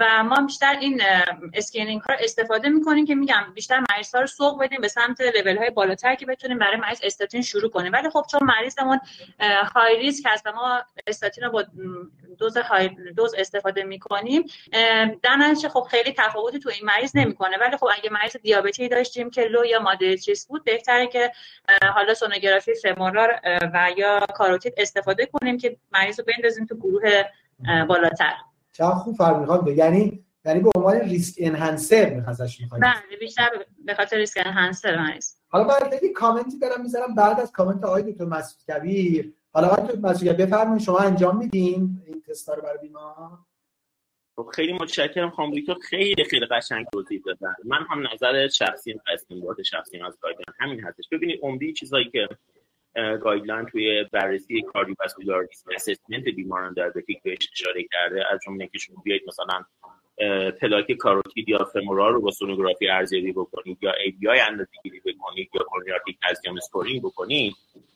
و 0.00 0.24
ما 0.24 0.46
بیشتر 0.46 0.76
این 0.80 1.02
screening 1.54 2.00
ها 2.00 2.14
رو 2.14 2.20
استفاده 2.22 2.68
می‌کنیم 2.68 3.06
که 3.06 3.14
میگم 3.14 3.52
بیشتر 3.54 3.84
مریض 3.90 4.14
ها 4.14 4.20
رو 4.20 4.26
سوق 4.26 4.62
بدیم 4.62 4.80
به 4.80 4.88
سمت 4.88 5.20
لول 5.20 5.56
های 5.56 5.70
بالاتر 5.70 6.14
که 6.14 6.26
بتونیم 6.26 6.58
برای 6.58 6.76
مریض 6.76 7.00
استاتین 7.02 7.42
شروع 7.42 7.70
کنیم. 7.70 7.92
ولی 7.92 8.10
خب 8.10 8.24
چون 8.30 8.40
مریضمون 8.44 9.00
های 9.74 9.98
ریسک 9.98 10.24
هست 10.26 10.46
و 10.46 10.52
ما 10.52 10.82
استاتین 11.06 11.44
رو 11.44 11.50
با 11.50 11.64
دوز 12.38 12.56
های 12.56 12.88
دوز 12.88 13.34
استفاده 13.38 13.82
می‌کنیم 13.82 14.44
در 15.22 15.54
خب 15.72 15.86
خیلی 15.90 16.12
تفاوتی 16.18 16.58
تو 16.58 16.68
این 16.68 16.84
مریض 16.84 17.16
نمی‌کنه. 17.16 17.56
ولی 17.56 17.76
خب 17.76 17.88
اگه 17.98 18.10
مریض 18.10 18.36
دیابتی 18.36 18.88
داشتیم 18.88 19.30
که 19.30 19.42
لو 19.42 19.64
یا 19.64 19.80
مادریت 19.80 20.46
بود 20.48 20.64
بهتره 20.64 21.06
که 21.06 21.32
حالا 21.94 22.14
سونوگرافی 22.14 22.72
فمورال 22.74 23.28
و 23.74 23.90
یا 23.96 24.13
کاروتید 24.20 24.74
استفاده 24.76 25.26
کنیم 25.26 25.58
که 25.58 25.76
مریض 25.92 26.20
رو 26.20 26.26
بندازیم 26.36 26.66
تو 26.66 26.76
گروه 26.76 27.22
بالاتر. 27.88 28.34
چه 28.72 28.84
خوب 28.84 29.16
فرق 29.16 29.68
یعنی 29.68 30.24
یعنی 30.46 30.60
به 30.60 30.70
عنوان 30.76 31.00
ریسک 31.00 31.38
انهانسر 31.40 32.10
میخواستش 32.14 32.60
می‌خواید 32.60 32.84
بله 32.84 33.16
بیشتر 33.20 33.48
به 33.84 33.94
خاطر 33.94 34.16
ریسک 34.16 34.42
انهانسر 34.46 34.96
مریض. 34.96 35.34
حالا 35.48 35.64
بعد 35.64 36.02
یه 36.02 36.12
کامنتی 36.12 36.58
برام 36.58 36.82
می‌ذارم 36.82 37.14
بعد 37.14 37.40
از 37.40 37.52
کامنت 37.52 37.84
آقای 37.84 38.12
دکتر 38.12 38.24
مسعود 38.24 38.64
کبیر. 38.68 39.32
حالا 39.52 39.68
آقای 39.68 39.86
دکتر 39.86 39.98
مسعود 39.98 40.36
بفرمایید 40.36 40.82
شما 40.82 40.98
انجام 40.98 41.36
میدین 41.36 42.02
این 42.06 42.22
تستا 42.28 42.54
رو 42.54 42.62
برای 42.62 42.78
بیمار؟ 42.78 43.38
خب 44.36 44.50
خیلی 44.54 44.72
متشکرم 44.72 45.30
خانم 45.30 45.50
دکتر. 45.50 45.74
خیلی 45.74 46.24
خیلی 46.24 46.46
قشنگ 46.46 46.86
توضیح 46.92 47.22
دادن. 47.26 47.54
من 47.64 47.86
هم 47.90 48.08
نظر 48.12 48.48
شخصی 48.48 48.94
استنباط 49.14 49.60
شخصی 49.60 49.98
از 49.98 50.18
guideline 50.20 50.54
همین 50.60 50.80
هستش. 50.80 51.04
ببینید 51.12 51.40
عمده 51.42 51.72
چیزایی 51.72 52.10
که 52.10 52.28
guideline 52.94 53.66
توی 53.66 54.04
بررسی 54.12 54.62
cardiovascular 54.62 55.48
assessment 55.74 56.24
بیماران 56.24 56.72
دیابتیک 56.72 57.22
بهش 57.22 57.48
اشاره 57.52 57.84
کرده. 57.92 58.24
از 58.32 58.40
جمله 58.46 58.66
که 58.66 58.78
شما 58.78 59.02
بیاید 59.04 59.22
مثلا 59.26 59.64
پلاک 60.60 60.92
کاروتید 60.92 61.48
یا 61.48 61.64
فمورال 61.64 62.12
رو 62.12 62.20
با 62.20 62.30
سونوگرافی 62.30 62.88
ارزیابی 62.88 63.32
بکنید 63.32 63.78
یا 63.82 63.92
ABI 64.04 64.40
اندازه‌گیری 64.40 65.00
بکنید 65.00 65.50
یا 65.54 65.62
coronary 65.62 65.94
artery 65.94 66.18
calcium 66.28 66.56
scoring 66.56 67.02
بکنید. 67.02 67.54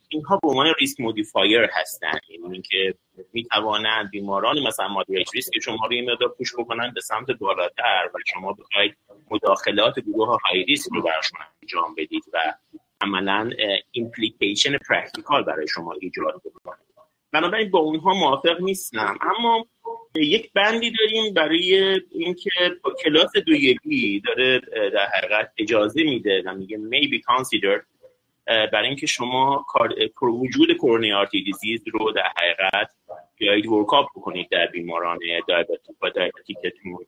اینها 0.09 0.39
به 0.43 0.49
عنوان 0.49 0.75
risk 0.81 1.01
modifier 1.01 1.69
هستن. 1.73 2.19
یعنی 2.29 2.53
اینکه 2.53 2.95
می 3.33 3.45
توانند 3.45 4.11
بیماران 4.11 4.63
مثلا 4.63 4.89
moderate 4.89 5.35
risk 5.35 5.53
که 5.53 5.61
شما 5.61 5.87
رو 5.87 5.93
یه 5.93 6.13
مقدار 6.13 6.29
push 6.29 6.55
بکنن 6.55 6.93
به 6.95 7.01
سمت 7.01 7.31
بالاتر 7.31 8.11
و 8.15 8.19
شما 8.27 8.53
بخواید 8.53 8.97
مداخلات 9.31 10.01
گروه 10.01 10.39
high 10.51 10.65
risk 10.65 10.91
رو 10.93 11.03
براشون 11.03 11.41
انجام 11.63 11.95
بدید 11.95 12.25
و 12.33 12.55
عملا 13.01 13.51
implication 13.93 14.79
practical 14.79 15.45
برای 15.45 15.69
شما 15.69 15.93
ایجاد 16.01 16.43
بکنید 16.45 16.89
بنابراین 17.33 17.71
با 17.71 17.79
اونها 17.79 18.15
موافق 18.15 18.61
نیستم. 18.61 19.19
اما 19.21 19.67
یک 20.15 20.53
بندی 20.53 20.93
داریم 20.99 21.35
برای 21.35 22.01
اینکه 22.11 22.51
کلاس 23.05 23.33
دوی 23.47 23.75
B 23.85 24.21
داره 24.21 24.61
در 24.95 25.07
حقیقت 25.07 25.53
اجازه 25.59 26.03
میده 26.03 26.43
و 26.47 26.55
میگه 26.55 26.77
may 26.77 27.09
be 27.09 27.23
considered 27.23 27.98
برای 28.49 28.87
اینکه 28.87 29.07
شما 29.07 29.67
وجود 30.23 30.73
کورونی 30.73 31.13
آرتی 31.13 31.43
دیزیز 31.43 31.81
رو 31.93 32.13
در 32.13 32.33
حقیقت 32.37 32.91
بیایید 33.37 33.67
ورکاپ 33.67 34.07
بکنید 34.17 34.49
در 34.49 34.67
بیماران 34.67 35.19
دیابتیک 35.47 35.97
و 36.03 36.11
دیابتیکتون 36.11 36.99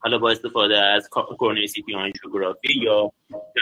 حالا 0.00 0.18
با 0.18 0.30
استفاده 0.30 0.76
از 0.76 1.08
کورنی 1.38 1.66
سی 1.66 1.84
آنژیوگرافی 1.94 2.72
یا 2.82 3.12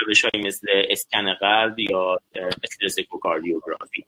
روش 0.07 0.24
های 0.24 0.43
مثل 0.43 0.66
اسکن 0.89 1.35
قلب 1.35 1.78
یا 1.78 2.19
استرسکوکاردیوگرافی 2.62 4.05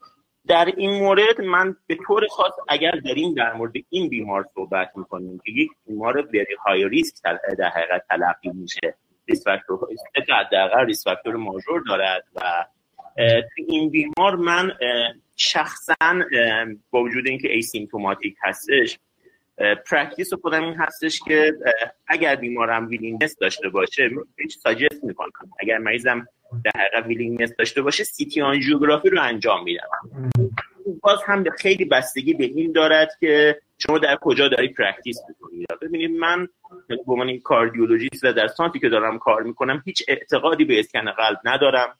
در 0.46 0.72
این 0.76 0.90
مورد 0.90 1.40
من 1.40 1.76
به 1.86 1.98
طور 2.06 2.26
خاص 2.26 2.52
اگر 2.68 2.90
داریم 2.90 3.34
در 3.34 3.52
مورد 3.52 3.72
این 3.90 4.08
بیمار 4.08 4.44
صحبت 4.54 4.92
می‌کنیم 4.96 5.40
که 5.44 5.52
یک 5.52 5.70
بیمار 5.86 6.22
بری 6.22 6.54
های 6.66 6.88
ریسک 6.88 7.14
در 7.58 7.68
حقیقت 7.68 8.02
تلقی 8.08 8.50
میشه. 8.54 8.94
risk 9.28 9.44
factor 9.44 9.88
حداقل 10.28 10.86
risk 10.86 11.04
factor 11.04 11.36
major 11.36 11.82
دارد 11.88 12.24
و 12.34 12.64
این 13.68 13.90
بیمار 13.90 14.36
من 14.36 14.72
شخصا 15.36 15.94
با 16.90 17.02
وجود 17.02 17.28
اینکه 17.28 17.52
asymptomatic 17.52 18.36
هستش 18.42 18.98
practice 19.90 20.34
خودم 20.34 20.64
این 20.64 20.74
هستش 20.74 21.20
که 21.20 21.52
اگر 22.06 22.36
بیمارم 22.36 22.88
willingness 22.88 23.36
داشته 23.38 23.68
باشه 23.68 24.10
هیچ 24.38 24.58
suggest 24.58 25.04
می‌کنم 25.04 25.30
اگر 25.60 25.78
مریضم 25.78 26.26
در 26.64 26.70
حقیقت 26.80 27.06
willingness 27.06 27.56
داشته 27.58 27.82
باشه 27.82 28.04
سیتی 28.04 28.42
آنژیوگرافی 28.42 29.10
رو 29.10 29.22
انجام 29.22 29.64
میدم. 29.64 29.88
باز 31.02 31.18
هم 31.26 31.44
خیلی 31.58 31.84
بستگی 31.84 32.34
به 32.34 32.44
این 32.44 32.72
دارد 32.72 33.10
که 33.20 33.60
شما 33.78 33.98
در 33.98 34.16
کجا 34.20 34.48
داری 34.48 34.68
practice 34.68 35.20
می‌کنید 35.28 35.66
ببینید 35.82 36.10
من 36.10 36.48
به 36.88 36.96
عنوان 37.06 37.38
کاردیولوژیست 37.38 38.24
و 38.24 38.32
در 38.32 38.48
center 38.48 38.74
ی 38.74 38.78
که 38.78 38.88
دارم 38.88 39.18
کار 39.18 39.42
می‌کنم 39.42 39.82
هیچ 39.84 40.02
اعتقادی 40.08 40.64
به 40.64 40.80
اسکن 40.80 41.10
قلب 41.10 41.38
ندارم. 41.44 41.98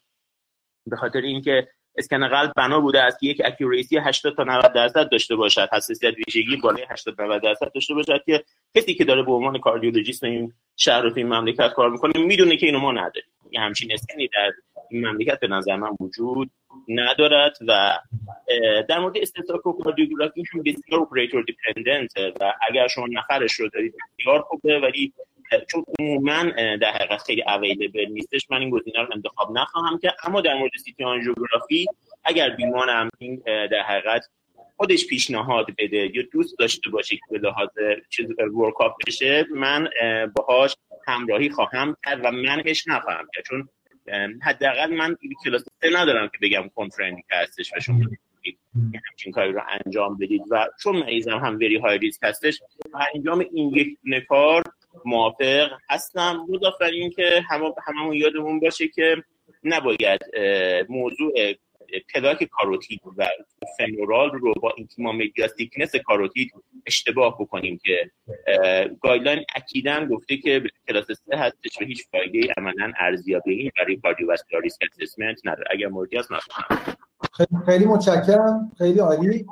به 0.86 0.96
خاطر 0.96 1.20
اینکه 1.20 1.68
اسکن 1.98 2.28
قلب 2.28 2.52
بنا 2.56 2.80
بوده 2.80 3.00
است 3.00 3.20
که 3.20 3.26
یک 3.26 3.42
accuracy 3.44 3.98
80 3.98 4.36
تا 4.36 4.44
90 4.44 4.72
درصد 4.72 5.08
داشته 5.08 5.36
باشد. 5.36 5.68
حساسیت 5.72 6.14
ویژگی 6.26 6.56
بالای 6.56 6.86
80 6.90 7.22
90 7.22 7.42
درصد 7.42 7.72
داشته 7.74 7.94
باشد 7.94 8.22
که 8.26 8.44
کسی 8.74 8.94
که 8.94 9.04
داره 9.04 9.22
به 9.22 9.32
عنوان 9.32 9.58
کاردیولوژیست 9.58 10.24
این 10.24 10.52
شهر 10.76 11.06
و 11.06 11.12
این 11.16 11.26
مملکت 11.26 11.72
کار 11.72 11.90
می‌کنه 11.90 12.12
می‌دونه 12.26 12.56
که 12.56 12.66
اینو 12.66 12.78
ما 12.78 12.92
نداریم. 12.92 13.30
یه 13.50 13.60
همچین 13.60 13.92
اسکنی 13.92 14.28
در 14.28 14.52
این 14.90 15.06
مملکت 15.06 15.40
به 15.40 15.48
نظر 15.48 15.76
من 15.76 15.90
وجود 16.00 16.50
ندارد 16.88 17.56
و 17.68 17.98
در 18.88 18.98
مورد 18.98 19.16
استرس 19.16 19.46
اکوکاردیوگرافی 19.46 20.42
هم 20.52 20.62
بسیار 20.62 21.00
operator 21.00 21.44
dependent 21.44 22.10
و 22.40 22.52
اگر 22.68 22.88
شما 22.88 23.06
نفرش 23.12 23.52
رو 23.52 23.68
دارید 23.68 23.94
بسیار 24.18 24.40
خوبه 24.40 24.80
ولی 24.80 25.12
چون 25.68 25.84
عموما 25.98 26.42
در 26.76 26.90
حقیقت 26.90 27.22
خیلی 27.22 27.42
اویلیبل 27.42 28.06
نیستش. 28.10 28.50
من 28.50 28.60
این 28.60 28.70
گزینه 28.70 29.00
رو 29.00 29.08
انتخاب 29.12 29.58
نخواهم 29.58 29.98
که 29.98 30.12
اما 30.24 30.40
در 30.40 30.54
مورد 30.54 30.72
سیتی 30.84 31.04
آنژیوگرافی 31.04 31.86
اگر 32.24 32.50
بیمارم 32.50 33.10
این 33.18 33.42
در 33.46 33.82
حقیقت 33.82 34.28
خودش 34.76 35.06
پیشنهاد 35.06 35.66
بده 35.78 36.16
یا 36.16 36.22
دوست 36.32 36.58
داشته 36.58 36.90
باشه 36.90 37.16
که 37.16 37.22
به 37.30 37.38
لحاظ 37.38 37.68
چیز 38.10 38.26
ورکاپ 38.54 38.92
بشه 39.06 39.46
من 39.54 39.88
باهاش 40.36 40.76
همراهی 41.06 41.50
خواهم 41.50 41.96
کرد 42.04 42.20
و 42.24 42.30
منش 42.30 42.88
نخواهم 42.88 43.28
کرد. 43.34 43.44
چون 43.44 43.68
حداقل 44.42 44.94
من 44.94 45.16
کلاس 45.44 45.64
سه 45.80 45.90
ندارم 45.92 46.28
که 46.28 46.38
بگم 46.42 46.70
کنفرندی 46.74 47.24
هستش 47.30 47.72
و 47.76 47.80
شما 47.80 48.00
همچین 49.10 49.32
کاری 49.32 49.52
رو 49.52 49.62
انجام 49.86 50.18
بدید. 50.18 50.42
و 50.50 50.68
چون 50.82 50.96
مریضم 50.96 51.38
هم 51.38 51.56
very 51.56 51.76
high 51.76 51.98
risk 51.98 52.20
هستش 52.22 52.60
انجام 53.14 53.46
این 53.52 53.74
یک 53.74 53.98
کار 54.28 54.62
موافق 55.04 55.68
هستم. 55.90 56.46
مضاف 56.48 56.82
این 56.82 57.10
که 57.10 57.44
هممون 57.86 58.14
یادمون 58.14 58.60
باشه 58.60 58.88
که 58.88 59.16
نباید 59.64 60.20
موضوع 60.88 61.32
پلاک 62.14 62.44
کاروتید 62.44 63.00
و 63.16 63.26
فمورال 63.78 64.30
رو 64.30 64.54
با 64.54 64.74
intima 64.76 65.12
media 65.12 65.48
thickness 65.48 65.96
کاروتید 65.96 66.52
اشتباه 66.86 67.38
بکنیم 67.40 67.78
که 67.84 68.10
guideline 69.00 69.44
اکیدن 69.54 70.08
گفته 70.08 70.36
که 70.36 70.62
کلاس 70.88 71.06
سه 71.06 71.36
هستش 71.36 71.80
و 71.80 71.84
هیچ 71.84 72.08
فایده 72.10 72.54
عملا 72.56 72.92
ارزیابی 72.98 73.72
برای 73.76 73.96
cardiovascular 73.96 74.62
risk 74.62 74.78
assessment 75.00 75.40
نداره. 75.44 75.64
اگر 75.70 75.88
موردی 75.88 76.16
هست 76.16 76.28
خیلی 77.66 77.84
متشکرم. 77.84 78.72
خیلی 78.78 78.98
عالی. 78.98 79.46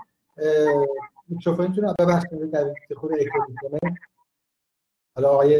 میکروفونتون 1.28 1.94
ببخشید 1.98 2.50
در 2.52 2.64
خود 2.96 3.10
کنه 3.10 3.96
حالا 5.14 5.28
آقای 5.28 5.58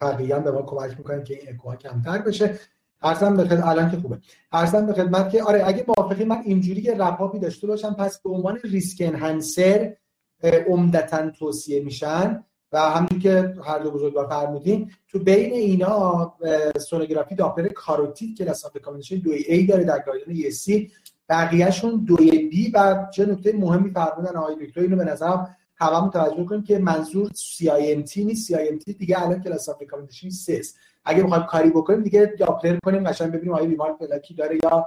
فرقیان 0.00 0.44
به 0.44 0.50
ما 0.50 0.62
کمک 0.62 0.98
می‌کنن 0.98 1.24
که 1.24 1.34
این 1.34 1.54
اکوها 1.54 1.76
کمتر 1.76 2.18
بشه. 2.18 2.58
ارزم 3.02 3.36
به 3.36 3.44
خدمت 3.44 3.66
الان 3.66 3.90
که 3.90 3.96
خوبه. 3.96 4.18
ارزم 4.52 4.86
به 4.86 4.92
خدمت 4.92 5.30
که 5.30 5.42
آره 5.42 5.62
اگه 5.66 5.84
موافقی 5.88 6.24
من 6.24 6.42
اینجوری 6.44 6.82
که 6.82 6.94
رپاپی 6.94 7.38
داشته 7.38 7.66
باشم 7.66 7.94
پس 7.94 8.20
به 8.20 8.30
عنوان 8.30 8.58
ریسک 8.64 8.98
انهانسر 9.00 9.96
عمدتا 10.42 11.30
توصیه 11.30 11.84
میشن 11.84 12.44
و 12.72 12.78
همین 12.78 13.20
که 13.20 13.54
هر 13.64 13.78
دو 13.78 13.90
بزرگوار 13.90 14.28
فرمودین 14.28 14.90
تو 15.08 15.18
بین 15.18 15.52
اینا 15.52 16.34
سونوگرافی 16.78 17.34
داپلر 17.34 17.68
کاروتید 17.68 18.36
که 18.36 18.44
class 18.44 18.64
of 18.64 18.72
recommendation 18.82 19.16
2 19.16 19.30
A 19.30 19.66
داره 19.66 19.84
در 19.84 20.02
guideline 20.06 20.50
سی. 20.50 20.90
بقیه‌شون 21.28 22.04
2 22.04 22.16
B 22.16 22.70
و 22.74 23.06
چه 23.14 23.26
نکته 23.26 23.52
مهمی 23.52 23.90
فرمودن 23.90 24.36
آقای 24.36 24.66
دکتر 24.66 24.80
اینو 24.80 24.96
به 24.96 25.04
نظرم 25.04 25.56
هممون 25.76 26.10
توجه 26.10 26.44
کنیم 26.44 26.62
که 26.62 26.78
منظور 26.78 27.28
CIMT 27.28 28.16
نیست. 28.16 28.52
CIMT 28.52 28.96
دیگه 28.98 29.22
الان 29.22 29.42
class 29.42 29.68
of 29.68 29.80
recommendation 29.80 30.30
3 30.30 30.62
اگه 31.04 31.22
بخوایم 31.22 31.44
کاری 31.44 31.70
بکنیم 31.70 32.02
دیگه 32.02 32.34
داپلر 32.38 32.78
کنیم 32.84 33.04
قشنگ 33.04 33.32
ببینیم 33.32 33.54
آیا 33.54 33.66
بیمار 33.66 33.92
پلاکی 33.92 34.34
داره 34.34 34.58
یا 34.64 34.86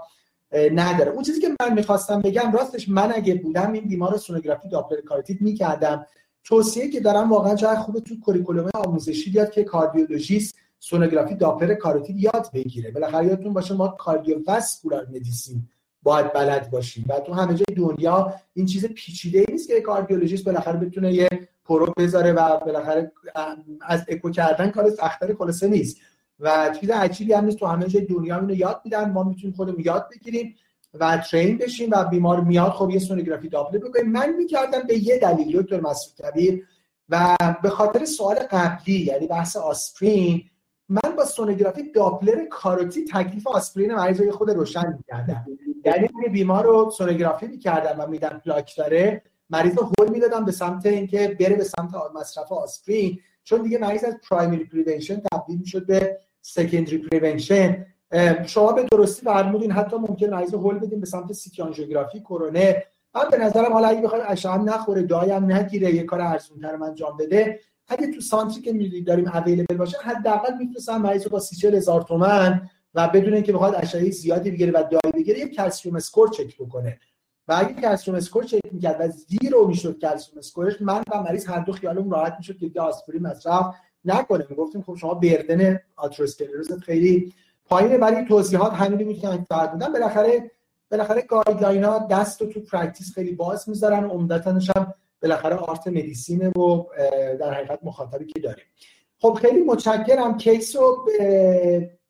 نداره. 0.53 1.11
اون 1.11 1.23
چیزی 1.23 1.41
که 1.41 1.49
من 1.61 1.73
می‌خواستم 1.73 2.21
بگم 2.21 2.51
راستش 2.51 2.89
من 2.89 3.13
اگه 3.15 3.35
بودم 3.35 3.71
این 3.71 3.87
بیمار 3.87 4.17
سونوگرافی 4.17 4.69
داپلر 4.69 5.01
کاروتید 5.01 5.41
می‌کردم. 5.41 6.05
توصیه 6.43 6.89
که 6.89 6.99
دارم 6.99 7.31
واقعا 7.31 7.55
چقدر 7.55 7.79
خوبه 7.79 7.99
تو 7.99 8.19
curriculum 8.19 8.69
آموزشی 8.73 9.31
بیاد 9.31 9.51
که 9.51 9.63
کاردیولوژیست 9.63 10.55
سونوگرافی 10.79 11.35
داپلر 11.35 11.73
کاروتید 11.73 12.17
یاد 12.17 12.49
بگیره. 12.53 12.91
بالاخره 12.91 13.25
یادتون 13.25 13.53
باشه 13.53 13.73
ما 13.73 13.87
cardiovascular 13.87 15.07
medicine 15.13 15.69
باید 16.03 16.33
بلد 16.33 16.69
باشیم 16.69 17.05
و 17.09 17.19
تو 17.19 17.33
همه 17.33 17.53
جای 17.53 17.75
دنیا 17.75 18.33
این 18.53 18.65
چیز 18.65 18.85
پیچیده 18.85 19.39
ای 19.39 19.45
نیست 19.51 19.67
که 19.67 19.81
کاردیولوژیست 19.81 20.45
بالاخره 20.45 20.79
بتونه 20.79 21.13
یه 21.13 21.27
probe 21.65 21.93
بذاره 21.97 22.31
و 22.31 22.59
بالاخره 22.59 23.11
از 23.81 24.05
اکو 24.07 24.29
کردن 24.29 24.71
کار 24.71 24.89
سختتر 24.89 25.33
خلاصه 25.33 25.67
نیست. 25.67 25.97
و 26.39 26.75
چیز 26.79 26.89
عجیبی 26.89 27.33
هم 27.33 27.45
نیست 27.45 27.57
تو 27.57 27.65
همه 27.65 27.87
جای 27.87 28.05
دنیا 28.05 28.39
اینو 28.39 28.55
یاد 28.55 28.81
میدن 28.85 29.11
ما 29.11 29.23
می‌تونیم 29.23 29.55
خودمون 29.55 29.81
یاد 29.85 30.09
بگیریم 30.11 30.55
و 30.93 31.17
train 31.31 31.57
بشیم 31.57 31.89
و 31.91 32.03
بیمار 32.03 32.41
میاد 32.41 32.71
خب 32.71 32.89
یه 32.89 32.99
سونوگرافی 32.99 33.49
داپلر 33.49 33.79
بکنیم. 33.79 34.11
من 34.11 34.33
می‌کردم 34.35 34.81
به 34.87 34.97
یه 34.97 35.19
دلیل 35.19 35.61
دکتر 35.61 35.79
مسعود 35.79 36.17
کبیر 36.17 36.63
و 37.09 37.35
به 37.63 37.69
خاطر 37.69 38.05
سوال 38.05 38.35
قبلی 38.35 38.99
یعنی 38.99 39.27
بحث 39.27 39.55
آسپرین 39.55 40.43
من 40.89 41.15
با 41.17 41.25
سونوگرافی 41.25 41.91
داپلر 41.91 42.45
کاروتید 42.45 43.05
تکلیف 43.05 43.47
آسپرین 43.47 43.95
مریض 43.95 44.29
خود 44.29 44.49
روشن 44.49 44.93
می‌کردم. 44.97 45.45
یعنی 45.85 46.09
بیمار 46.31 46.65
رو 46.65 46.91
سونوگرافی 46.97 47.47
می‌کردم 47.47 47.99
و 47.99 48.07
می‌دیدم 48.07 48.41
پلاک 48.45 48.75
داره 48.77 49.21
مریض 49.49 49.77
رو 49.77 49.91
هول 49.99 50.09
می‌دادم 50.09 50.45
به 50.45 50.51
سمت 50.51 50.85
اینکه 50.85 51.37
بره 51.39 51.55
به 51.55 51.63
سمت 51.63 51.91
مصرف 52.15 52.51
آسپرین. 52.51 53.19
چون 53.43 53.61
دیگه 53.61 53.77
مریض 53.77 54.03
از 54.03 54.17
primary 54.29 54.63
prevention 54.63 55.21
تبدیل 55.31 55.59
می‌شد 55.59 55.85
به 55.85 56.19
secondary 56.41 56.97
prevention 56.97 57.85
شما 58.45 58.71
به 58.71 58.83
درستی 58.91 59.25
فرمودین 59.25 59.71
حتی 59.71 59.95
ممکن 59.95 60.29
مریض 60.29 60.53
رو 60.53 60.59
هول 60.59 60.79
بدیم 60.79 60.99
به 60.99 61.05
سمت 61.05 61.33
سیتی 61.33 61.61
آنژیوگرافی 61.61 62.19
کرونر 62.19 62.83
من 63.15 63.23
به 63.31 63.37
نظرم 63.37 63.73
حالا 63.73 63.87
اگه 63.87 64.01
بخوایم 64.01 64.23
اشعه 64.27 64.57
نخوره 64.57 65.03
dye 65.03 65.39
م 65.39 65.51
نگیره 65.51 65.95
یه 65.95 66.03
کار 66.03 66.21
ارزونتر 66.21 66.75
من 66.75 66.87
انجام 66.87 67.17
بده 67.17 67.59
اگه 67.87 68.07
تو 68.07 68.21
center 68.21 68.55
ی 68.55 68.61
که 68.61 68.73
می‌دید 68.73 69.07
داریم 69.07 69.27
available 69.27 69.77
باشه 69.77 69.97
حداقل 70.03 70.57
میفرستم 70.57 71.01
مریض 71.01 71.23
رو 71.23 71.29
با 71.29 71.39
30 71.39 71.67
هزار 71.67 72.01
تومن 72.01 72.69
و 72.93 73.07
بدون 73.07 73.33
اینکه 73.33 73.53
بخواد 73.53 73.75
اشعه 73.75 74.11
زیادی 74.11 74.51
بگیره 74.51 74.71
و 74.71 74.83
dye 74.91 75.08
ی 75.08 75.13
بگیره 75.13 75.39
یک 75.39 75.55
calcium 75.55 75.95
score 75.95 76.29
چک 76.29 76.57
بکنه. 76.57 76.99
و 77.47 77.55
اگه 77.57 77.81
calcium 77.81 78.17
score 78.17 78.43
چک 78.43 78.59
می‌کرد 78.71 78.97
و 78.99 79.07
zero 79.07 79.67
می‌شد 79.67 79.99
calcium 79.99 80.37
score 80.37 80.69
ش 80.69 80.81
من 80.81 81.03
و 81.11 81.23
مریض 81.23 81.45
هر 81.45 81.59
دو 81.59 81.71
خیالمون 81.71 82.11
راحت 82.11 82.35
می‌شد 82.37 82.57
که 82.57 82.81
آسپرین 82.81 83.21
مصرف 83.21 83.75
نکنه. 84.05 84.45
می‌گفتیم 84.49 84.81
خب 84.81 84.95
شما 84.95 85.13
burden 85.13 85.79
آتروسکلروز 85.95 86.71
خیلی 86.73 87.33
پایینه 87.65 87.97
ولی 87.97 88.25
توضیحات 88.25 88.73
همینی 88.73 89.03
بود 89.03 89.19
که 89.19 89.27
من 89.27 89.45
بودم. 89.71 89.93
بالاخره 89.93 90.51
بالاخره 90.91 91.21
guideline 91.21 91.83
ها 91.83 92.07
دست 92.11 92.41
رو 92.41 92.47
تو 92.47 92.59
practice 92.59 93.13
خیلی 93.13 93.31
باز 93.31 93.69
می‌ذارن 93.69 94.03
و 94.03 94.09
عمدتاش 94.09 94.71
هم 94.75 94.93
بالاخره 95.21 95.55
art 95.55 95.87
medicine 95.87 96.42
ه 96.42 96.49
و 96.49 96.83
در 97.39 97.53
حقیقت 97.53 97.79
مخاطبی 97.83 98.25
که 98.25 98.39
داریم. 98.39 98.65
خب 99.19 99.33
خیلی 99.41 99.63
متشکرم. 99.63 100.37
case 100.37 100.75
رو 100.75 101.05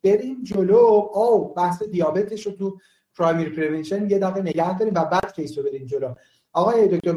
بریم 0.04 0.44
جلو. 0.44 1.10
او 1.14 1.54
بحث 1.54 1.84
دیابتش 1.84 2.46
رو 2.46 2.52
تو 2.52 2.78
primary 3.18 3.50
prevention 3.50 4.10
یه 4.10 4.20
دقیقه 4.20 4.42
نگه 4.42 4.78
داریم 4.78 4.94
و 4.94 5.06
بعد 5.06 5.34
case 5.36 5.58
رو 5.58 5.64
بریم 5.64 5.86
جلو. 5.86 6.14
آقای 6.54 6.88
دکتر 6.88 7.12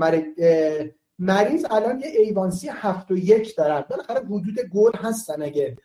مریض 1.18 1.64
الان 1.70 2.00
یه 2.00 2.06
A1C 2.06 2.68
هفت 2.68 3.10
و 3.10 3.16
یک 3.16 3.56
دارن. 3.56 3.84
بالاخره 3.90 4.20
حدود 4.20 4.60
گل 4.72 4.92
هستن 4.96 5.42
اگه 5.42 5.76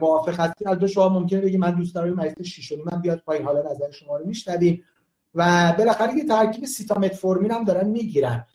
موافق 0.00 0.40
هستین 0.40 0.68
از 0.68 0.84
شما 0.84 1.08
ممکنه 1.08 1.40
بگی 1.40 1.56
من 1.56 1.70
دوست 1.70 1.94
دارم 1.94 2.14
مریض 2.14 2.42
شیش 2.42 2.72
و 2.72 2.79
نیم 2.79 3.00
بیاد 3.00 3.18
پایین. 3.18 3.44
حالا 3.44 3.72
نظر 3.72 3.90
شما 3.90 4.16
رو 4.16 4.26
میشنویم. 4.26 4.84
و 5.34 5.74
بالاخره 5.78 6.16
یه 6.16 6.24
ترکیب 6.24 6.64
سیتامتفورمین 6.64 7.50
هم 7.50 7.64
دارن 7.64 7.88
می‌گیرن. 7.88 8.46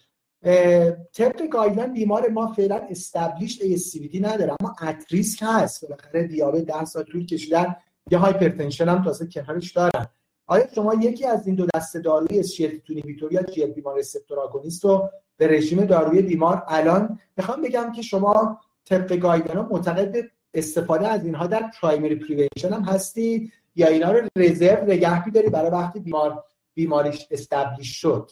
طبق 1.13 1.47
guideline 1.51 1.93
بیمار 1.93 2.29
ما 2.29 2.53
فعلا 2.53 2.75
established 2.89 3.61
CVD 3.61 4.19
نداره 4.19 4.55
اما 4.61 4.75
at 4.81 5.01
risk 5.01 5.39
هست. 5.41 5.85
بالاخره 5.85 6.27
دیابت 6.27 6.61
10 6.65 6.85
سال 6.85 7.03
طول 7.03 7.25
کشیدن 7.25 7.75
یه 8.11 8.17
hypertension 8.17 8.89
هم 8.89 9.03
تازه 9.03 9.27
کنارش 9.27 9.71
دارن. 9.71 10.07
آیا 10.47 10.67
شما 10.75 10.93
یکی 10.93 11.25
از 11.25 11.47
این 11.47 11.55
دو 11.55 11.67
دسته 11.75 11.99
داروی 11.99 12.39
SGLT2 12.39 13.01
یا 13.31 13.43
GLP 13.43 13.73
receptor 13.95 14.39
agonist 14.39 14.85
رو 14.85 15.09
به 15.37 15.47
رژیم 15.47 15.85
داروی 15.85 16.21
بیمار 16.21 16.63
الان؟ 16.67 17.19
می‌خوام 17.37 17.61
بگم 17.61 17.91
که 17.91 18.01
شما 18.01 18.59
طبق 18.85 19.15
guideline 19.15 19.67
معتقد 19.71 20.11
به 20.11 20.31
استفاده 20.53 21.07
از 21.07 21.25
اینها 21.25 21.47
در 21.47 21.71
primary 21.81 22.15
prevention 22.15 22.73
هم 22.73 22.83
هستی 22.83 23.51
یا 23.75 23.87
اینا 23.87 24.11
رو 24.11 24.27
رزرو 24.35 24.85
نگه 24.85 25.29
داری 25.29 25.49
برای 25.49 25.71
وقتی 25.71 25.99
بیمار 25.99 26.43
بیماریش 26.73 27.27
establish 27.31 28.01
شد. 28.01 28.31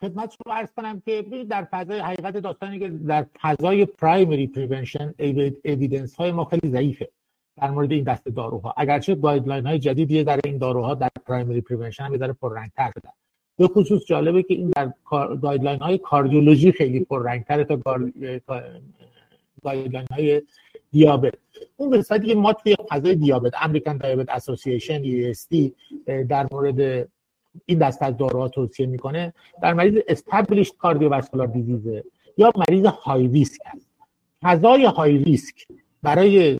خدمت 0.00 0.34
شما 0.44 0.54
عرض 0.54 0.68
کنم 0.76 1.00
که 1.00 1.24
در 1.50 1.64
فضای 1.64 1.98
حقیقت 1.98 2.36
داستانی 2.36 2.78
که 2.78 2.88
در 2.88 3.26
فضای 3.40 3.84
primary 3.84 4.46
prevention 4.46 5.14
evidence 5.64 6.16
های 6.16 6.32
ما 6.32 6.44
خیلی 6.44 6.70
ضعیفه 6.70 7.08
در 7.56 7.70
مورد 7.70 7.92
این 7.92 8.04
دست 8.04 8.28
داروها. 8.28 8.74
اگرچه 8.76 9.14
guideline 9.14 9.66
های 9.66 9.78
جدیدی 9.78 10.24
در 10.24 10.40
این 10.44 10.58
داروها 10.58 10.94
در 10.94 11.10
primary 11.26 11.60
prevention 11.60 12.08
در 12.08 12.32
پررنگتر 12.32 12.92
شدن. 12.94 13.10
به 13.58 13.68
خصوص 13.68 14.04
جالبه 14.06 14.42
که 14.42 14.54
این 14.54 14.70
در 14.70 14.92
guideline 15.42 15.80
های 15.80 15.98
کاردیولوژی 15.98 16.72
خیلی 16.72 17.00
پررنگتر 17.00 17.64
تا 17.64 17.80
guideline 19.64 20.06
های 20.10 20.42
دیابت 20.92 21.34
اون 21.76 21.98
قسمتی 21.98 22.26
که 22.26 22.34
ما 22.34 22.52
توی 22.52 22.76
فضای 22.90 23.14
دیابت 23.14 23.52
American 23.60 23.96
Diabetes 23.96 24.28
Association 24.28 25.02
دی 25.48 25.74
در 26.28 26.48
مورد 26.52 27.08
این 27.66 27.78
دست 27.78 28.02
از 28.02 28.16
داروها 28.16 28.48
توصیه 28.48 28.86
می‌کنه 28.86 29.32
در 29.62 29.74
مریض 29.74 30.02
established 30.08 30.72
cardiovascular 30.78 31.46
disease 31.46 31.97
ه 31.97 32.04
یا 32.36 32.52
مریض 32.68 32.86
high 32.86 33.28
risk 33.28 33.60
هست 33.66 33.90
فضای 34.42 34.84
high 34.84 35.18
risk 35.18 35.66
برای 36.02 36.58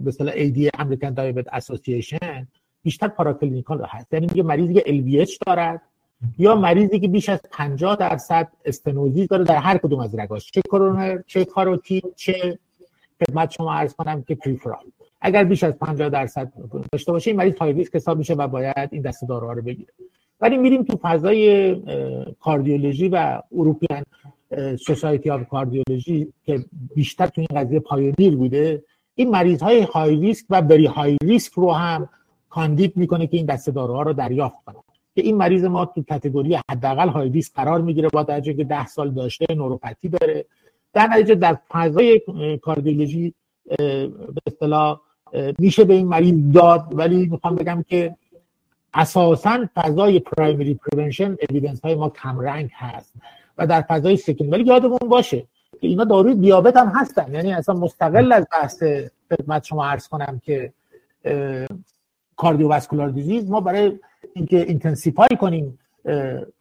به 0.00 0.08
اصطلاح 0.08 0.34
the 0.34 0.70
Diabetes 1.16 1.46
Association 1.52 2.48
بیشتر 2.82 3.08
paraclinical 3.08 3.84
هست. 3.84 4.12
یعنی 4.12 4.26
میگه 4.26 4.42
مریضی 4.42 4.74
که 4.74 4.80
LVH 4.80 5.38
دارد 5.46 5.82
یا 6.38 6.54
مریضی 6.54 7.00
که 7.00 7.08
بیش 7.08 7.28
از 7.28 7.40
50 7.50 7.96
درصد 7.96 8.48
stenosis 8.64 9.19
ی 9.19 9.26
داره 9.26 9.44
در 9.44 9.56
هر 9.56 9.78
کدوم 9.78 10.00
از 10.00 10.14
رگاش. 10.14 10.50
چه 10.50 10.62
کرونر 10.62 11.22
چه 11.26 11.44
کاروتید 11.44 12.04
چه 12.16 12.58
خدمت 13.20 13.50
شما 13.50 13.74
عرض 13.74 13.94
کنم 13.94 14.22
که 14.22 14.34
peripheral. 14.34 14.84
اگر 15.26 15.44
بیش 15.44 15.64
از 15.64 15.78
50 15.78 16.08
درصد 16.08 16.52
داشته 16.92 17.12
باشه 17.12 17.30
این 17.30 17.40
مریض 17.40 17.58
high 17.58 17.72
risk 17.72 17.96
حساب 17.96 18.18
میشه 18.18 18.34
و 18.34 18.48
باید 18.48 18.88
این 18.92 19.02
دست 19.02 19.28
داروها 19.28 19.52
رو 19.52 19.62
بگیره. 19.62 19.92
ولی 20.40 20.56
میریم 20.56 20.82
تو 20.82 20.98
فضای 21.02 21.76
کاردیولوژی 22.40 23.08
و 23.08 23.42
European 23.52 24.04
Society 24.76 25.30
of 25.30 25.48
Cardiology 25.48 26.32
که 26.44 26.64
بیشتر 26.94 27.26
تو 27.26 27.40
این 27.40 27.60
قضیه 27.60 27.80
pioneer 27.80 28.36
بوده. 28.36 28.82
این 29.14 29.30
مریض 29.30 29.62
های 29.62 29.80
high 29.80 30.16
risk 30.16 30.46
و 30.50 30.62
very 30.62 30.86
high 30.86 31.16
risk 31.22 31.52
رو 31.52 31.72
هم 31.72 32.08
کاندید 32.50 32.96
می‌کنه 32.96 33.26
که 33.26 33.36
این 33.36 33.46
دست 33.46 33.70
داروها 33.70 34.02
رو 34.02 34.12
دریافت 34.12 34.64
کنه 34.66 34.76
که 35.14 35.22
این 35.22 35.36
مریض 35.36 35.64
ما 35.64 35.84
تو 35.84 36.02
category 36.02 36.58
حداقل 36.70 37.08
high 37.08 37.28
risk 37.28 37.54
قرار 37.54 37.80
می‌گیره 37.80 38.08
با 38.08 38.22
درجه 38.22 38.54
که 38.54 38.64
10 38.64 38.86
سال 38.86 39.10
داشته 39.10 39.54
نوروپاتی 39.54 40.08
داره. 40.08 40.44
در 40.92 41.06
نتیجه 41.06 41.34
در 41.34 41.58
فضای 41.68 42.20
کاردیولوژی 42.62 43.34
به 43.78 44.40
اصطلاح 44.46 45.00
میشه 45.58 45.84
به 45.84 45.94
این 45.94 46.06
مریض 46.06 46.52
داد 46.52 46.86
ولی 46.92 47.26
می‌خوام 47.26 47.54
بگم 47.54 47.84
که 47.88 48.16
اساسا 48.94 49.68
فضای 49.74 50.18
primary 50.18 50.74
prevention 50.74 51.36
evidence 51.50 51.80
های 51.80 51.94
ما 51.94 52.08
کمرنگ 52.08 52.70
هست 52.74 53.12
و 53.58 53.66
در 53.66 53.82
فضای 53.82 54.16
secondary 54.16 54.46
ولی 54.46 54.64
یادمون 54.64 54.98
باشه 55.08 55.46
که 55.80 55.86
اینا 55.86 56.04
داروی 56.04 56.34
دیابت 56.34 56.76
هم 56.76 56.92
هستن. 56.94 57.34
یعنی 57.34 57.52
اصلا 57.52 57.74
مستقل 57.74 58.32
از 58.32 58.46
بحث 58.52 58.82
خدمت 59.32 59.64
شما 59.64 59.86
عرض 59.86 60.08
کنم 60.08 60.40
که 60.44 60.72
cardiovascular 62.36 63.08
disease 63.08 63.50
ما 63.50 63.60
برای 63.60 63.98
اینکه 64.34 64.58
intensify 64.58 65.28
کنیم 65.40 65.78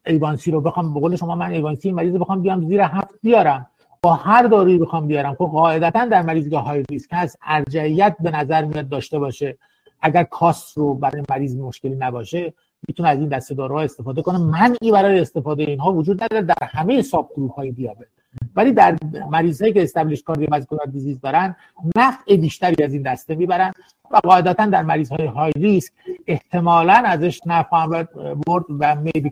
A1C 0.06 0.52
رو 0.52 0.62
بخوام 0.62 0.94
به 0.94 1.00
قول 1.00 1.16
شما 1.16 1.36
من 1.36 1.52
A1C 1.52 1.91
مریض 1.92 2.16
بخوام 2.16 2.42
بیام 2.42 2.68
زیر 2.68 2.82
هفت 2.82 3.14
بیارم. 3.24 3.68
با 4.06 4.14
هر 4.14 4.44
دارویی 4.44 4.77
بخوام 4.77 5.07
بیارم. 5.07 5.34
خب 5.34 5.45
قاعدتا 5.45 6.06
در 6.06 6.22
مریضی 6.22 6.49
که 6.49 6.57
های 6.57 6.84
ریسک 6.90 7.10
هست. 7.14 7.40
ارجعیت 7.44 8.15
به 8.19 8.32
نظر 8.32 8.65
میاد 8.65 8.90
داشته 8.90 9.19
باشه. 9.19 9.57
اگر 10.02 10.23
کاست 10.23 10.77
رو 10.77 10.94
برای 10.94 11.23
مریض 11.30 11.56
مشکلی 11.56 11.95
نباشه 11.95 12.53
می‌تونه 12.88 13.10
از 13.10 13.19
این 13.19 13.30
دسته 13.30 13.56
داروها 13.56 13.82
استفاده 13.82 14.22
کنه. 14.22 14.38
منعی 14.38 14.91
برای 14.91 15.19
استفاده 15.19 15.64
اینها 15.64 15.94
وجود 15.94 16.23
نداره. 16.23 16.41
در 16.41 16.56
همه 16.61 17.02
ساب 17.02 17.32
گروپ 17.36 17.52
های 17.52 17.72
دیابت. 17.72 18.07
ولی 18.56 18.72
در 18.72 18.98
مریضایی 19.30 19.73
که 19.73 19.84
استبلیش 19.84 20.23
کاردیوواسکولار 20.23 20.86
دیزیز 20.86 21.22
دارن 21.22 21.56
نفع 21.95 22.36
بیشتری 22.36 22.84
از 22.84 22.94
این 22.94 23.02
دسته 23.02 23.36
می‌برن 23.36 23.72
و 24.11 24.18
قاعدتا 24.23 24.65
در 24.65 24.84
مریض 24.84 25.11
های 25.11 25.26
های 25.26 25.52
ریسک 25.56 25.94
احتمالا 26.27 27.03
ازش 27.06 27.40
نفع 27.45 28.03
برد 28.48 28.65
و 28.80 28.95
می 28.95 29.11
بی 29.11 29.32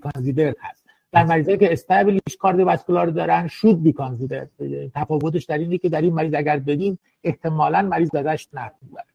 هست. 0.62 0.83
در 1.14 1.24
مریضایی 1.24 1.58
که 1.58 1.74
استبلیش 1.74 2.38
کاردیوواسکولار 2.40 3.08
دارن 3.08 3.48
شود 3.48 3.84
بی 3.84 3.96
تفاوتش 4.96 5.44
در 5.46 5.58
اینه 5.58 5.78
که 5.78 5.90
در 5.90 6.02
این 6.02 6.14
مریض 6.14 6.34
اگر 6.34 6.60
بدیم 6.60 7.00
احتمالا 7.24 7.82
مریض 7.82 8.10
ازش 8.16 8.48
می‌بره. 8.82 9.06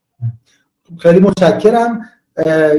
خیلی 0.99 1.21
متشکرم. 1.21 2.09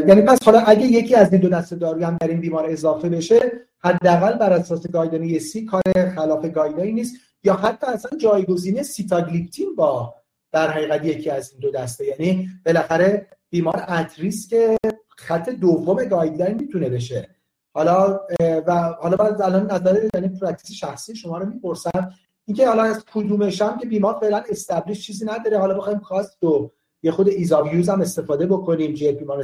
یعنی 0.08 0.22
پس 0.22 0.44
حالا 0.44 0.60
اگه 0.60 0.86
یکی 0.86 1.16
از 1.16 1.34
این 1.34 1.41
دو 1.41 1.50
دسته 1.50 1.76
داروی 1.76 2.04
هم 2.04 2.18
در 2.22 2.28
این 2.28 2.41
بیمار 2.41 2.66
اضافه 2.70 3.10
بشه 3.10 3.52
حداقل 3.80 4.38
بر 4.38 4.54
اساس 4.54 4.88
گایدلاین 4.88 5.40
سی 5.40 5.66
کار 5.66 5.82
خلاف 6.16 6.46
گایدلاین 6.46 6.96
نیست 6.96 7.16
یا 7.44 7.54
حتی 7.54 7.88
اصلا 7.88 8.18
جایگزین 8.18 8.84
سیتاگلیپتین 8.84 9.76
با 9.76 10.16
در 10.52 10.72
حقیقت 10.72 11.06
یکی 11.06 11.30
از 11.30 11.52
این 11.52 11.60
دو 11.60 11.72
دسته؟ 11.72 12.06
یعنی 12.06 12.50
بالاخره 12.66 13.28
بیمار 13.50 13.86
اتریس 13.88 14.48
که 14.48 14.78
خط 15.18 15.50
دوم 15.50 16.04
گایدلاین 16.04 16.58
می‌تونه 16.58 16.90
بشه. 16.90 17.39
حالا 17.74 18.20
و 18.40 18.94
حالا 19.02 19.18
بعد 19.18 19.41
الان 19.41 19.72
نظر 19.72 20.10
یعنی 20.14 20.28
پرکتیس 20.28 20.72
شخصی 20.72 21.16
شما 21.16 21.38
رو 21.38 21.46
می‌پرسم. 21.46 22.12
اینکه 22.46 22.68
حالا 22.68 22.84
از 22.84 23.06
کدومش 23.14 23.62
هم 23.62 23.78
که 23.78 23.88
بیمار 23.88 24.20
فعلا 24.20 24.44
استبلیش 24.50 25.06
چیزی 25.06 25.26
نداره 25.26 25.60
حالا 25.60 25.78
بخوایم 25.78 26.00
کاست 26.00 26.44
و 26.44 26.72
یه 27.04 27.12
خود 27.12 27.28
ایزاویوز 27.28 27.90
هم 27.90 28.02
استفاده 28.02 28.46
بکنیم 28.46 28.94
جی 28.94 29.12
پی 29.12 29.26
مان 29.26 29.44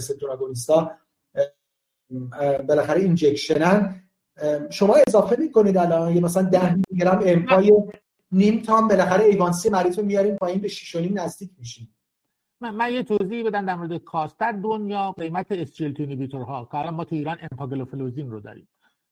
ها 0.69 0.91
بالاخره 2.67 3.01
اینجکشنن 3.01 4.01
شما 4.69 4.95
اضافه 5.07 5.35
می‌کنید 5.39 5.77
الان 5.77 6.15
یه 6.15 6.21
مثلا 6.21 6.43
10 6.43 6.73
میلی 6.73 6.99
گرم 6.99 7.21
امپای 7.25 7.71
نیم 8.31 8.61
تام 8.61 8.87
بالاخره 8.87 9.25
ایوانسی 9.25 9.69
مریض 9.69 9.99
رو 9.99 10.05
میاریم 10.05 10.35
پایین 10.35 10.61
به 10.61 10.67
6 10.67 10.95
نزدیک 10.95 11.49
میشیم. 11.57 11.94
من, 12.61 12.75
من 12.75 12.93
یه 12.93 13.03
توضیح 13.03 13.45
بدم 13.45 13.65
در 13.65 13.75
مورد 13.75 13.97
cost. 13.97 14.39
در 14.39 14.51
دنیا 14.51 15.11
قیمت 15.11 15.51
SGLT2 15.51 16.03
inhibitor 16.03 16.41
ها 16.41 16.69
که 16.71 16.77
ما 16.77 17.03
تو 17.03 17.15
ایران 17.15 17.37
امپاگلوفلوزین 17.51 18.31
رو 18.31 18.39
داریم 18.39 18.67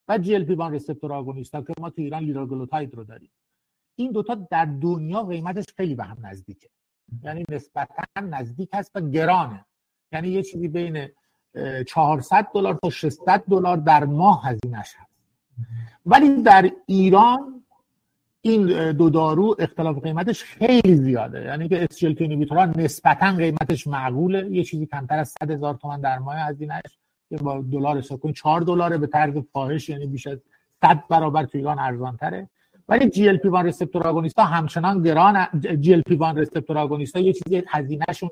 و 0.08 0.18
GLP-1 0.18 0.54
receptor 0.54 1.12
agonist 1.12 1.52
که 1.52 1.74
ما 1.80 1.90
تو 1.90 2.02
ایران 2.02 2.22
لیراگلوتاید 2.22 2.94
رو 2.94 3.04
داریم. 3.04 3.30
این 3.96 4.12
دوتا 4.12 4.34
در 4.34 4.64
دنیا 4.64 5.22
قیمتش 5.22 5.64
خیلی 5.76 5.94
به 5.94 6.04
هم 6.04 6.26
نزدیکه. 6.26 6.68
یعنی 7.22 7.44
نسبتا 7.48 8.04
نزدیک 8.22 8.68
هست 8.72 8.90
و 8.94 9.00
گرانه. 9.00 9.64
یعنی 10.12 10.28
یه 10.28 10.42
چیزی 10.42 10.68
بین 10.68 11.08
400 11.86 12.48
دلار 12.54 12.78
تا 12.82 12.90
600 12.90 13.44
دلار 13.50 13.76
در 13.76 14.04
ماه 14.04 14.46
هزینهش 14.46 14.94
هست. 14.96 15.14
ولی 16.06 16.42
در 16.42 16.70
ایران 16.86 17.63
این 18.46 18.92
دو 18.92 19.10
دارو 19.10 19.56
اختلاف 19.58 19.98
قیمتش 19.98 20.44
خیلی 20.44 20.94
زیاده. 20.94 21.44
یعنی 21.44 21.68
که 21.68 21.84
SGLT2 21.84 22.14
inhibitor 22.18 22.59
ها 22.59 22.64
نسبتا 22.64 23.32
قیمتش 23.32 23.86
معقوله. 23.86 24.50
یه 24.50 24.64
چیزی 24.64 24.86
کمتر 24.86 25.18
از 25.18 25.34
100 25.40 25.50
هزار 25.50 25.74
تومان 25.74 26.00
در 26.00 26.18
ماه 26.18 26.36
هزینهش 26.36 26.98
که 27.28 27.36
با 27.36 27.64
دلار 27.72 27.98
حساب 27.98 28.20
کنید 28.20 28.34
4 28.34 28.60
دلار 28.60 28.96
به 28.96 29.06
طرز 29.06 29.34
فاحش 29.52 29.88
یعنی 29.88 30.06
بیش 30.06 30.26
از 30.26 30.38
100 30.82 31.04
برابر 31.10 31.44
تو 31.44 31.58
ایران 31.58 31.78
ارزان 31.78 32.16
تره 32.16 32.48
ولی 32.88 33.10
GLP-1 33.10 33.48
receptor 33.48 34.06
agonist 34.06 34.38
ها 34.38 34.44
همچنان 34.44 35.02
گران 35.02 35.46
GLP-1 35.80 36.14
receptor 36.14 36.78
agonist 36.78 37.16
ها 37.16 37.22
یه 37.22 37.32
چیزی 37.32 37.62
هزینهشون 37.68 38.30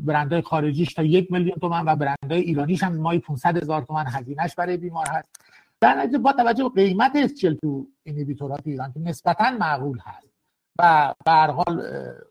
برندهای 0.00 0.42
خارجیش 0.42 0.94
تا 0.94 1.02
یک 1.02 1.32
میلیون 1.32 1.56
تومن 1.60 1.84
و 1.86 1.96
برندهای 1.96 2.40
ایرانیش 2.40 2.82
هم 2.82 2.96
مای 2.96 3.18
500 3.18 3.62
هزار 3.62 3.82
تومن 3.82 4.04
هزینهش 4.06 4.54
برای 4.54 4.76
بیمار 4.76 5.06
هست. 5.08 5.28
در 5.84 5.94
نتیجه 5.94 6.18
با 6.18 6.32
توجه 6.32 6.70
به 6.74 6.84
قیمت 6.84 7.26
SGLT2 7.26 7.86
inhibitor 8.04 8.46
ها 8.46 8.51
تو 8.51 8.60
ایران 8.64 8.92
که 8.92 9.00
نسبتا 9.00 9.50
معقول 9.50 9.98
هست 9.98 10.28
و 10.78 11.14
به 11.24 11.30
هر 11.30 11.50
حال 11.50 11.82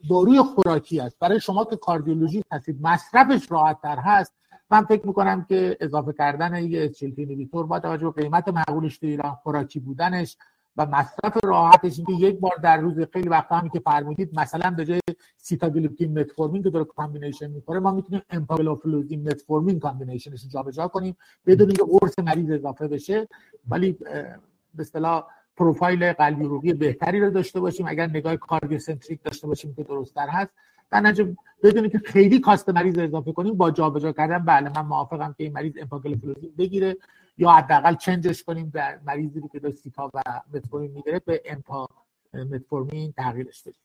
داروی 0.10 0.42
خوراکی 0.42 1.00
است. 1.00 1.20
برای 1.20 1.40
شما 1.40 1.66
که 1.66 1.76
کاردیولوژی 1.76 2.44
هستید 2.52 2.82
مصرفش 2.82 3.52
راحت 3.52 3.82
تر 3.82 3.98
هست. 4.00 4.34
من 4.70 4.86
فکر 4.86 5.08
می‌کنم 5.08 5.46
که 5.50 5.78
اضافه 5.80 6.14
کردن 6.14 6.64
یه 6.64 6.86
SGLT2 6.86 7.50
با 7.52 7.80
توجه 7.80 8.10
به 8.10 8.22
قیمت 8.22 8.48
معقولش 8.48 8.98
تو 8.98 9.06
ایران 9.06 9.36
خوراکی 9.36 9.80
بودنش 9.80 10.38
و 10.78 10.86
مصرف 10.86 11.38
راحتش 11.44 11.98
اینکه 11.98 12.14
یک 12.14 12.40
بار 12.40 12.56
در 12.64 12.78
روز 12.78 13.00
خیلی 13.14 13.30
وقتا 13.30 13.56
همین 13.56 13.70
که 13.70 13.80
فرمودید 13.80 14.40
مثلا 14.40 14.72
به 14.72 14.86
جای 14.86 15.00
سیتاگلیپتین 15.38 16.20
متفورمین 16.20 16.64
که 16.64 16.70
داره 16.70 16.86
combination 16.86 17.48
می‌کنه 17.48 17.80
ما 17.80 17.92
می‌تونیم 17.92 18.22
امپاگلوفلوزین 18.30 19.24
متفورمین 19.24 19.80
combination 19.80 20.37
ش 20.37 20.48
جابجا 20.48 20.88
کنیم 20.88 21.18
بدون 21.46 21.68
اینکه 21.68 21.84
قرص 21.84 22.20
مریض 22.20 22.52
اضافه 22.52 22.88
بشه. 22.88 23.28
ولی 23.70 23.92
به 23.92 24.38
اصطلاح 24.80 25.24
پروفایل 25.58 26.14
قلبی 26.14 26.46
روحی 26.46 26.74
بهتری 26.74 27.20
رو 27.20 27.30
داشته 27.30 27.60
باشیم. 27.60 27.86
اگر 27.88 28.08
نگاه 28.08 28.36
cardiocentric 28.36 29.24
داشته 29.24 29.48
باشیم 29.48 29.74
که 29.74 29.84
درستتر 29.84 30.28
هست. 30.28 30.52
در 30.92 31.00
نتیجه 31.00 31.36
بدونی 31.64 31.90
که 31.90 32.02
خیلی 32.06 32.40
cost 32.40 32.70
مریض 32.70 32.98
اضافه 32.98 33.32
کنیم 33.32 33.58
با 33.58 33.72
جابجا 33.72 34.12
کردن 34.12 34.38
بله 34.38 34.72
من 34.76 34.86
موافقم 34.86 35.36
که 35.38 35.44
این 35.44 35.54
مریض 35.54 35.74
امپاگلوفلوزین 35.82 36.54
بگیره. 36.58 36.98
یا 37.38 37.50
حداقل 37.50 37.96
change 37.96 38.32
ش 38.32 38.44
کنیم 38.44 38.72
در 38.74 39.00
مریضی 39.06 39.42
که 39.52 39.60
داشت 39.60 39.76
سیتا 39.76 40.12
و 40.14 40.22
متفورمین 40.54 40.92
می‌گیره 40.92 41.22
به 41.26 41.42
امپا 41.46 41.88
متفورمین 42.34 43.14
تغییرش 43.18 43.62
بدیم 43.62 43.80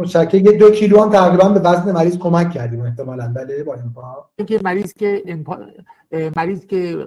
متشکرم. 0.00 0.46
یه 0.46 0.52
دو 0.52 0.70
کیلو 0.70 1.02
هم 1.02 1.10
تقریبا 1.10 1.48
به 1.48 1.60
وزن 1.60 1.92
مریض 1.92 2.18
کمک 2.18 2.50
کردیم 2.50 2.80
احتمالاً 2.80 3.32
بله 3.32 3.64
با 3.64 3.74
امپا. 3.74 4.30
اینکه 4.36 4.60
مریض 4.64 4.92
که 4.92 5.22
امپا... 5.26 5.58
مریض 6.36 6.66
که 6.66 7.06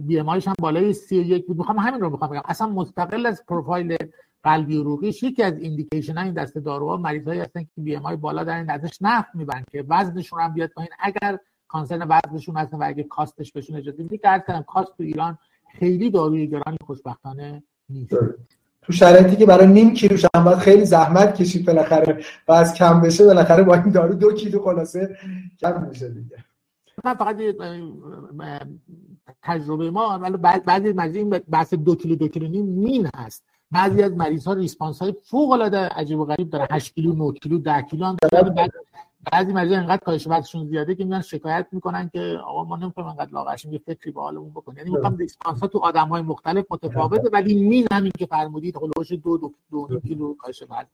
BMI 0.00 0.28
هم 0.28 0.54
بالای 0.58 0.92
31 0.92 1.46
بود. 1.46 1.58
می‌خوام 1.58 1.78
همین 1.78 2.00
رو 2.00 2.10
می‌خوام 2.10 2.30
بگم. 2.30 2.42
اصلا 2.44 2.66
مستقل 2.66 3.26
از 3.26 3.44
پروفایل 3.48 3.96
قلبی 4.42 4.78
عروقیش 4.78 5.22
یکی 5.22 5.42
از 5.42 5.58
ایندیکیشن 5.58 6.14
های 6.14 6.24
این 6.24 6.34
دسته 6.34 6.60
داروها 6.60 6.96
مریض 6.96 7.28
هایی 7.28 7.40
هستن 7.40 7.62
که 7.62 7.68
بی 7.76 7.96
ام 7.96 8.16
بالا 8.16 8.44
دارن 8.44 8.70
ازش 8.70 8.98
نفت 9.00 9.34
می‌برن 9.34 9.64
که 9.72 9.84
وزنشون 9.88 10.40
هم 10.40 10.54
بیاد 10.54 10.70
پایین. 10.70 10.90
اگر 10.98 11.38
کانسرن 11.74 12.08
وزنشون 12.08 12.56
هستن 12.56 12.76
و 12.76 12.82
اگه 12.86 13.02
کاستش 13.02 13.52
بهشون 13.52 13.76
اجازه 13.76 14.02
میده 14.02 14.18
که 14.18 14.64
کاست 14.66 14.96
تو 14.96 15.02
ایران 15.02 15.38
خیلی 15.78 16.10
داروی 16.10 16.46
گرانی 16.46 16.78
خوشبختانه 16.86 17.62
نیست. 17.88 18.14
تو 18.82 18.92
شرایطی 18.92 19.36
که 19.36 19.46
برای 19.46 19.66
نیم 19.66 19.94
کیلو 19.94 20.16
باید 20.44 20.58
خیلی 20.58 20.84
زحمت 20.84 21.34
کشید 21.34 21.66
بالاخره 21.66 22.24
و 22.48 22.52
از 22.52 22.74
کم 22.74 23.00
بشه 23.00 23.26
بالاخره 23.26 23.62
با 23.62 23.74
این 23.74 23.90
دارو 23.90 24.14
دو 24.14 24.32
کیلو 24.32 24.62
خلاصه 24.62 25.16
کم 25.60 25.86
میشه 25.88 26.08
دیگه. 26.08 26.36
من 27.04 27.14
فقط 27.14 27.36
تجربه 29.42 29.90
ما 29.90 30.18
ولی 30.18 30.36
بعضی 30.66 30.92
مریض 30.92 31.16
این 31.16 31.30
بحث 31.30 31.74
دو 31.74 31.94
کیلو 31.94 32.14
دو 32.14 32.28
کیلو 32.28 32.48
mean 32.48 32.66
mean 32.66 33.08
هست. 33.14 33.44
بعضی 33.70 34.02
از 34.02 34.12
مریض 34.12 34.46
ها 34.46 34.52
response 34.52 34.98
های 34.98 35.14
فوق 35.22 35.50
العاده 35.50 35.78
عجیب 35.78 36.18
و 36.18 36.24
غریب 36.24 36.50
داره 36.50 36.66
8 36.70 36.94
کیلو 36.94 37.12
9 37.12 37.32
کیلو 37.32 37.58
10 37.58 37.82
کیلو 37.82 38.04
هم 38.06 38.16
داره 38.22 38.72
بعضی 39.32 39.52
مریضا 39.52 39.76
انقدر 39.76 40.04
کاهش 40.04 40.26
وزنشون 40.26 40.66
زیاده 40.66 40.94
که 40.94 41.04
میان 41.04 41.22
شکایت 41.22 41.66
می‌کنن 41.72 42.10
که 42.12 42.38
آقا 42.44 42.64
ما 42.64 42.76
نمی‌خوایم 42.76 43.08
انقدر 43.08 43.30
لاغرشیم 43.32 43.72
یه 43.72 43.80
فکری 43.86 44.10
به 44.10 44.20
حالمون 44.20 44.50
بکنیم. 44.50 44.78
یعنی 44.78 44.90
می‌خوام 44.90 45.16
response 45.16 45.60
ها 45.60 45.66
تو 45.66 45.78
آدم 45.78 46.08
های 46.08 46.22
مختلف 46.22 46.64
متفاوته 46.70 47.30
ولی 47.32 47.54
mean 47.54 47.86
همین 47.92 48.12
که 48.18 48.26
فرمودید 48.26 48.76
هولوش 48.76 49.12
دو 49.12 49.38
دو, 49.38 49.52
دو, 49.70 50.00
کیلو 50.00 50.34
کاهش 50.34 50.62
وزن. 50.62 50.86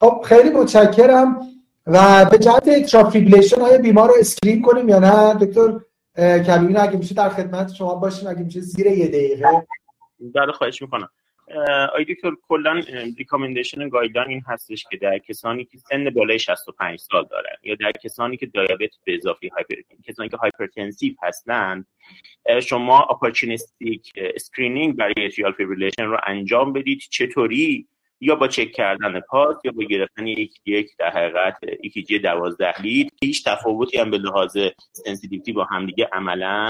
خب 0.00 0.22
خیلی 0.24 0.50
متشکرم. 0.50 1.40
و 1.86 2.24
به 2.30 2.38
جهت 2.38 2.86
atrial 2.86 3.11
fibrillation 3.11 3.60
های 3.60 3.78
بیمار 3.78 4.08
رو 4.08 4.14
screen 4.18 4.62
کنیم 4.62 4.88
یا 4.88 4.98
نه؟ 4.98 5.34
دکتر 5.34 5.80
کبیرین 6.16 6.76
اگه 6.76 6.96
میشه 6.96 7.14
در 7.14 7.28
خدمت 7.28 7.72
شما 7.72 7.94
باشیم 7.94 8.28
اگه 8.28 8.42
میشه 8.42 8.60
زیر 8.60 8.86
یه 8.86 9.08
دقیقه. 9.08 9.66
در 10.34 10.52
خواهش 10.52 10.82
می‌کنم. 10.82 11.08
آی 11.94 12.04
دکتر 12.04 12.32
کلا 12.48 12.82
recommendation 13.18 13.88
guideline 13.88 14.30
این 14.30 14.42
هستش 14.46 14.84
که 14.90 14.96
در 14.96 15.18
کسانی 15.18 15.64
که 15.64 15.78
سن 15.78 16.10
بالای 16.10 16.38
65 16.38 16.98
سال 16.98 17.26
دارن 17.30 17.56
یا 17.62 17.74
در 17.74 17.92
کسانی 17.92 18.36
که 18.36 18.46
دیابت 18.46 18.90
به 19.04 19.14
اضافه 19.14 19.50
hyper 19.54 19.74
کسانی 20.08 20.28
که 20.28 20.36
hypertensive 20.36 21.14
هستند 21.22 21.86
شما 22.62 23.02
opportunistic 23.02 24.12
screening 24.16 24.96
برای 24.96 25.14
atrial 25.18 25.52
fibrillation 25.52 26.04
رو 26.04 26.18
انجام 26.26 26.72
بدید. 26.72 26.98
چطوری؟ 27.10 27.88
یا 28.20 28.34
با 28.34 28.48
چک 28.48 28.72
کردن 28.72 29.20
پاس 29.20 29.56
یا 29.64 29.72
با 29.72 29.82
گرفتن 29.82 30.26
یک 30.26 30.54
یک 30.66 30.90
در 30.98 31.10
حقیقت 31.10 31.58
ECG 31.80 32.18
12 32.18 32.80
lead. 32.80 33.08
که 33.20 33.26
هیچ 33.26 33.44
تفاوتی 33.44 33.98
هم 33.98 34.10
به 34.10 34.18
لحاظ 34.18 34.58
sensitivity 34.92 35.52
با 35.52 35.64
همدیگه 35.64 36.08
عملا 36.12 36.68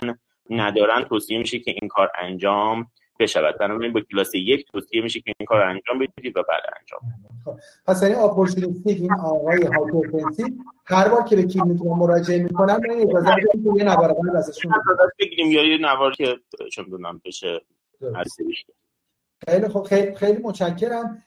ندارن. 0.51 1.03
توصیه 1.03 1.39
میشه 1.39 1.59
که 1.59 1.71
این 1.81 1.89
کار 1.89 2.11
انجام 2.19 2.91
بشود. 3.21 3.59
بنابراین 3.59 3.93
با 3.93 4.01
کلاس 4.01 4.35
یک 4.35 4.67
توصیه 4.73 5.03
میشه 5.03 5.21
که 5.21 5.33
این 5.39 5.47
کار 5.47 5.63
انجام 5.63 5.99
بدید 5.99 6.37
و 6.37 6.43
بعد 6.43 6.63
انجام 6.81 7.01
خب، 7.45 7.61
پس 7.87 8.03
این 8.03 8.15
opportunistic 8.15 9.01
این 9.01 9.13
آقای 9.13 9.63
hypertensive 9.63 10.47
هر 10.87 11.09
بار 11.09 11.23
که 11.23 11.37
به 11.37 11.43
کلینیک 11.43 11.83
مراجعه 11.83 12.43
می‌کنن 12.43 12.75
من 12.75 13.01
اجازه 13.01 13.31
بدید 13.31 13.65
که 13.65 13.71
یه 13.79 13.85
نوار 13.85 14.13
قلب 14.13 14.37
ازشون 14.37 14.73
بگیریم 15.19 15.51
یا 15.51 15.65
یه 15.65 15.79
نوار 15.79 16.13
که 16.13 16.37
چون 16.73 16.85
دونم 16.85 17.21
بشه 17.25 17.61
خیلی 19.49 19.69
خب 19.69 19.83
خیلی 19.83 20.15
خیلی 20.15 20.43
متشکرم. 20.43 21.23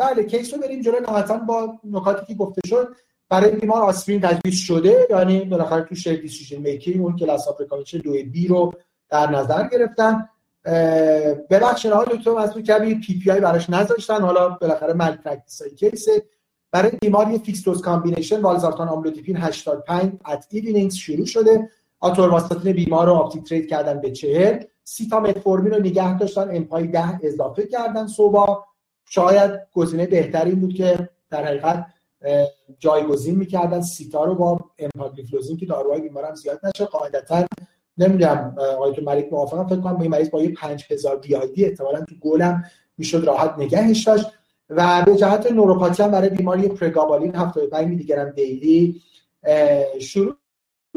بله 0.00 0.24
case 0.30 0.54
رو 0.54 0.60
بریم 0.60 0.82
جلو. 0.82 1.00
نهایتا 1.00 1.36
با 1.36 1.78
نکاتی 1.84 2.26
که 2.26 2.34
گفته 2.34 2.68
شد 2.68 2.96
برای 3.28 3.50
بیمار 3.50 3.82
آسپرین 3.82 4.20
تجویز 4.20 4.58
شده. 4.58 5.06
یعنی 5.10 5.44
بالاخره 5.44 5.82
تو 5.82 5.94
shared 5.94 6.20
decision 6.20 6.60
making 6.60 7.02
اون 7.02 7.16
class 7.16 7.48
of 7.48 7.54
recommendation 7.54 7.98
دو 7.98 8.12
B 8.12 8.48
رو 8.48 8.72
در 9.08 9.30
نظر 9.30 9.68
گرفتن. 9.68 10.28
ببخشید 11.50 11.90
آقای 11.90 12.16
دکتر 12.16 12.30
مسعود 12.30 12.64
کبیر 12.64 12.98
PPI 12.98 13.40
براش 13.40 13.70
نذاشتن. 13.70 14.20
حالا 14.20 14.48
بالاخره 14.48 14.92
malpractice 14.92 15.62
case 15.62 16.06
برای 16.72 16.90
بیماری 17.00 17.38
fixed 17.38 17.64
dose 17.64 17.82
combination 17.82 18.40
والزارتان 18.40 18.88
آملودیپین 18.88 19.36
85 19.36 20.12
at 20.26 20.46
evenings 20.50 20.94
شروع 20.94 21.26
شده. 21.26 21.70
آتورواستاتین 22.00 22.72
بیمار 22.72 23.06
رو 23.06 23.12
up-titrate 23.12 23.66
کردن 23.66 24.00
به 24.00 24.10
40 24.10 24.64
سیتا 24.84 25.20
متفورمین 25.20 25.72
رو 25.72 25.80
نگه 25.80 26.18
داشتن 26.18 26.56
امپا 26.56 26.76
ی 26.76 26.86
10 26.86 27.20
اضافه 27.22 27.66
کردن 27.66 28.06
صبح. 28.06 28.64
شاید 29.08 29.50
گزینه 29.72 30.06
بهترین 30.06 30.60
بود 30.60 30.74
که 30.74 31.08
در 31.30 31.44
حقیقت 31.44 31.86
جایگزین 32.78 33.36
می‌کردن. 33.36 33.82
سیتا 33.82 34.24
رو 34.24 34.34
با 34.34 34.60
امپاگلیفلوزین 34.78 35.56
که 35.56 35.66
داروهای 35.66 36.00
بیمار 36.00 36.24
هم 36.24 36.34
زیاد 36.34 36.60
نشه 36.66 36.84
قاعدتا 36.84 37.46
نمی‌دونم 37.98 38.56
آقای 38.58 38.92
تو 38.92 39.02
ملک 39.02 39.28
موافقم 39.32 39.66
فکر 39.66 39.80
کنم 39.80 39.94
با 39.94 40.02
این 40.02 40.10
مریض 40.10 40.30
با 40.30 40.42
یه 40.42 40.52
5000 40.52 41.16
BID 41.16 41.64
احتمالاً 41.64 42.04
تو 42.04 42.14
گلم 42.20 42.64
می‌شد 42.98 43.24
راحت 43.24 43.54
نگهش 43.58 44.04
داشت. 44.04 44.26
و 44.70 45.02
به 45.06 45.16
جهت 45.16 45.52
نوروپاتی 45.52 46.02
هم 46.02 46.10
برای 46.10 46.30
بیماری 46.30 46.68
پرگابالین 46.68 47.34
75 47.36 47.86
میلی 47.86 48.04
گرم 48.04 48.30
daily 48.30 49.02
شروع 50.00 50.36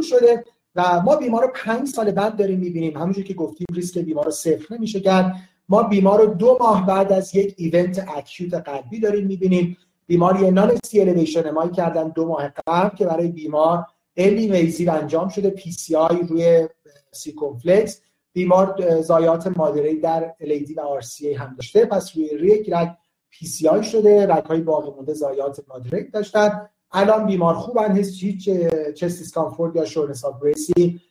شده. 0.01 0.43
و 0.75 1.01
ما 1.01 1.15
بیمار 1.15 1.41
رو 1.41 1.51
5 1.55 1.87
سال 1.87 2.11
بعد 2.11 2.35
داریم 2.35 2.59
می‌بینیم. 2.59 2.97
همونجور 2.97 3.23
که 3.23 3.33
گفتیم 3.33 3.67
ریسک 3.73 3.97
بیمار 3.97 4.25
رو 4.25 4.31
صفر 4.31 4.75
نمیشه 4.75 4.99
کرد. 4.99 5.35
ما 5.69 5.83
بیمار 5.83 6.19
رو 6.19 6.25
دو 6.33 6.57
ماه 6.59 6.85
بعد 6.85 7.11
از 7.11 7.35
یک 7.35 7.55
event 7.57 8.05
acute 8.17 8.53
قلبی 8.53 8.99
داریم 8.99 9.27
می‌بینیم. 9.27 9.77
بیماری 10.07 10.51
non-ST 10.51 11.01
elevation 11.01 11.51
MI 11.51 11.67
کردن 11.67 12.09
دو 12.09 12.27
ماه 12.27 12.53
قبل 12.67 12.97
که 12.97 13.05
برای 13.05 13.27
بیمار 13.27 13.85
early 14.17 14.51
invasive 14.51 14.89
انجام 14.89 15.29
شده. 15.29 15.49
PCI 15.49 16.17
روی 16.29 16.67
circumflex. 17.15 18.01
بیمار 18.33 19.01
ضایعات 19.01 19.57
moderate 19.57 19.95
در 19.95 20.33
LAD 20.39 20.73
و 20.73 20.79
RCA 20.79 21.33
هم 21.33 21.55
داشته. 21.55 21.85
پس 21.85 22.15
روی 22.15 22.37
یک 22.37 22.69
رگ 22.73 22.89
PCI 23.29 23.83
شده. 23.83 24.27
رگ 24.27 24.43
های 24.43 24.61
باقی 24.61 24.91
مونده 24.91 25.13
ضایعات 25.13 25.61
moderate 25.67 26.03
داشتن. 26.03 26.69
الان 26.91 27.25
بیمار 27.25 27.55
خوبن. 27.55 27.95
هیچ 27.95 28.49
chest 28.95 29.17
discomfort 29.19 29.75
یا 29.75 29.85
shortness 29.85 30.25
of 30.25 30.42
breath 30.42 30.93
ی 30.93 31.01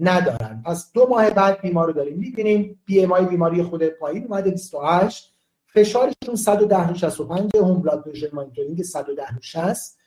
ندارن. 0.00 0.62
پس 0.66 0.92
دو 0.92 1.06
ماه 1.08 1.30
بعد 1.30 1.60
بیمار 1.60 1.86
رو 1.86 1.92
داریم. 1.92 2.18
می‌بینیم 2.18 2.80
BMI 2.84 3.12
بیمار 3.12 3.62
یه 3.62 3.68
خرده 3.68 3.84
پایین 3.88 4.24
اومده. 4.24 4.50
28 4.50 5.32
فشارشون 5.74 6.34
110 6.34 6.88
رو 6.88 6.94
65 6.94 7.56
home 7.56 7.82
blood 7.82 8.04
pressure 8.04 8.28
monitoring 8.32 8.82
110 8.82 9.22
رو 9.26 9.40
60 9.40 9.99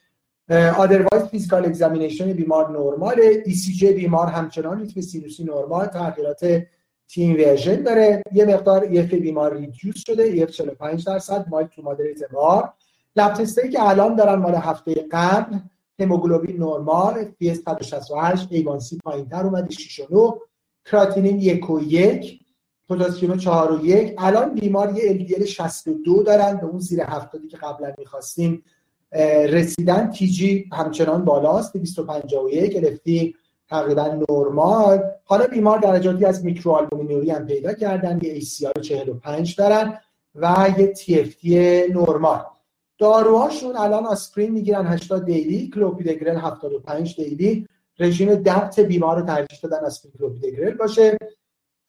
otherwise 0.50 1.24
physical 1.30 1.66
examination 1.66 2.32
بیمار 2.32 2.70
نرماله 2.70 3.42
ECG 3.46 3.92
بیمار 3.92 4.26
همچنان 4.26 4.80
ریتم 4.80 5.00
سینوسی 5.00 5.44
نرمال. 5.44 5.86
تغییرات 5.86 6.62
T 7.08 7.34
inversion 7.34 7.82
داره. 7.82 8.22
یه 8.32 8.44
مقدار 8.44 8.82
EF 8.82 9.14
بیمار 9.14 9.56
reduced 9.56 9.96
شده 9.96 10.22
EF 10.22 10.50
45 10.50 11.06
درصد 11.06 11.46
mild 11.48 11.66
to 11.66 11.82
moderate 11.82 12.30
بار 12.32 12.72
lab 13.16 13.34
که 13.72 13.88
الان 13.88 14.16
دارن 14.16 14.34
مال 14.34 14.54
هفته 14.54 15.06
قبل 15.10 15.56
هموگلوبین 16.00 16.56
نرمال 16.56 17.24
FBS 17.24 17.58
168 17.58 18.48
A1C 18.50 18.98
پایینتر 19.04 19.46
اومده 19.46 19.70
6 19.70 20.00
و 20.00 20.06
9 20.10 20.32
کراتینین 20.84 21.38
1 21.40 21.70
و 21.70 21.80
1 21.80 22.40
پتاسیم 22.88 23.36
4 23.36 23.72
و 23.72 23.84
1 23.84 24.14
الان 24.18 24.54
بیمار 24.54 24.98
یه 24.98 25.26
LDL 25.26 25.44
62 25.44 26.22
دارن 26.22 26.56
به 26.56 26.66
اون 26.66 26.78
زیر 26.78 27.04
70 27.04 27.46
که 27.50 27.56
قبلا 27.56 27.94
می‌خواستیم 27.98 28.64
رسیدن 29.48 30.10
TG 30.10 30.70
همچنان 30.72 31.24
بالاست. 31.24 31.76
251 31.76 32.76
LFT 32.76 33.34
تقریبا 33.68 34.18
نرمال. 34.28 35.02
حالا 35.24 35.46
بیمار 35.46 35.78
درجاتی 35.78 36.24
از 36.24 36.44
میکروآلبومینوری 36.44 37.30
هم 37.30 37.46
پیدا 37.46 37.72
کردن. 37.72 38.20
یه 38.22 38.40
ACR 38.40 38.80
45 38.80 39.54
دارن 39.56 39.98
و 40.34 40.74
یه 40.78 40.94
TFT 40.94 41.46
نرمال. 41.96 42.40
داروهاشون 42.98 43.76
الان 43.76 44.06
آسپرین 44.06 44.52
می‌گیرن 44.52 44.86
80 44.86 45.24
daily 45.24 45.70
کلوپیدگرل 45.74 46.36
75 46.36 47.16
daily. 47.16 47.68
رژیم 47.98 48.34
DAPT 48.34 48.80
بیمار 48.80 49.20
رو 49.20 49.26
ترجیح 49.26 49.58
دادن 49.62 49.84
آسپرین 49.84 50.00
کلوپیدگرل 50.00 50.74
باشه. 50.74 51.18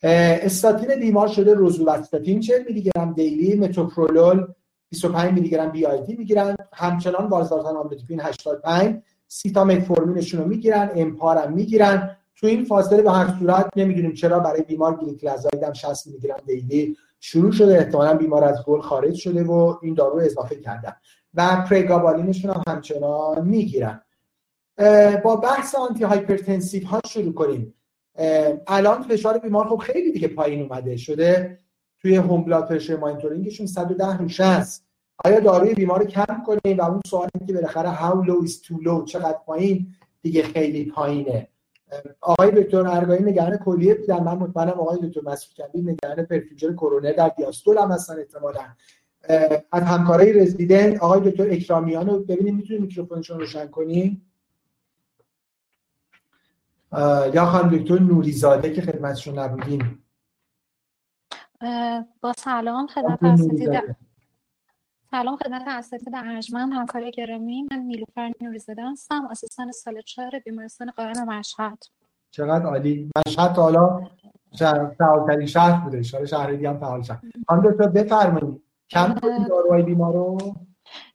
استاتین 0.04 1.00
بیمار 1.00 1.28
شده 1.28 1.54
روزوواستاتین 1.54 2.40
40 2.40 2.64
میلی 2.68 2.82
گرم 2.82 3.14
daily 3.14 3.56
متوپرولول 3.56 4.48
25 4.90 5.34
میلی 5.34 5.49
گرم 5.49 5.70
BID 5.72 6.16
می‌گیرن. 6.16 6.56
همچنان 6.74 7.28
والسارتان 7.28 7.76
آملودیپین 7.76 8.22
85 8.22 9.02
سیتامتفورمینشون 9.28 10.41
رو 10.41 10.48
می‌گیرن 10.48 10.90
امپا 10.96 11.17
رو 11.17 11.38
هم 11.38 11.53
می‌گیرن. 11.53 12.18
تو 12.36 12.48
این 12.48 12.66
فاصله 12.66 13.02
به 13.02 13.12
هر 13.12 13.40
صورت 13.40 13.70
نمی‌دونیم 13.76 14.14
چرا 14.14 14.40
برای 14.40 14.62
بیمار 14.62 14.95
گلیکلازاید 14.95 15.64
هم 15.64 15.74
60 15.74 16.07
میلی 16.07 16.20
گرم 16.20 16.40
daily 16.46 16.98
شروع 17.20 17.52
شده. 17.52 17.78
احتمالا 17.78 18.14
بیمار 18.14 18.44
از 18.44 18.64
گل 18.66 18.82
خارج 18.82 19.16
شده 19.16 19.44
و 19.44 19.76
این 19.82 19.94
دارو 19.94 20.20
اضافه 20.20 20.56
کردن. 20.56 20.94
و 21.34 21.66
پرگابالینشون 21.70 22.52
هم 22.52 22.64
همچنان 22.68 23.45
می‌گیرن. 23.45 24.02
با 25.24 25.36
بحث 25.36 25.76
antihypertensive 25.76 26.88
ها 26.88 27.02
شروع 27.07 27.34
کنیم. 27.34 27.74
الان 28.68 29.02
فشار 29.02 29.38
بیمار 29.38 29.68
خب 29.68 29.76
خیلی 29.76 30.12
دیگه 30.12 30.28
پایین 30.28 30.62
اومده. 30.62 30.98
شده 30.98 31.60
توی 32.06 32.15
home 32.16 32.44
blood 32.44 32.68
pressure 32.68 32.96
monitoring 32.96 33.47
شون 33.47 33.68
110 33.68 34.18
رو 34.18 34.40
شصت 34.40 34.86
آیا 35.26 35.40
داروی 35.40 35.73
بیمار 35.73 35.99
رو 35.99 36.06
کم 36.06 36.44
کنیم؟ 36.45 36.77
و 36.77 36.82
اون 36.82 37.02
سوالی 37.07 37.32
که 37.48 37.53
بالاخره 37.53 37.95
how 37.95 38.27
low 38.27 38.48
is 38.48 38.52
too 38.52 38.86
low 38.88 39.06
چقدر 39.06 39.38
پایین؟ 39.45 39.88
دیگه 40.22 40.44
خیلی 40.44 40.86
پایینه. 40.86 41.48
آقای 42.22 42.52
دکتر 42.52 42.88
ارگانی 42.88 43.24
نگران 43.23 43.57
کلیه 43.57 43.95
بودن. 43.95 44.23
من 44.23 44.38
مطمئنم 44.38 44.69
آقای 44.69 44.99
دکتر 45.07 45.22
مسعود 45.22 45.57
کندی 45.57 45.82
نگران 45.82 46.26
perfusion 46.26 46.74
کرونر 46.74 47.12
در 47.11 47.30
دیاستول 47.30 47.77
هم 47.77 47.91
هستن 47.91 48.19
احتمالاً. 48.19 48.65
از 49.72 49.84
همکارای 49.84 50.34
رزیدنت 50.34 51.02
آقای 51.02 51.32
دکتر 51.32 51.52
اکرامیان 51.52 52.07
رو 52.07 52.19
ببینیم 52.19 52.56
می‌تونیم 52.56 52.82
میکروفونشون 52.82 53.40
روشن 53.40 53.68
کنیم. 53.68 54.32
یا 57.34 57.45
خانم 57.45 57.77
دکتر 57.77 57.99
نوریزاده 57.99 58.73
که 58.73 58.82
خدمتشون 58.82 59.40
نبودیم. 59.40 60.05
با 62.22 62.34
سلام 62.38 62.88
خدمت 62.88 63.23
اساتید 63.23 63.95
سلام 65.11 65.36
خدمت 65.36 65.64
اساتید 65.68 66.15
ارجمند 66.15 66.73
همکار 66.73 67.10
گرامی. 67.10 67.68
من 67.72 67.80
نیلوفر 67.80 68.32
نوریزاده 68.41 68.91
هستم 68.91 69.27
آسیستان 69.32 69.72
سال 69.72 70.02
چهار 70.02 70.40
بیمارستان 70.45 70.91
قائم 70.91 71.26
مشهد. 71.27 71.84
چقدر 72.32 72.65
عالی. 72.65 73.10
مشهد 73.27 73.52
حالا 73.52 74.07
فعالترین 74.98 75.45
شهر 75.48 75.84
بوده. 75.84 75.98
اشاره 75.99 76.26
شهر 76.26 76.52
دیگه 76.52 76.69
هم 76.69 76.80
فعال 76.80 77.02
شد 77.02 77.18
خانم 77.48 77.72
دکتر 77.72 77.88
بفرمایید. 77.88 78.61
کم 78.90 79.14
داروهای 79.49 79.84
بیمار 79.84 80.14
رو 80.14 80.38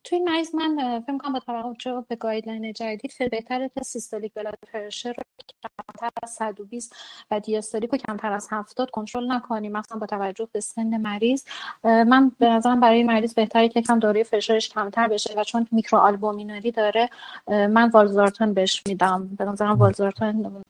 توی 0.05 0.19
این 0.19 0.29
مریض 0.29 0.55
من 0.55 1.01
فکر 1.01 1.19
کنم 1.19 1.33
با 1.33 1.39
توجه 1.39 2.05
به 2.09 2.17
guideline 2.17 2.73
جدید 2.73 3.13
خیلی 3.13 3.31
بهتره 3.31 3.71
که 3.75 3.83
systolic 3.83 4.35
blood 4.35 4.59
pressure 4.73 5.09
رو 5.09 5.23
کمتر 5.63 6.09
از 6.23 6.31
120 6.31 6.97
و 7.31 7.41
diastolic 7.41 7.91
رو 7.91 7.99
کمتر 7.99 8.33
از 8.33 8.49
70 8.51 8.91
کنترل 8.91 9.33
نکنیم. 9.33 9.73
مثلا 9.73 9.99
با 9.99 10.07
توجه 10.07 10.49
به 10.53 10.61
سن 10.61 10.97
مریض. 10.97 11.45
من 11.85 12.33
به 12.39 12.49
نظرم 12.49 12.81
برای 12.81 13.03
مریض 13.03 13.35
بهتره 13.35 13.69
که 13.69 13.83
کم 13.83 13.99
داروی 13.99 14.25
فشارش 14.25 14.69
کمتر 14.69 15.09
بشه 15.09 15.35
و 15.37 15.45
چون 15.45 15.67
میکرو 15.73 15.99
آلبومینوری 15.99 16.71
داره 16.71 17.11
من 17.49 17.91
والزارتان 17.91 18.55
بهش 18.55 18.83
میدم. 18.87 19.31
به 19.39 19.45
نظرم 19.45 19.79
والزارتان 19.79 20.63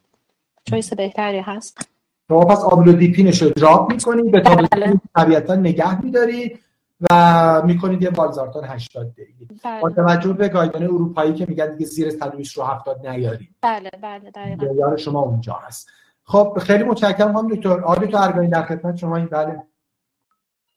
choice 0.65 0.93
بهتری 0.93 1.39
هست. 1.39 1.89
شما 2.29 2.45
پس 2.45 2.59
آملودیپینش 2.59 3.43
رو 3.43 3.51
drop 3.51 3.93
می‌کنید 3.93 4.31
به 4.31 4.41
طبیعتا 5.17 5.55
نگه 5.55 6.05
میدارید 6.05 6.61
و 7.11 7.63
می‌کنید 7.65 8.03
یه 8.03 8.11
والزارتان 8.11 8.65
80 8.65 9.13
دقیقه. 9.13 9.55
بله. 9.65 9.81
با 9.81 9.91
توجه 9.91 10.33
به 10.33 10.49
guideline 10.49 10.85
اروپایی 10.85 11.35
که 11.35 11.47
میگن 11.49 11.73
دیگه 11.73 11.87
زیر 11.87 12.11
120 12.11 12.59
رو 12.59 12.65
70 12.65 13.07
نیاریم. 13.07 13.57
بله 13.63 13.91
بله 14.03 14.31
دقیقاً. 14.31 14.67
یار 14.75 14.97
شما 14.97 15.21
اونجا 15.21 15.55
هست. 15.55 15.91
خب 16.25 16.59
خیلی 16.61 16.85
متشکرم 16.85 17.37
هم 17.37 17.49
دکتر. 17.49 17.81
آقای 17.81 18.07
دکتر 18.07 18.19
ارگانی 18.19 18.49
در 18.49 18.63
خدمت 18.63 18.97
شما 18.97 19.17
این 19.17 19.27
بله. 19.27 19.63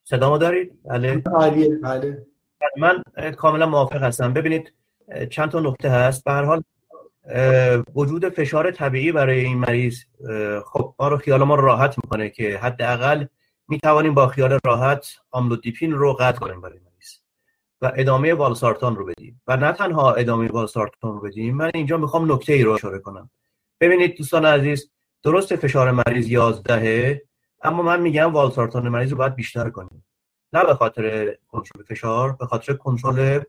صدامو 0.04 0.38
دارید؟ 0.38 0.80
بله. 0.86 1.22
عالیه 1.34 1.76
بله. 1.84 2.26
من 2.78 3.04
کاملا 3.38 3.66
موافق 3.66 4.04
هستم. 4.04 4.34
ببینید 4.34 4.74
چند 5.30 5.50
تا 5.50 5.60
نکته 5.60 5.90
هست. 5.90 6.24
به 6.24 6.32
هر 6.32 6.44
حال 6.44 6.64
وجود 7.96 8.30
فشار 8.30 8.72
طبیعی 8.72 9.12
برای 9.12 9.40
این 9.40 9.58
مریض 9.58 10.00
خب 10.66 10.96
ما 11.00 11.08
رو 11.08 11.18
خیال 11.18 11.44
ما 11.44 11.56
راحت 11.56 11.96
می‌کنه 12.04 12.30
که 12.30 12.58
حداقل 12.58 13.26
می 13.74 13.80
توانیم 13.80 14.14
با 14.14 14.28
خیال 14.28 14.60
راحت 14.66 15.08
آملودیپین 15.32 15.92
رو 15.92 16.14
قطع 16.14 16.40
کنیم 16.40 16.62
برای 16.62 16.80
مریض 16.80 17.12
و 17.82 17.92
ادامه 17.96 18.34
والسارتان 18.34 18.96
رو 18.96 19.06
بدیم. 19.06 19.42
و 19.48 19.58
نه 19.58 19.72
تنها 19.72 20.14
ادامه 20.14 20.48
والسارتان 20.48 21.14
رو 21.14 21.20
بدیم 21.20 21.56
من 21.56 21.72
اینجا 21.74 21.98
می‌خوام 21.98 22.32
نکته 22.32 22.54
ای 22.54 22.64
رو 22.64 22.72
اشاره 22.72 23.00
کنم. 23.00 23.30
ببینید 23.80 24.18
دوستان 24.18 24.46
عزیز 24.46 24.92
درست 25.24 25.56
فشار 25.56 25.92
مریض 25.92 26.30
11 26.30 27.22
اما 27.64 27.84
من 27.84 28.02
میگم 28.02 28.34
والسارتان 28.34 28.90
مریض 28.90 29.12
رو 29.12 29.18
باید 29.18 29.36
بیشتر 29.36 29.70
کنیم. 29.70 30.06
نه 30.54 30.64
به 30.64 30.74
خاطر 30.74 31.36
کنترل 31.48 31.84
فشار 31.84 32.36
به 32.40 32.46
خاطر 32.46 32.74
کنترل 32.74 33.42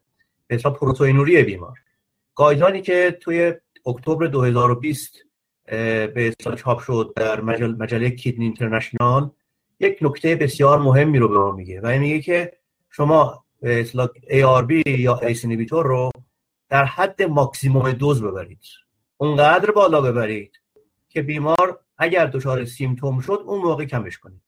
به 0.46 0.56
پروتئینوری 0.56 1.42
بیمار. 1.42 1.78
guideline 2.34 2.78
ی 2.78 2.82
که 2.82 3.18
توی 3.20 3.54
اکتبر 3.86 4.26
2020 4.26 5.14
به 5.64 6.12
اصطلاح 6.16 6.56
چاپ 6.56 6.80
شد 6.80 7.12
در 7.16 7.40
مجله 7.40 8.10
Kidney 8.10 8.44
International 8.44 9.30
یک 9.84 9.98
نکته 10.02 10.36
بسیار 10.36 10.78
مهمی 10.78 11.18
رو 11.18 11.28
به 11.28 11.38
ما 11.38 11.52
میگه 11.52 11.80
و 11.80 11.98
میگه 11.98 12.20
که 12.20 12.52
شما 12.90 13.44
به 13.60 13.80
اصطلاح 13.80 14.08
ARB 14.08 14.82
یا 14.86 15.18
ACE 15.18 15.44
رو 15.70 16.10
در 16.68 16.84
حد 16.84 17.22
maximum 17.22 17.92
dose 17.92 18.22
ببرید. 18.22 18.62
اونقدر 19.16 19.70
بالا 19.70 20.00
ببرید 20.00 20.60
که 21.08 21.22
بیمار 21.22 21.80
اگر 21.98 22.26
دچار 22.26 22.64
symptom 22.64 23.20
شد 23.20 23.42
اون 23.46 23.62
موقع 23.62 23.84
کمش 23.84 24.18
کنید. 24.18 24.42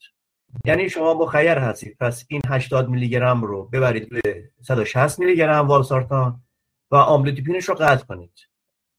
یعنی 0.65 0.89
شما 0.91 1.15
با 1.15 1.27
خیر 1.27 1.59
هستید. 1.59 1.97
پس 2.01 2.25
این 2.29 2.41
80 2.49 2.89
میلی 2.89 3.09
گرم 3.09 3.45
رو 3.45 3.65
ببرید 3.65 4.09
به 4.09 4.51
160 4.63 5.19
میلی 5.19 5.37
گرم 5.37 5.69
والسارتان 5.69 6.41
و 6.91 6.97
آملودیپینش 6.97 7.69
رو 7.69 7.75
قطع 7.75 8.05
کنید. 8.07 8.39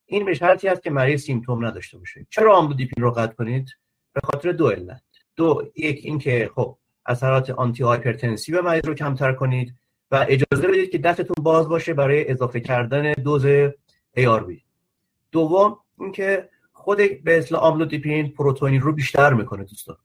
این 0.06 0.26
به 0.26 0.34
شرطی 0.34 0.68
است 0.68 0.84
که 0.84 0.90
مریض 0.90 1.24
symptom 1.24 1.66
نداشته 1.66 1.98
باشه. 1.98 2.28
چرا 2.30 2.58
آملودیپین 2.58 3.04
رو 3.04 3.12
قطع 3.12 3.34
کنید؟ 3.34 3.70
به 4.14 4.22
خاطر 4.24 4.52
دو 4.52 4.70
علت. 4.70 5.07
دو 5.38 5.72
یک 5.76 6.02
اینکه 6.04 6.52
خب 6.56 6.78
اثرات 7.06 7.50
antihypertensive 7.50 8.62
مریض 8.62 8.86
رو 8.86 8.94
کمتر 8.94 9.34
کنید 9.34 9.76
و 10.12 10.26
اجازه 10.30 10.68
بدید 10.68 10.90
که 10.92 10.98
دستتون 10.98 11.44
باز 11.44 11.70
باشه 11.70 11.94
برای 11.94 12.32
اضافه 12.32 12.60
کردن 12.60 13.14
دوز 13.14 13.46
ARB 14.18 14.52
دوم 15.32 15.78
اینکه 16.00 16.50
خود 16.72 16.98
به 17.24 17.38
اصطلاح 17.38 17.62
آملودیپین 17.62 18.30
پروتئین 18.30 18.82
رو 18.82 18.94
بیشتر 18.94 19.34
می‌کنه 19.34 19.64
دوستان. 19.64 19.98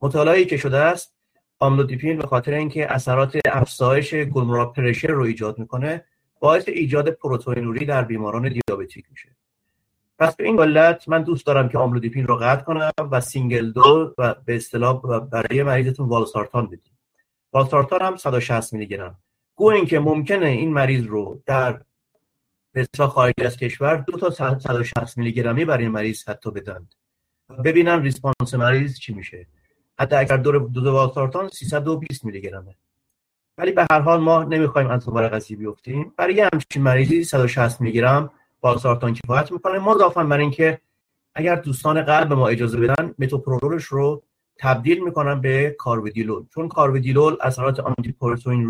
مطالعاتی 0.00 0.46
که 0.46 0.56
شده 0.56 0.78
است 0.78 1.14
آملودیپین 1.58 2.18
به 2.18 2.26
خاطر 2.26 2.54
اینکه 2.54 2.92
اثرات 2.92 3.38
افزایش 3.44 4.14
glomerular 4.14 4.66
pressure 4.66 5.08
رو 5.08 5.22
ایجاد 5.22 5.58
می‌کنه 5.58 6.04
باعث 6.40 6.68
ایجاد 6.68 7.10
پروتئینوری 7.10 7.86
در 7.86 8.04
بیماران 8.04 8.48
diabetic 8.48 9.06
میشه. 9.10 9.36
پس 10.18 10.36
به 10.36 10.44
این 10.44 10.60
علت 10.60 11.08
من 11.08 11.22
دوست 11.22 11.46
دارم 11.46 11.68
که 11.68 11.78
آملودیپین 11.78 12.26
رو 12.26 12.36
قطع 12.36 12.62
کنم 12.62 12.90
و 12.98 13.20
single 13.20 13.72
dose 13.72 14.14
و 14.18 14.34
به 14.44 14.56
اصطلاح 14.56 15.20
برای 15.20 15.62
مریضتون 15.62 16.08
والسارتان 16.08 16.66
بدیم. 16.66 16.98
والسارتان 17.52 18.02
هم 18.02 18.16
160 18.16 18.72
میلی 18.72 18.86
گرم. 18.86 19.18
گو 19.54 19.66
اینکه 19.66 19.98
ممکنه 19.98 20.46
این 20.46 20.72
مریض 20.72 21.04
رو 21.04 21.42
در 21.46 21.80
به 22.72 22.86
خارج 23.06 23.34
از 23.44 23.56
کشور 23.56 23.96
دو 23.96 24.18
تا 24.18 24.30
160 24.30 25.18
میلی 25.18 25.32
گرمی 25.32 25.64
برای 25.64 25.88
مریض 25.88 26.28
حتی 26.28 26.50
بدن. 26.50 26.88
ببینن 27.64 28.02
ریسپانس 28.02 28.54
مریض 28.54 28.98
چی 28.98 29.14
میشه. 29.14 29.46
حتی 29.98 30.16
اگر 30.16 30.36
دو 30.36 30.58
دو 30.58 30.92
والسارتان 30.92 31.48
320 31.48 32.24
میلی 32.24 32.40
گرمه. 32.40 32.74
ولی 33.58 33.72
به 33.72 33.86
هر 33.90 34.00
حال 34.00 34.20
ما 34.20 34.44
نمی‌خوایم 34.44 34.90
از 34.90 35.04
دوباره 35.06 35.28
قضیه 35.28 35.56
بیفتیم. 35.56 36.12
برای 36.16 36.40
همچین 36.40 36.82
مریضی 36.82 37.24
160 37.24 37.80
میلی 37.80 38.00
بازارتان 38.60 39.14
کفایت 39.14 39.52
می‌کنه. 39.52 39.78
ما 39.78 39.94
اضافه 39.94 40.24
بر 40.24 40.38
اینکه 40.38 40.80
اگر 41.34 41.56
دوستان 41.56 42.02
قلب 42.02 42.32
ما 42.32 42.48
اجازه 42.48 42.80
بدن 42.80 43.14
متوپرولولش 43.18 43.84
رو 43.84 44.22
تبدیل 44.58 45.04
می‌کنن 45.04 45.40
به 45.40 45.76
کارودیلول 45.78 46.44
چون 46.54 46.68
کارودیلول 46.68 47.36
اثرات 47.40 47.80
آنتی 47.80 48.14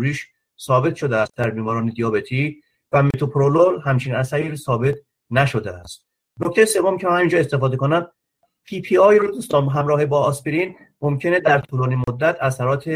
ریش 0.01 0.27
ثابت 0.59 0.95
شده 0.95 1.17
است 1.17 1.37
در 1.37 1.49
بیماران 1.49 1.85
دیابتی 1.85 2.61
و 2.91 3.03
متوپرولول 3.03 3.79
همچین 3.83 4.15
اثری 4.15 4.55
ثابت 4.55 4.95
نشده 5.31 5.71
است. 5.71 6.05
نکته 6.39 6.65
سوم 6.65 6.97
که 6.97 7.07
من 7.07 7.15
اینجا 7.15 7.39
استفاده 7.39 7.77
کنم 7.77 8.07
PPI 8.63 9.19
رو 9.19 9.31
دوستان 9.31 9.69
همراه 9.69 10.05
با 10.05 10.19
آسپرین 10.19 10.75
ممکنه 11.01 11.39
در 11.39 11.59
طولانی 11.59 12.03
مدت 12.07 12.37
اثرات 12.41 12.89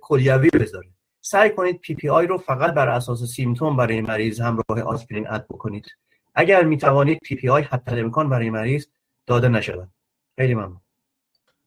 کلیوی 0.00 0.50
بذاره. 0.50 0.88
سعی 1.26 1.50
کنید 1.50 1.80
PPI 1.80 2.26
رو 2.26 2.38
فقط 2.38 2.74
بر 2.74 2.88
اساس 2.88 3.24
symptom 3.24 3.76
برای 3.76 4.00
مریض 4.00 4.40
همراه 4.40 4.82
آسپرین 4.84 5.28
add 5.28 5.46
بکنید. 5.50 5.86
اگر 6.34 6.64
می 6.64 6.78
توانید 6.78 7.18
PPI 7.18 7.62
حتی 7.62 8.00
امکان 8.00 8.28
برای 8.28 8.50
مریض 8.50 8.86
داده 9.26 9.48
نشود. 9.48 9.88
خیلی 10.36 10.54
ممنون. 10.54 10.80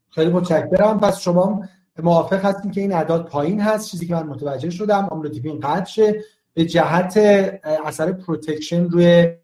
خیلی 0.10 0.32
متشکرم. 0.32 1.00
پس 1.00 1.20
شما 1.20 1.64
موافق 2.04 2.46
هستید 2.46 2.72
که 2.72 2.82
این 2.82 2.94
اعداد 2.94 3.26
پایین 3.26 3.62
هست؟ 3.62 3.92
چیزی 3.92 4.08
که 4.08 4.14
من 4.14 4.28
متوجه 4.28 4.70
شدم 4.70 5.06
آملودیپین 5.06 5.60
قطع 5.60 5.92
شه. 5.92 6.24
به 6.54 6.66
جهت 6.66 7.18
اثر 7.86 8.12
protection 8.12 8.90
روی 8.90 9.36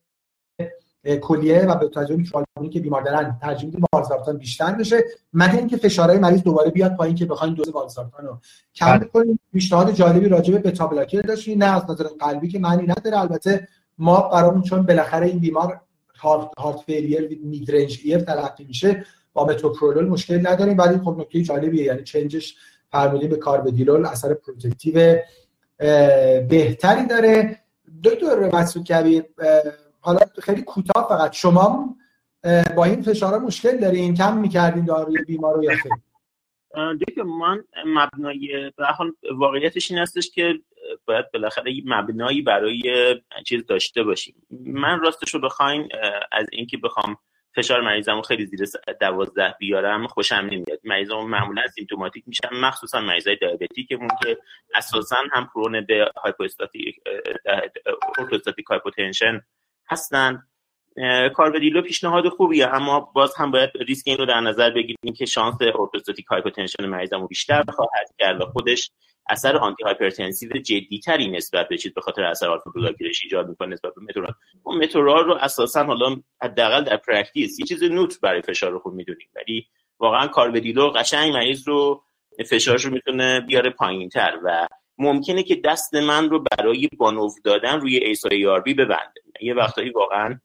کلیه 1.21 1.65
و 1.65 1.75
به 1.75 1.87
توجه 1.87 2.15
microalbumin 2.15 2.69
که 2.69 2.79
بیمار 2.79 3.01
دارن 3.01 3.37
ترجیح 3.41 3.65
میدیم 3.65 3.85
والسارتان 3.93 4.37
بیشتر 4.37 4.71
بشه 4.71 5.03
مگر 5.33 5.57
اینکه 5.57 5.77
فشارهای 5.77 6.19
مریض 6.19 6.43
دوباره 6.43 6.69
بیاد 6.71 6.95
پایین 6.95 7.15
که 7.15 7.25
بخوایم 7.25 7.53
دوز 7.53 7.69
والسارتان 7.69 8.25
رو. 8.25 8.37
کم 8.75 8.97
بله. 8.97 9.05
کنیم 9.05 9.39
پیشنهاد 9.53 9.91
جالبی 9.91 10.29
راجع 10.29 10.53
به 10.53 10.59
beta 10.59 10.87
blocker 10.87 11.21
داشتیم 11.21 11.63
نه 11.63 11.75
از 11.75 11.91
نظر 11.91 12.03
قلبی 12.19 12.47
که 12.47 12.59
معنی 12.59 12.83
نداره. 12.83 13.19
البته 13.19 13.67
ما 13.97 14.21
برامون 14.21 14.61
چون 14.61 14.81
بالاخره 14.81 15.25
این 15.25 15.39
بیمار 15.39 15.81
heart 16.17 16.49
heart 16.57 16.79
failure 16.79 17.39
mid-range 17.43 17.99
EF 18.03 18.19
تلقی 18.19 18.63
میشه 18.63 19.05
با 19.33 19.45
متوپرولول 19.45 20.07
مشکل 20.07 20.47
نداریم. 20.47 20.77
ولی 20.77 20.97
خب 20.97 21.15
نکته 21.19 21.41
جالبیه 21.41 21.83
یعنی 21.83 22.03
change 22.03 22.42
ش 22.42 22.55
فرمودیم 22.91 23.29
به 23.29 23.35
کارودیلول 23.35 24.05
اثر 24.05 24.33
protective 24.33 25.15
بهتری 26.49 27.05
داره. 27.05 27.59
دکتر 28.03 28.55
مسعود 28.55 28.85
کبیر 28.85 29.23
حالا 30.03 30.19
خیلی 30.41 30.61
کوتاه 30.61 31.07
فقط. 31.09 31.33
شما 31.33 31.95
با 32.75 32.85
این 32.85 33.01
فشارها 33.01 33.39
مشکل 33.39 33.77
دارین؟ 33.77 34.15
کم 34.15 34.37
می‌کردین 34.37 34.85
داروی 34.85 35.23
بیمار 35.27 35.55
رو 35.55 35.63
یا 35.63 35.75
خیلی 35.75 35.95
دیگه 37.05 37.23
من 37.23 37.63
مبنای 37.85 38.71
به 38.77 38.85
حال 38.85 39.11
واقعیتش 39.37 39.91
این 39.91 39.99
هستش 39.99 40.29
که 40.31 40.59
باید 41.05 41.31
بالاخره 41.31 41.71
یه 41.71 41.83
مبنایی 41.85 42.41
برای 42.41 43.15
چیز 43.45 43.65
داشته 43.65 44.03
باشیم. 44.03 44.35
من 44.65 44.99
راستش 44.99 45.33
رو 45.33 45.39
بخواین 45.39 45.89
از 46.31 46.47
اینکه 46.51 46.77
بخوام 46.77 47.17
فشار 47.55 47.81
مریضمو 47.81 48.21
خیلی 48.21 48.45
زیر 48.45 48.69
دوازده 49.01 49.55
بیارم 49.59 50.07
خوشم 50.07 50.35
نمیاد. 50.35 50.79
مریضمو 50.83 51.27
معمولا 51.27 51.67
symptomatic 51.67 52.23
میشن 52.27 52.49
مخصوصا 52.53 53.01
مریضای 53.01 53.35
diabetic 53.35 53.89
مون 53.89 54.09
که 54.23 54.37
اساسا 54.75 55.15
هم 55.31 55.49
prone 55.55 55.81
به 55.81 56.11
orthostatic 56.23 56.95
hypotension 58.69 59.41
هستن. 59.87 60.43
کارودیلول 61.33 61.81
پیشنهاد 61.81 62.29
خوبیه 62.29 62.67
اما 62.67 62.99
باز 62.99 63.35
هم 63.37 63.51
باید 63.51 63.69
ریسک 63.87 64.07
این 64.07 64.17
رو 64.17 64.25
در 64.25 64.39
نظر 64.39 64.69
بگیریم 64.69 65.13
که 65.17 65.25
شانس 65.25 65.55
orthostatic 65.75 66.25
hypotension 66.25 66.85
مریضمو 66.85 67.27
بیشتر 67.27 67.63
خواهد 67.69 68.15
کرد 68.19 68.41
و 68.41 68.45
خودش 68.45 68.91
اثر 69.29 69.57
آنتی 69.57 69.83
هایپرتنسیو 69.83 70.49
جدی 70.49 70.99
تری 71.05 71.27
نسبت 71.27 71.67
به 71.67 71.77
چیز 71.77 71.93
به 71.93 72.01
خاطر 72.01 72.23
اثر 72.23 72.49
آلفا 72.49 72.71
بلاکرش 72.75 73.23
ایجاد 73.23 73.49
می‌کنه 73.49 73.67
نسبت 73.67 73.93
به 73.95 74.01
متورال 74.01 74.33
اون 74.63 74.77
متورال 74.83 75.25
رو 75.25 75.35
اساسا 75.35 75.83
حالا 75.83 76.15
حداقل 76.41 76.83
در 76.83 76.97
پرکتیس 76.97 77.59
یه 77.59 77.65
چیز 77.65 77.83
نوت 77.83 78.21
برای 78.21 78.41
فشار 78.41 78.71
رو 78.71 78.79
خوب 78.79 78.93
می‌دونیم 78.93 79.27
ولی 79.35 79.67
واقعا 79.99 80.27
کاربدیلو 80.27 80.89
قشنگ 80.89 81.33
مریض 81.33 81.67
رو 81.67 82.03
فشارش 82.49 82.85
رو 82.85 82.91
می‌تونه 82.91 83.41
بیاره 83.41 83.69
پایینتر 83.69 84.39
و 84.43 84.67
ممکنه 84.97 85.43
که 85.43 85.55
دست 85.55 85.95
من 85.95 86.29
رو 86.29 86.43
برای 86.51 86.89
بانوف 86.97 87.35
دادن 87.43 87.79
روی 87.79 87.97
ایسای 87.97 88.47
آر 88.47 88.61
بی 88.61 88.73
ببنده. 88.73 89.22
یه 89.41 89.53
وقتایی 89.53 89.89
واقعا 89.89 90.39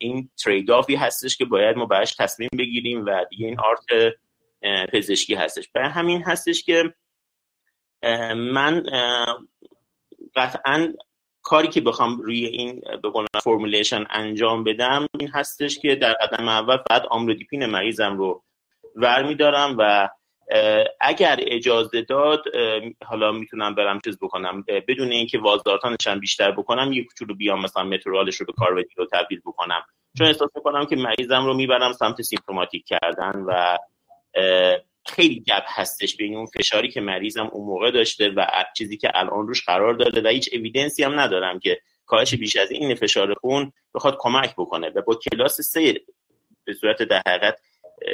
این 0.00 0.30
ترید 0.44 0.70
آفی 0.70 0.94
هستش 0.94 1.36
که 1.36 1.44
باید 1.44 1.76
ما 1.76 1.86
براش 1.86 2.14
تصمیم 2.14 2.50
بگیریم 2.58 3.04
و 3.06 3.24
دیگه 3.30 3.46
این 3.46 3.60
آرت 3.60 4.14
پزشکی 4.92 5.34
هستش. 5.34 5.68
برای 5.74 5.88
همین 5.88 6.22
هستش 6.22 6.62
که 6.62 6.94
من 8.36 8.82
قطعا 10.36 10.92
کاری 11.42 11.68
که 11.68 11.80
بخوام 11.80 12.20
روی 12.20 12.46
این 12.46 12.82
به 13.02 13.10
فرمولیشن 13.44 14.04
انجام 14.10 14.64
بدم 14.64 15.06
این 15.18 15.28
هستش 15.28 15.78
که 15.78 15.94
در 15.94 16.12
قدم 16.12 16.48
اول 16.48 16.76
فقط 16.76 17.02
آملودیپین 17.10 17.66
مریضم 17.66 18.16
رو 18.16 18.42
ور 18.96 19.22
میدارم 19.22 19.76
و 19.78 20.08
اگر 21.00 21.38
اجازه 21.42 22.02
داد 22.02 22.44
حالا 23.04 23.32
می‌تونم 23.32 23.74
برم 23.74 24.00
چیز 24.04 24.18
بکنم. 24.18 24.64
بدون 24.88 25.12
اینکه 25.12 25.38
وازدارتانش 25.38 26.06
هم 26.06 26.20
بیشتر 26.20 26.50
بکنم 26.50 26.92
یک 26.92 27.06
کوچولو 27.06 27.34
بیام 27.34 27.62
مثلا 27.62 27.84
مترالش 27.84 28.36
رو 28.36 28.46
به 28.46 28.52
کارودی 28.52 28.94
رو 28.96 29.06
تبدیل 29.12 29.40
بکنم. 29.40 29.82
چون 30.18 30.26
احساس 30.26 30.50
می‌کنم 30.56 30.86
که 30.86 30.96
مریضم 30.96 31.44
رو 31.44 31.54
می‌برم 31.54 31.92
سمت 31.92 32.22
symptomatic 32.22 32.84
کردن 32.86 33.44
و 33.46 33.78
خیلی 35.06 35.40
gap 35.40 35.64
هستش 35.66 36.16
بین 36.16 36.36
اون 36.36 36.46
فشاری 36.46 36.88
که 36.88 37.00
مریضم 37.00 37.46
اون 37.52 37.66
موقع 37.66 37.90
داشته 37.90 38.28
و 38.28 38.46
چیزی 38.76 38.96
که 38.96 39.10
الان 39.14 39.48
روش 39.48 39.64
قرار 39.64 39.94
داده 39.94 40.22
و 40.22 40.28
هیچ 40.28 40.50
evidence 40.52 40.98
ی 40.98 41.04
هم 41.04 41.20
ندارم 41.20 41.58
که 41.58 41.80
کاهش 42.06 42.34
بیش 42.34 42.56
از 42.56 42.70
این 42.70 42.94
فشار 42.94 43.34
خون 43.34 43.72
بخواد 43.94 44.16
کمک 44.18 44.52
بکنه 44.52 44.88
و 44.88 45.02
با 45.02 45.14
کلاس 45.14 45.60
سه 45.60 46.00
به 46.64 46.74
صورت 46.74 47.02
در 47.02 47.54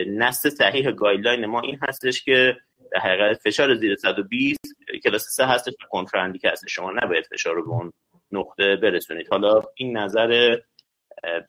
نص 0.08 0.46
صحیح 0.46 0.90
guideline 0.90 1.46
ما 1.46 1.60
این 1.60 1.78
هستش 1.82 2.24
که 2.24 2.56
در 2.92 2.98
حقیقت 2.98 3.40
فشار 3.44 3.74
زیر 3.74 3.96
120 3.96 4.60
کلاس 5.04 5.26
3 5.28 5.46
هستش 5.46 5.72
contraindicate 5.90 6.50
هستش. 6.50 6.74
شما 6.74 6.92
نباید 7.02 7.24
فشار 7.26 7.54
رو 7.54 7.64
به 7.64 7.70
اون 7.70 7.92
نقطه 8.32 8.76
برسونید. 8.76 9.28
حالا 9.30 9.62
این 9.74 9.96
نظر 9.96 10.56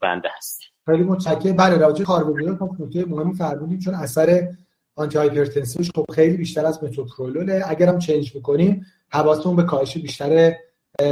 بنده 0.01 0.29
هست 0.37 0.61
خیلی 0.85 1.03
متشکرم. 1.03 1.55
بله 1.55 1.77
راجع 1.77 2.05
کاربوهیدرات 2.05 2.57
خب 2.57 2.75
نکته 2.79 3.05
مهمی 3.05 3.33
فرمودید 3.33 3.81
چون 3.81 3.93
اثر 3.93 4.47
آنتی 4.95 5.17
هایپرتنسیوش 5.17 5.91
خب 5.95 6.05
خیلی 6.15 6.37
بیشتر 6.37 6.65
از 6.65 6.83
متوپرولول 6.83 7.61
اگر 7.65 7.87
هم 7.87 7.99
چنج 7.99 8.35
می‌کنیم 8.35 8.85
حواستون 9.09 9.55
به 9.55 9.63
کاهش 9.63 9.97
بیشتر 9.97 10.55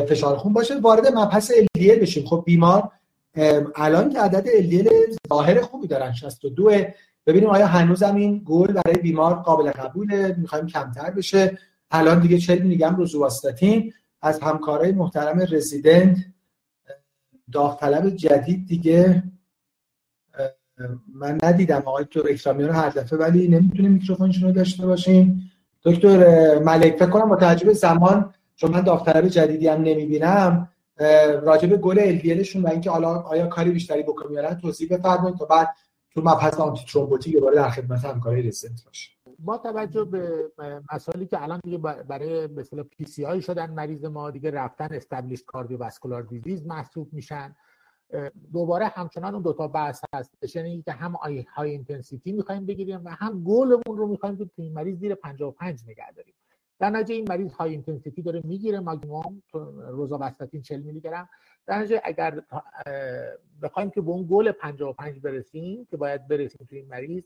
فشار 0.10 0.38
خون 0.38 0.53
باشه. 0.53 0.80
وارد 0.80 1.07
مبحث 1.07 1.52
LDL 1.52 1.99
بشیم. 2.02 2.26
خب 2.26 2.43
بیمار 2.45 2.91
الان 3.76 4.14
که 4.14 4.19
عدد 4.19 4.45
LDL 4.45 4.89
ظاهر 5.30 5.61
خوبی 5.61 5.88
دارن 5.88 6.14
62 6.14 6.72
ببینیم 7.26 7.49
آیا 7.49 7.68
هنوزم 7.68 8.15
این 8.15 8.41
گل 8.45 8.68
برای 8.73 8.97
بیمار 8.97 9.34
قابل 9.34 9.72
قبوله؟ 9.72 10.35
می‌خوایم 10.38 10.68
کمتر 10.68 11.11
بشه. 11.11 11.57
الان 11.91 12.19
دیگه 12.19 12.38
40 12.38 12.61
میلی 12.61 12.77
گرم 12.77 12.95
روزواستاتین 12.95 13.93
از 14.22 14.39
همکارای 14.39 14.91
محترم 14.91 15.39
رزیدنت 15.52 16.18
داوطلب 17.52 18.10
جدید 18.10 18.68
دیگه 18.68 19.23
من 21.14 21.38
ندیدم 21.43 21.84
آقای 21.85 22.03
دکتر 22.03 22.22
اکرامیان 22.30 22.69
هر 22.69 22.89
دفعه 22.89 23.19
ولی 23.19 23.47
نمی‌تونیم 23.47 23.91
میکروفونشون 23.91 24.43
رو 24.43 24.52
داشته 24.52 24.85
باشیم. 24.85 25.52
دکتر 25.84 26.60
ملک 26.60 26.95
فکر 26.95 27.10
کنم 27.10 27.30
با 27.30 27.35
توجه 27.35 27.73
زمان 27.73 28.34
چون 28.56 28.72
من 28.72 28.81
داوطلب 28.81 29.27
جدیدی 29.27 29.68
هم 29.68 29.81
نمی‌بینم 29.81 30.69
راجب 31.41 31.76
گل 31.76 31.99
الویلشون 31.99 32.61
و 32.64 32.69
اینکه 32.69 32.89
حالا 32.89 33.10
آیا 33.19 33.47
کاری 33.47 33.72
بیشتری 33.72 34.03
بکنیم 34.03 34.34
یا 34.34 34.56
توضیح 34.56 34.97
بفرمایید 34.97 35.38
تا 35.38 35.45
بعد 35.45 35.68
تو 36.16 36.22
مبحث 36.22 36.60
آنتی 36.60 36.86
ترومبوتیک 36.86 37.34
دوباره 37.34 37.56
در 37.56 37.70
خدمت 37.70 38.06
همکارای 38.06 38.42
رسنت 38.42 38.86
باشه 38.86 39.12
با 39.40 39.58
توجه 39.58 40.06
به 40.06 40.52
مسائلی 40.94 41.26
که 41.26 41.44
الان 41.44 41.60
دیگه 41.64 41.78
برای 41.78 42.48
مثلا 42.48 42.84
PCI 42.84 43.41
شدن 43.42 43.72
مریض 43.72 44.06
ما 44.06 44.32
دیگه 44.32 44.52
رفتن 44.52 44.88
established 44.91 45.44
cardiovascular 45.44 46.22
disease 46.23 46.65
محسوب 46.66 47.14
میشن. 47.14 47.56
دوباره 48.54 48.88
همچنان 48.88 49.34
اون 49.34 49.44
دوتا 49.44 49.68
بحث 49.68 50.02
هست. 50.14 50.56
یعنی 50.56 50.82
که 50.82 50.92
هم 50.92 51.16
high 51.56 51.72
intensity 51.72 52.32
می‌خوایم 52.32 52.66
بگیریم 52.66 53.02
و 53.06 53.10
هم 53.10 53.44
گلمون 53.44 53.98
رو 53.98 54.08
می‌خوایم 54.08 54.38
که 54.38 54.50
این 54.56 54.74
مریض 54.74 54.98
زیر 55.00 55.16
55 55.16 55.84
نگه 55.88 56.12
داریم. 56.12 56.34
در 56.80 56.90
نتیجه 56.90 57.16
این 57.16 57.26
مریض 57.30 57.54
high 57.53 57.72
intensity 57.72 58.22
داره 58.22 58.42
می‌گیره. 58.44 58.80
ماگزیموم 58.80 59.44
روزاواستاتین 59.90 60.62
40 60.62 60.82
میلی 60.82 61.00
گرم 61.00 61.30
در 61.68 61.80
نتیجه 61.80 62.02
اگر 62.04 62.42
بخوایم 63.62 63.90
که 63.90 64.02
به 64.02 64.10
اون 64.10 64.28
گل 64.30 64.52
55 64.52 65.20
برسیم 65.20 65.88
که 65.92 65.98
باید 65.98 66.28
برسیم 66.28 66.68
توی 66.70 66.78
این 66.78 66.88
مریض 66.88 67.24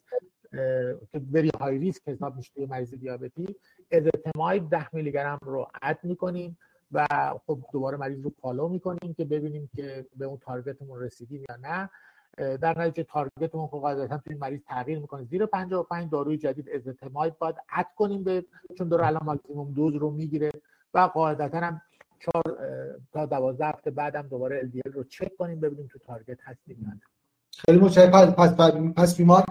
که 1.12 1.20
بری 1.20 1.52
های 1.60 1.78
ریسک 1.78 2.10
حساب 2.10 2.36
میشه 2.36 2.52
توی 2.56 2.66
مریض 2.66 2.94
دیابتی 2.94 3.56
ازتماید 3.92 4.70
10 4.70 4.96
میلی 4.96 5.12
گرم 5.12 5.40
رو 5.42 5.68
اد 5.82 6.00
می‌کنیم 6.04 6.58
و 6.92 7.08
خب 7.48 7.60
دوباره 7.74 7.98
مریض 7.98 8.24
رو 8.24 8.30
پالو 8.30 8.68
می‌کنیم 8.68 9.14
که 9.14 9.26
ببینیم 9.26 9.70
که 9.76 10.06
به 10.16 10.26
اون 10.26 10.38
تارگتمون 10.38 11.00
رسیدیم 11.00 11.46
یا 11.50 11.56
نه. 11.56 11.90
در 12.58 12.80
نتیجه 12.80 13.04
تارگتمون 13.04 13.68
خب 13.68 13.78
قاعدتا 13.78 14.18
توی 14.18 14.36
مریض 14.36 14.60
تغییر 14.68 15.00
می‌کنه. 15.00 15.24
زیر 15.24 15.46
55 15.46 16.12
داروی 16.12 16.38
جدید 16.38 16.70
ازتماید 16.70 17.38
باید 17.38 17.56
اد 17.74 17.88
کنیم 17.96 18.24
به 18.24 18.46
چون 18.78 18.90
داره 18.90 19.08
الان 19.08 19.24
ماکسیموم 19.26 19.74
دوز 19.74 19.96
رو 19.96 20.12
می‌گیره 20.12 20.52
و 20.94 21.00
قاعدتا 21.00 21.60
هم 21.60 21.82
چهار 22.20 22.58
تا 23.14 23.26
دوازده 23.26 23.66
هفته 23.66 23.92
بعدم 23.92 24.22
دوباره 24.22 24.62
LDL 24.62 24.92
رو 24.94 25.04
چک 25.04 25.36
کنیم 25.38 25.60
ببینیم 25.60 25.90
تو 25.92 26.00
تارگت 26.00 26.38
هستیم 26.44 26.78
نه. 26.82 27.02
خیلی 27.66 27.80
متشکرم. 27.80 28.32
پس 28.32 28.54
پس, 28.54 28.72
پس 28.96 29.18
بیمار 29.18 29.44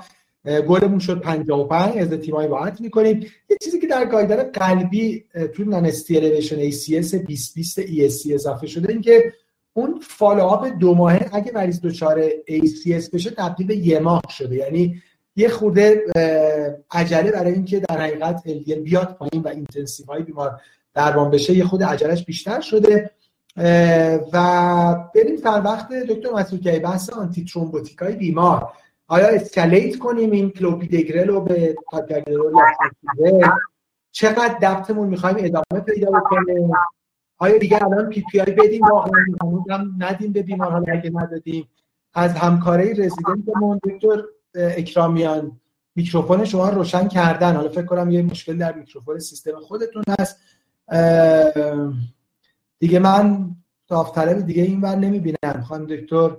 گلمون 0.68 0.98
شد 0.98 1.20
55 1.20 1.98
از 1.98 2.10
تیمای 2.10 2.48
باعث 2.48 2.80
می‌کنیم. 2.80 3.26
یه 3.50 3.56
چیزی 3.62 3.80
که 3.80 3.86
در 3.86 4.04
گایدر 4.04 4.42
قلبی 4.42 5.24
تو 5.54 5.64
نان 5.64 5.86
استیلیویشن 5.86 6.70
ACS 6.70 7.10
2020 7.12 7.80
ESC 7.80 8.32
اضافه 8.32 8.66
شده 8.66 8.92
این 8.92 9.02
که 9.02 9.32
اون 9.72 10.00
فالوآپ 10.00 10.66
دو 10.66 10.94
ماهه 10.94 11.30
اگه 11.32 11.52
مریض 11.52 11.80
دچار 11.80 12.28
ACS 12.30 13.10
بشه 13.12 13.30
تبدیل 13.30 13.66
به 13.66 13.76
یه 13.76 13.98
ماه 13.98 14.22
شده. 14.28 14.56
یعنی 14.56 15.02
یه 15.36 15.48
خورده 15.48 16.04
عجله 16.90 17.30
برای 17.30 17.52
اینکه 17.52 17.80
در 17.80 18.00
حقیقت 18.00 18.42
LDL 18.46 18.78
بیاد 18.78 19.14
پایین 19.14 19.42
و 19.42 19.48
اینتنسیو 19.48 20.06
های 20.06 20.22
بیمار 20.22 20.60
درمان 20.94 21.30
بشه 21.30 21.54
یه 21.54 21.64
خود 21.64 21.82
عجلش 21.82 22.24
بیشتر 22.24 22.60
شده. 22.60 23.10
و 24.32 24.96
بریم 25.14 25.36
سر 25.36 25.62
وقت 25.64 25.92
دکتر 25.92 26.32
مسعود 26.32 26.62
که 26.62 26.78
بحث 26.78 27.10
antithrombotic 27.10 27.98
های 27.98 28.16
بیمار. 28.16 28.72
آیا 29.08 29.28
escalate 29.28 29.98
کنیم 29.98 30.30
این 30.30 30.50
کلوپیدگرل 30.50 31.28
رو 31.28 31.40
به 31.40 31.76
یا 33.18 33.56
چقدر 34.12 34.58
DAPT 34.62 34.89
مون 34.89 35.08
می‌خوایم 35.08 35.36
ادامه 35.38 35.84
پیدا 35.86 36.10
بکنیم؟ 36.10 36.70
آیا 37.38 37.58
دیگه 37.58 37.84
الان 37.84 38.08
PPI 38.08 38.52
بدیم؟ 38.52 38.82
واقعا 38.86 39.24
هم 39.70 39.94
ندیم 39.98 40.32
به 40.32 40.42
بیمار. 40.42 40.72
حالا 40.72 40.92
اگه 40.92 41.10
ندادیم 41.14 41.68
از 42.14 42.32
همکاره 42.32 42.90
رزیدنتمون 42.90 43.80
دکتر 43.84 44.22
اکرامیان 44.54 45.60
میکروفون 45.94 46.44
شما 46.44 46.68
روشن 46.68 47.08
کردن. 47.08 47.56
حالا 47.56 47.68
فکر 47.68 47.86
کنم 47.86 48.10
یه 48.10 48.22
مشکل 48.22 48.58
در 48.58 48.72
میکروفون 48.72 49.18
سیستم 49.18 49.60
خودتون 49.60 50.02
هست. 50.20 50.40
دیگه 52.78 52.98
من 52.98 53.50
داوطلب 53.88 54.40
دیگه 54.40 54.62
این 54.62 54.80
ور 54.80 54.96
نمی‌بینم. 54.96 55.62
خانم 55.68 55.86
دکتر 55.86 56.36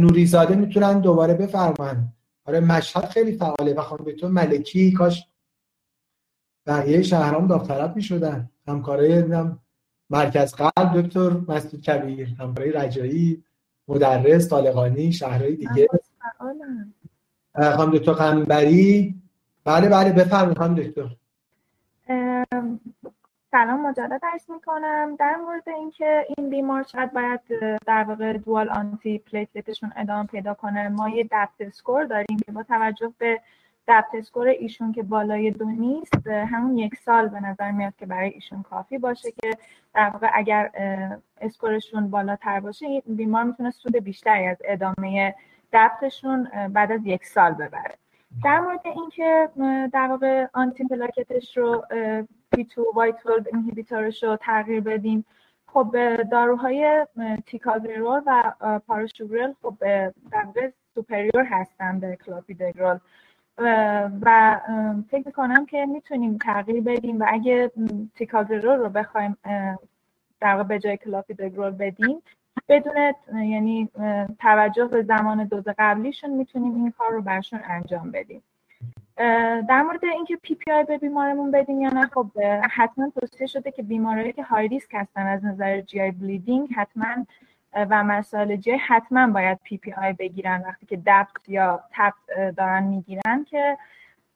نوریزاده 0.00 0.54
می‌تونن 0.54 1.00
دوباره 1.00 1.34
بفرمان 1.34 2.12
آره 2.46 2.60
مشهد 2.60 3.04
خیلی 3.04 3.32
فعاله 3.32 3.74
و 3.74 3.80
خانم 3.82 4.04
دکتر 4.04 4.26
ملکی 4.26 4.92
کاش 4.92 5.28
بقیه 6.66 7.02
شهرام 7.02 7.46
داوطلب 7.46 7.96
می‌شدن. 7.96 8.50
همکارای 8.68 9.24
مرکز 10.10 10.54
قلب 10.54 11.02
دکتر 11.02 11.30
مسعود 11.48 11.82
کبیر 11.82 12.28
همکارای 12.38 12.72
رجایی 12.72 13.44
مدرس 13.88 14.48
طالقانی 14.48 15.12
شهرهای 15.12 15.56
دیگه. 15.56 15.88
خانم 17.54 17.90
دکتر 17.90 18.12
قنبری. 18.12 19.14
بله 19.64 19.88
بله 19.88 20.12
بفرمایید 20.12 20.58
خانم 20.58 20.74
دکتر. 20.74 21.16
سلام 23.54 23.86
مجدد 23.86 24.20
عرض 24.22 24.50
می‌کنم. 24.50 25.16
در 25.16 25.36
مورد 25.36 25.68
اینکه 25.68 26.26
این 26.36 26.50
بیمار 26.50 26.82
شاید 26.82 27.12
باید 27.12 27.40
در 27.86 28.04
واقع 28.04 28.32
dual 28.32 28.68
antiplatelet 28.68 29.18
شون 29.18 29.92
ادامه 29.96 30.26
پیدا 30.26 30.54
کنه 30.54 30.88
ما 30.88 31.08
یه 31.08 31.24
DAPT 31.24 31.60
score 31.60 32.04
داریم 32.04 32.38
که 32.46 32.52
با 32.52 32.62
توجه 32.62 33.12
به 33.18 33.40
DAPT 33.88 34.14
score 34.14 34.48
ایشون 34.48 34.92
که 34.92 35.02
بالای 35.02 35.50
دو 35.50 35.64
نیست 35.64 36.26
همون 36.26 36.78
یک 36.78 36.96
سال 36.96 37.28
به 37.28 37.40
نظر 37.40 37.70
میاد 37.70 37.96
که 37.96 38.06
برای 38.06 38.30
ایشون 38.30 38.62
کافی 38.62 38.98
باشه 38.98 39.30
که 39.30 39.50
در 39.94 40.10
واقع 40.10 40.28
اگر 40.32 40.70
score 41.40 41.79
شون 41.79 42.10
بالاتر 42.10 42.60
باشه 42.60 42.86
این 42.86 43.02
بیمار 43.06 43.44
می‌تونه 43.44 43.70
سود 43.70 43.96
بیشتری 43.96 44.46
از 44.46 44.56
ادامه 44.64 45.34
DAPT 45.72 46.10
شون 46.10 46.48
بعد 46.68 46.92
از 46.92 47.00
یک 47.04 47.24
سال 47.24 47.52
ببره. 47.52 47.94
در 48.42 48.60
مورد 48.60 48.80
اینکه 48.84 49.48
در 49.92 50.06
واقع 50.06 50.46
آنتی 50.52 50.84
پلاکتش 50.84 51.56
رو 51.56 51.84
P2Y12 52.52 53.50
inhibitor 53.52 54.09
ش 54.09 54.22
رو 54.22 54.36
تغییر 54.36 54.80
بدیم 54.80 55.24
خب 55.66 55.96
داروهای 56.30 57.06
تیکاگرلور 57.46 58.22
و 58.26 58.52
پراسوگرل 58.86 59.52
خب 59.62 59.76
در 60.30 60.44
واقع 60.44 60.70
superior 60.94 61.44
هستن 61.44 62.00
به 62.00 62.18
کلوپیدگرل 62.26 62.98
و 64.22 64.60
فکر 65.10 65.22
می‌کنم 65.26 65.66
که 65.66 65.86
می‌تونیم 65.86 66.38
تغییر 66.38 66.80
بدیم 66.80 67.20
و 67.20 67.24
اگه 67.28 67.70
تیکاگرلور 68.14 68.78
رو 68.78 68.88
بخوایم 68.88 69.36
در 70.40 70.62
به 70.62 70.78
جای 70.78 70.96
کلوپیدگرول 70.96 71.70
بدیم 71.70 72.22
بدون 72.68 73.14
یعنی 73.34 73.88
توجه 74.38 74.84
به 74.84 75.02
زمان 75.02 75.44
دوز 75.44 75.64
قبلیشون 75.78 76.30
می‌تونیم 76.30 76.74
این 76.74 76.90
کار 76.90 77.12
رو 77.12 77.22
برشون 77.22 77.60
انجام 77.64 78.10
بدیم. 78.10 78.42
در 79.68 79.82
مورد 79.82 80.04
اینکه 80.04 80.36
PPI 80.36 80.84
به 80.84 80.98
بیمارمون 80.98 81.50
بدیم 81.50 81.80
یا 81.80 81.90
نه 81.90 82.06
خب 82.06 82.26
حتما 82.70 83.10
توصیه 83.20 83.46
شده 83.46 83.70
که 83.70 83.82
بیمارایی 83.82 84.32
که 84.32 84.42
high 84.42 84.68
risk 84.68 84.90
هستن 84.94 85.26
از 85.26 85.44
نظر 85.44 85.80
GI 85.80 86.00
bleeding 86.00 86.68
حتما 86.76 87.26
و 87.74 88.04
مسائل 88.04 88.56
GI 88.56 88.72
حتما 88.72 89.26
باید 89.26 89.58
PPI 89.64 90.12
بگیرن 90.12 90.62
وقتی 90.66 90.86
که 90.86 90.96
DAPT 91.06 91.48
یا 91.48 91.80
TAT 91.92 92.14
دارن 92.56 92.82
می‌گیرن 92.82 93.44
که 93.44 93.78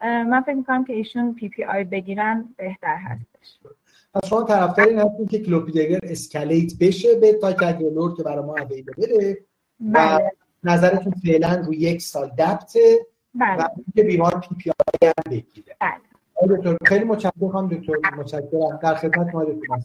من 0.01 0.41
فکر 0.41 0.55
می‌کنم 0.55 0.85
که 0.85 0.93
ایشون 0.93 1.35
PPI 1.35 1.85
بگیرن 1.85 2.55
بهتر 2.57 2.97
هستش. 2.97 3.59
پس 4.15 4.29
شما 4.29 4.43
طرفدار 4.43 4.89
این 4.89 4.99
هستین 4.99 5.27
که 5.27 5.39
کلوپیدگرل 5.39 6.01
escalate 6.03 6.73
بشه 6.81 7.15
به 7.21 7.33
تیکاگرلور 7.33 8.17
که 8.17 8.23
برای 8.23 8.45
ما 8.45 8.57
available 8.57 8.93
بده 8.93 9.39
و 9.81 10.19
بله. 10.19 10.33
نظرتون 10.65 11.13
فعلا 11.13 11.63
رو 11.67 11.75
یک 11.75 12.03
سال 12.03 12.31
DAPT 12.39 12.93
ه 12.93 13.07
بله. 13.35 13.65
و 13.65 13.69
که 13.97 14.03
بیمار 14.03 14.41
PPI 14.41 15.09
هم 15.09 15.31
بگیره. 15.31 15.77
بله. 15.81 16.57
دکتر 16.57 16.77
خیلی 16.87 17.05
متشکرم 17.05 17.69
دکتر 17.69 18.17
متشکرم. 18.17 18.79
در 18.83 18.95
خدمت 18.95 19.31
شما 19.33 19.45
دکتر. 19.45 19.77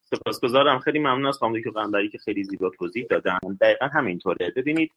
سپاسگزارم. 0.00 0.78
خیلی 0.78 0.98
ممنون 0.98 1.26
از 1.26 1.38
خانم 1.38 1.58
دکتر 1.58 1.70
قنبری 1.70 2.08
که 2.08 2.18
خیلی 2.18 2.44
زیبا 2.44 2.70
توضیح 2.70 3.06
دادن. 3.10 3.38
دقیقا 3.60 3.86
همینطوره. 3.86 4.52
ببینید 4.56 4.90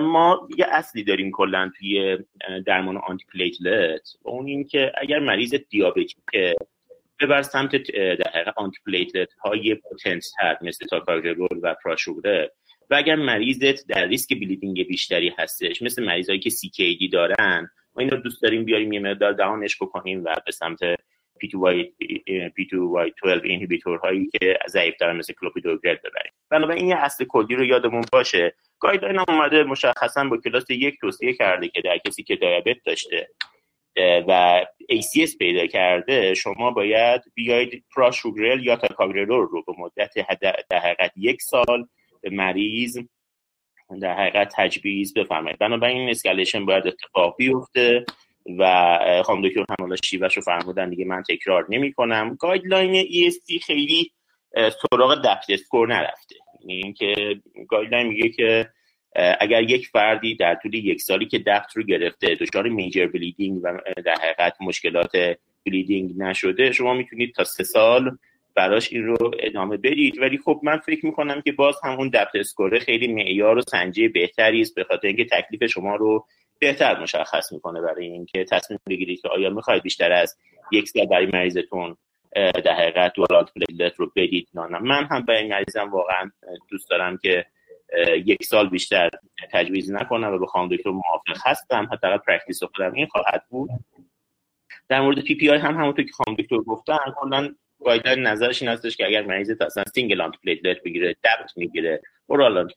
ما 0.00 0.48
یه 0.58 0.66
اصلی 0.72 1.04
داریم 1.04 1.30
کلا 1.30 1.70
توی 1.78 2.18
درمان 2.66 2.96
antiplatelet 2.96 4.16
و 4.24 4.28
اون 4.28 4.46
این 4.46 4.64
که 4.64 4.92
اگر 5.00 5.18
مریض 5.18 5.54
diabetic 5.54 6.45
ه 6.45 6.56
ببر 7.20 7.42
سمت 7.42 7.90
در 7.92 8.30
حقیقت 8.34 8.54
antiplatelet 8.56 9.28
های 9.32 9.74
potent 9.74 10.32
تر 10.40 10.58
مثل 10.62 10.86
ticagrelor 10.86 11.60
و 11.62 11.74
prasugrel 11.84 12.45
ه 12.45 12.52
و 12.90 12.94
اگر 12.94 13.16
مریضت 13.16 13.86
در 13.86 14.06
ریسک 14.06 14.34
bleeding 14.34 14.86
بیشتری 14.86 15.34
هستش 15.38 15.82
مثل 15.82 16.04
مریضایی 16.04 16.38
که 16.38 16.50
CKD 16.50 17.12
دارن 17.12 17.70
ما 17.94 18.00
این 18.00 18.10
رو 18.10 18.16
دوست 18.16 18.42
داریم 18.42 18.64
بیاریم 18.64 18.92
یه 18.92 19.00
مقدار 19.00 19.32
down 19.32 19.61
ش 19.61 19.76
بکنیم 19.76 20.24
و 20.24 20.34
به 20.46 20.52
سمت 20.52 20.78
P2Y, 21.44 21.86
P2Y12 22.56 23.44
inhibitor 23.44 23.98
هایی 23.98 24.30
که 24.40 24.58
ضعیفتر 24.68 25.12
مثل 25.12 25.32
کلوپیدوگرل 25.32 25.96
ببریم. 25.96 26.32
بنابراین 26.50 26.84
این 26.84 26.92
اصل 26.92 27.24
کلی 27.24 27.56
رو 27.56 27.64
یادمون 27.64 28.04
باشه. 28.12 28.54
guideline 28.78 29.18
اومده 29.28 29.64
مشخصا 29.64 30.24
با 30.24 30.36
کلاس 30.36 30.70
یک 30.70 31.00
توصیه 31.00 31.32
کرده 31.32 31.68
که 31.68 31.80
در 31.80 31.98
کسی 31.98 32.22
که 32.22 32.36
دیابت 32.36 32.76
داشته 32.86 33.28
و 33.96 34.60
ACS 34.92 35.36
پیدا 35.38 35.66
کرده 35.66 36.34
شما 36.34 36.70
باید 36.70 37.22
بیاید 37.34 37.84
prasugrel 37.96 38.66
یا 38.66 38.76
ticagrelor 38.76 39.48
رو 39.50 39.62
به 39.62 39.72
مدت 39.78 40.14
در 40.70 40.78
حقیقت 40.78 41.12
یک 41.16 41.42
سال 41.42 41.86
به 42.20 42.30
مریض 42.30 42.98
در 44.02 44.14
حقیقت 44.14 44.52
تجویز 44.56 45.14
بفرمایید. 45.14 45.58
بنابراین 45.58 45.96
این 45.96 46.10
escalation 46.10 46.66
باید 46.66 46.86
اتفاق 46.86 47.36
بیفته 47.38 48.04
و 48.58 48.98
خانم 49.24 49.48
دکتر 49.48 49.60
هم 49.60 49.76
حالا 49.80 49.96
شیوهش 50.04 50.36
رو 50.36 50.42
فرمودن 50.42 50.90
دیگه 50.90 51.04
من 51.04 51.22
تکرار 51.28 51.66
نمی 51.68 51.92
کنم 51.92 52.36
guideline 52.40 53.04
ESC 53.04 53.64
خیلی 53.66 54.12
سراغ 54.54 55.14
DAPT 55.14 55.44
score 55.48 55.88
نرفته. 55.88 56.34
یعنی 56.60 56.82
اینکه 56.84 57.40
guideline 57.68 58.06
میگه 58.06 58.28
که 58.28 58.68
اگر 59.40 59.62
یک 59.62 59.88
فردی 59.88 60.34
در 60.34 60.54
طول 60.54 60.74
یک 60.74 61.02
سالی 61.02 61.26
که 61.26 61.38
DAPT 61.38 61.76
رو 61.76 61.82
گرفته 61.82 62.34
دچار 62.34 62.68
major 62.68 63.06
bleeding 63.06 63.60
و 63.62 63.78
در 64.04 64.14
حقیقت 64.22 64.56
مشکلات 64.60 65.36
bleeding 65.66 66.12
نشده 66.16 66.72
شما 66.72 66.94
می‌تونید 66.94 67.34
تا 67.34 67.44
سه 67.44 67.64
سال 67.64 68.18
براش 68.54 68.92
این 68.92 69.04
رو 69.04 69.30
ادامه 69.40 69.76
بدید. 69.76 70.18
ولی 70.18 70.38
خب 70.38 70.60
من 70.62 70.78
فکر 70.78 71.06
می‌کنم 71.06 71.40
که 71.40 71.52
باز 71.52 71.74
هم 71.84 71.98
اون 71.98 72.08
DAPT 72.08 72.34
score 72.34 72.71
ه 72.71 72.78
خیلی 72.78 73.08
معیار 73.08 73.58
و 73.58 73.62
سنجی 73.62 74.08
بهتری 74.08 74.60
است 74.60 74.74
به 74.74 74.84
خاطر 74.84 75.08
اینکه 75.08 75.24
تکلیف 75.24 75.70
شما 75.70 75.96
رو 75.96 76.26
بهتر 76.58 77.02
مشخص 77.02 77.52
می‌کنه 77.52 77.80
برای 77.80 78.06
اینکه 78.06 78.44
تصمیم 78.44 78.80
بگیرید 78.88 79.20
که 79.20 79.28
آیا 79.28 79.50
می‌خواید 79.50 79.82
بیشتر 79.82 80.12
از 80.12 80.36
یک 80.72 80.88
سال 80.88 81.06
برای 81.06 81.26
مریضتون 81.26 81.96
در 82.34 82.74
حقیقت 82.74 83.12
dual 83.12 83.48
antiplatelet 83.54 83.94
رو 83.96 84.12
بدید 84.16 84.48
نه. 84.54 84.78
من 84.78 85.04
هم 85.04 85.24
برای 85.24 85.48
مریضم 85.48 85.90
واقعا 85.90 86.30
دوست 86.70 86.90
دارم 86.90 87.18
که 87.18 87.46
یک 88.26 88.44
سال 88.44 88.68
بیشتر 88.68 89.10
تجویز 89.52 89.92
نکنم 89.92 90.32
و 90.32 90.38
به 90.38 90.46
خانم 90.46 90.68
دکتر 90.68 90.90
موافق 90.90 91.42
هستم. 91.46 91.88
حداقل 91.92 92.18
practice 92.18 92.62
خودم 92.62 92.92
این 92.92 93.06
خواهد 93.06 93.44
بود. 93.48 93.70
در 94.88 95.00
مورد 95.00 95.20
PPI 95.20 95.58
هم 95.58 95.74
همونطور 95.74 96.04
که 96.04 96.12
خانم 96.12 96.36
دکتر 96.36 96.56
گفتن 96.56 96.98
کلا 97.16 97.54
guideline 97.84 98.22
نظرش 98.26 98.62
این 98.62 98.70
هستش 98.70 98.96
که 98.96 99.06
اگر 99.06 99.22
مریض 99.22 99.50
اصلا 99.60 99.84
single 99.94 100.20
antiplatelet 100.20 100.82
بگیره 100.82 101.16
DAPT 101.24 101.52
می‌گیره 101.56 102.00
oral 102.26 102.58
anti 102.58 102.74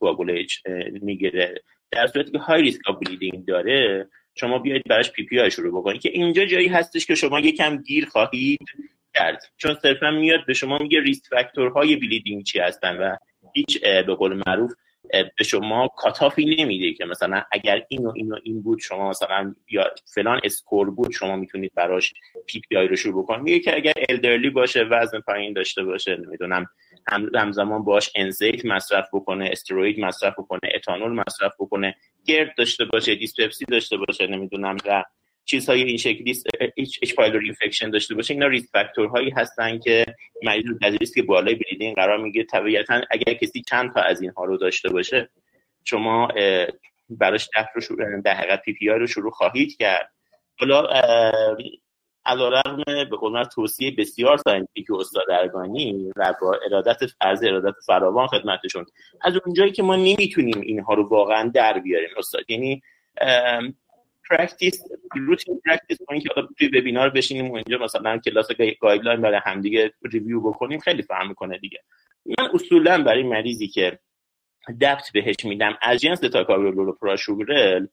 می‌گیره 1.02 1.62
در 1.92 2.08
صورتی 2.08 2.32
که 2.32 2.38
high 2.38 2.62
risk 2.62 2.90
of 2.90 2.98
bleeding 3.06 3.46
داره 3.46 4.08
شما 4.36 4.60
بیاید 4.60 4.84
براش 4.84 5.12
PPI 5.12 5.52
شروع 5.52 5.80
بکنید 5.80 6.02
که 6.02 6.10
اینجا 6.10 6.46
جایی 6.46 6.68
هستش 6.68 7.06
که 7.06 7.16
شما 7.16 7.40
یکم 7.40 7.78
گیر 7.78 8.06
خواهید 8.06 8.60
کرد. 9.16 9.44
چون 9.58 9.76
صرفا 9.82 10.12
میاد 10.12 10.46
به 10.46 10.54
شما 10.54 10.78
میگه 10.78 11.02
risk 11.02 11.28
factor 11.28 11.96
های 11.96 12.06
bleeding 12.06 12.44
چی 12.44 12.60
هستن 12.60 12.98
و 12.98 13.16
هیچ 13.54 13.82
به 13.82 14.16
قول 14.16 14.44
معروف 14.48 14.74
به 15.38 15.44
شما 15.44 15.88
cutoff 15.88 16.46
ی 16.46 16.56
نمیده 16.56 16.94
که 16.94 17.06
مثلا 17.06 17.44
اگر 17.52 17.86
این 17.88 18.06
و 18.06 18.12
این 18.16 18.32
و 18.32 18.36
این 18.44 18.62
بود 18.62 18.80
شما 18.80 19.10
مثلا 19.10 19.56
یا 19.70 19.92
فلان 20.14 20.42
score 20.44 20.90
بود 20.92 21.12
شما 21.12 21.36
می‌تونید 21.36 21.72
براش 21.76 22.14
PPI 22.46 22.88
رو 22.88 22.96
شروع 22.96 23.24
بکنید 23.24 23.42
میگه 23.42 23.60
که 23.60 23.76
اگر 23.76 23.94
elderly 24.10 24.50
باشه 24.50 24.84
وزن 24.84 25.20
پایین 25.20 25.54
داشته 25.54 25.84
باشه 25.84 26.16
نمی‌دونم 26.16 26.66
هم 27.08 27.30
همزمان 27.36 27.84
باش 27.84 28.12
NSAID 28.16 28.66
مصرف 28.66 29.08
بکنه 29.14 29.50
steroid 29.52 30.00
مصرف 30.00 30.34
بکنه 30.40 30.60
اتانول 30.76 31.12
مصرف 31.12 31.54
بکنه 31.60 31.96
GERD 32.26 32.56
داشته 32.58 32.86
باشه 32.86 33.16
dyspepsia 33.16 33.66
داشته 33.66 33.98
باشه 33.98 34.28
نمی‌دونم 34.28 34.78
و 34.86 35.04
چیزهای 35.46 35.84
این 35.84 35.98
شکلی 35.98 36.36
H 36.78 37.00
H. 37.02 37.16
pylori 37.16 37.46
infection 37.46 37.90
داشته 37.90 38.16
باشه. 38.16 38.34
اینا 38.34 38.48
risk 38.48 38.70
factor 38.72 39.11
هایی 39.11 39.30
هستن 39.30 39.80
که 39.80 40.06
مریض 40.44 40.66
رو 40.66 40.78
در 40.82 40.90
ریسک 40.90 41.20
بالای 41.20 41.56
bleeding 41.56 41.96
قرار 41.96 42.18
می‌گیره. 42.18 42.46
طبیعتا 42.46 43.02
اگر 43.12 43.34
کسی 43.34 43.62
چند 43.62 43.94
تا 43.94 44.02
از 44.02 44.22
اینها 44.22 44.46
رو 44.46 44.58
داشته 44.58 44.90
باشه 44.90 45.30
شما 45.84 46.28
براش 47.10 47.50
DAPT 47.56 47.70
رو 47.76 47.82
شروع 47.82 48.22
در 48.22 48.34
حقیقت 48.34 48.62
PPI 48.62 49.00
رو 49.00 49.08
شروع 49.08 49.32
خواهید 49.32 49.78
کرد. 49.78 50.10
حالا 50.60 50.88
علیرغم 52.26 52.84
به 52.86 53.18
قول 53.18 53.44
توصیه 53.44 53.92
بسیار 53.92 54.38
ساینتیفیک 54.38 54.92
استاد 54.92 55.32
ارگانی 55.32 56.12
و 56.16 56.34
با 56.42 56.60
ارادت 56.66 57.06
فرض 57.06 57.44
ارادت 57.44 57.76
فراوان 57.86 58.28
خدمتشون. 58.28 58.86
از 59.22 59.34
اونجایی 59.46 59.72
که 59.72 59.84
ما 59.84 59.96
نمی‌تونیم 59.96 60.62
اینها 60.62 60.94
رو 60.94 61.08
واقعا 61.08 61.52
در 61.54 61.80
بیاریم 61.80 62.10
استاد. 62.18 62.50
یعنی 62.50 62.82
پرکتیس 64.30 64.84
روتین 65.16 65.62
پرکتیس 65.66 65.98
کنیم 66.08 66.22
که 66.22 66.30
توی 66.58 66.68
وبینار 66.68 67.10
بشینیم 67.10 67.52
و 67.52 67.56
اینجا 67.56 67.78
مثلا 67.78 68.18
کلاس 68.18 68.48
گایدلاین 68.82 69.22
برای 69.22 69.40
همدیگه 69.44 69.94
ریویو 70.04 70.42
بکنیم 70.42 70.80
خیلی 70.80 71.02
فهم 71.02 71.28
می‌کنه 71.28 71.58
دیگه. 71.58 71.80
من 72.26 72.50
اصولا 72.54 73.04
برای 73.04 73.24
مریضی 73.24 73.68
که 73.68 74.00
دبت 74.82 75.10
بهش 75.14 75.36
میدم 75.44 75.78
از 75.82 76.02
جنس 76.02 76.20
تاکابرول 76.20 76.92
پراشوگرل 76.92 77.88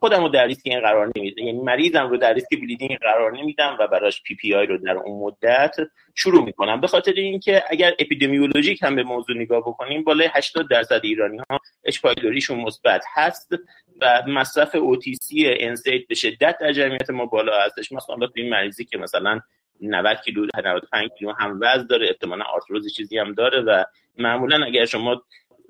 خودم 0.00 0.22
رو 0.22 0.28
در 0.28 0.46
ریسک 0.46 0.62
این 0.64 0.80
قرار 0.80 1.12
نمیدم. 1.16 1.44
یعنی 1.44 1.60
مریضم 1.60 2.08
رو 2.08 2.16
در 2.16 2.32
ریسک 2.32 2.60
bleeding 2.60 2.98
قرار 2.98 3.32
نمیدم 3.32 3.76
و 3.80 3.86
براش 3.86 4.22
PPI 4.22 4.66
رو 4.66 4.78
در 4.78 4.96
اون 4.96 5.20
مدت 5.20 5.76
شروع 6.14 6.44
می‌کنم. 6.44 6.80
به 6.80 6.86
خاطر 6.86 7.12
اینکه 7.12 7.62
اگر 7.68 7.92
epidemiologic 7.98 8.82
هم 8.82 8.96
به 8.96 9.02
موضوع 9.02 9.36
نگاه 9.36 9.60
بکنیم 9.60 10.04
بالای 10.04 10.28
80 10.32 10.70
درصد 10.70 11.00
ایرانی 11.02 11.38
ها 11.50 11.60
H. 11.84 12.00
pylori 12.00 12.36
شون 12.36 12.60
مثبت 12.60 13.04
هست 13.14 13.52
و 14.00 14.22
مصرف 14.26 14.74
OTC 14.74 15.46
NSAID 15.46 16.06
به 16.08 16.14
شدت 16.14 16.56
در 16.60 16.72
جمعیت 16.72 17.10
ما 17.10 17.26
بالا 17.26 17.60
هستش. 17.60 17.92
مثلا 17.92 18.28
این 18.34 18.48
مریضی 18.48 18.84
که 18.84 18.98
مثلا 18.98 19.40
90 19.80 20.16
کیلو 20.24 20.46
95 20.56 21.10
کیلو 21.18 21.32
هم 21.32 21.58
وزن 21.62 21.86
داره 21.86 22.06
احتمالاً 22.06 22.44
آرتروز 22.44 22.94
چیزی 22.94 23.18
هم 23.18 23.34
داره 23.34 23.60
و 23.60 23.84
معمولا 24.18 24.64
اگر 24.64 24.84
شما 24.84 25.22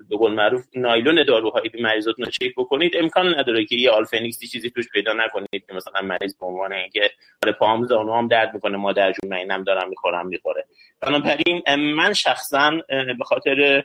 به 0.09 0.17
قول 0.17 0.33
معروف 0.33 0.65
نایلون 0.75 1.23
داروهایی 1.23 1.69
به 1.69 1.81
مریضاتون 1.81 2.25
رو 2.25 2.31
چک 2.31 2.55
بکنید. 2.57 2.95
امکان 2.95 3.39
نداره 3.39 3.65
که 3.65 3.75
یه 3.75 3.89
آلفنیکسی 3.89 4.47
چیزی 4.47 4.69
توش 4.69 4.89
پیدا 4.89 5.13
نکنید 5.13 5.65
که 5.67 5.73
مثلا 5.73 6.01
مریض 6.01 6.37
به 6.37 6.45
عنوان 6.45 6.73
اینکه 6.73 7.11
آره 7.43 7.53
پاهم 7.53 7.85
زانو 7.85 8.27
درد 8.27 8.53
می‌کنه 8.53 8.77
مادر 8.77 9.11
جون 9.11 9.33
اینم 9.33 9.63
دارم 9.63 9.89
می‌خورم 9.89 10.27
می‌خوره. 10.27 10.65
بنابراین 11.01 11.63
من 11.93 12.13
شخصا 12.13 12.71
به 13.17 13.23
خاطر 13.25 13.83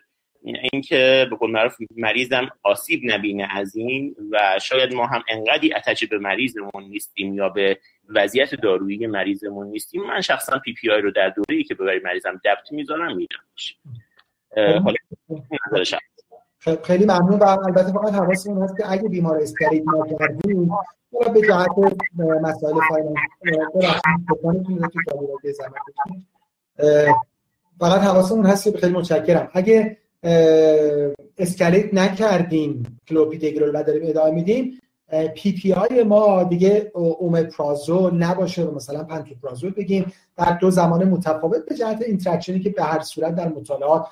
اینکه 0.73 1.27
به 1.31 1.37
قول 1.37 1.51
معروف 1.51 1.77
مریضم 1.97 2.49
آسیب 2.63 3.01
نبینه 3.05 3.49
از 3.51 3.77
این 3.77 4.17
و 4.31 4.59
شاید 4.63 4.95
ما 4.95 5.07
هم 5.07 5.23
انقدی 5.29 5.75
اتچه 5.75 6.07
به 6.07 6.19
مریضمون 6.19 6.85
نیستیم 6.89 7.35
یا 7.35 7.49
به 7.49 7.79
وضعیت 8.09 8.55
دارویی 8.55 9.07
مریضمون 9.07 9.67
نیستیم 9.67 10.03
من 10.03 10.21
شخصا 10.21 10.59
پی 10.59 10.73
پی 10.73 10.91
آی 10.91 11.01
رو 11.01 11.11
در 11.11 11.29
دوره‌ای 11.29 11.65
که 11.65 11.75
ببری 11.75 12.01
مریضم 12.05 12.41
دبت 12.45 12.73
می‌ذارم 12.73 13.19
میدم 14.57 14.85
خیلی 16.83 17.05
ممنون 17.05 17.39
و 17.39 17.45
البته 17.45 17.93
فقط 17.93 18.13
حواسمون 18.13 18.63
هست 18.63 18.77
که 18.77 18.93
اگه 18.93 19.09
بیمار 19.09 19.39
escalate 19.43 19.85
نکردیم 19.87 20.71
به 21.35 21.41
جهت 21.49 21.71
مسائل 22.43 22.75
finance 22.89 23.19
فقط 27.81 28.01
حواسمون 28.01 28.47
هست 28.47 28.73
که 28.73 28.79
خیلی 28.79 28.93
متشکرم. 28.93 29.49
اگه 29.53 29.97
escalate 31.39 31.95
نکردیم 31.95 33.01
کلوپیدگرول 33.09 33.71
و 33.75 33.83
داریم 33.83 34.03
ادامه 34.05 34.31
میدیم 34.31 34.81
PPI 35.35 36.03
ما 36.03 36.43
دیگه 36.43 36.91
omeprazole 36.95 38.15
نباشه 38.15 38.65
و 38.65 38.75
مثلا 38.75 39.05
pantoprazole 39.05 39.71
بگیم. 39.71 40.13
در 40.37 40.59
دو 40.61 40.71
زمان 40.71 41.05
متفاوت 41.05 41.67
به 41.69 41.75
جهت 41.75 42.03
interaction 42.03 42.56
ی 42.56 42.61
که 42.61 42.71
به 42.71 42.83
هر 42.83 43.01
صورت 43.01 43.35
در 43.35 43.49
مطالعات 43.49 44.07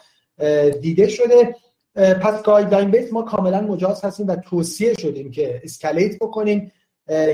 دیده 0.80 1.08
شده. 1.08 1.54
پس 1.94 2.42
guideline 2.42 2.90
base 2.90 3.12
ما 3.12 3.22
کاملا 3.22 3.60
مجاز 3.60 4.04
هستیم 4.04 4.26
و 4.26 4.36
توصیه 4.36 4.94
شدیم 4.94 5.30
که 5.30 5.60
escalate 5.64 6.18
بکنیم 6.18 6.72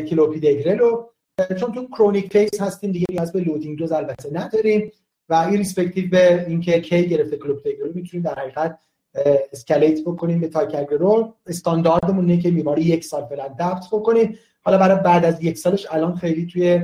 کلوپیدگرل 0.09 0.79
رو. 0.79 1.11
چون 1.61 1.73
تو 1.73 1.89
chronic 1.89 2.33
phase 2.33 2.61
هستیم 2.61 2.93
دیگه 2.93 3.07
نیاز 3.11 3.33
به 3.33 3.41
loading 3.41 3.79
dose 3.79 3.93
البته 3.93 4.29
نداریم 4.33 4.93
و 5.29 5.35
این 5.35 5.57
irrespective 5.57 6.11
به 6.11 6.47
اینکه 6.49 6.81
کی 6.81 7.09
گرفته 7.09 7.37
کلوپیدگرل 7.37 7.93
می‌تونیم 7.93 8.25
در 8.25 8.35
حقیقت 8.35 8.79
escalate 9.53 10.01
بکنیم 10.01 10.41
به 10.41 10.51
استانداردمون 11.47 12.31
اینه 12.31 12.43
که 12.43 12.51
بیماری 12.51 12.83
یک 12.83 13.05
سال 13.05 13.25
فعلا 13.25 13.49
DAPT 13.49 13.85
بکنیم. 13.93 14.39
حالا 14.63 14.79
برای 14.79 15.03
بعد 15.05 15.25
از 15.25 15.43
یک 15.43 15.59
سالش 15.59 15.87
الان 15.91 16.17
خیلی 16.17 16.47
توی 16.47 16.81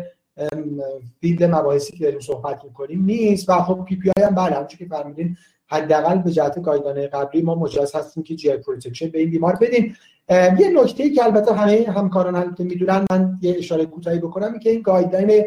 field 1.21 1.45
مباحثی 1.45 1.93
که 1.93 2.05
داریم 2.05 2.21
صحبت 2.21 2.65
می‌کنیم 2.65 3.05
نیست 3.05 3.49
و 3.49 3.53
خب 3.53 3.85
PPI 3.85 4.25
هم 4.25 4.35
بله 4.35 4.55
همونجوری 4.55 4.85
که 4.85 4.95
فرمودین 4.95 5.37
حداقل 5.71 6.19
به 6.19 6.31
جهت 6.31 6.63
guideline 6.63 7.09
قبلی 7.09 7.43
ما 7.43 7.55
مجاز 7.55 7.95
هستیم 7.95 8.23
که 8.23 8.35
GI 8.35 8.57
protection 8.57 9.09
به 9.09 9.19
این 9.19 9.31
بیمار 9.31 9.59
بدیم. 9.61 9.97
یه 10.31 10.71
نکته 10.75 11.11
که 11.11 11.25
البته 11.25 11.55
همه 11.55 11.87
همکاران 11.89 12.37
هم 12.37 12.55
که 12.55 12.65
می‌دونن 12.65 13.05
من 13.11 13.39
یه 13.43 13.57
اشاره 13.59 13.87
کوتاهی 13.87 14.19
بکنم 14.19 14.53
این 14.53 14.61
که 14.61 14.71
این 14.71 14.83
guideline 14.83 15.45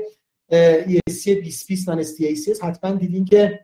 ESC 0.87 1.27
2020 1.27 1.89
non 1.89 2.03
STE-ACS 2.03 2.63
حتما 2.63 2.91
دیدین 2.91 3.25
که 3.25 3.59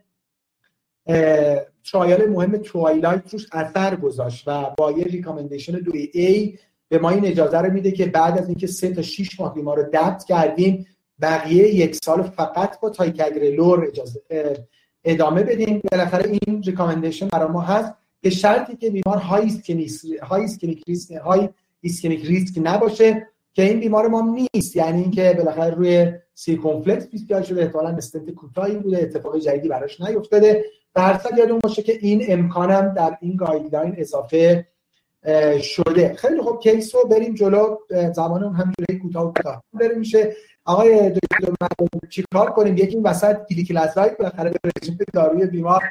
trial 1.92 2.28
مهم 2.28 2.56
TWILIGHT 2.56 3.22
روش 3.32 3.46
اثر 3.52 3.96
گذاشت 3.96 4.44
و 4.46 4.70
با 4.78 4.92
یه 4.92 5.04
recommendation 5.04 5.72
دو 5.72 5.92
A 6.12 6.58
به 6.88 6.98
ما 6.98 7.10
این 7.10 7.26
اجازه 7.26 7.58
رو 7.58 7.72
میده 7.72 7.90
که 7.90 8.06
بعد 8.06 8.38
از 8.38 8.46
اینکه 8.46 8.66
سه 8.66 8.94
تا 8.94 9.02
6 9.02 9.40
ماه 9.40 9.54
بیمار 9.54 9.76
رو 9.76 9.82
DAPT 9.82 10.24
کردیم 10.24 10.86
بقیه 11.20 11.74
یک 11.74 11.96
سال 12.04 12.22
فقط 12.22 12.80
با 12.80 12.90
ticagrelor 12.90 13.86
اجازه 13.86 14.20
ادامه 15.04 15.42
بدیم. 15.42 15.82
بالاخره 15.92 16.38
این 16.46 16.62
recommendation 16.62 17.28
برای 17.28 17.48
ما 17.48 17.60
هست 17.60 17.92
به 18.20 18.30
شرطی 18.30 18.76
که 18.76 18.90
بیمار 18.90 19.18
high 19.18 19.46
ischemic 19.46 20.82
risk 20.86 21.12
high 21.12 21.48
ischemic 21.84 22.26
risk 22.26 22.60
نباشه 22.62 23.26
که 23.52 23.62
این 23.62 23.80
بیمار 23.80 24.08
ما 24.08 24.38
نیست. 24.54 24.76
یعنی 24.76 25.02
اینکه 25.02 25.34
بالاخره 25.38 25.74
روی 25.74 26.12
circumflex 26.34 27.06
بیست 27.06 27.42
شده 27.42 27.62
احتمالاً 27.62 27.88
استنت 27.88 28.30
کوتاهی 28.30 28.76
بوده 28.76 28.98
اتفاق 28.98 29.38
جدیدی 29.38 29.68
براش 29.68 30.00
نیفتاده. 30.00 30.64
به 30.94 31.00
هر 31.00 31.20
یادمون 31.38 31.58
باشه 31.58 31.82
که 31.82 31.98
این 32.00 32.24
امکانم 32.28 32.94
در 32.94 33.18
این 33.20 33.36
guideline 33.36 33.94
اضافه 33.98 34.66
شده. 35.62 36.14
خیلی 36.14 36.40
خوب 36.40 36.60
case 36.60 36.94
رو 36.94 37.08
بریم 37.08 37.34
جلو. 37.34 37.76
زمان 38.14 38.42
همینجوری 38.42 38.98
کوتاه 39.02 39.34
کوتاه 39.34 39.62
بریم 39.72 39.98
میشه. 39.98 40.36
آقای 40.70 41.10
دکتر 41.10 41.52
چی 42.08 42.24
کار 42.32 42.50
کنیم؟ 42.50 42.76
یکی 42.76 42.94
این 42.94 43.02
وسط 43.02 43.46
گلیکلازاید 43.50 44.18
بالاخره 44.18 44.50
به 44.50 44.70
رژیم 44.82 44.98
داروی 45.12 45.46
بیمار 45.46 45.82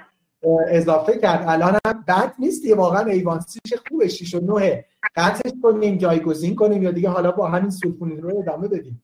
اضافه 0.68 1.18
کرد. 1.18 1.46
الان 1.48 1.80
هم 1.86 2.04
بد 2.08 2.34
نیست 2.40 2.66
یه 2.66 2.76
واقعا 2.76 3.06
ایوانسیش 3.06 3.74
خوبه 3.90 4.08
6 4.08 4.36
و 4.36 4.40
9 4.40 4.86
قطعش 5.16 5.54
کنیم 5.64 5.98
جایگزین 5.98 6.56
کنیم 6.56 6.84
یا 6.84 6.92
دیگه 6.92 7.10
حالا 7.10 7.32
با 7.32 7.48
همین 7.48 7.70
سولفونید 7.70 8.20
رو 8.20 8.38
ادامه 8.38 8.68
بدیم. 8.68 9.04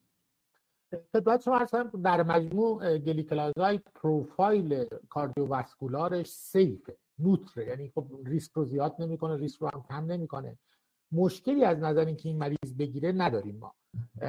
خدمت 1.12 1.42
شما 1.42 1.58
هستم 1.58 1.90
در 2.04 2.22
مجموع 2.22 2.98
گلیکلازاید 2.98 3.82
پروفایل 3.94 4.84
کاردیوواسکولارش 5.08 6.26
سیفه 6.26 6.96
نوتره. 7.18 7.66
یعنی 7.66 7.92
خب 7.94 8.04
ریسک 8.24 8.52
رو 8.52 8.64
زیاد 8.64 8.94
نمی‌کنه 8.98 9.36
ریسک 9.36 9.60
رو 9.60 9.68
هم 9.68 9.84
کم 9.88 10.12
نمی‌کنه. 10.12 10.56
مشکلی 11.12 11.64
از 11.64 11.78
نظر 11.78 12.04
اینکه 12.04 12.28
این 12.28 12.38
مریض 12.38 12.74
بگیره 12.78 13.12
نداریم 13.12 13.56
ما. 13.56 13.74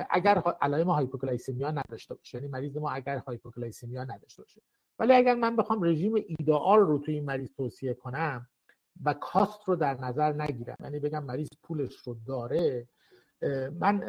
اگر 0.09 0.37
علائم 0.61 0.89
hypoglycemia 0.89 1.71
نداشته 1.71 2.15
باشه 2.15 2.37
یعنی 2.37 2.47
مریض 2.47 2.77
ما 2.77 2.91
اگر 2.91 3.17
hypoglycemia 3.17 4.03
نداشته 4.03 4.41
باشه. 4.41 4.61
ولی 4.99 5.13
اگر 5.13 5.35
من 5.35 5.55
بخوام 5.55 5.83
رژیم 5.83 6.15
ایدئال 6.15 6.79
رو 6.79 6.97
توی 6.97 7.13
این 7.13 7.25
مریض 7.25 7.49
توصیه 7.57 7.93
کنم 7.93 8.47
و 9.03 9.13
cost 9.13 9.59
رو 9.65 9.75
در 9.75 10.01
نظر 10.01 10.33
نگیرم 10.33 10.75
یعنی 10.79 10.99
بگم 10.99 11.23
مریض 11.23 11.49
پولش 11.63 11.95
رو 11.95 12.17
داره 12.27 12.87
من 13.79 14.03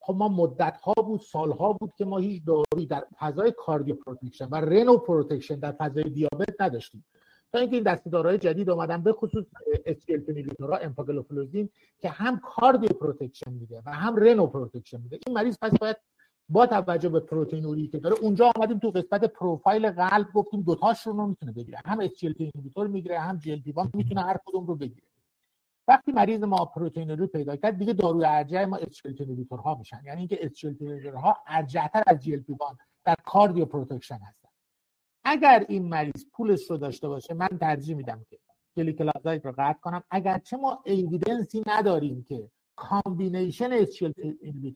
خب 0.00 0.14
ما 0.14 0.28
مدت 0.28 0.76
ها 0.76 0.92
بود 0.92 1.20
سال 1.20 1.52
ها 1.52 1.72
بود 1.72 1.92
که 1.98 2.04
ما 2.04 2.18
هیچ 2.18 2.42
دارویی 2.44 2.86
در 2.86 3.06
فضای 3.18 3.52
cardioprotection 3.56 4.48
و 4.48 4.54
renoprotection 4.54 5.56
در 5.56 5.72
فضای 5.72 6.04
دیابت 6.04 6.60
نداشتیم. 6.60 7.04
تا 7.52 7.58
اینکه 7.58 7.76
این 7.76 7.84
دسته 7.84 8.08
داروهای 8.08 8.38
جدید 8.38 8.70
اومدن 8.70 9.02
به 9.02 9.12
خصوص 9.12 9.44
SGLT2 9.86 10.18
inhibitor 10.18 10.76
ا 10.76 10.83
empagliflozin 10.83 11.68
که 11.98 12.08
هم 12.08 12.40
cardioprotection 12.44 13.52
میده 13.52 13.82
و 13.86 13.90
هم 13.90 14.16
renoprotection 14.16 15.00
میده. 15.00 15.18
این 15.26 15.36
مریض 15.36 15.56
پس 15.62 15.78
باید 15.80 15.96
با 16.48 16.66
توجه 16.66 17.08
به 17.08 17.20
پروتئینوری 17.20 17.88
که 17.88 17.98
داره 17.98 18.16
اونجا 18.20 18.52
آمدیم 18.56 18.78
تو 18.78 18.90
قسمت 18.90 19.24
پروفایل 19.24 19.90
قلب 19.90 20.32
گفتیم 20.34 20.62
دوتاشون 20.62 21.16
رو 21.16 21.26
می‌تونه 21.26 21.52
بگیره. 21.52 21.78
هم 21.84 22.00
SGLT2 22.00 22.50
می‌گیره 22.76 23.18
هم 23.18 23.38
GLP 23.38 23.74
می‌تونه 23.94 24.20
هر 24.20 24.36
کدوم 24.46 24.66
رو 24.66 24.76
بگیره. 24.76 25.06
وقتی 25.88 26.12
مریض 26.12 26.42
ما 26.42 26.64
پروتئینوری 26.64 27.26
پیدا 27.26 27.56
کرد 27.56 27.78
دیگه 27.78 27.92
داروی 27.92 28.24
ارجح 28.24 28.64
ما 28.64 28.76
SGLT2 28.76 29.46
ها 29.64 29.74
میشن. 29.74 30.00
یعنی 30.04 30.18
اینکه 30.18 30.46
SGLT2 30.46 31.14
ها 31.14 31.36
ارجح‌تر 31.46 32.02
از 32.06 32.22
GLP 32.22 32.44
در 33.04 33.14
cardioprotection 33.24 34.18
هستن 34.18 34.41
اگر 35.24 35.66
این 35.68 35.88
مریض 35.88 36.24
پولش 36.32 36.70
رو 36.70 36.76
داشته 36.76 37.08
باشه 37.08 37.34
من 37.34 37.48
ترجیح 37.48 37.96
میدم 37.96 38.26
که 38.30 38.38
gliclazide 38.76 39.44
رو 39.44 39.54
قطع 39.58 39.80
کنم. 39.80 40.02
اگرچه 40.10 40.56
ما 40.56 40.82
evidence 40.84 41.53
ی 41.53 41.62
نداریم 41.66 42.24
که 42.28 42.50
combination 42.76 43.72
SGLT2 43.72 44.12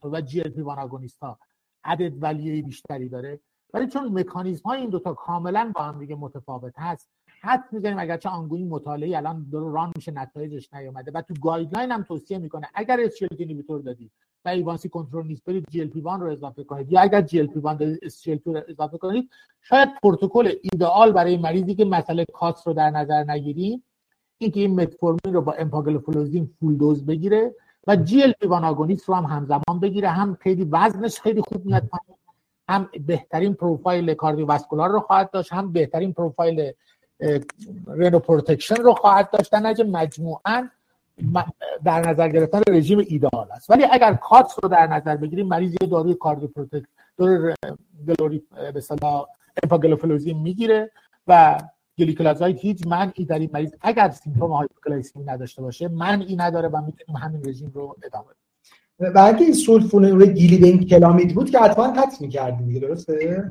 و 0.03 0.21
GLP 0.21 0.61
agonist 0.61 1.19
ها 1.23 1.39
added 1.83 2.23
value 2.23 2.61
بیشتری 2.61 3.09
داره. 3.09 3.39
ولی 3.73 3.87
چون 3.87 4.19
مکانیزم 4.19 4.69
های 4.69 4.81
این 4.81 4.89
دوتا 4.89 5.13
کاملا 5.13 5.71
با 5.75 5.81
هم 5.81 5.99
دیگه 5.99 6.15
متفاوت 6.15 6.73
هست 6.77 7.09
حدس 7.41 7.63
می‌زنیم. 7.71 7.99
اگرچه 7.99 8.29
ongoing 8.29 8.63
مطالعه 8.63 9.17
الان 9.17 9.49
داره 9.51 9.71
run 9.71 9.91
میشه 9.95 10.11
نتایجش 10.11 10.73
نیومده. 10.73 11.11
و 11.11 11.21
تو 11.21 11.33
guideline 11.41 11.91
هم 11.91 12.03
توصیه 12.03 12.37
می‌کنه 12.37 12.69
اگر 12.73 12.99
SGLT2 12.99 13.29
inhibitor 13.31 13.81
دادی 13.81 14.11
و 14.47 14.49
A1C 14.49 14.89
کنترل 14.89 15.27
نیست. 15.27 15.43
برید 15.45 15.65
GLP 15.69 15.99
1 15.99 16.05
رو 16.05 16.31
اضافه 16.31 16.63
کنید. 16.63 16.91
یا 16.91 17.01
اگر 17.01 17.21
GLP 17.21 17.59
1 17.59 17.63
دارید 17.63 18.41
رو 18.45 18.61
اضافه 18.67 18.97
کنید 18.97 19.29
شاید 19.61 19.89
پروتکل 20.03 20.51
ایدئال 20.61 21.11
برای 21.11 21.37
مریضی 21.37 21.75
که 21.75 21.85
مسئله 21.85 22.25
کاتس 22.33 22.67
رو 22.67 22.73
در 22.73 22.89
نظر 22.89 23.23
نگیریم 23.23 23.83
اینکه 24.37 24.59
این 24.59 24.75
متفورمین 24.81 25.33
رو 25.33 25.41
با 25.41 25.53
empagliflozin 25.53 26.49
full 26.59 26.77
dose 26.77 27.05
بگیره 27.05 27.55
و 27.87 27.95
GLP 27.95 28.45
1 28.45 28.51
agonist 28.51 29.09
رو 29.09 29.15
هم 29.15 29.25
همزمان 29.25 29.79
بگیره. 29.81 30.09
هم 30.09 30.37
خیلی 30.41 30.63
وزنش 30.71 31.19
خیلی 31.19 31.41
خوب 31.41 31.65
میاد 31.65 31.89
هم 32.69 32.89
بهترین 33.05 33.53
پروفایل 33.53 34.13
cardiovascular 34.13 34.89
رو 34.89 34.99
خواهد 34.99 35.31
داشت 35.31 35.53
هم 35.53 35.71
بهترین 35.71 36.13
پروفایل 36.13 36.71
renoprotection 37.87 38.75
رو 38.75 38.93
خواهد 38.93 39.31
داشت. 39.31 39.51
در 39.51 39.59
نتیجه 39.59 39.89
مجموعا 39.89 40.69
در 41.85 42.09
نظر 42.09 42.29
گرفتن 42.29 42.61
رژیم 42.67 42.99
ایدئال 42.99 43.47
است. 43.51 43.69
ولی 43.69 43.85
اگر 43.91 44.13
کاتس 44.13 44.55
رو 44.63 44.69
در 44.69 44.87
نظر 44.87 45.15
بگیریم 45.15 45.47
مریض 45.47 45.75
یه 45.81 45.87
داروی 45.87 46.13
cardioprotect 46.13 46.85
دور 47.17 47.53
گلوری 48.07 48.43
به 48.73 48.77
اصطلاح 48.77 49.25
اپاگلوفلوزین 49.63 50.37
می‌گیره 50.37 50.91
و 51.27 51.57
gliclazide 51.97 52.57
هیچ 52.57 52.87
منعی 52.87 53.25
در 53.25 53.39
این 53.39 53.49
مریض 53.53 53.73
اگر 53.81 54.09
symptom 54.09 54.51
hypoglycemia 54.51 55.23
نداشته 55.23 55.61
باشه 55.61 55.87
منعی 55.87 56.35
نداره 56.35 56.67
و 56.67 56.81
می‌تونیم 56.81 57.17
همین 57.17 57.41
رژیم 57.45 57.71
رو 57.73 57.95
ادامه 58.03 58.25
بدیم. 58.25 59.11
و 59.15 59.19
اگه 59.19 59.41
این 59.41 59.53
سولفونور 59.53 60.25
گیلی 60.25 60.57
به 60.57 60.67
این 60.67 60.85
کلامید 60.85 61.35
بود 61.35 61.49
که 61.49 61.59
حتما 61.59 61.91
قطع 61.91 62.17
می‌کردیم 62.21 62.67
دیگه 62.67 62.79
درسته؟ 62.79 63.43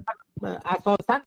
اساسا 0.43 1.21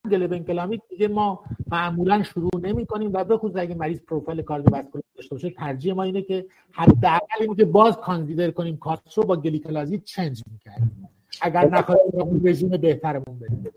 کلامید 0.47 0.81
دیگه 0.89 1.07
ما 1.07 1.43
معمولا 1.71 2.23
شروع 2.23 2.51
نمی 2.61 2.85
کنیم 2.85 3.11
و 3.13 3.23
بخصوص 3.23 3.51
اگه 3.55 3.75
مریض 3.75 3.99
پروفایل 3.99 4.41
cardiovascular 4.41 5.03
داشته 5.19 5.35
باشه 5.35 5.49
ترجیح 5.49 5.93
ما 5.93 6.03
اینه 6.03 6.21
که 6.21 6.45
حداقل 6.71 7.41
اینه 7.41 7.55
که 7.55 7.65
باز 7.65 7.97
کانسیدر 7.97 8.51
کنیم. 8.51 8.77
کاتس 8.77 9.17
رو 9.17 9.23
با 9.23 9.35
گلیکلازید 9.35 10.03
چنج 10.03 10.43
می‌کردیم 10.51 11.09
اگر 11.41 11.69
نخواهیم 11.69 12.41
رژیم 12.43 12.69
بهترمون 12.69 13.39
بدیم 13.39 13.67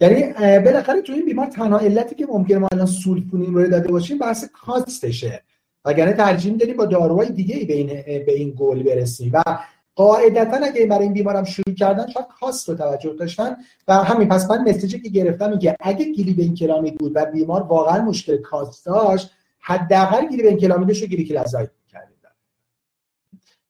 یعنی 0.00 0.32
بالاخره 0.58 1.02
تو 1.02 1.12
این 1.12 1.24
بیمار 1.24 1.46
تنها 1.46 1.78
علتی 1.78 2.14
که 2.14 2.26
ممکنه 2.26 2.58
ما 2.58 2.68
الان 2.72 2.86
سولفونین 2.86 3.54
رو 3.54 3.68
داده 3.68 3.88
باشیم 3.88 4.18
بحث 4.18 4.44
کاستشه. 4.52 5.42
وگرنه 5.84 6.12
ترجیح 6.12 6.52
میدیم 6.52 6.76
با 6.76 6.86
داروهای 6.86 7.30
دیگه 7.30 7.56
ای 7.56 7.64
به 7.64 7.74
این 7.74 7.86
به 8.26 8.32
این 8.32 8.54
گل 8.58 8.82
برسیم. 8.82 9.30
و 9.34 9.42
قاعدتا 9.94 10.56
اگه 10.56 10.86
برای 10.86 11.04
این 11.04 11.12
بیمارم 11.12 11.44
شروع 11.44 11.74
کردن 11.74 12.06
شاید 12.06 12.26
کاست 12.40 12.68
رو 12.68 12.74
توجه 12.74 13.14
داشتن. 13.14 13.56
و 13.88 13.94
همین 13.94 14.28
پس 14.28 14.50
من 14.50 14.68
مسیجی 14.68 15.00
که 15.00 15.08
گرفتم 15.08 15.50
میگه 15.50 15.76
اگه 15.80 16.04
گیلی 16.04 16.34
به 16.34 16.42
این 16.42 16.54
کلامی 16.54 16.90
بود 16.90 17.12
و 17.14 17.26
بیمار 17.26 17.62
واقعا 17.62 18.04
مشکل 18.04 18.36
کاست 18.36 18.86
داشت 18.86 19.30
حداقل 19.60 20.28
گلی‌بن‌کلامیدش 20.28 21.02
رو 21.02 21.08
gliclazide 21.08 21.70
می‌کردیم. 21.84 22.20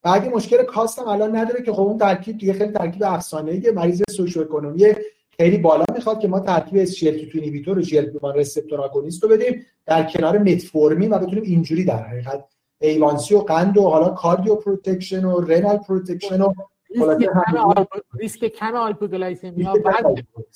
و 0.05 0.21
مشکل 0.37 0.63
cost 0.63 0.99
هم 0.99 1.09
الان 1.09 1.37
نداره 1.37 1.63
که 1.63 1.73
خب 1.73 1.81
اون 1.81 1.99
ترکیب 1.99 2.39
دیگه 2.39 2.53
خیلی 2.53 2.73
ترکیب 2.73 3.03
افسانه‌ای 3.05 3.71
مریض 3.71 4.03
socioeconomy 4.11 4.85
خیلی 5.37 5.59
بالا 5.59 5.85
می‌خواد 5.95 6.21
که 6.21 6.29
ما 6.29 6.41
ترکیب 6.41 6.85
SGLT2 6.85 7.35
inhibitor 7.35 7.79
و 7.79 7.83
GLP-1 7.83 8.37
receptor 8.37 8.81
agonist 8.81 9.23
رو 9.23 9.29
بدیم 9.29 9.67
در 9.87 10.03
کنار 10.03 10.39
متفورمین 10.39 11.13
و 11.13 11.19
بتونیم 11.19 11.43
اینجوری 11.43 11.85
در 11.85 12.03
حقیقت 12.03 12.45
A1C 12.81 13.35
و 13.35 13.39
قند 13.39 13.79
و 13.79 13.83
حالا 13.83 14.09
cardioprotection 14.09 15.25
و 15.25 15.41
renal 15.41 15.77
protection 15.77 16.41
و 16.41 16.53
ریسک 18.21 18.45
کم 18.45 18.75
hypoglycemia 18.75 19.75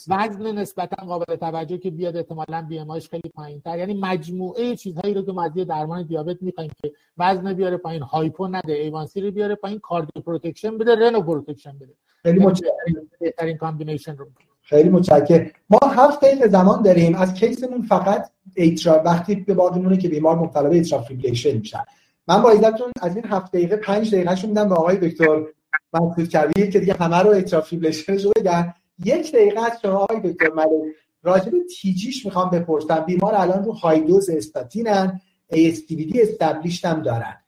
وزن 0.09 0.59
نسبتا 0.59 1.07
قابل 1.07 1.37
توجه 1.37 1.79
که 1.79 1.91
بیاد 1.91 2.17
احتمالاً 2.17 2.67
BP 2.69 3.01
خیلی 3.11 3.29
پایین 3.35 3.61
تر 3.61 3.79
یعنی 3.79 3.95
مجموعه 4.01 4.77
چیزهایی 4.77 5.15
رو 5.15 5.23
که 5.23 5.33
ما 5.33 5.49
درمان 5.49 6.03
دیابت 6.03 6.37
می‌خوایم 6.41 6.71
که 6.83 6.93
وزن 7.19 7.53
بیاره 7.53 7.77
پایین 7.77 8.03
hypo 8.03 8.49
نده 8.49 8.73
A1C 8.73 9.21
رو 9.21 9.31
بیاره 9.31 9.55
پایین 9.55 9.79
cardioprotection 9.79 10.79
بده 10.79 10.95
renoprotection 10.95 11.73
بده. 11.79 11.95
خیلی 12.23 12.41
یعنی 12.41 13.09
بهترین 13.21 13.57
combination 13.57 14.17
رو. 14.17 14.27
خیلی 14.63 14.89
متشکرم. 14.89 15.51
ما 15.71 15.79
هفت 15.89 16.21
دقیقه 16.21 16.49
زمان 16.49 16.83
داریم. 16.83 17.15
از 17.15 17.35
case 17.35 17.62
مون 17.62 17.83
فقط 17.83 18.31
atrial 18.55 19.03
وقتی 19.05 19.35
به 19.35 19.55
باقی 19.55 19.97
که 19.97 20.09
بیمار 20.09 20.37
مبتلا 20.37 20.69
به 20.69 20.75
atrial 20.75 21.03
fibrillation 21.03 21.57
میشن. 21.57 21.85
من 22.29 22.43
با 22.43 22.51
اجازه‌تون 22.51 22.93
از 23.03 23.17
این 23.17 23.25
هفت 23.25 23.53
دقیقه 23.53 23.77
پنج 23.77 24.15
دقیقه 24.15 24.47
میدم 24.47 24.69
به 24.69 24.75
آقای 24.75 24.97
دکتر 24.97 25.45
منصور 25.95 26.27
که 26.71 26.81
دیگه 26.81 26.95
همه 26.95 27.19
رو 27.19 27.31
atrial 27.31 27.61
fibrillation 27.61 28.19
رو 28.19 28.33
بگن. 28.37 28.75
یک 29.05 29.33
دقیقه 29.33 29.61
از 29.61 29.73
شما 29.83 29.97
آقای 29.97 30.33
دکتر 30.33 30.51
ملک 30.51 30.95
راجع 31.23 31.51
به 31.51 31.59
TG 31.81 32.04
ش 32.04 32.27
می‌خوام 32.27 32.51
بپرسم. 32.51 33.01
بیمار 33.01 33.35
الان 33.35 33.65
رو 33.65 33.73
high 33.73 34.01
dose 34.01 34.31
استاتینن 34.31 35.21
ASCVD 35.53 36.19
established 36.19 36.85
هم 36.85 37.03
دارن. 37.03 37.41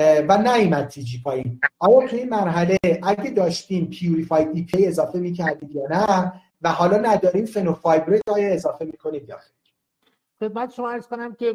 و 0.00 0.38
نیومده 0.38 0.88
TG 0.88 1.20
پایین. 1.24 1.60
آیا 1.78 2.08
تو 2.08 2.16
این 2.16 2.28
مرحله 2.28 2.78
اگه 3.02 3.30
داشتیم 3.30 3.86
purified 3.86 4.70
EPA 4.74 4.86
اضافه 4.86 5.18
می‌کردید 5.18 5.76
یا 5.76 5.82
نه؟ 5.90 6.32
و 6.62 6.72
حالا 6.72 6.96
نداریم 6.96 7.44
fenofibrate 7.44 8.28
آیا 8.28 8.48
اضافه 8.48 8.84
می‌کنید 8.84 9.28
یا 9.28 9.36
خدمت 10.40 10.72
شما 10.72 10.90
عرض 10.90 11.06
کنم 11.06 11.34
که 11.34 11.54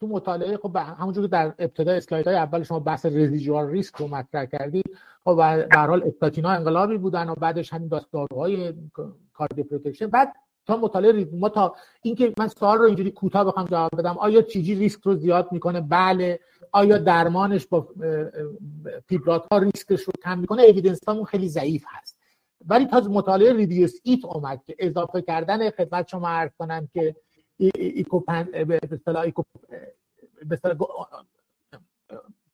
تو 0.00 0.06
مطالعه 0.06 0.56
خب 0.56 0.76
همونجور 0.76 1.24
که 1.24 1.28
در 1.28 1.54
ابتدای 1.58 1.96
اسلاید 1.96 2.26
های 2.26 2.36
اول 2.36 2.62
شما 2.62 2.80
بحث 2.80 3.06
residual 3.06 3.66
risk 3.68 3.96
رو 3.96 4.08
مطرح 4.08 4.44
کردید 4.44 4.96
خب 5.24 5.36
در 5.66 5.86
حال 5.86 6.02
استاتینا 6.02 6.50
انقلابی 6.50 6.98
بودن 6.98 7.28
و 7.28 7.34
بعدش 7.34 7.72
همین 7.72 7.90
داروهای 8.12 8.74
cardioprotection 9.32 10.06
بعد 10.06 10.32
تا 10.66 10.76
مطالعه 10.76 11.28
ما 11.32 11.48
تا 11.48 11.74
اینکه 12.02 12.32
من 12.38 12.48
سوال 12.48 12.78
رو 12.78 12.84
اینجوری 12.84 13.10
کوتاه 13.10 13.44
بخوام 13.44 13.66
جواب 13.66 13.90
بدم 13.98 14.18
آیا 14.18 14.42
TG 14.42 14.74
ریسک 14.74 15.00
رو 15.00 15.14
زیاد 15.14 15.52
می‌کنه؟ 15.52 15.80
بله. 15.80 16.40
آیا 16.72 16.98
درمانش 16.98 17.66
با 17.66 17.88
فیبرات 19.08 19.46
ها 19.52 19.58
ریسکش 19.58 20.02
رو 20.02 20.12
کم 20.24 20.38
می‌کنه؟ 20.38 20.62
evidence 20.62 21.00
خیلی 21.26 21.48
ضعیف 21.48 21.84
هست. 21.88 22.18
ولی 22.66 22.86
تا 22.86 23.00
مطالعه 23.00 23.52
REDUCE-IT 23.52 24.24
اومد 24.24 24.62
که 24.66 24.76
اضافه 24.78 25.22
کردن 25.22 25.70
خدمت 25.70 26.08
شما 26.08 26.28
عرض 26.28 26.50
کنم 26.58 26.88
که 26.92 27.00
به 27.02 27.14
ایکو 27.74 28.20
به 30.48 30.58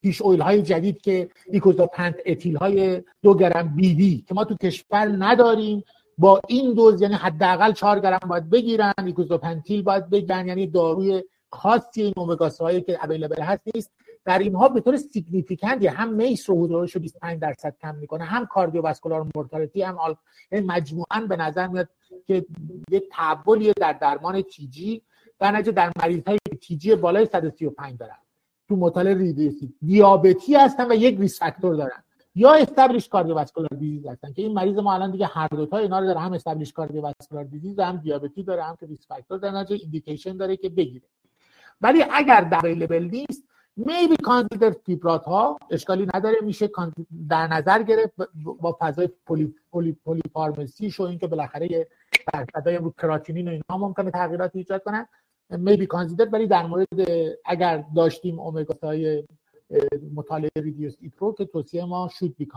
fish 0.03 0.23
oil 0.23 0.41
های 0.41 0.63
جدید 0.63 1.01
که 1.01 1.31
icosapent 1.47 2.15
ethyl 2.27 2.57
های 2.57 3.03
دو 3.23 3.35
گرم 3.35 3.77
BID 3.77 4.25
که 4.29 4.35
ما 4.35 4.45
تو 4.45 4.57
کشور 4.57 5.17
نداریم 5.19 5.85
با 6.19 6.41
این 6.49 6.75
دوز 6.75 7.03
یعنی 7.03 7.15
حداقل 7.15 7.73
4 7.73 8.01
گرم 8.01 8.29
باید 8.29 8.51
بگیرن 8.51 8.95
icosapent 9.07 9.56
ethyl 9.56 9.83
باید 9.83 10.11
بگیرن 10.11 10.49
یعنی 10.49 10.67
داروی 10.67 11.25
خاصی 11.53 12.03
این 12.03 12.15
هایی 12.61 12.81
که 12.81 13.05
available 13.05 13.43
هست 13.43 13.63
نیست. 13.75 13.91
در 14.29 14.39
اینها 14.39 14.69
به 14.69 14.81
طور 14.81 14.97
significant 14.97 15.79
ی 15.79 15.87
هم 15.87 16.09
MACE 16.13 16.51
رو 16.51 16.65
حدودش 16.65 16.97
25 16.97 17.41
درصد 17.41 17.75
کم 17.83 17.95
می‌کنه 17.95 18.25
هم 18.25 18.47
cardiovascular 18.47 19.27
mortality 19.35 19.83
هم 19.83 19.99
all... 19.99 20.15
یعنی 20.53 20.67
مجموعا 20.67 21.21
به 21.29 21.37
نظر 21.37 21.67
میاد 21.67 21.89
که 22.27 22.45
یک 22.91 23.05
تحولی 23.13 23.73
در 23.73 23.93
درمان 23.93 24.43
TG 24.43 25.03
در 25.39 25.53
نتیجه 25.53 25.73
در 25.73 25.93
مریض 26.03 26.23
های 26.27 26.39
TG 26.61 26.95
بالای 26.95 27.27
135 27.27 27.99
دارن. 27.99 28.17
تو 28.69 28.77
مطالعه 28.77 29.15
REDUCE-IT 29.15 29.75
دیابتی 29.87 30.55
هستن 30.55 30.93
و 30.93 30.95
یک 30.95 31.19
risk 31.19 31.39
factor 31.39 31.75
دارن. 31.75 32.03
یا 32.35 32.53
established 32.53 33.09
cardiovascular 33.09 33.71
disease 33.79 34.07
هستن 34.07 34.33
که 34.33 34.43
این 34.43 34.53
مریض 34.53 34.77
ما 34.79 34.95
الان 34.95 35.11
دیگه 35.11 35.27
هر 35.27 35.49
دو 35.49 35.67
تا 35.67 35.77
اینا 35.77 35.99
رو 35.99 36.07
داره 36.07 36.21
هم 36.21 36.33
established 36.33 36.73
cardiovascular 36.73 37.45
disease 37.45 37.79
هم 37.79 37.97
دیابتی 37.97 38.43
داره 38.43 38.65
هم 38.65 38.77
که 38.81 38.87
risk 38.87 39.07
factor 39.07 39.39
در 39.39 39.51
نتیجه 39.51 39.83
indication 39.83 40.37
داره 40.37 40.57
که 40.57 40.69
بگیره. 40.69 41.07
ولی 41.81 42.05
اگر 42.11 42.41
در 42.41 42.99
نیست 42.99 43.48
maybe 43.79 44.17
consider 44.23 44.71
فیبرات 44.71 45.25
ها 45.25 45.59
اشکالی 45.71 46.07
نداره 46.15 46.37
میشه 46.43 46.71
در 47.29 47.47
نظر 47.47 47.83
گرفت 47.83 48.13
با 48.61 48.77
فضای 48.81 49.09
poly, 49.27 49.55
poly, 49.71 49.93
polypharmacy 50.05 50.95
و 50.99 51.03
اینکه 51.03 51.27
بالاخره 51.27 51.87
درصدای 52.33 52.77
رو 52.77 52.95
کراتینین 53.03 53.49
و 53.49 53.51
اینها 53.51 53.87
ممکنه 53.87 54.11
تغییرات 54.11 54.51
ایجاد 54.55 54.83
کنن. 54.83 55.07
maybe 55.51 55.87
consider 55.87 56.29
ولی 56.33 56.47
در 56.47 56.67
مورد 56.67 56.87
اگر 57.45 57.85
داشتیم 57.97 58.41
امگا 58.41 58.75
های 58.83 59.25
مطالعه 60.15 60.51
REDUCE-IT 60.57 60.95
رو 61.01 61.33
که 61.33 61.45
توصیه 61.45 61.85
ما 61.85 62.11
شود 62.19 62.35
بی 62.37 62.49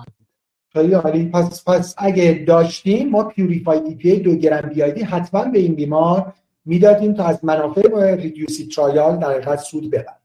خیلی 0.73 0.93
عالی. 0.93 1.29
پس 1.29 1.63
پس 1.67 1.95
اگه 1.97 2.45
داشتیم 2.47 3.09
ما 3.09 3.23
purified 3.23 3.85
EPA 3.85 4.19
دو 4.19 4.35
گرم 4.35 4.69
BID 4.69 4.81
حتما 4.81 5.45
به 5.45 5.59
این 5.59 5.75
بیمار 5.75 6.33
می‌دادیم 6.65 7.13
تا 7.13 7.23
از 7.23 7.45
منافع 7.45 8.15
REDUCE-IT 8.15 8.67
trial 8.67 9.17
در 9.17 9.31
حقیقت 9.31 9.59
سود 9.59 9.91
ببر 9.91 10.20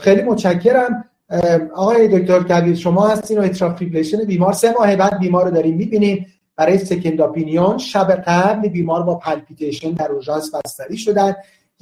خیلی 0.00 0.22
متشکرم. 0.22 1.04
آقای 1.74 2.18
دکتر 2.18 2.42
کبیر 2.42 2.76
شما 2.76 3.08
هستین 3.08 3.38
و 3.38 3.42
atrial 3.42 3.69
fibrillation 3.69 4.24
بیمار. 4.24 4.52
سه 4.52 4.72
ماه 4.78 4.96
بعد 4.96 5.18
بیمار 5.18 5.44
رو 5.44 5.50
داریم 5.50 5.76
می‌بینیم. 5.76 6.26
برای 6.56 6.78
second 6.78 7.20
opinion 7.20 7.78
شب 7.78 8.22
قبل 8.26 8.68
بیمار 8.68 9.02
با 9.02 9.14
palpitation 9.14 9.90
در 9.90 10.12
اورژانس 10.12 10.54
بستری 10.54 10.96
شدن. 10.96 11.34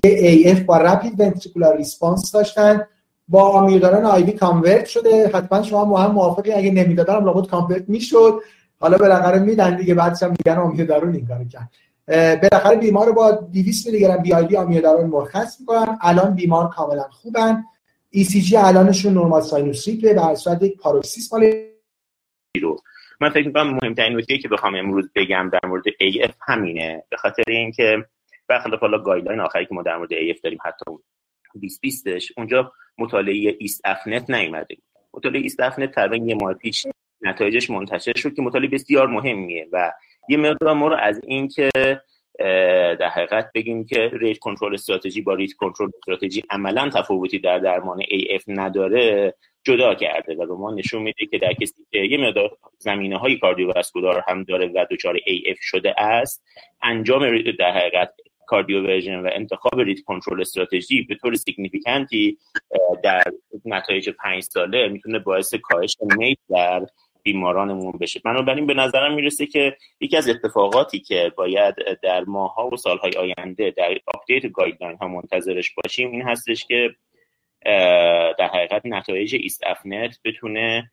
یه 0.04 0.12
AF 0.12 0.60
با 0.60 0.76
rapid 0.76 1.20
ventricular 1.20 1.76
response 1.76 2.32
داشتن. 2.32 2.86
با 3.28 3.42
آمیودارون 3.42 4.04
IV 4.04 4.32
convert 4.32 4.86
شده. 4.86 5.30
حتما 5.34 5.62
شما 5.62 5.98
هم 5.98 6.12
موافقی. 6.12 6.52
اگه 6.52 6.70
نمی‌دادن 6.70 7.14
هم 7.14 7.24
لابد 7.24 7.48
convert 7.48 7.84
می‌شد. 7.88 8.40
حالا 8.80 8.98
بالاخره 8.98 9.38
میدن 9.38 9.76
دیگه. 9.76 9.94
بعدش 9.94 10.22
هم 10.22 10.30
میگن 10.30 10.60
آمیودارون 10.60 11.14
این 11.14 11.26
کارو 11.26 11.44
کرد. 11.44 11.70
بالاخره 12.08 12.76
بیمار 12.76 13.06
رو 13.06 13.12
با 13.12 13.30
200 13.30 13.86
میلی 13.86 14.00
گرم 14.00 14.22
BID 14.22 14.56
مرخص 14.86 15.60
می‌کنن. 15.60 15.98
الان 16.02 16.34
بیمار 16.34 16.68
کاملا 16.68 17.02
خوبن. 17.02 17.64
ECG 18.10 18.56
الانشون 18.56 19.14
normal 19.14 19.40
sinus 19.40 19.90
ه 19.90 20.00
به 20.00 20.34
صورت 20.34 20.62
یک 20.62 20.76
paroxysm 20.76 21.40
رو. 22.62 22.76
من 23.20 23.30
فکر 23.30 23.46
می‌کنم 23.46 23.78
مهمترین 23.82 24.18
نکته 24.18 24.38
که 24.38 24.48
بخوام 24.48 24.74
امروز 24.74 25.10
بگم 25.14 25.50
در 25.52 25.68
مورد 25.68 25.84
AF 25.88 26.32
همینه. 26.40 27.02
به 27.10 27.16
خاطر 27.16 27.42
اینکه 27.48 28.04
برخلاف 28.48 28.80
حالا 28.80 28.98
guideline 28.98 29.40
آخری 29.40 29.66
که 29.66 29.74
ما 29.74 29.82
در 29.82 29.96
مورد 29.96 30.10
AF 30.10 30.40
داریم 30.42 30.58
حتی 30.64 30.84
2020ش 31.62 32.32
اونجا 32.36 32.72
مطالعه 32.98 33.56
EAST-AFNET 33.58 34.30
نیومده. 34.30 34.76
مطالعه 35.14 35.40
EAST-AFNET 35.40 35.94
تقریبا 35.94 36.26
یه 36.26 36.34
ماه 36.34 36.54
پیش 36.54 36.86
نتایجش 37.22 37.70
منتشر 37.70 38.12
شد 38.16 38.34
که 38.34 38.42
مطالعه 38.42 38.68
بسیار 38.68 39.06
مهمیه 39.06 39.68
و 39.72 39.92
یه 40.28 40.36
مقدار 40.36 40.74
ما 40.74 40.88
رو 40.88 40.96
از 40.96 41.20
اینکه 41.24 41.70
در 43.00 43.08
حقیقت 43.08 43.50
بگیم 43.54 43.84
که 43.84 44.10
rate 44.12 44.38
control 44.38 44.74
strategy 44.74 45.20
با 45.22 45.34
rhythm 45.34 45.52
control 45.52 45.88
strategy 45.98 46.42
عملا 46.50 46.88
تفاوتی 46.88 47.38
در 47.38 47.58
درمان 47.58 48.02
AF 48.02 48.42
نداره 48.48 49.34
جدا 49.64 49.94
کرده 49.94 50.34
و 50.34 50.46
به 50.46 50.54
ما 50.54 50.74
نشون 50.74 51.02
میده 51.02 51.26
که 51.26 51.38
در 51.38 51.52
کسی 51.52 51.74
که 51.90 51.98
یه 51.98 52.18
مقدار 52.18 52.56
زمینه 52.78 53.18
های 53.18 53.38
cardiovascular 53.38 54.24
هم 54.28 54.42
داره 54.42 54.66
و 54.74 54.86
دچار 54.90 55.16
AF 55.16 55.58
شده 55.60 56.00
است 56.00 56.44
انجام 56.82 57.42
در 57.58 57.70
حقیقت 57.70 58.14
cardioversion 58.46 58.86
و 59.24 59.30
انتخاب 59.32 59.80
rhythm 59.80 60.00
control 60.00 60.40
strategy 60.40 61.02
به 61.02 61.14
طور 61.14 61.34
significant 61.34 62.30
ی 62.30 62.38
در 63.02 63.22
نتایج 63.64 64.10
پنج 64.10 64.42
ساله 64.42 64.88
می‌تونه 64.88 65.18
باعث 65.18 65.54
کاهش 65.54 65.96
mortality 66.18 66.38
در 66.50 66.86
بیمارانمون 67.24 67.92
بشه. 68.00 68.20
بنابراین 68.24 68.66
به 68.66 68.74
نظرم 68.74 69.14
می‌رسه 69.14 69.46
که 69.46 69.76
یکی 70.00 70.16
از 70.16 70.28
اتفاقاتی 70.28 71.00
که 71.00 71.32
باید 71.36 71.74
در 72.02 72.24
ماها 72.24 72.68
و 72.68 72.76
سالهای 72.76 73.12
آینده 73.12 73.70
در 73.70 73.98
update 74.14 74.46
guideline 74.46 74.96
ها 74.96 75.08
منتظرش 75.08 75.74
باشیم 75.74 76.10
این 76.10 76.22
هستش 76.22 76.64
که 76.64 76.94
در 78.38 78.50
حقیقت 78.54 78.86
نتایج 78.86 79.34
EAST-AFNET 79.34 80.18
بتونه 80.24 80.90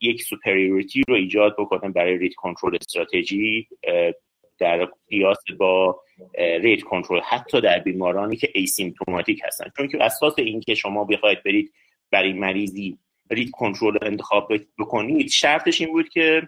یک 0.00 0.22
superiority 0.22 1.02
رو 1.08 1.14
ایجاد 1.14 1.56
بکنه 1.58 1.92
برای 1.92 2.18
rhythm 2.18 2.34
control 2.34 2.76
strategy 2.80 3.68
در 4.58 4.88
قیاس 5.08 5.38
با 5.58 6.00
rate 6.38 6.82
control 6.82 7.20
حتی 7.20 7.60
در 7.60 7.78
بیمارانی 7.78 8.36
که 8.36 8.48
asymptomatic 8.54 9.40
هستن. 9.44 9.64
چون 9.76 9.88
که 9.88 10.04
اساس 10.04 10.38
این 10.38 10.60
که 10.60 10.74
شما 10.74 11.04
بخواید 11.04 11.42
برید 11.42 11.72
برای 12.10 12.32
مریضی 12.32 12.98
rhythm 13.30 13.50
control 13.50 13.98
انتخاب 14.02 14.52
بکنید 14.78 15.28
شرطش 15.28 15.80
این 15.80 15.92
بود 15.92 16.08
که 16.08 16.42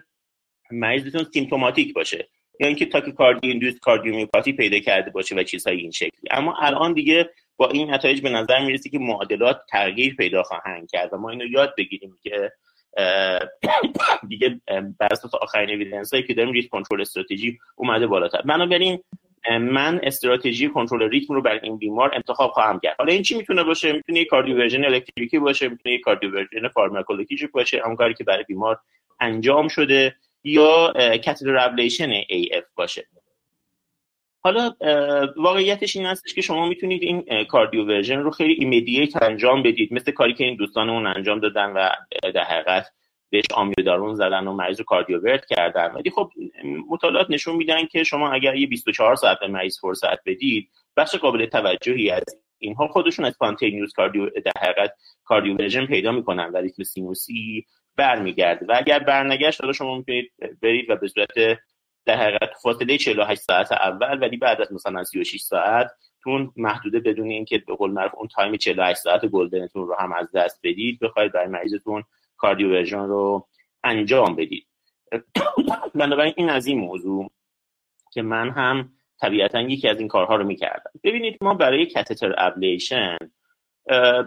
مریضتون 0.71 1.23
symptomatic 1.33 1.93
باشه. 1.93 2.29
یا 2.59 2.67
اینکه 2.67 2.85
tachycardia-induced 2.85 3.79
cardiomyopathy 3.79 4.53
پیدا 4.53 4.79
کرده 4.79 5.11
باشه 5.11 5.35
و 5.35 5.43
چیزهای 5.43 5.77
این 5.77 5.91
شکلی. 5.91 6.29
اما 6.31 6.57
الان 6.59 6.93
دیگه 6.93 7.29
با 7.57 7.69
این 7.69 7.93
نتایج 7.93 8.21
به 8.21 8.29
نظر 8.29 8.65
می‌رسه 8.65 8.89
که 8.89 8.99
معادلات 8.99 9.61
تغییر 9.69 10.15
پیدا 10.15 10.43
خواهند 10.43 10.89
کرد 10.89 11.15
ما 11.15 11.29
اینو 11.29 11.45
یاد 11.45 11.73
بگیریم 11.77 12.17
که 12.23 12.51
دیگه 14.29 14.61
بر 14.99 15.07
اساس 15.11 15.35
آخرین 15.35 15.75
evidence 15.75 16.13
هایی 16.13 16.27
که 16.27 16.33
داریم 16.33 16.53
rhythm 16.53 16.69
control 16.69 17.01
strategy 17.01 17.57
اومده 17.75 18.07
بالاتر. 18.07 18.41
بنابراین 18.41 19.03
من 19.61 19.99
استراتژی 20.03 20.67
کنترل 20.69 21.09
ریتم 21.09 21.33
رو 21.33 21.41
برای 21.41 21.59
این 21.63 21.77
بیمار 21.77 22.15
انتخاب 22.15 22.51
خواهم 22.51 22.79
کرد. 22.79 22.95
حالا 22.97 23.13
این 23.13 23.23
چی 23.23 23.37
می‌تونه 23.37 23.63
باشه؟ 23.63 23.93
می‌تونه 23.93 24.19
یک 24.19 24.27
cardioversion 24.27 24.85
الکتریکی 24.85 25.39
باشه 25.39 25.67
می‌تونه 25.69 25.95
یک 25.95 26.01
cardioversion 26.01 26.67
فارماکولوژیک 26.67 27.51
باشه 27.51 27.81
همون 27.83 27.95
کاری 27.95 28.13
که 28.13 28.23
برای 28.23 28.43
بیمار 28.43 28.79
انجام 29.19 29.67
شده 29.67 30.15
یا 30.43 30.93
catheter 31.25 31.57
ablation 31.57 32.21
AF 32.21 32.65
باشه. 32.75 33.07
حالا 34.39 34.71
واقعیتش 35.37 35.95
این 35.95 36.05
هستش 36.05 36.33
که 36.33 36.41
شما 36.41 36.67
می‌تونید 36.67 37.03
این 37.03 37.43
cardioversion 37.43 38.01
رو 38.01 38.31
خیلی 38.31 38.53
immediate 38.53 39.23
انجام 39.23 39.63
بدید 39.63 39.93
مثل 39.93 40.11
کاری 40.11 40.33
که 40.33 40.43
این 40.43 40.55
دوستانمون 40.55 41.07
انجام 41.07 41.39
دادن 41.39 41.65
و 41.65 41.89
در 42.33 42.43
حقیقت 42.43 42.91
بهش 43.29 43.45
آمیودارون 43.53 44.15
زدن 44.15 44.47
و 44.47 44.53
مریض 44.53 44.79
رو 44.79 44.85
cardiovert 44.85 45.45
کردن. 45.45 45.91
ولی 45.91 46.09
خب 46.09 46.31
مطالعات 46.89 47.27
نشون 47.29 47.55
میدن 47.55 47.85
که 47.85 48.03
شما 48.03 48.31
اگر 48.31 48.55
یه 48.55 48.67
24 48.67 49.15
ساعت 49.15 49.39
به 49.39 49.47
مریض 49.47 49.79
فرصت 49.79 50.23
بدید 50.25 50.69
بخش 50.97 51.15
قابل 51.15 51.45
توجهی 51.45 52.11
از 52.11 52.23
اینها 52.57 52.87
خودشون 52.87 53.25
spontaneous 53.25 53.93
cardio 53.93 54.29
در 54.29 54.51
حقیقت 54.61 54.93
cardioversion 55.23 55.85
پیدا 55.85 56.11
می‌کنن 56.11 56.49
و 56.53 56.57
ریتم 56.57 56.83
سینوسی 56.83 57.65
برمیگرده. 57.95 58.65
و 58.65 58.73
اگر 58.75 58.99
برنگشت 58.99 59.61
حالا 59.61 59.73
شما 59.73 59.97
می‌تونید 59.97 60.31
برید 60.61 60.89
و 60.89 60.95
به 60.95 61.07
صورت 61.07 61.59
در 62.05 62.17
حقیقت 62.17 62.49
فاصله 62.63 62.97
48 62.97 63.41
ساعت 63.41 63.71
اول 63.71 64.21
ولی 64.21 64.37
بعد 64.37 64.61
از 64.61 64.73
مثلا 64.73 65.03
36 65.03 65.41
ساعت 65.41 65.91
تون 66.23 66.51
محدوده 66.55 66.99
بدون 66.99 67.29
اینکه 67.29 67.57
به 67.57 67.75
قول 67.75 67.91
معروف 67.91 68.15
اون 68.15 68.27
time 68.27 68.57
48 68.57 68.99
ساعت 68.99 69.25
golden 69.25 69.66
تون 69.66 69.87
رو 69.87 69.95
هم 69.99 70.13
از 70.13 70.31
دست 70.31 70.59
بدید. 70.63 70.99
بخواید 70.99 71.31
برای 71.31 71.47
مریضتون 71.47 72.03
cardioversion 72.37 72.83
رو 72.91 73.47
انجام 73.83 74.35
بدید. 74.35 74.67
بنابراین 75.95 76.33
این 76.37 76.49
از 76.49 76.67
این 76.67 76.79
موضوع 76.79 77.31
که 78.11 78.21
من 78.21 78.49
هم 78.49 78.89
طبیعتا 79.19 79.61
یکی 79.61 79.87
از 79.87 79.99
این 79.99 80.07
کارها 80.07 80.35
رو 80.35 80.43
می‌کردم. 80.43 80.91
ببینید 81.03 81.37
ما 81.41 81.53
برای 81.53 81.85
catheter 81.85 82.35
ablation 82.37 83.17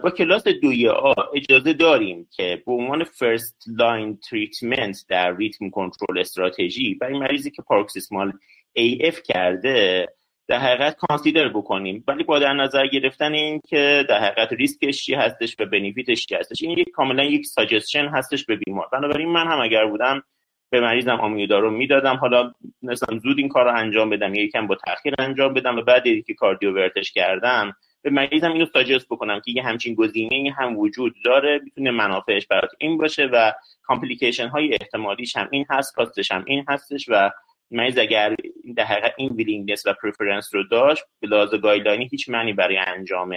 با 0.03 0.11
کلاس 0.17 0.43
دوی 0.47 0.87
A 0.89 1.13
اجازه 1.35 1.73
داریم 1.73 2.27
که 2.31 2.63
به 2.65 2.71
عنوان 2.71 3.03
first 3.03 3.63
line 3.67 4.17
treatment 4.17 5.05
در 5.09 5.37
rhythm 5.37 5.69
control 5.69 6.19
strategy 6.19 6.95
برای 6.95 7.19
مریضی 7.19 7.51
که 7.51 7.61
paroxysmal 7.61 8.33
AF 8.79 9.21
کرده 9.21 10.07
در 10.51 10.59
حقیقت 10.59 10.95
consider 10.95 11.49
بکنیم. 11.49 12.03
ولی 12.07 12.23
با 12.23 12.39
در 12.39 12.53
نظر 12.53 12.87
گرفتن 12.87 13.33
این 13.33 13.61
که 13.67 14.05
در 14.09 14.19
حقیقت 14.19 14.53
ریسکش 14.53 15.03
چی 15.05 15.13
هستش 15.13 15.55
و 15.59 15.65
benefit 15.65 16.12
ش 16.12 16.25
چی 16.25 16.35
هستش 16.35 16.61
این 16.61 16.77
یک 16.77 16.89
کاملا 16.89 17.23
یک 17.23 17.45
suggestion 17.45 18.07
هستش 18.07 18.45
به 18.45 18.55
بیمار. 18.55 18.87
بنابراین 18.91 19.29
من 19.29 19.47
هم 19.47 19.61
اگر 19.61 19.85
بودم 19.85 20.23
به 20.69 20.81
مریضم 20.81 21.15
آمیودارون 21.15 21.59
رو 21.59 21.71
می‌دادم. 21.71 22.15
حالا 22.15 22.51
مثلا 22.81 23.19
زود 23.19 23.37
این 23.37 23.49
کار 23.49 23.65
رو 23.65 23.77
انجام 23.77 24.09
بدم 24.09 24.35
یکم 24.35 24.67
با 24.67 24.75
تاخیر 24.75 25.13
انجام 25.19 25.53
بدم 25.53 25.77
و 25.77 25.81
بعد 25.81 26.03
که 26.03 26.33
cardiovert 26.33 26.71
ش 26.71 27.11
کردم 27.11 27.73
به 28.01 28.09
مریضم 28.09 28.51
اینو 28.51 28.65
suggest 28.65 29.05
بکنم 29.09 29.41
که 29.45 29.51
یه 29.51 29.63
همچین 29.63 29.95
گزینه 29.95 30.51
هم 30.57 30.77
وجود 30.77 31.15
داره 31.25 31.59
می‌تونه 31.63 31.91
منافعش 31.91 32.47
برات 32.47 32.71
این 32.79 32.97
باشه 32.97 33.25
و 33.25 33.51
complication 33.83 34.47
های 34.47 34.73
احتمالیش 34.73 35.37
هم 35.37 35.47
این 35.51 35.65
هست 35.69 35.95
cost 35.95 36.19
ش 36.19 36.31
هم 36.31 36.43
این 36.47 36.65
هستش 36.69 37.05
و 37.09 37.31
مریض 37.71 37.97
اگر 37.97 38.35
در 38.75 38.83
حقیقت 38.83 39.13
این 39.17 39.29
willingness 39.29 39.85
و 39.85 39.93
preference 40.03 40.55
رو 40.55 40.63
داشت 40.63 41.03
به 41.19 41.27
لحاظ 41.27 41.55
guideline 41.55 42.02
ی 42.02 42.07
هیچ 42.11 42.29
منعی 42.29 42.53
برای 42.53 42.77
انجام 42.77 43.35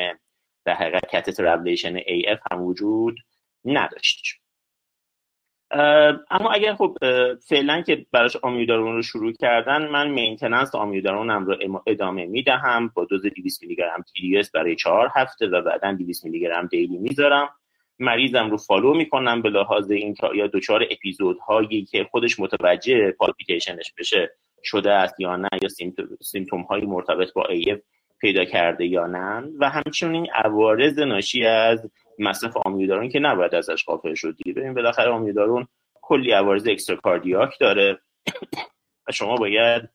در 0.64 0.74
حقیقت 0.74 1.10
catheter 1.10 1.46
ablation 1.46 1.96
AF 2.26 2.38
هم 2.52 2.62
وجود 2.62 3.16
نداشت. 3.64 4.40
اما 6.30 6.50
اگر 6.52 6.74
خب 6.74 6.98
فعلا 7.48 7.82
که 7.82 8.06
براش 8.12 8.36
آمیودارون 8.36 8.94
رو 8.94 9.02
شروع 9.02 9.32
کردن 9.32 9.88
من 9.88 10.10
maintenance 10.10 10.74
آمیودارونم 10.74 11.46
رو 11.46 11.82
ادامه 11.86 12.26
می‌دهم. 12.26 12.88
با 12.94 13.04
دوز 13.04 13.22
200 13.22 13.62
میلی 13.62 13.76
گرم 13.76 14.02
TDS 14.02 14.50
برای 14.54 14.76
چهار 14.76 15.10
هفته 15.14 15.46
و 15.46 15.62
بعدا 15.62 15.92
200 15.92 16.24
میلی 16.24 16.40
گرم 16.40 16.66
daily 16.66 16.98
می‌ذارم. 16.98 17.48
مریضم 17.98 18.50
رو 18.50 18.56
follow 18.56 18.94
می‌کنم 18.94 19.42
به 19.42 19.50
لحاظ 19.50 19.90
اینکه 19.90 20.28
یا 20.34 20.46
دچار 20.46 20.86
اپیزودهایی 20.90 21.84
که 21.84 22.04
خودش 22.10 22.40
متوجه 22.40 23.10
palpitation 23.10 23.80
ش 23.80 23.92
بشه 23.98 24.30
شده 24.64 24.92
است 24.92 25.20
یا 25.20 25.36
نه 25.36 25.48
یا 25.62 25.68
symptom 26.20 26.62
های 26.62 26.80
مرتبط 26.80 27.32
با 27.32 27.44
AF 27.44 27.78
پیدا 28.20 28.44
کرده 28.44 28.86
یا 28.86 29.06
نه. 29.06 29.48
و 29.60 29.70
همچنین 29.70 30.26
عوارض 30.34 30.98
ناشی 30.98 31.44
از 31.44 31.90
مصرف 32.18 32.56
آمیودارون 32.64 33.08
که 33.08 33.18
نباید 33.18 33.54
ازش 33.54 33.84
غافل 33.84 34.14
شد. 34.14 34.36
ببین 34.46 34.74
بالاخره 34.74 35.10
آمیودارون 35.10 35.66
کلی 36.02 36.32
عوارض 36.32 36.68
cardiac 37.02 37.58
داره. 37.60 37.98
و 39.08 39.12
شما 39.12 39.36
باید 39.36 39.88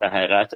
در 0.00 0.08
حقیقت 0.08 0.54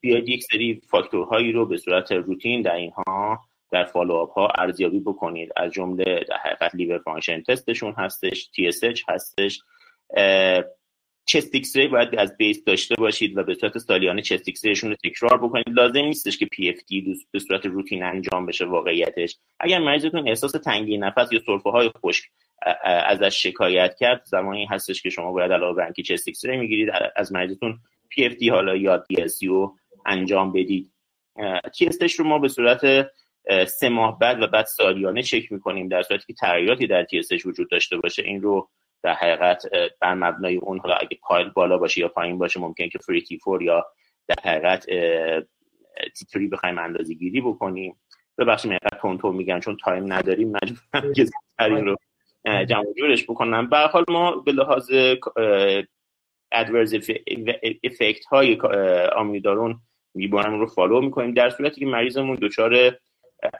بیاید 0.00 0.28
یک 0.28 0.44
سری 0.44 0.82
فاکتورهایی 0.90 1.52
رو 1.52 1.66
به 1.66 1.76
صورت 1.76 2.12
روتین 2.12 2.62
در 2.62 2.74
اینها 2.74 3.40
در 3.70 3.84
follow-up 3.84 4.30
ها 4.32 4.48
ارزیابی 4.58 5.00
بکنید. 5.00 5.52
از 5.56 5.72
جمله 5.72 6.24
در 6.28 6.36
حقیقت 6.36 6.74
liver 6.74 6.98
function 6.98 7.42
test 7.42 7.67
شون 7.67 7.92
هستش 7.92 8.50
TSH 8.54 9.02
هستش. 9.08 9.62
chest 11.26 11.54
X-ray 11.54 11.76
باید 11.76 12.14
از 12.18 12.36
base 12.36 12.64
داشته 12.64 12.94
باشید 12.94 13.38
و 13.38 13.42
به 13.42 13.54
صورت 13.54 13.78
سالیانه 13.78 14.22
chest 14.22 14.48
X-ray 14.48 14.84
رو 14.84 14.94
تکرار 15.04 15.38
بکنید. 15.38 15.68
لازم 15.68 16.00
نیستش 16.00 16.38
که 16.38 16.46
PFT 16.46 17.16
به 17.30 17.38
صورت 17.38 17.66
روتین 17.66 18.02
انجام 18.02 18.46
بشه 18.46 18.64
واقعیتش. 18.64 19.36
اگر 19.60 19.78
مریضتون 19.78 20.28
احساس 20.28 20.52
تنگی 20.52 20.98
نفس 20.98 21.32
یا 21.32 21.40
سرفه 21.46 21.70
های 21.70 21.90
خشک 22.04 22.24
ازش 22.84 23.42
شکایت 23.42 23.96
کرد 24.00 24.22
زمانی 24.24 24.66
هستش 24.66 25.02
که 25.02 25.10
شما 25.10 25.32
باید 25.32 25.52
علاوه 25.52 25.76
بر 25.76 25.84
اینکه 25.84 26.02
چست 26.02 26.28
ایکس 26.28 26.44
می‌گیرید 26.44 26.88
از 27.16 27.32
مریضتون 27.32 27.78
پی 28.08 28.26
اف 28.26 28.34
تی 28.34 28.48
حالا 28.48 28.76
یا 28.76 28.96
دی 28.96 29.22
اس 29.22 29.40
انجام 30.06 30.52
بدید. 30.52 30.90
تی 31.78 31.88
رو 32.18 32.24
ما 32.24 32.38
به 32.38 32.48
صورت 32.48 33.10
سه 33.66 33.88
ماه 33.88 34.18
بعد 34.18 34.42
و 34.42 34.46
بعد 34.46 34.66
سالیانه 34.66 35.22
چک 35.22 35.52
می‌کنیم 35.52 35.88
در 35.88 36.02
صورتی 36.02 36.24
که 36.26 36.32
تغییراتی 36.32 36.86
در 36.86 37.04
تی 37.04 37.20
وجود 37.44 37.70
داشته 37.70 37.96
باشه. 37.96 38.22
این 38.22 38.42
رو 38.42 38.68
در 39.04 39.12
حقیقت 39.12 39.62
بر 40.00 40.14
مبنای 40.14 40.56
اون 40.56 40.78
حالا 40.78 40.94
اگه 40.94 41.18
پایل 41.22 41.48
بالا 41.48 41.78
باشه 41.78 42.00
یا 42.00 42.08
پایین 42.08 42.38
باشه 42.38 42.60
ممکن 42.60 42.88
که 42.88 42.98
فری 42.98 43.22
تی 43.22 43.38
فور 43.38 43.62
یا 43.62 43.86
در 44.28 44.50
حقیقت 44.50 44.86
تیتری 46.16 46.48
بخوایم 46.48 46.78
اندازه 46.78 47.14
گیری 47.14 47.40
بکنیم. 47.40 47.96
ببخشید 48.38 48.70
اینقدر 48.70 49.18
تند 49.18 49.36
میگم 49.36 49.60
چون 49.60 49.76
تایم 49.84 50.12
نداریم 50.12 50.52
مجبورم 50.52 51.86
رو 51.86 51.96
جمع 52.64 52.84
جورش 52.98 53.24
بکنم. 53.24 53.68
به 53.68 53.73
هر 53.73 53.78
حال 53.78 54.04
ما 54.08 54.30
به 54.36 54.52
لحاظ 54.52 54.90
adverse 56.52 56.94
effect 57.84 58.24
های 58.24 58.58
آمیودارون 59.16 59.80
بیمارم 60.14 60.60
رو 60.60 60.66
فالو 60.66 61.00
می‌کنیم. 61.00 61.34
در 61.34 61.50
صورتی 61.50 61.80
که 61.80 61.86
مریضمون 61.86 62.38
دچار 62.42 62.98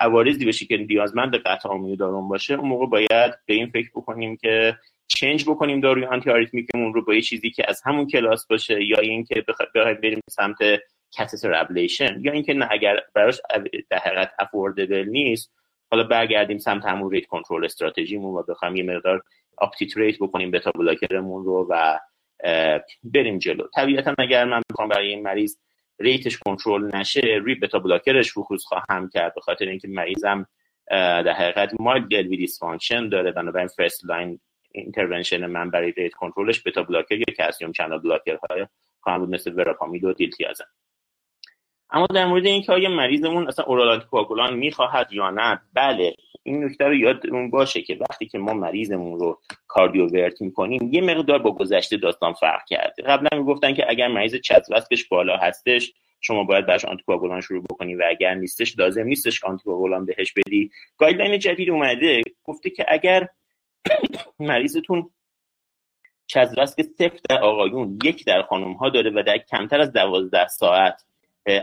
عوارضی 0.01 0.45
بشه 0.45 0.67
که 0.67 0.77
نیازمند 0.77 1.37
قطع 1.37 1.69
آمیودارون 1.69 2.29
باشه 2.29 2.55
اون 2.55 2.69
موقع 2.69 2.87
باید 2.87 3.35
به 3.47 3.55
این 3.55 3.67
فکر 3.71 3.91
بکنیم 3.95 4.37
که 4.37 4.77
change 5.07 5.45
بکنیم 5.45 5.81
داروی 5.81 6.05
antiarrhythmic 6.05 6.31
مون 6.31 6.95
رو 6.95 7.05
با 7.05 7.15
یه 7.15 7.23
چیزی 7.23 7.51
که 7.51 7.65
از 7.69 7.83
همون 7.85 8.07
کلاس 8.07 8.47
باشه 8.47 8.85
یا 8.85 8.99
اینکه 8.99 9.45
بخوایم 9.49 10.01
بریم 10.03 10.21
سمت 10.31 10.59
catheter 11.17 11.55
ablation 11.55 12.21
یا 12.21 12.33
اینکه 12.33 12.55
نه 12.55 12.69
اگر 12.71 13.01
براش 13.15 13.41
در 13.91 13.99
حقیقت 13.99 14.33
affordable 14.39 15.09
نیست 15.09 15.53
حالا 15.91 16.05
برگردیم 16.05 16.59
سمت 16.59 16.85
همون 16.85 17.11
rate 17.11 17.27
control 17.27 17.65
strategy 17.65 18.16
مون 18.16 18.35
و 18.35 18.43
بخوایم 18.43 18.77
یه 18.77 18.83
مقدار 18.83 19.23
up-titrate 19.59 20.19
بکنیم 20.21 20.51
beta 20.51 20.71
blocker 20.71 21.22
مون 21.22 21.45
رو 21.45 21.67
و 21.71 21.99
بریم 23.05 23.39
جلو. 23.39 23.67
طبیعتا 23.75 24.15
اگر 24.19 24.45
من 24.45 24.63
بخوام 24.71 24.89
برای 24.89 25.09
این 25.09 25.23
مریض 25.23 25.57
rate 26.01 26.26
ش 26.26 26.39
کنترل 26.39 26.97
نشه 26.97 27.21
ری 27.45 27.55
beta 27.55 27.79
blocker 27.79 28.18
ش 28.18 28.29
رو 28.29 28.47
خواهم 28.65 29.09
کرد 29.09 29.35
به 29.35 29.41
خاطر 29.41 29.69
اینکه 29.69 29.89
مریضم 29.89 30.47
در 30.91 31.33
حقیقت 31.33 31.71
mild 31.81 32.09
LV 32.09 32.37
dysfunction 32.37 33.09
داره 33.09 33.33
بنابراین 33.33 33.69
first 33.69 34.05
line 34.05 34.41
intervention 34.75 35.47
من 35.47 35.71
برای 35.71 35.93
rate 35.93 36.13
control 36.13 36.52
ش 36.52 36.63
beta 36.63 36.83
blocker 36.83 37.19
یا 37.19 37.25
calcium 37.39 37.73
channel 37.73 37.99
blocker 37.99 38.39
های 38.51 38.67
خواهم 39.01 39.19
بود 39.19 39.31
مثل 39.31 39.53
وراپامید 39.53 40.05
و 40.05 40.13
دیلتیازن. 40.13 40.65
اما 41.91 42.07
در 42.07 42.27
مورد 42.27 42.47
اینکه 42.47 42.73
آیا 42.73 42.89
مریضمون 42.89 43.49
اصلا 43.49 43.65
اورال 43.65 43.89
آنتیکواگولان 43.89 44.55
می‌خواهد 44.55 45.13
یا 45.13 45.31
نه 45.31 45.61
بله 45.75 46.15
این 46.43 46.65
نکته 46.65 46.85
رو 46.85 46.95
یادمون 46.95 47.51
باشه 47.51 47.83
که 47.83 47.99
وقتی 48.11 48.27
که 48.27 48.39
ما 48.39 48.55
مریضمون 48.55 49.21
رو 49.21 49.41
کاردیوورت 49.67 50.43
می‌کنیم 50.43 50.89
یه 50.93 51.01
مقدار 51.01 51.39
با 51.39 51.51
گذشته 51.55 51.97
داستان 51.97 52.33
فرق 52.33 52.65
کرده. 52.69 53.03
قبلا 53.03 53.39
می‌گفتن 53.39 53.75
که 53.75 53.85
اگر 53.89 54.09
مریض 54.09 54.35
چسبسکش 54.35 55.09
بالا 55.09 55.37
هستش 55.37 55.93
شما 56.21 56.45
باید 56.45 56.67
براش 56.67 56.85
آنتیکواگولان 56.85 57.41
شروع 57.41 57.63
بکنی 57.63 57.95
و 57.95 58.03
اگر 58.09 58.35
نیستش 58.35 58.79
لازم 58.79 59.05
نیستش 59.05 59.45
آنتیکواگولان 59.45 60.05
بهش 60.05 60.33
بدی. 60.33 60.71
گایدلاین 60.99 61.39
جدید 61.39 61.71
اومده 61.71 62.23
گفته 62.45 62.71
که 62.71 62.85
اگر 62.89 63.29
مریضتون 64.39 65.11
چسبسک 66.27 66.83
صفر 66.83 67.19
در 67.29 67.41
آقایون 67.41 67.99
یک 68.05 68.25
در 68.25 68.43
خانم 68.43 68.73
ها 68.73 68.89
داره 68.89 69.11
و 69.11 69.23
در 69.23 69.39
کمتر 69.39 69.81
از 69.81 69.93
دوازده 69.93 70.49
ساعت 70.49 71.03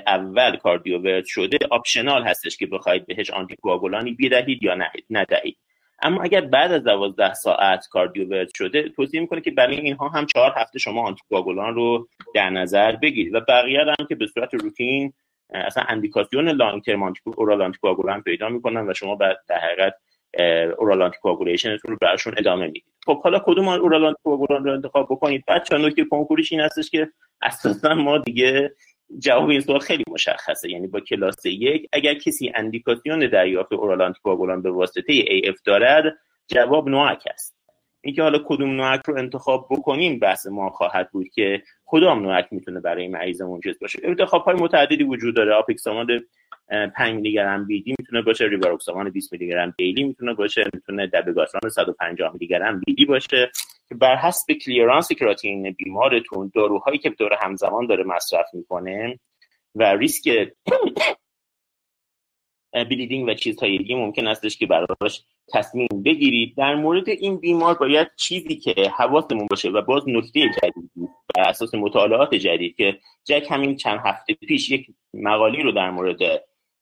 اول 0.07 0.57
کاردیوورت 0.57 1.25
شده 1.25 1.57
آپشنال 1.71 2.23
هستش 2.23 2.57
که 2.57 2.65
بخواید 2.65 3.05
بهش 3.05 3.29
آنتیکواگولانی 3.29 4.17
بدهید 4.19 4.63
یا 4.63 4.77
ندهید. 5.09 5.57
اما 6.01 6.23
اگر 6.23 6.41
بعد 6.41 6.71
از 6.71 6.83
دوازده 6.83 7.33
ساعت 7.33 7.87
کاردیوورت 7.91 8.49
شده 8.55 8.89
توصیه 8.89 9.21
می‌کنه 9.21 9.41
که 9.41 9.51
برای 9.51 9.75
اینها 9.75 10.09
هم 10.09 10.25
چهار 10.25 10.53
هفته 10.57 10.79
شما 10.79 11.07
آنتیکواگولان 11.07 11.75
رو 11.75 12.07
در 12.35 12.49
نظر 12.49 12.95
بگیرید 12.95 13.35
و 13.35 13.39
بقیه 13.47 13.79
هم 13.79 14.07
که 14.09 14.15
به 14.15 14.27
صورت 14.27 14.53
روتین 14.53 15.13
اصلا 15.49 15.83
اندیکاسیون 15.87 16.49
لانگ 16.49 16.83
ترم 16.83 17.13
اورال 17.25 17.61
آنتیکواگولان 17.61 18.21
پیدا 18.21 18.49
می‌کنن 18.49 18.89
و 18.89 18.93
شما 18.93 19.15
بعد 19.15 19.37
در 19.47 19.59
حقیقت 19.59 19.93
oral 20.77 21.01
anticoagulation 21.01 21.76
تون 21.76 21.91
رو 21.91 21.97
براشون 22.01 22.33
ادامه 22.37 22.65
می‌دید. 22.65 22.83
خب 23.05 23.21
حالا 23.21 23.39
کدوم 23.45 23.67
oral 23.67 24.05
anticoagulant 24.05 24.63
رو 24.63 24.73
انتخاب 24.73 25.07
بکنید؟ 25.11 25.43
بچه‌ها 25.47 25.77
نکته 25.77 26.05
کنکوریش 26.05 26.51
این 26.51 26.61
هستش 26.61 26.89
که 26.89 27.09
اساسا 27.41 27.95
ما 27.95 28.17
دیگه 28.17 28.75
جواب 29.19 29.49
این 29.49 29.61
سوال 29.61 29.79
خیلی 29.79 30.03
مشخصه. 30.07 30.69
یعنی 30.69 30.87
با 30.87 30.99
کلاس 30.99 31.45
یک 31.45 31.89
اگر 31.93 32.13
کسی 32.13 32.51
اندیکاسیون 32.55 33.19
دریافت 33.19 33.73
oral 33.73 34.01
anticoagulant 34.01 34.61
به 34.61 34.71
واسطه 34.71 35.25
AF 35.43 35.55
دارد 35.65 36.17
جواب 36.47 36.89
NOAC 36.89 37.23
است. 37.33 37.57
اینکه 38.03 38.21
حالا 38.21 38.39
کدوم 38.45 38.75
NOAC 38.75 39.01
رو 39.05 39.17
انتخاب 39.17 39.67
بکنیم 39.69 40.19
بحث 40.19 40.47
ما 40.47 40.69
خواهد 40.69 41.11
بود 41.11 41.29
که 41.29 41.63
کدام 41.85 42.21
NOAC 42.21 42.47
می‌تونه 42.51 42.79
برای 42.79 43.07
مریض 43.07 43.41
منجز 43.41 43.79
باشه. 43.79 43.99
انتخاب 44.03 44.43
های 44.43 44.55
متعددی 44.55 45.03
وجود 45.03 45.35
داره. 45.35 45.53
آپیکسابان 45.53 46.07
5 46.71 47.15
میلی 47.15 47.33
گرم 47.33 47.65
بیدی 47.65 47.95
می‌تونه 47.99 48.21
باشه 48.21 48.45
ریواروکسامان 48.45 49.09
20 49.09 49.33
میلی 49.33 49.47
گرم 49.47 49.73
دیلی 49.77 50.03
می‌تونه 50.03 50.33
باشه 50.33 50.63
می‌تونه 50.73 51.07
دبگاتران 51.07 51.69
150 51.69 52.33
میلی 52.33 52.47
گرم 52.47 52.81
بیدی 52.85 53.05
باشه. 53.05 53.51
که 53.89 53.95
بر 53.95 54.15
حسب 54.15 54.53
کلیرانس 54.53 55.11
کراتین 55.11 55.71
بیمارتون 55.71 56.51
داروهایی 56.55 56.97
که 56.97 57.09
دور 57.09 57.37
همزمان 57.41 57.87
داره 57.87 58.03
مصرف 58.03 58.45
می‌کنه 58.53 59.19
و 59.75 59.83
ریسک 59.83 60.29
بلیدینگ 62.73 63.27
و 63.27 63.33
چیزهای 63.33 63.77
دیگه 63.77 63.95
ممکن 63.95 64.27
استش 64.27 64.57
که 64.57 64.65
براش 64.65 65.23
تصمیم 65.53 65.87
بگیرید. 66.05 66.55
در 66.57 66.75
مورد 66.75 67.09
این 67.09 67.37
بیمار 67.37 67.73
باید 67.77 68.07
چیزی 68.15 68.55
که 68.55 68.73
حواسمون 68.97 69.47
باشه 69.49 69.69
و 69.69 69.81
باز 69.81 70.03
نکته 70.07 70.39
جدیدی 70.39 71.07
بر 71.35 71.49
اساس 71.49 71.75
مطالعات 71.75 72.35
جدید 72.35 72.75
که 72.75 72.99
JACC 73.25 73.47
همین 73.49 73.75
چند 73.75 73.99
هفته 74.05 74.33
پیش 74.33 74.71
یک 74.71 74.87
مقاله‌ای 75.13 75.61
رو 75.61 75.71
در 75.71 75.89
مورد 75.89 76.17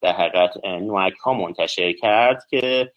در 0.02 0.12
حقیقت 0.12 0.66
NOAC 0.66 1.14
ها 1.14 1.34
منتشر 1.34 1.94
کرد 1.94 2.44
که 2.50 2.92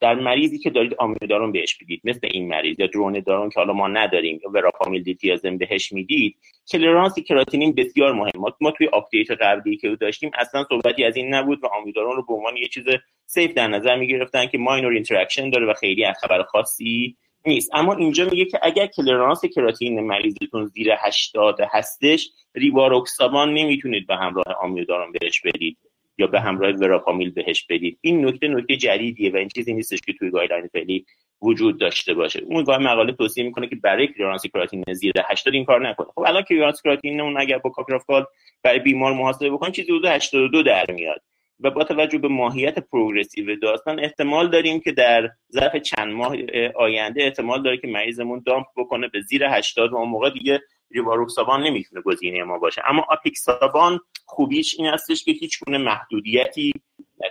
در 0.00 0.14
مریضی 0.14 0.58
که 0.58 0.70
دارید 0.70 0.94
آمیودارون 0.98 1.52
بهش 1.52 1.76
بدید 1.82 2.00
مثل 2.04 2.28
این 2.30 2.48
مریض 2.48 2.80
یا 2.80 2.86
دروندارون 2.86 3.50
که 3.50 3.60
حالا 3.60 3.72
ما 3.72 3.88
نداریم 3.88 4.40
یا 4.44 4.50
وراپامیل 4.50 5.02
دیلتیازم 5.02 5.58
بهش 5.58 5.92
می‌دید 5.92 6.36
clearance 6.72 7.18
کراتینین 7.18 7.74
بسیار 7.74 8.12
مهم. 8.12 8.30
ما, 8.60 8.70
توی 8.70 8.86
update 8.86 9.30
قبلی 9.30 9.76
که 9.76 9.96
داشتیم 10.00 10.30
اصلا 10.38 10.64
صحبتی 10.68 11.04
از 11.04 11.16
این 11.16 11.34
نبود 11.34 11.64
و 11.64 11.66
آمیودارون 11.66 12.16
رو 12.16 12.24
به 12.26 12.34
عنوان 12.34 12.56
یه 12.56 12.68
چیز 12.68 12.84
safe 13.26 13.54
در 13.54 13.68
نظر 13.68 13.96
می‌گرفتن 13.96 14.46
که 14.46 14.58
minor 14.58 14.92
interaction 14.92 15.50
داره 15.50 15.66
و 15.66 15.74
خیلی 15.74 16.04
از 16.04 16.16
خبر 16.20 16.42
خاصی 16.42 17.16
نیست. 17.46 17.70
اما 17.74 17.94
اینجا 17.94 18.24
میگه 18.24 18.44
که 18.44 18.58
اگر 18.62 18.86
clearance 18.86 19.44
کراتینین 19.44 20.00
مریضتون 20.00 20.66
زیر 20.66 20.88
80 20.98 21.60
هستش 21.70 22.30
ریواروکسابان 22.54 23.54
نمی‌تونید 23.54 24.06
به 24.06 24.16
همراه 24.16 24.44
آمیودارون 24.62 25.12
بهش 25.12 25.40
بدید 25.40 25.78
یا 26.18 26.26
به 26.26 26.40
همراه 26.40 26.72
وراپامیل 26.72 27.30
بهش 27.30 27.66
بدید. 27.70 27.98
این 28.00 28.26
نکته 28.26 28.48
نکته 28.48 28.76
جدیدیه 28.76 29.32
و 29.32 29.36
این 29.36 29.48
چیزی 29.48 29.74
نیستش 29.74 30.00
که 30.00 30.12
توی 30.12 30.30
guideline 30.30 30.66
فعلی 30.72 31.06
وجود 31.42 31.80
داشته 31.80 32.14
باشه. 32.14 32.40
اونگاه 32.46 32.78
مقاله 32.78 33.12
توصیه 33.12 33.44
می‌کنه 33.44 33.68
که 33.68 33.76
برای 33.76 34.06
clearance 34.06 34.46
کراتینین 34.46 34.84
زیر 34.92 35.12
80 35.30 35.54
این 35.54 35.64
کار 35.64 35.88
نکنه. 35.88 36.06
خب 36.14 36.20
الان 36.20 36.42
clearance 36.42 36.82
کراتینین 36.82 37.20
اون 37.20 37.40
اگر 37.40 37.58
با 37.58 37.70
Cockcroft-Gault 37.70 38.24
برای 38.62 38.78
بیمار 38.78 39.12
محاسبه 39.12 39.50
بکنید 39.50 39.74
چیزی 39.74 39.92
حدود 39.92 40.04
82 40.04 40.62
در 40.62 40.84
میاد. 40.90 41.22
و 41.60 41.70
با 41.70 41.84
توجه 41.84 42.18
به 42.18 42.28
ماهیت 42.28 42.78
progressive 42.78 43.56
داستان 43.56 44.00
احتمال 44.00 44.50
داریم 44.50 44.80
که 44.80 44.92
در 44.92 45.30
ظرف 45.52 45.76
چند 45.76 46.12
ماه 46.12 46.36
آینده 46.74 47.22
احتمال 47.22 47.62
داره 47.62 47.76
که 47.76 47.88
مریضمون 47.88 48.42
دامپ 48.46 48.66
بکنه 48.76 49.08
به 49.08 49.20
زیر 49.20 49.44
80 49.44 49.92
و 49.92 49.96
اون 49.96 50.08
موقع 50.08 50.30
دیگه 50.30 50.60
ریواروکسابان 50.90 51.62
نمی‌تونه 51.62 52.02
گزینه 52.02 52.44
ما 52.44 52.58
باشه. 52.58 52.82
اما 52.86 53.06
آپیکسابان 53.08 54.00
خوبیش 54.26 54.74
این 54.78 54.88
هستش 54.88 55.24
که 55.24 55.32
هیچ 55.32 55.64
گونه 55.64 55.78
محدودیتی 55.78 56.72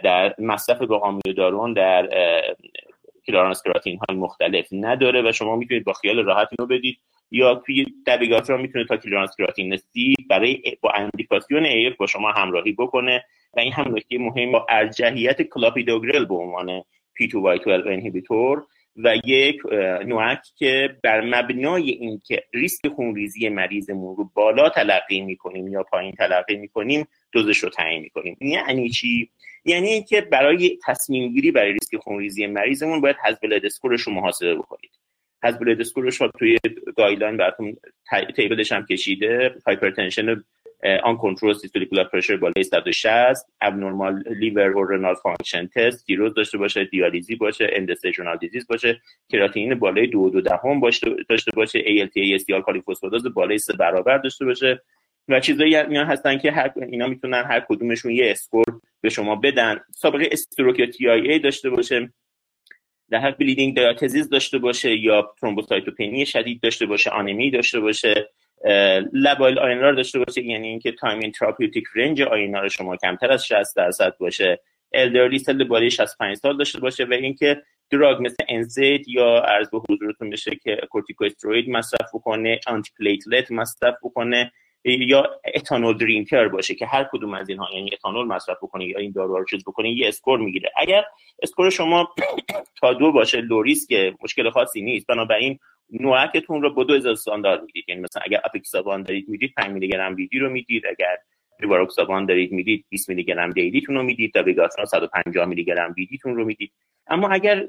در 0.03 0.35
مصرف 0.39 0.81
با 0.81 1.19
دارون 1.37 1.73
در 1.73 2.09
کلارانس 3.27 3.63
کراتین 3.63 3.99
های 4.09 4.17
مختلف 4.17 4.67
نداره 4.71 5.29
و 5.29 5.31
شما 5.31 5.55
می‌تونید 5.55 5.83
با 5.83 5.93
خیال 5.93 6.25
راحت 6.25 6.47
اینو 6.59 6.67
بدید. 6.67 6.97
یا 7.31 7.55
توی 7.55 7.85
را 8.49 8.57
می‌تونه 8.57 8.85
تا 8.85 8.97
کلارانس 8.97 9.35
کراتین 9.37 9.77
سی 9.77 10.15
برای 10.29 10.61
با 10.81 10.91
اندیکاسیون 10.91 11.65
ایف 11.65 11.95
با 11.95 12.07
شما 12.07 12.31
همراهی 12.31 12.71
بکنه. 12.71 13.25
و 13.53 13.59
این 13.59 13.73
هم 13.73 13.95
نکته 13.95 14.17
مهم 14.17 14.51
با 14.51 14.65
ارجحیت 14.69 15.41
کلاپیدوگرل 15.41 16.25
به 16.25 16.35
عنوان 16.35 16.81
P2Y12 16.81 17.87
انهیبیتور 17.87 18.65
و 18.95 19.15
یک 19.25 19.61
NOAC 20.05 20.39
که 20.57 20.97
بر 21.03 21.21
مبنای 21.21 21.89
اینکه 21.91 22.43
ریسک 22.53 22.87
خونریزی 22.87 23.49
مریضمون 23.49 24.15
رو 24.15 24.29
بالا 24.33 24.69
تلقی 24.69 25.21
می‌کنیم 25.21 25.67
یا 25.67 25.83
پایین 25.83 26.11
تلقی 26.11 26.55
می‌کنیم 26.55 27.07
دوزش 27.31 27.57
رو 27.57 27.69
تعیین 27.69 28.01
می‌کنیم. 28.01 28.37
یعنی 28.41 28.89
چی؟ 28.89 29.29
یعنی 29.65 29.87
اینکه 29.87 30.21
برای 30.21 30.79
تصمیم 30.85 31.33
گیری 31.33 31.51
برای 31.51 31.71
ریسک 31.71 31.95
خونریزی 31.95 32.47
مریضمون 32.47 33.01
باید 33.01 33.15
HAS-BLED 33.25 33.39
score 33.63 33.90
ش 33.90 34.01
رو 34.01 34.13
محاسبه 34.13 34.55
بکنید. 34.55 35.00
HAS-BLED 35.43 35.59
score 35.79 36.09
ش 36.09 36.21
رو 36.21 36.31
توی 36.39 36.57
guideline 36.97 37.37
براتون 37.37 37.77
table 38.35 38.61
ش 38.61 38.71
هم 38.71 38.85
کشیده. 38.85 39.55
hypertension 39.67 40.43
uncontrolled 41.03 41.53
systolic 41.53 41.89
blood 41.89 42.09
pressure 42.09 42.37
بالای 42.37 42.63
160 42.63 43.45
abnormal 43.61 44.23
liver 44.29 44.77
و 44.77 44.85
renal 44.85 45.15
function 45.15 45.67
test 45.67 46.05
سیروز 46.07 46.33
داشته 46.33 46.57
باشه 46.57 46.85
دیالیزی 46.85 47.35
باشه 47.35 47.69
end-stage 47.71 48.14
renal 48.14 48.37
disease 48.37 48.67
باشه. 48.67 49.01
کراتینین 49.29 49.75
بالای 49.75 50.07
دو 50.07 50.29
دو 50.29 50.41
دهم 50.41 50.79
داشته 51.29 51.51
باشه. 51.55 51.79
ALT 51.79 52.39
AST 52.39 52.51
alkaline 52.65 52.90
phosphatase 52.90 53.23
بالای 53.23 53.57
سه 53.57 53.73
برابر 53.73 54.17
داشته 54.17 54.45
باشه. 54.45 54.81
و 55.29 55.39
چیزایی 55.39 55.83
میان 55.83 56.05
هستن 56.05 56.37
که 56.37 56.51
هر 56.51 56.71
اینا 56.91 57.07
می‌تونن 57.07 57.43
هر 57.43 57.59
کدومشون 57.59 58.11
یه 58.11 58.31
score 58.31 58.65
به 59.01 59.09
شما 59.09 59.35
بدن. 59.35 59.79
سابقه 59.91 60.29
stroke 60.31 60.79
یا 60.79 60.85
TIA 60.85 61.39
داشته 61.39 61.69
باشه 61.69 62.13
در 63.11 63.19
حق 63.19 63.37
bleeding 63.37 63.75
diathesis 63.75 64.29
داشته 64.29 64.57
باشه 64.57 64.95
یا 64.95 65.33
thrombocytopenia 65.39 66.25
شدید 66.25 66.61
داشته 66.61 66.85
باشه 66.85 67.09
آنمی 67.09 67.51
داشته 67.51 67.79
باشه 67.79 68.29
labile 69.13 69.59
INR 69.59 69.89
رو 69.89 69.95
داشته 69.95 70.19
باشه 70.19 70.43
یعنی 70.45 70.67
اینکه 70.67 70.91
time 70.91 71.19
in 71.19 71.31
therapeutic 71.31 71.83
range 71.95 72.21
INR 72.21 72.61
رو 72.61 72.69
شما 72.69 72.97
کمتر 72.97 73.31
از 73.31 73.45
60 73.45 73.75
درصد 73.75 74.17
باشه. 74.19 74.59
elderly 74.93 75.39
سل 75.39 75.63
بالای 75.63 75.91
65 75.91 76.37
سال 76.37 76.57
داشته 76.57 76.79
باشه 76.79 77.05
و 77.05 77.13
اینکه 77.13 77.61
drug 77.91 78.25
مثل 78.25 78.43
NSAID 78.49 79.07
یا 79.07 79.37
عرض 79.37 79.69
به 79.69 79.81
حضورتون 79.89 80.29
بشه 80.29 80.51
که 80.63 80.77
کورتیکوستروید 80.89 81.69
مصرف 81.69 82.09
بکنه 82.13 82.59
antiplatelet 82.67 83.51
مصرف 83.51 83.95
بکنه. 84.03 84.51
یا 84.83 85.29
ethanol 85.55 85.97
drinker 85.97 86.47
باشه 86.47 86.75
که 86.75 86.85
هر 86.85 87.07
کدوم 87.11 87.33
از 87.33 87.49
اینها 87.49 87.67
یعنی 87.73 87.89
اتانول 87.93 88.25
مصرف 88.25 88.57
بکنه 88.57 88.85
یا 88.85 88.99
این 88.99 89.11
دارو 89.11 89.37
رو 89.37 89.45
چیز 89.45 89.63
بکنه 89.63 89.91
یه 89.91 90.07
score 90.07 90.39
می‌گیره. 90.39 90.71
اگر 90.77 91.03
score 91.41 91.69
شما 91.69 92.09
تا 92.81 92.93
دو 92.93 93.11
باشه 93.11 93.41
low 93.41 93.61
risk 93.61 94.13
مشکل 94.23 94.49
خاصی 94.49 94.81
نیست. 94.81 95.07
بنابراین 95.07 95.59
NOAC 95.99 96.35
تون 96.35 96.61
رو 96.61 96.73
با 96.73 96.83
دوز 96.83 97.09
استاندارد 97.09 97.61
می‌دید. 97.61 97.85
یعنی 97.87 98.01
مثلا 98.01 98.21
اگر 98.25 98.41
آپیکسابان 98.43 99.03
دارید 99.03 99.29
می‌دید 99.29 99.53
5 99.57 99.71
میلی 99.71 99.87
گرم 99.87 100.15
BID 100.15 100.39
رو 100.39 100.49
می‌دید. 100.49 100.83
اگر 100.87 101.17
ریواروکسابان 101.59 102.25
دارید 102.25 102.51
می‌دید 102.51 102.85
20 102.89 103.09
میلی 103.09 103.23
گرم 103.23 103.49
دیلیتون 103.49 103.95
رو 103.95 104.03
می‌دید. 104.03 104.33
دابیگاترا 104.33 104.85
150 104.85 105.45
میلی 105.45 105.63
گرم 105.63 105.93
بیدیتون 105.93 106.35
رو 106.35 106.45
می‌دید. 106.45 106.71
اما 107.07 107.29
اگر 107.29 107.67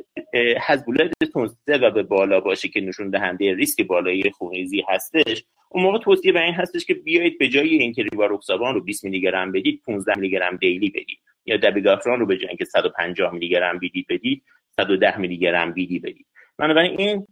هزبولتتون 0.61 1.49
سه 1.67 1.79
و 1.79 1.91
به 1.91 2.03
بالا 2.03 2.41
باشه 2.41 2.69
که 2.69 2.81
نشون 2.81 3.11
دهنده 3.11 3.55
ریسک 3.55 3.83
بالایی 3.83 4.31
خونریزی 4.31 4.85
هستش 4.89 5.45
اون 5.75 5.85
موقع 5.85 5.99
توصیه 5.99 6.33
به 6.33 6.43
این 6.43 6.55
هستش 6.55 6.85
که 6.85 6.95
بیایید 6.95 7.39
به 7.39 7.49
جای 7.49 7.69
اینکه 7.69 8.03
ریواروکسابان 8.03 8.75
رو 8.75 8.81
20 8.81 9.05
میلی 9.05 9.21
گرم 9.21 9.53
بدید 9.53 9.83
15 9.87 10.19
میلی 10.19 10.31
گرم 10.31 10.57
دیلی 10.57 10.91
بدید. 10.91 11.19
یا 11.47 11.57
دبیگاتران 11.57 12.21
رو 12.21 12.27
به 12.27 12.37
جای 12.37 12.49
اینکه 12.49 12.65
150 12.65 13.33
میلی 13.33 13.49
گرم 13.49 13.79
بیدی 13.79 14.07
بدید 14.09 14.43
110 14.77 15.19
میلی 15.19 15.37
گرم 15.37 15.73
بیدی 15.73 15.99
بدید. 15.99 16.27
بنابراین 16.59 17.01
این 17.01 17.27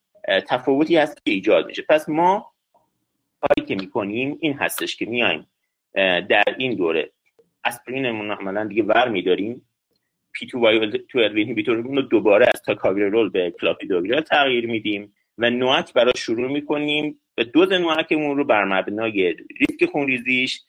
تفاوتی 0.49 0.97
هست 0.97 1.25
که 1.25 1.31
ایجاد 1.31 1.67
میشه. 1.67 1.83
پس 1.89 2.09
ما 2.09 2.53
کاری 3.41 3.69
که 3.69 3.75
می‌کنیم 3.75 4.39
این 4.41 4.53
هستش 4.53 4.97
که 4.97 5.07
میایم 5.07 5.47
در 6.29 6.45
این 6.59 6.75
دوره 6.75 7.11
آسپرینمون 7.65 8.31
عملا 8.31 8.65
دیگه 8.65 8.83
ور 8.83 9.09
میداریم. 9.09 9.67
P2Y12 10.33 11.73
رو 11.73 12.03
دوباره 12.03 12.47
از 12.55 12.63
تیکاگرلور 12.63 13.29
به 13.29 13.55
کلاپیدوگرل 13.61 14.21
تغییر 14.21 14.67
میدیم 14.67 15.13
و 15.39 15.51
NOAC 15.51 15.93
برای 15.93 16.13
شروع 16.17 16.53
می‌کنیم. 16.53 17.21
و 17.41 17.45
دوز 17.45 17.73
NOAC 17.73 18.10
مون 18.10 18.37
رو 18.37 18.45
بر 18.45 18.65
مبنای 18.65 19.37
ریسک 19.61 19.91
خونریزیش 19.93 20.61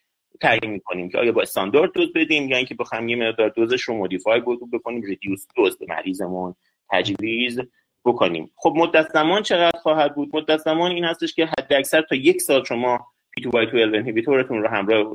تعیین 0.42 0.72
می‌کنیم 0.72 1.10
که 1.10 1.18
آیا 1.18 1.32
با 1.32 1.42
standard 1.42 1.92
dose 1.92 2.14
بدیم 2.14 2.50
یا 2.50 2.58
اینکه 2.58 2.76
بخوایم 2.76 3.10
یه 3.10 3.16
مقدار 3.16 3.50
دوزش 3.50 3.82
رو 3.82 3.94
modify 3.94 4.42
بکنیم 4.74 5.02
reduced 5.02 5.48
dose 5.56 5.78
به 5.78 5.86
مریضمون 5.90 6.56
تجویز 6.90 7.60
بکنیم. 8.06 8.52
خب 8.56 8.74
مدت 8.76 9.08
زمان 9.14 9.44
چقدر 9.44 9.80
خواهد 9.80 10.16
بود؟ 10.16 10.36
مدت 10.36 10.58
زمان 10.58 10.92
این 10.92 11.04
هستش 11.04 11.34
که 11.34 11.46
حد 11.46 11.74
اکثر 11.74 12.02
تا 12.02 12.16
یک 12.16 12.42
سال 12.42 12.64
شما 12.64 13.08
P2Y12 13.32 13.98
inhibitor 13.98 14.46
تون 14.46 14.62
رو 14.62 14.68
همراه 14.68 15.14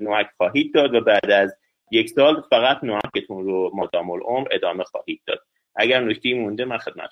NOAC 0.00 0.26
خواهید 0.36 0.74
داد 0.74 0.94
و 0.94 1.00
بعد 1.00 1.30
از 1.30 1.56
یک 1.90 2.10
سال 2.10 2.42
فقط 2.50 2.84
NOAC 2.84 3.18
تون 3.18 3.44
رو 3.44 3.70
مادام 3.74 4.10
العمر 4.10 4.48
ادامه 4.50 4.84
خواهید 4.84 5.20
داد. 5.26 5.38
اگر 5.76 6.04
نکته 6.04 6.34
مونده 6.34 6.64
من 6.64 6.78
خدمت 6.78 7.10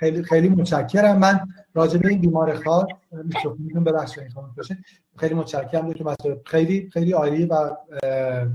خیلی 0.00 0.22
خیلی 0.22 0.48
متشکرم. 0.48 1.18
من 1.18 1.40
راجع 1.74 1.98
به 1.98 2.08
این 2.08 2.20
بیمار 2.20 2.54
خاص 2.54 2.86
می‌تونم 3.58 3.84
ببخشید 3.84 4.24
خیلی 5.16 5.34
متشکرم. 5.34 5.92
دکتر 5.92 6.36
خیلی 6.44 6.90
خیلی 6.92 7.12
عالی 7.12 7.46
و 7.46 7.70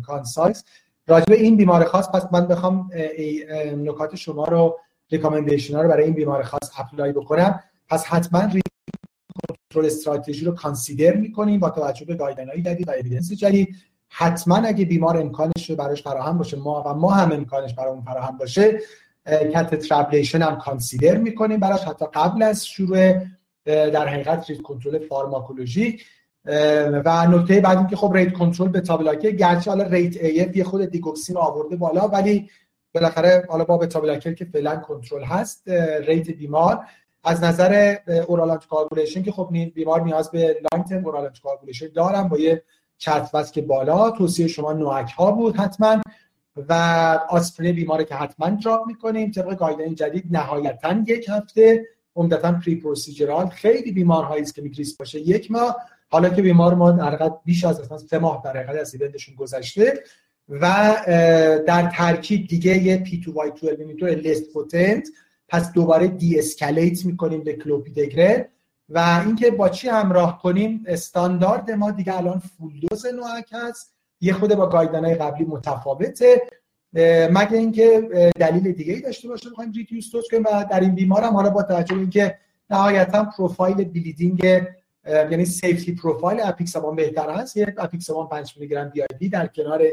concise 0.06 0.66
راجع 1.08 1.26
به 1.26 1.42
این 1.42 1.58
بیمار 1.58 1.84
خاص 1.84 2.10
پس 2.10 2.28
من 2.32 2.48
بخوام 2.48 2.90
نکات 3.76 4.16
شما 4.16 4.46
رو 4.46 4.80
recommendation 5.12 5.76
ها 5.76 5.82
رو 5.82 5.90
برای 5.90 6.04
این 6.04 6.14
بیمار 6.14 6.44
خاص 6.44 6.72
apply 6.78 7.12
بکنم. 7.12 7.60
پس 7.90 8.06
حتما 8.06 8.40
control 9.70 9.86
strategy 9.86 10.46
رو 10.46 10.52
consider 10.52 11.16
می‌کنیم 11.16 11.60
با 11.60 11.70
توجه 11.70 12.06
به 12.06 12.16
guideline 12.16 12.64
جدید 12.64 12.88
و 12.88 12.92
evidence 12.92 13.32
جدید. 13.32 13.76
حتما 14.10 14.56
اگه 14.56 14.86
بیمار 14.86 15.18
امکانش 15.18 15.70
رو 15.70 15.76
براش 15.76 16.04
فراهم 16.04 16.38
باشه 16.38 16.58
ما 16.58 16.84
و 16.86 16.94
ما 16.94 17.12
هم 17.12 17.32
امکانش 17.32 17.74
برای 17.74 18.02
فراهم 18.06 18.38
باشه 18.38 18.80
catheter 19.30 19.76
ablation 19.76 20.42
هم 20.42 20.58
consider 20.58 21.18
می‌کنیم 21.18 21.60
براش. 21.60 21.84
حتی 21.84 22.06
قبل 22.14 22.44
از 22.44 22.68
شروع 22.68 23.14
در 23.66 24.08
حقیقت 24.08 24.50
rate 24.50 24.62
control 24.62 25.00
فارماکولوژی. 25.08 26.00
و 27.06 27.28
نکته 27.28 27.62
بعد 27.62 27.90
که 27.90 27.96
خب 27.96 28.14
rate 28.14 28.34
control 28.34 28.68
beta 28.68 28.82
blocker 28.82 29.25
ه 29.26 29.32
گرچه 29.32 29.72
حالا 29.72 29.84
RATE-AF 29.84 30.58
یه 30.58 30.64
خورده 30.64 30.86
digoxin 30.86 31.38
آورده 31.38 31.76
بالا 31.76 32.08
ولی 32.08 32.50
بالاخره 32.94 33.46
حالا 33.50 33.64
با 33.64 33.78
بتا 33.78 34.18
که 34.18 34.46
فعلا 34.46 34.76
کنترل 34.76 35.24
هست 35.24 35.70
ریت 36.08 36.30
بیمار. 36.30 36.86
از 37.24 37.44
نظر 37.44 37.96
اورال 38.28 38.58
کاربولیشن 38.70 39.24
که 39.24 39.32
خب 39.32 39.50
بیمار 39.74 40.02
نیاز 40.02 40.32
به 40.32 40.58
لانگ 40.72 40.86
ترم 40.86 41.06
اورال 41.06 41.32
دارم 41.96 42.28
با 42.28 42.38
یه 42.38 42.64
چرت 42.98 43.52
که 43.52 43.62
بالا 43.62 44.12
توصیه 44.12 44.48
شما 44.48 44.74
نوک 44.74 45.12
ها 45.12 45.32
بود 45.32 45.56
حتما. 45.56 46.02
و 46.70 46.74
آسپرین 47.30 47.76
بیماره 47.76 48.06
که 48.06 48.16
حتما 48.16 48.50
دراپ 48.50 48.88
می‌کنیم 48.88 49.32
طبق 49.32 49.56
گایدلاین 49.56 49.96
جدید 49.96 50.26
نهایتا 50.32 51.04
یک 51.08 51.30
هفته 51.30 51.86
عمدتا 52.16 52.52
پری 52.52 52.76
پروسیجرال 52.76 53.48
خیلی 53.48 53.92
بیمارهایی 53.92 54.42
است 54.42 54.56
که 54.56 54.62
میگریس 54.62 54.98
باشه. 54.98 55.20
یک 55.20 55.52
ماه 55.52 55.76
حالا 56.10 56.30
که 56.30 56.42
بیمار 56.42 56.74
ما 56.74 56.92
در 56.92 57.32
بیش 57.46 57.66
از 57.66 57.80
اصلا 57.80 57.98
سه 57.98 58.20
ماه 58.20 58.42
در 58.46 58.58
حقیقت 58.58 58.82
از 58.82 58.96
ایونتشون 58.96 59.36
گذشته 59.36 60.04
و 60.50 60.96
در 61.68 61.90
ترکیب 61.90 62.48
دیگه 62.48 62.78
یه 62.78 62.98
P2Y12 62.98 63.18
inhibitor 63.18 64.10
less 64.10 64.54
potent 64.54 65.08
پس 65.48 65.74
دوباره 65.74 66.08
de-escalate 66.08 67.06
می‌کنیم 67.06 67.44
به 67.44 67.54
کلوپیدگرل 67.54 68.44
و 68.90 69.24
اینکه 69.26 69.52
با 69.52 69.70
چی 69.70 69.88
همراه 69.88 70.42
کنیم 70.42 70.84
استاندارد 70.88 71.72
ما 71.72 71.92
دیگه 71.92 72.18
الان 72.18 72.40
full 72.40 72.74
dose 72.80 73.06
NOAC 73.06 73.50
هست. 73.52 73.94
یه 74.22 74.34
خورده 74.34 74.56
با 74.56 74.68
guideline 74.68 75.07
های 75.07 75.16
قبلی 75.16 75.46
متفاوته. 75.46 76.42
مگه 77.32 77.54
اینکه 77.54 78.10
دلیل 78.40 78.72
دیگه 78.72 78.94
ای 78.94 79.02
داشته 79.02 79.28
باشه 79.28 79.50
بخوایم 79.50 79.72
reduce 79.72 80.12
dose 80.12 80.28
کنیم 80.32 80.44
و 80.44 80.66
در 80.72 80.80
این 80.80 80.96
بیمار 80.96 81.24
هم 81.24 81.34
حالا 81.34 81.50
با 81.50 81.64
توجه 81.64 81.96
به 81.96 82.02
اینکه 82.02 82.38
نهایتا 82.70 83.24
profile 83.38 83.76
bleeding 83.76 84.64
یعنی 85.06 85.46
safety 85.46 85.96
profile 85.96 86.40
apixaban 86.44 86.96
بهتر 86.96 87.30
هست 87.30 87.58
یه 87.58 87.76
apixaban 87.78 88.28
5 88.28 88.54
میلی 88.58 88.70
گرم 88.70 88.92
BID 89.20 89.30
در 89.30 89.48
کنار 89.48 89.84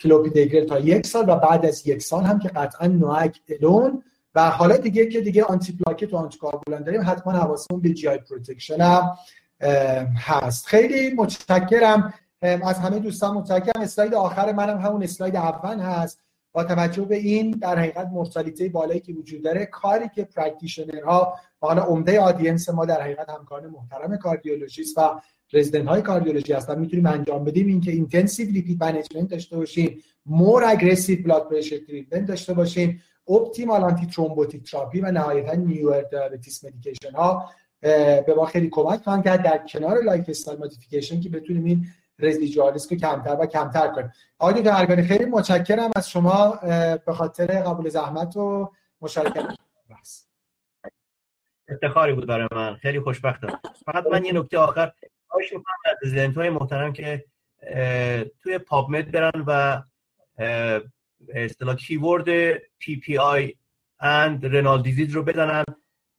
کلوپیدگرل 0.00 0.64
تا 0.64 0.78
یک 0.78 1.06
سال 1.06 1.28
و 1.28 1.36
بعد 1.36 1.66
از 1.66 1.86
یک 1.86 2.02
سال 2.02 2.24
هم 2.24 2.38
که 2.38 2.48
قطعا 2.48 2.86
NOAC 2.86 3.40
alone. 3.48 4.02
و 4.34 4.50
حالا 4.50 4.76
دیگه 4.76 5.06
که 5.06 5.20
دیگه 5.20 5.44
antiplatelet 5.44 6.12
و 6.12 6.16
anticoagulant 6.16 6.82
داریم 6.82 7.02
حتما 7.06 7.32
حواسمون 7.32 7.80
به 7.80 7.90
GI 7.90 8.08
protection 8.08 8.80
هم 8.80 9.16
هست. 10.16 10.66
خیلی 10.66 11.14
متشکرم. 11.14 12.14
از 12.42 12.78
همه 12.78 12.98
دوستان 12.98 13.34
متشکرم. 13.34 13.82
اسلاید 13.82 14.14
آخر 14.14 14.52
منم 14.52 14.78
همون 14.78 15.02
اسلاید 15.02 15.36
اول 15.36 15.80
هست. 15.80 16.20
با 16.52 16.64
توجه 16.64 17.04
به 17.04 17.16
این 17.16 17.50
در 17.50 17.78
حقیقت 17.78 18.08
mortality 18.12 18.68
بالایی 18.68 19.00
که 19.00 19.12
وجود 19.12 19.42
داره 19.42 19.66
کاری 19.66 20.08
که 20.14 20.24
practitioner 20.24 21.26
ها 21.26 21.34
و 21.62 21.66
حالا 21.66 21.82
عمده 21.82 22.20
audience 22.20 22.68
ما 22.68 22.84
در 22.84 23.02
حقیقت 23.02 23.30
همکاران 23.30 23.70
محترم 23.70 24.16
کاردیولوژیست 24.16 24.98
و 24.98 25.20
رزیدنت 25.52 25.88
های 25.88 26.02
کاردیولوژی 26.02 26.52
هستن 26.52 26.78
می‌تونیم 26.78 27.06
انجام 27.06 27.44
بدیم. 27.44 27.66
اینکه 27.66 27.90
intensive 27.90 28.48
lipid 28.50 28.84
management 28.84 29.28
داشته 29.28 29.56
باشیم 29.56 30.02
more 30.26 30.64
aggressive 30.64 31.22
blood 31.22 31.48
pressure 31.48 31.78
treatment 31.78 32.26
داشته 32.26 32.54
باشیم 32.54 33.02
optimal 33.28 33.82
antithrombotic 33.82 34.70
therapy 34.70 35.00
و 35.00 35.10
نهایتا 35.10 35.54
newer 35.54 36.02
diabetes 36.02 36.64
medication 36.64 37.10
ها 37.14 37.50
به 37.80 38.34
ما 38.36 38.46
خیلی 38.46 38.68
کمک 38.68 39.00
خواهند 39.02 39.24
کرد. 39.24 39.42
در 39.42 39.66
کنار 39.68 40.02
lifestyle 40.02 40.58
modification 40.58 41.20
که 41.20 41.28
بتونیم 41.28 41.64
این 41.64 41.86
residual 42.18 42.69
risk 42.69 42.94
رو 42.94 43.00
کمتر 43.00 43.36
و 43.40 43.46
کمتر 43.46 43.88
کنیم. 43.88 44.12
آقای 44.38 44.62
دکتر 44.62 45.02
خیلی 45.02 45.24
متشکرم 45.24 45.90
از 45.96 46.10
شما 46.10 46.58
به 47.06 47.12
خاطر 47.12 47.46
قبول 47.46 47.88
زحمت 47.88 48.36
و 48.36 48.72
مشارکت. 49.00 49.56
افتخاری 51.68 52.12
بود 52.12 52.26
برای 52.26 52.48
من. 52.52 52.76
خیلی 52.76 53.00
خوشبختم. 53.00 53.60
فقط 53.86 54.06
من 54.06 54.24
یه 54.24 54.32
نکته 54.32 54.58
آخر. 54.58 54.92
خواهش 55.28 55.52
می‌کنم 55.52 55.76
از 55.84 55.96
رزیدنت 56.02 56.36
های 56.36 56.50
محترم 56.50 56.92
که 56.92 57.24
توی 58.42 58.58
PubMed 58.58 59.10
برن 59.10 59.44
و 59.46 59.82
اصطلاح 61.34 61.74
keyword 61.74 62.58
PPI 62.78 63.18
and 63.18 64.56
renal 64.56 64.82
disease 64.82 65.12
رو 65.12 65.22
بزنن. 65.22 65.64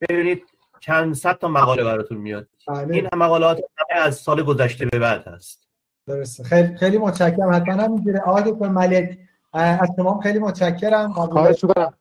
ببینید 0.01 0.43
چند 0.79 1.15
صد 1.15 1.37
تا 1.37 1.47
مقاله 1.47 1.83
براتون 1.83 2.17
میاد. 2.17 2.47
بله. 2.67 2.93
این 2.93 3.09
مقالات 3.13 3.61
از 3.89 4.15
سال 4.15 4.43
گذشته 4.43 4.85
به 4.85 4.99
بعد 4.99 5.27
هست. 5.27 5.62
درسته. 6.07 6.43
خیلی 6.43 6.77
خیلی 6.77 6.97
متشکرم. 6.97 7.53
حتما 7.53 7.83
هم 7.83 7.93
می‌گیره 7.93 8.19
آقای 8.19 8.51
دکتر 8.51 8.67
ملک. 8.67 9.19
از 9.53 9.89
شما 9.95 10.19
خیلی 10.19 10.39
متشکرم. 10.39 11.13
خواهش 11.13 11.63
می‌کنم. 11.63 11.93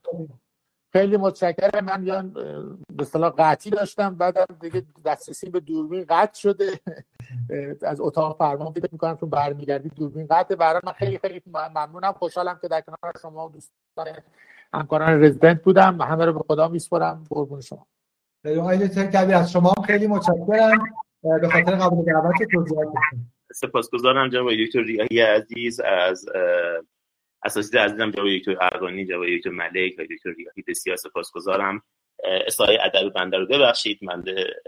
خیلی 0.92 1.16
متشکرم. 1.16 1.84
من 1.84 2.06
یا 2.06 2.22
به 2.96 3.02
اصطلاح 3.02 3.32
قطعی 3.38 3.70
داشتم. 3.70 4.14
بعدم 4.14 4.46
دیگه 4.60 4.82
دسترسی 5.04 5.50
به 5.50 5.60
دوربین 5.60 6.04
قطع 6.08 6.40
شده. 6.40 6.80
از 7.82 8.00
اتاق 8.00 8.38
فرمان 8.38 8.72
فکر 8.72 8.88
می‌کنم 8.92 9.16
چون 9.16 9.30
برمیگردی 9.30 9.88
دوربین 9.88 10.26
قطع 10.30 10.54
برای 10.54 10.80
من 10.84 10.92
خیلی 10.92 11.18
خیلی 11.18 11.42
ممنونم. 11.46 12.12
خوشحالم 12.12 12.58
که 12.62 12.68
در 12.68 12.80
کنار 12.80 13.14
شما 13.22 13.48
و 13.48 13.50
دوستان 13.50 14.06
همکاران 14.74 15.24
رزیدنت 15.24 15.62
بودم. 15.62 16.00
همه 16.00 16.24
رو 16.24 16.32
به 16.32 16.40
خدا 16.48 16.68
میسپرم 16.68 17.24
قربون 17.30 17.60
شما. 17.60 17.86
خیلی 18.42 18.88
کبیر 18.88 19.36
از 19.36 19.52
شما 19.52 19.74
خیلی 19.86 20.06
متشکرم. 20.06 20.84
به 21.22 21.48
خاطر 21.52 21.76
قبول 21.76 22.04
دعوت 22.04 22.34
توضیحاتتون 22.52 23.32
سپاسگزارم 23.54 24.28
جناب 24.28 24.54
دکتر 24.54 24.82
ریاهی 24.82 25.20
عزیز 25.20 25.80
از 25.80 26.26
اساسی 27.44 27.78
عزیزم 27.78 28.10
جناب 28.10 28.28
دکتر 28.38 28.56
ارغانی 28.60 29.06
جناب 29.06 29.36
دکتر 29.36 29.50
ملک 29.50 29.94
و 29.98 30.02
دکتر 30.02 30.30
ریاحی 30.30 30.62
بسیار 30.68 30.96
سپاسگزارم. 30.96 31.82
اصلاح 32.46 32.68
ادب 32.80 33.12
بنده 33.14 33.36
رو 33.36 33.46
ببخشید. 33.46 33.98
من 34.02 34.24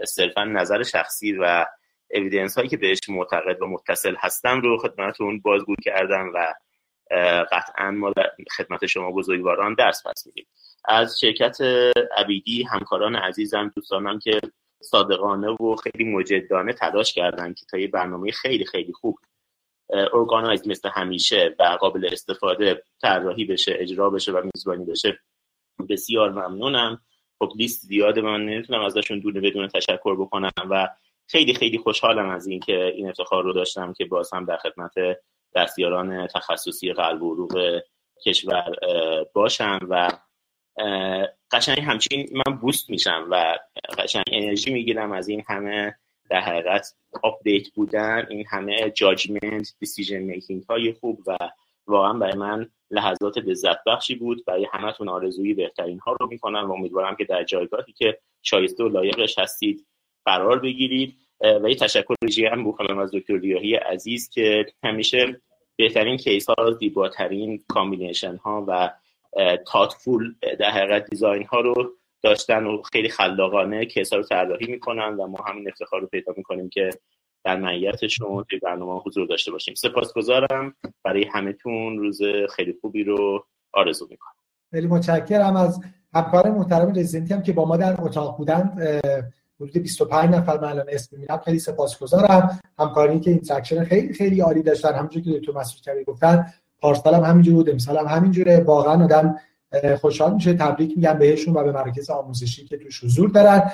صرفا 0.07 0.43
نظر 0.43 0.83
شخصی 0.83 1.33
و 1.33 1.65
اویدنس 2.11 2.57
هایی 2.57 2.69
که 2.69 2.77
بهش 2.77 2.99
معتقد 3.09 3.61
و 3.61 3.67
متصل 3.67 4.15
هستم 4.19 4.61
رو 4.61 4.77
خدمتتون 4.77 5.39
بازگو 5.39 5.75
کردم 5.83 6.31
و 6.33 6.53
قطعا 7.51 7.91
ما 7.91 8.13
خدمت 8.57 8.85
شما 8.85 9.11
بزرگواران 9.11 9.73
درس 9.73 10.07
پس 10.07 10.27
میدیم. 10.27 10.45
از 10.85 11.19
شرکت 11.19 11.57
عبیدی 12.17 12.63
همکاران 12.63 13.15
عزیزم 13.15 13.71
دوستانم 13.75 14.19
که 14.19 14.39
صادقانه 14.81 15.49
و 15.49 15.75
خیلی 15.75 16.03
مجدانه 16.03 16.73
تلاش 16.73 17.13
کردن 17.13 17.53
که 17.53 17.65
تا 17.71 17.77
یه 17.77 17.87
برنامه 17.87 18.31
خیلی 18.31 18.65
خیلی 18.65 18.93
خوب 18.93 19.19
ارگانایز 19.89 20.67
مثل 20.67 20.89
همیشه 20.89 21.55
و 21.59 21.63
قابل 21.63 22.09
استفاده 22.11 22.83
طراحی 23.01 23.45
بشه 23.45 23.75
اجرا 23.79 24.09
بشه 24.09 24.31
و 24.31 24.41
میزبانی 24.53 24.85
بشه 24.85 25.19
بسیار 25.89 26.31
ممنونم. 26.31 27.01
خب 27.39 27.51
لیست 27.55 27.81
زیاده 27.81 28.21
من 28.21 28.45
نمی‌تونم 28.45 28.81
ازشون 28.81 29.19
دونه 29.19 29.41
بدون 29.41 29.67
تشکر 29.67 30.15
بکنم 30.15 30.51
و 30.69 30.89
خیلی 31.27 31.53
خیلی 31.53 31.77
خوشحالم 31.77 32.29
از 32.29 32.47
اینکه 32.47 32.85
این 32.85 33.09
افتخار 33.09 33.43
رو 33.43 33.53
داشتم 33.53 33.93
که 33.93 34.05
باز 34.05 34.33
هم 34.33 34.45
در 34.45 34.57
خدمت 34.57 34.93
دستیاران 35.55 36.27
تخصصی 36.27 36.93
قلب 36.93 37.23
و 37.23 37.33
عروق 37.33 37.81
کشور 38.25 38.71
باشم 39.33 39.79
و 39.89 40.09
قشنگ 41.51 41.79
همچین 41.79 42.29
من 42.31 42.57
بوست 42.57 42.89
میشم 42.89 43.27
و 43.31 43.57
قشنگ 43.97 44.23
انرژی 44.31 44.73
می‌گیرم 44.73 45.11
از 45.11 45.27
این 45.27 45.43
همه 45.47 45.95
در 46.29 46.39
حقیقت 46.39 46.95
update 47.23 47.69
بودن 47.69 48.25
این 48.29 48.45
همه 48.49 48.89
judgment 48.89 49.73
decision 49.79 50.19
making 50.19 50.63
های 50.63 50.93
خوب 50.93 51.19
و 51.27 51.37
واقعا 51.87 52.13
برای 52.13 52.37
من 52.37 52.69
لحظات 52.91 53.37
لذت 53.37 53.83
بخشی 53.87 54.15
بود. 54.15 54.45
برای 54.45 54.67
همتون 54.71 55.09
آرزوی 55.09 55.53
بهترین 55.53 55.99
ها 55.99 56.17
رو 56.19 56.27
می‌کنم 56.27 56.69
و 56.69 56.73
امیدوارم 56.73 57.15
که 57.15 57.25
در 57.25 57.43
جایگاهی 57.43 57.93
که 57.93 58.17
شایسته 58.41 58.83
و 58.83 58.87
لایقش 58.87 59.39
هستید 59.39 59.85
قرار 60.25 60.59
بگیرید. 60.59 61.15
و 61.63 61.69
یه 61.69 61.75
تشکر 61.75 62.15
ویژه 62.21 62.49
هم 62.49 62.67
بکنم 62.67 62.97
از 62.97 63.11
دکتر 63.11 63.37
ریاهی 63.37 63.75
عزیز 63.75 64.29
که 64.29 64.65
همیشه 64.83 65.41
بهترین 65.75 66.17
case 66.17 66.49
ها 66.49 66.71
زیباترین 66.71 67.63
combination 67.67 68.35
ها 68.35 68.65
و 68.67 68.91
thoughtful 69.67 70.35
در 70.59 70.69
حقیقت 70.69 71.09
design 71.09 71.43
ها 71.43 71.59
رو 71.59 71.91
داشتن 72.21 72.65
و 72.65 72.81
خیلی 72.81 73.09
خلاقانه 73.09 73.87
ها 74.11 74.17
رو 74.17 74.23
طراحی 74.23 74.67
می‌کنن 74.67 75.13
و 75.13 75.27
ما 75.27 75.37
همین 75.47 75.69
افتخار 75.69 76.01
رو 76.01 76.07
پیدا 76.07 76.33
می‌کنیم 76.37 76.69
که 76.69 76.89
در 77.43 77.55
معیتشون 77.55 78.45
توی 78.49 78.59
برنامه 78.59 79.01
حضور 79.05 79.27
داشته 79.27 79.51
باشیم. 79.51 79.73
سپاسگزارم. 79.75 80.75
برای 81.03 81.25
همهتون 81.33 81.97
روز 81.97 82.21
خیلی 82.55 82.77
خوبی 82.81 83.03
رو 83.03 83.45
آرزو 83.73 84.07
می‌کنم. 84.09 84.33
خیلی 84.71 84.87
متشکرم. 84.87 85.55
از 85.55 85.79
همکار 86.13 86.51
محترم 86.51 86.93
رزیدنتی 86.95 87.33
هم 87.33 87.43
که 87.43 87.53
با 87.53 87.65
ما 87.65 87.77
در 87.77 87.95
اتاق 88.01 88.37
بودند 88.37 88.79
حدود 89.59 89.77
25 89.77 90.35
نفر 90.35 90.57
من 90.57 90.67
الان 90.67 90.85
اسم 90.89 91.15
می‌بینم. 91.17 91.37
خیلی 91.37 91.59
سپاسگزارم. 91.59 92.59
همکاری 92.79 93.19
که 93.19 93.31
interaction 93.31 93.83
خیلی 93.83 94.13
خیلی 94.13 94.41
عالی 94.41 94.63
داشتن. 94.63 94.93
همونجوری 94.93 95.31
که 95.31 95.39
دکتر 95.39 95.59
مسعود 95.59 95.83
کبیر 95.83 96.03
گفتن 96.03 96.45
پارسال 96.85 97.13
هم 97.15 97.23
همینجور 97.23 97.53
بود 97.53 97.69
امسال 97.69 97.97
هم 97.97 98.05
همینجوره. 98.05 98.63
واقعا 98.63 99.03
آدم 99.03 99.35
خوشحال 100.01 100.33
میشه 100.33 100.53
تبریک 100.53 100.93
میگم 100.97 101.13
بهشون 101.13 101.53
و 101.53 101.63
به 101.63 101.71
مراکز 101.71 102.09
آموزشی 102.09 102.65
که 102.65 102.77
توش 102.77 103.03
حضور 103.03 103.29
دارن. 103.29 103.71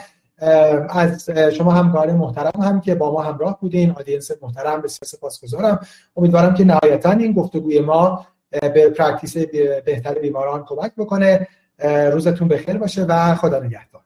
از 0.89 1.29
شما 1.29 1.71
همکار 1.71 2.11
محترم 2.11 2.61
هم 2.61 2.81
که 2.81 2.95
با 2.95 3.11
ما 3.11 3.21
همراه 3.21 3.59
بودین 3.59 3.91
audience 3.91 4.31
محترم 4.41 4.81
بسیار 4.81 5.05
سپاسگزارم. 5.05 5.79
امیدوارم 6.15 6.53
که 6.53 6.63
نهایتا 6.63 7.11
این 7.11 7.33
گفتگوی 7.33 7.79
ما 7.79 8.25
به 8.51 8.89
practice 8.89 9.37
بهتر 9.85 10.13
بیماران 10.13 10.63
کمک 10.63 10.91
بکنه. 10.97 11.47
روزتون 12.11 12.47
بخیر 12.47 12.77
باشه 12.77 13.03
و 13.03 13.35
خدا 13.35 13.59
نگهدار. 13.59 14.01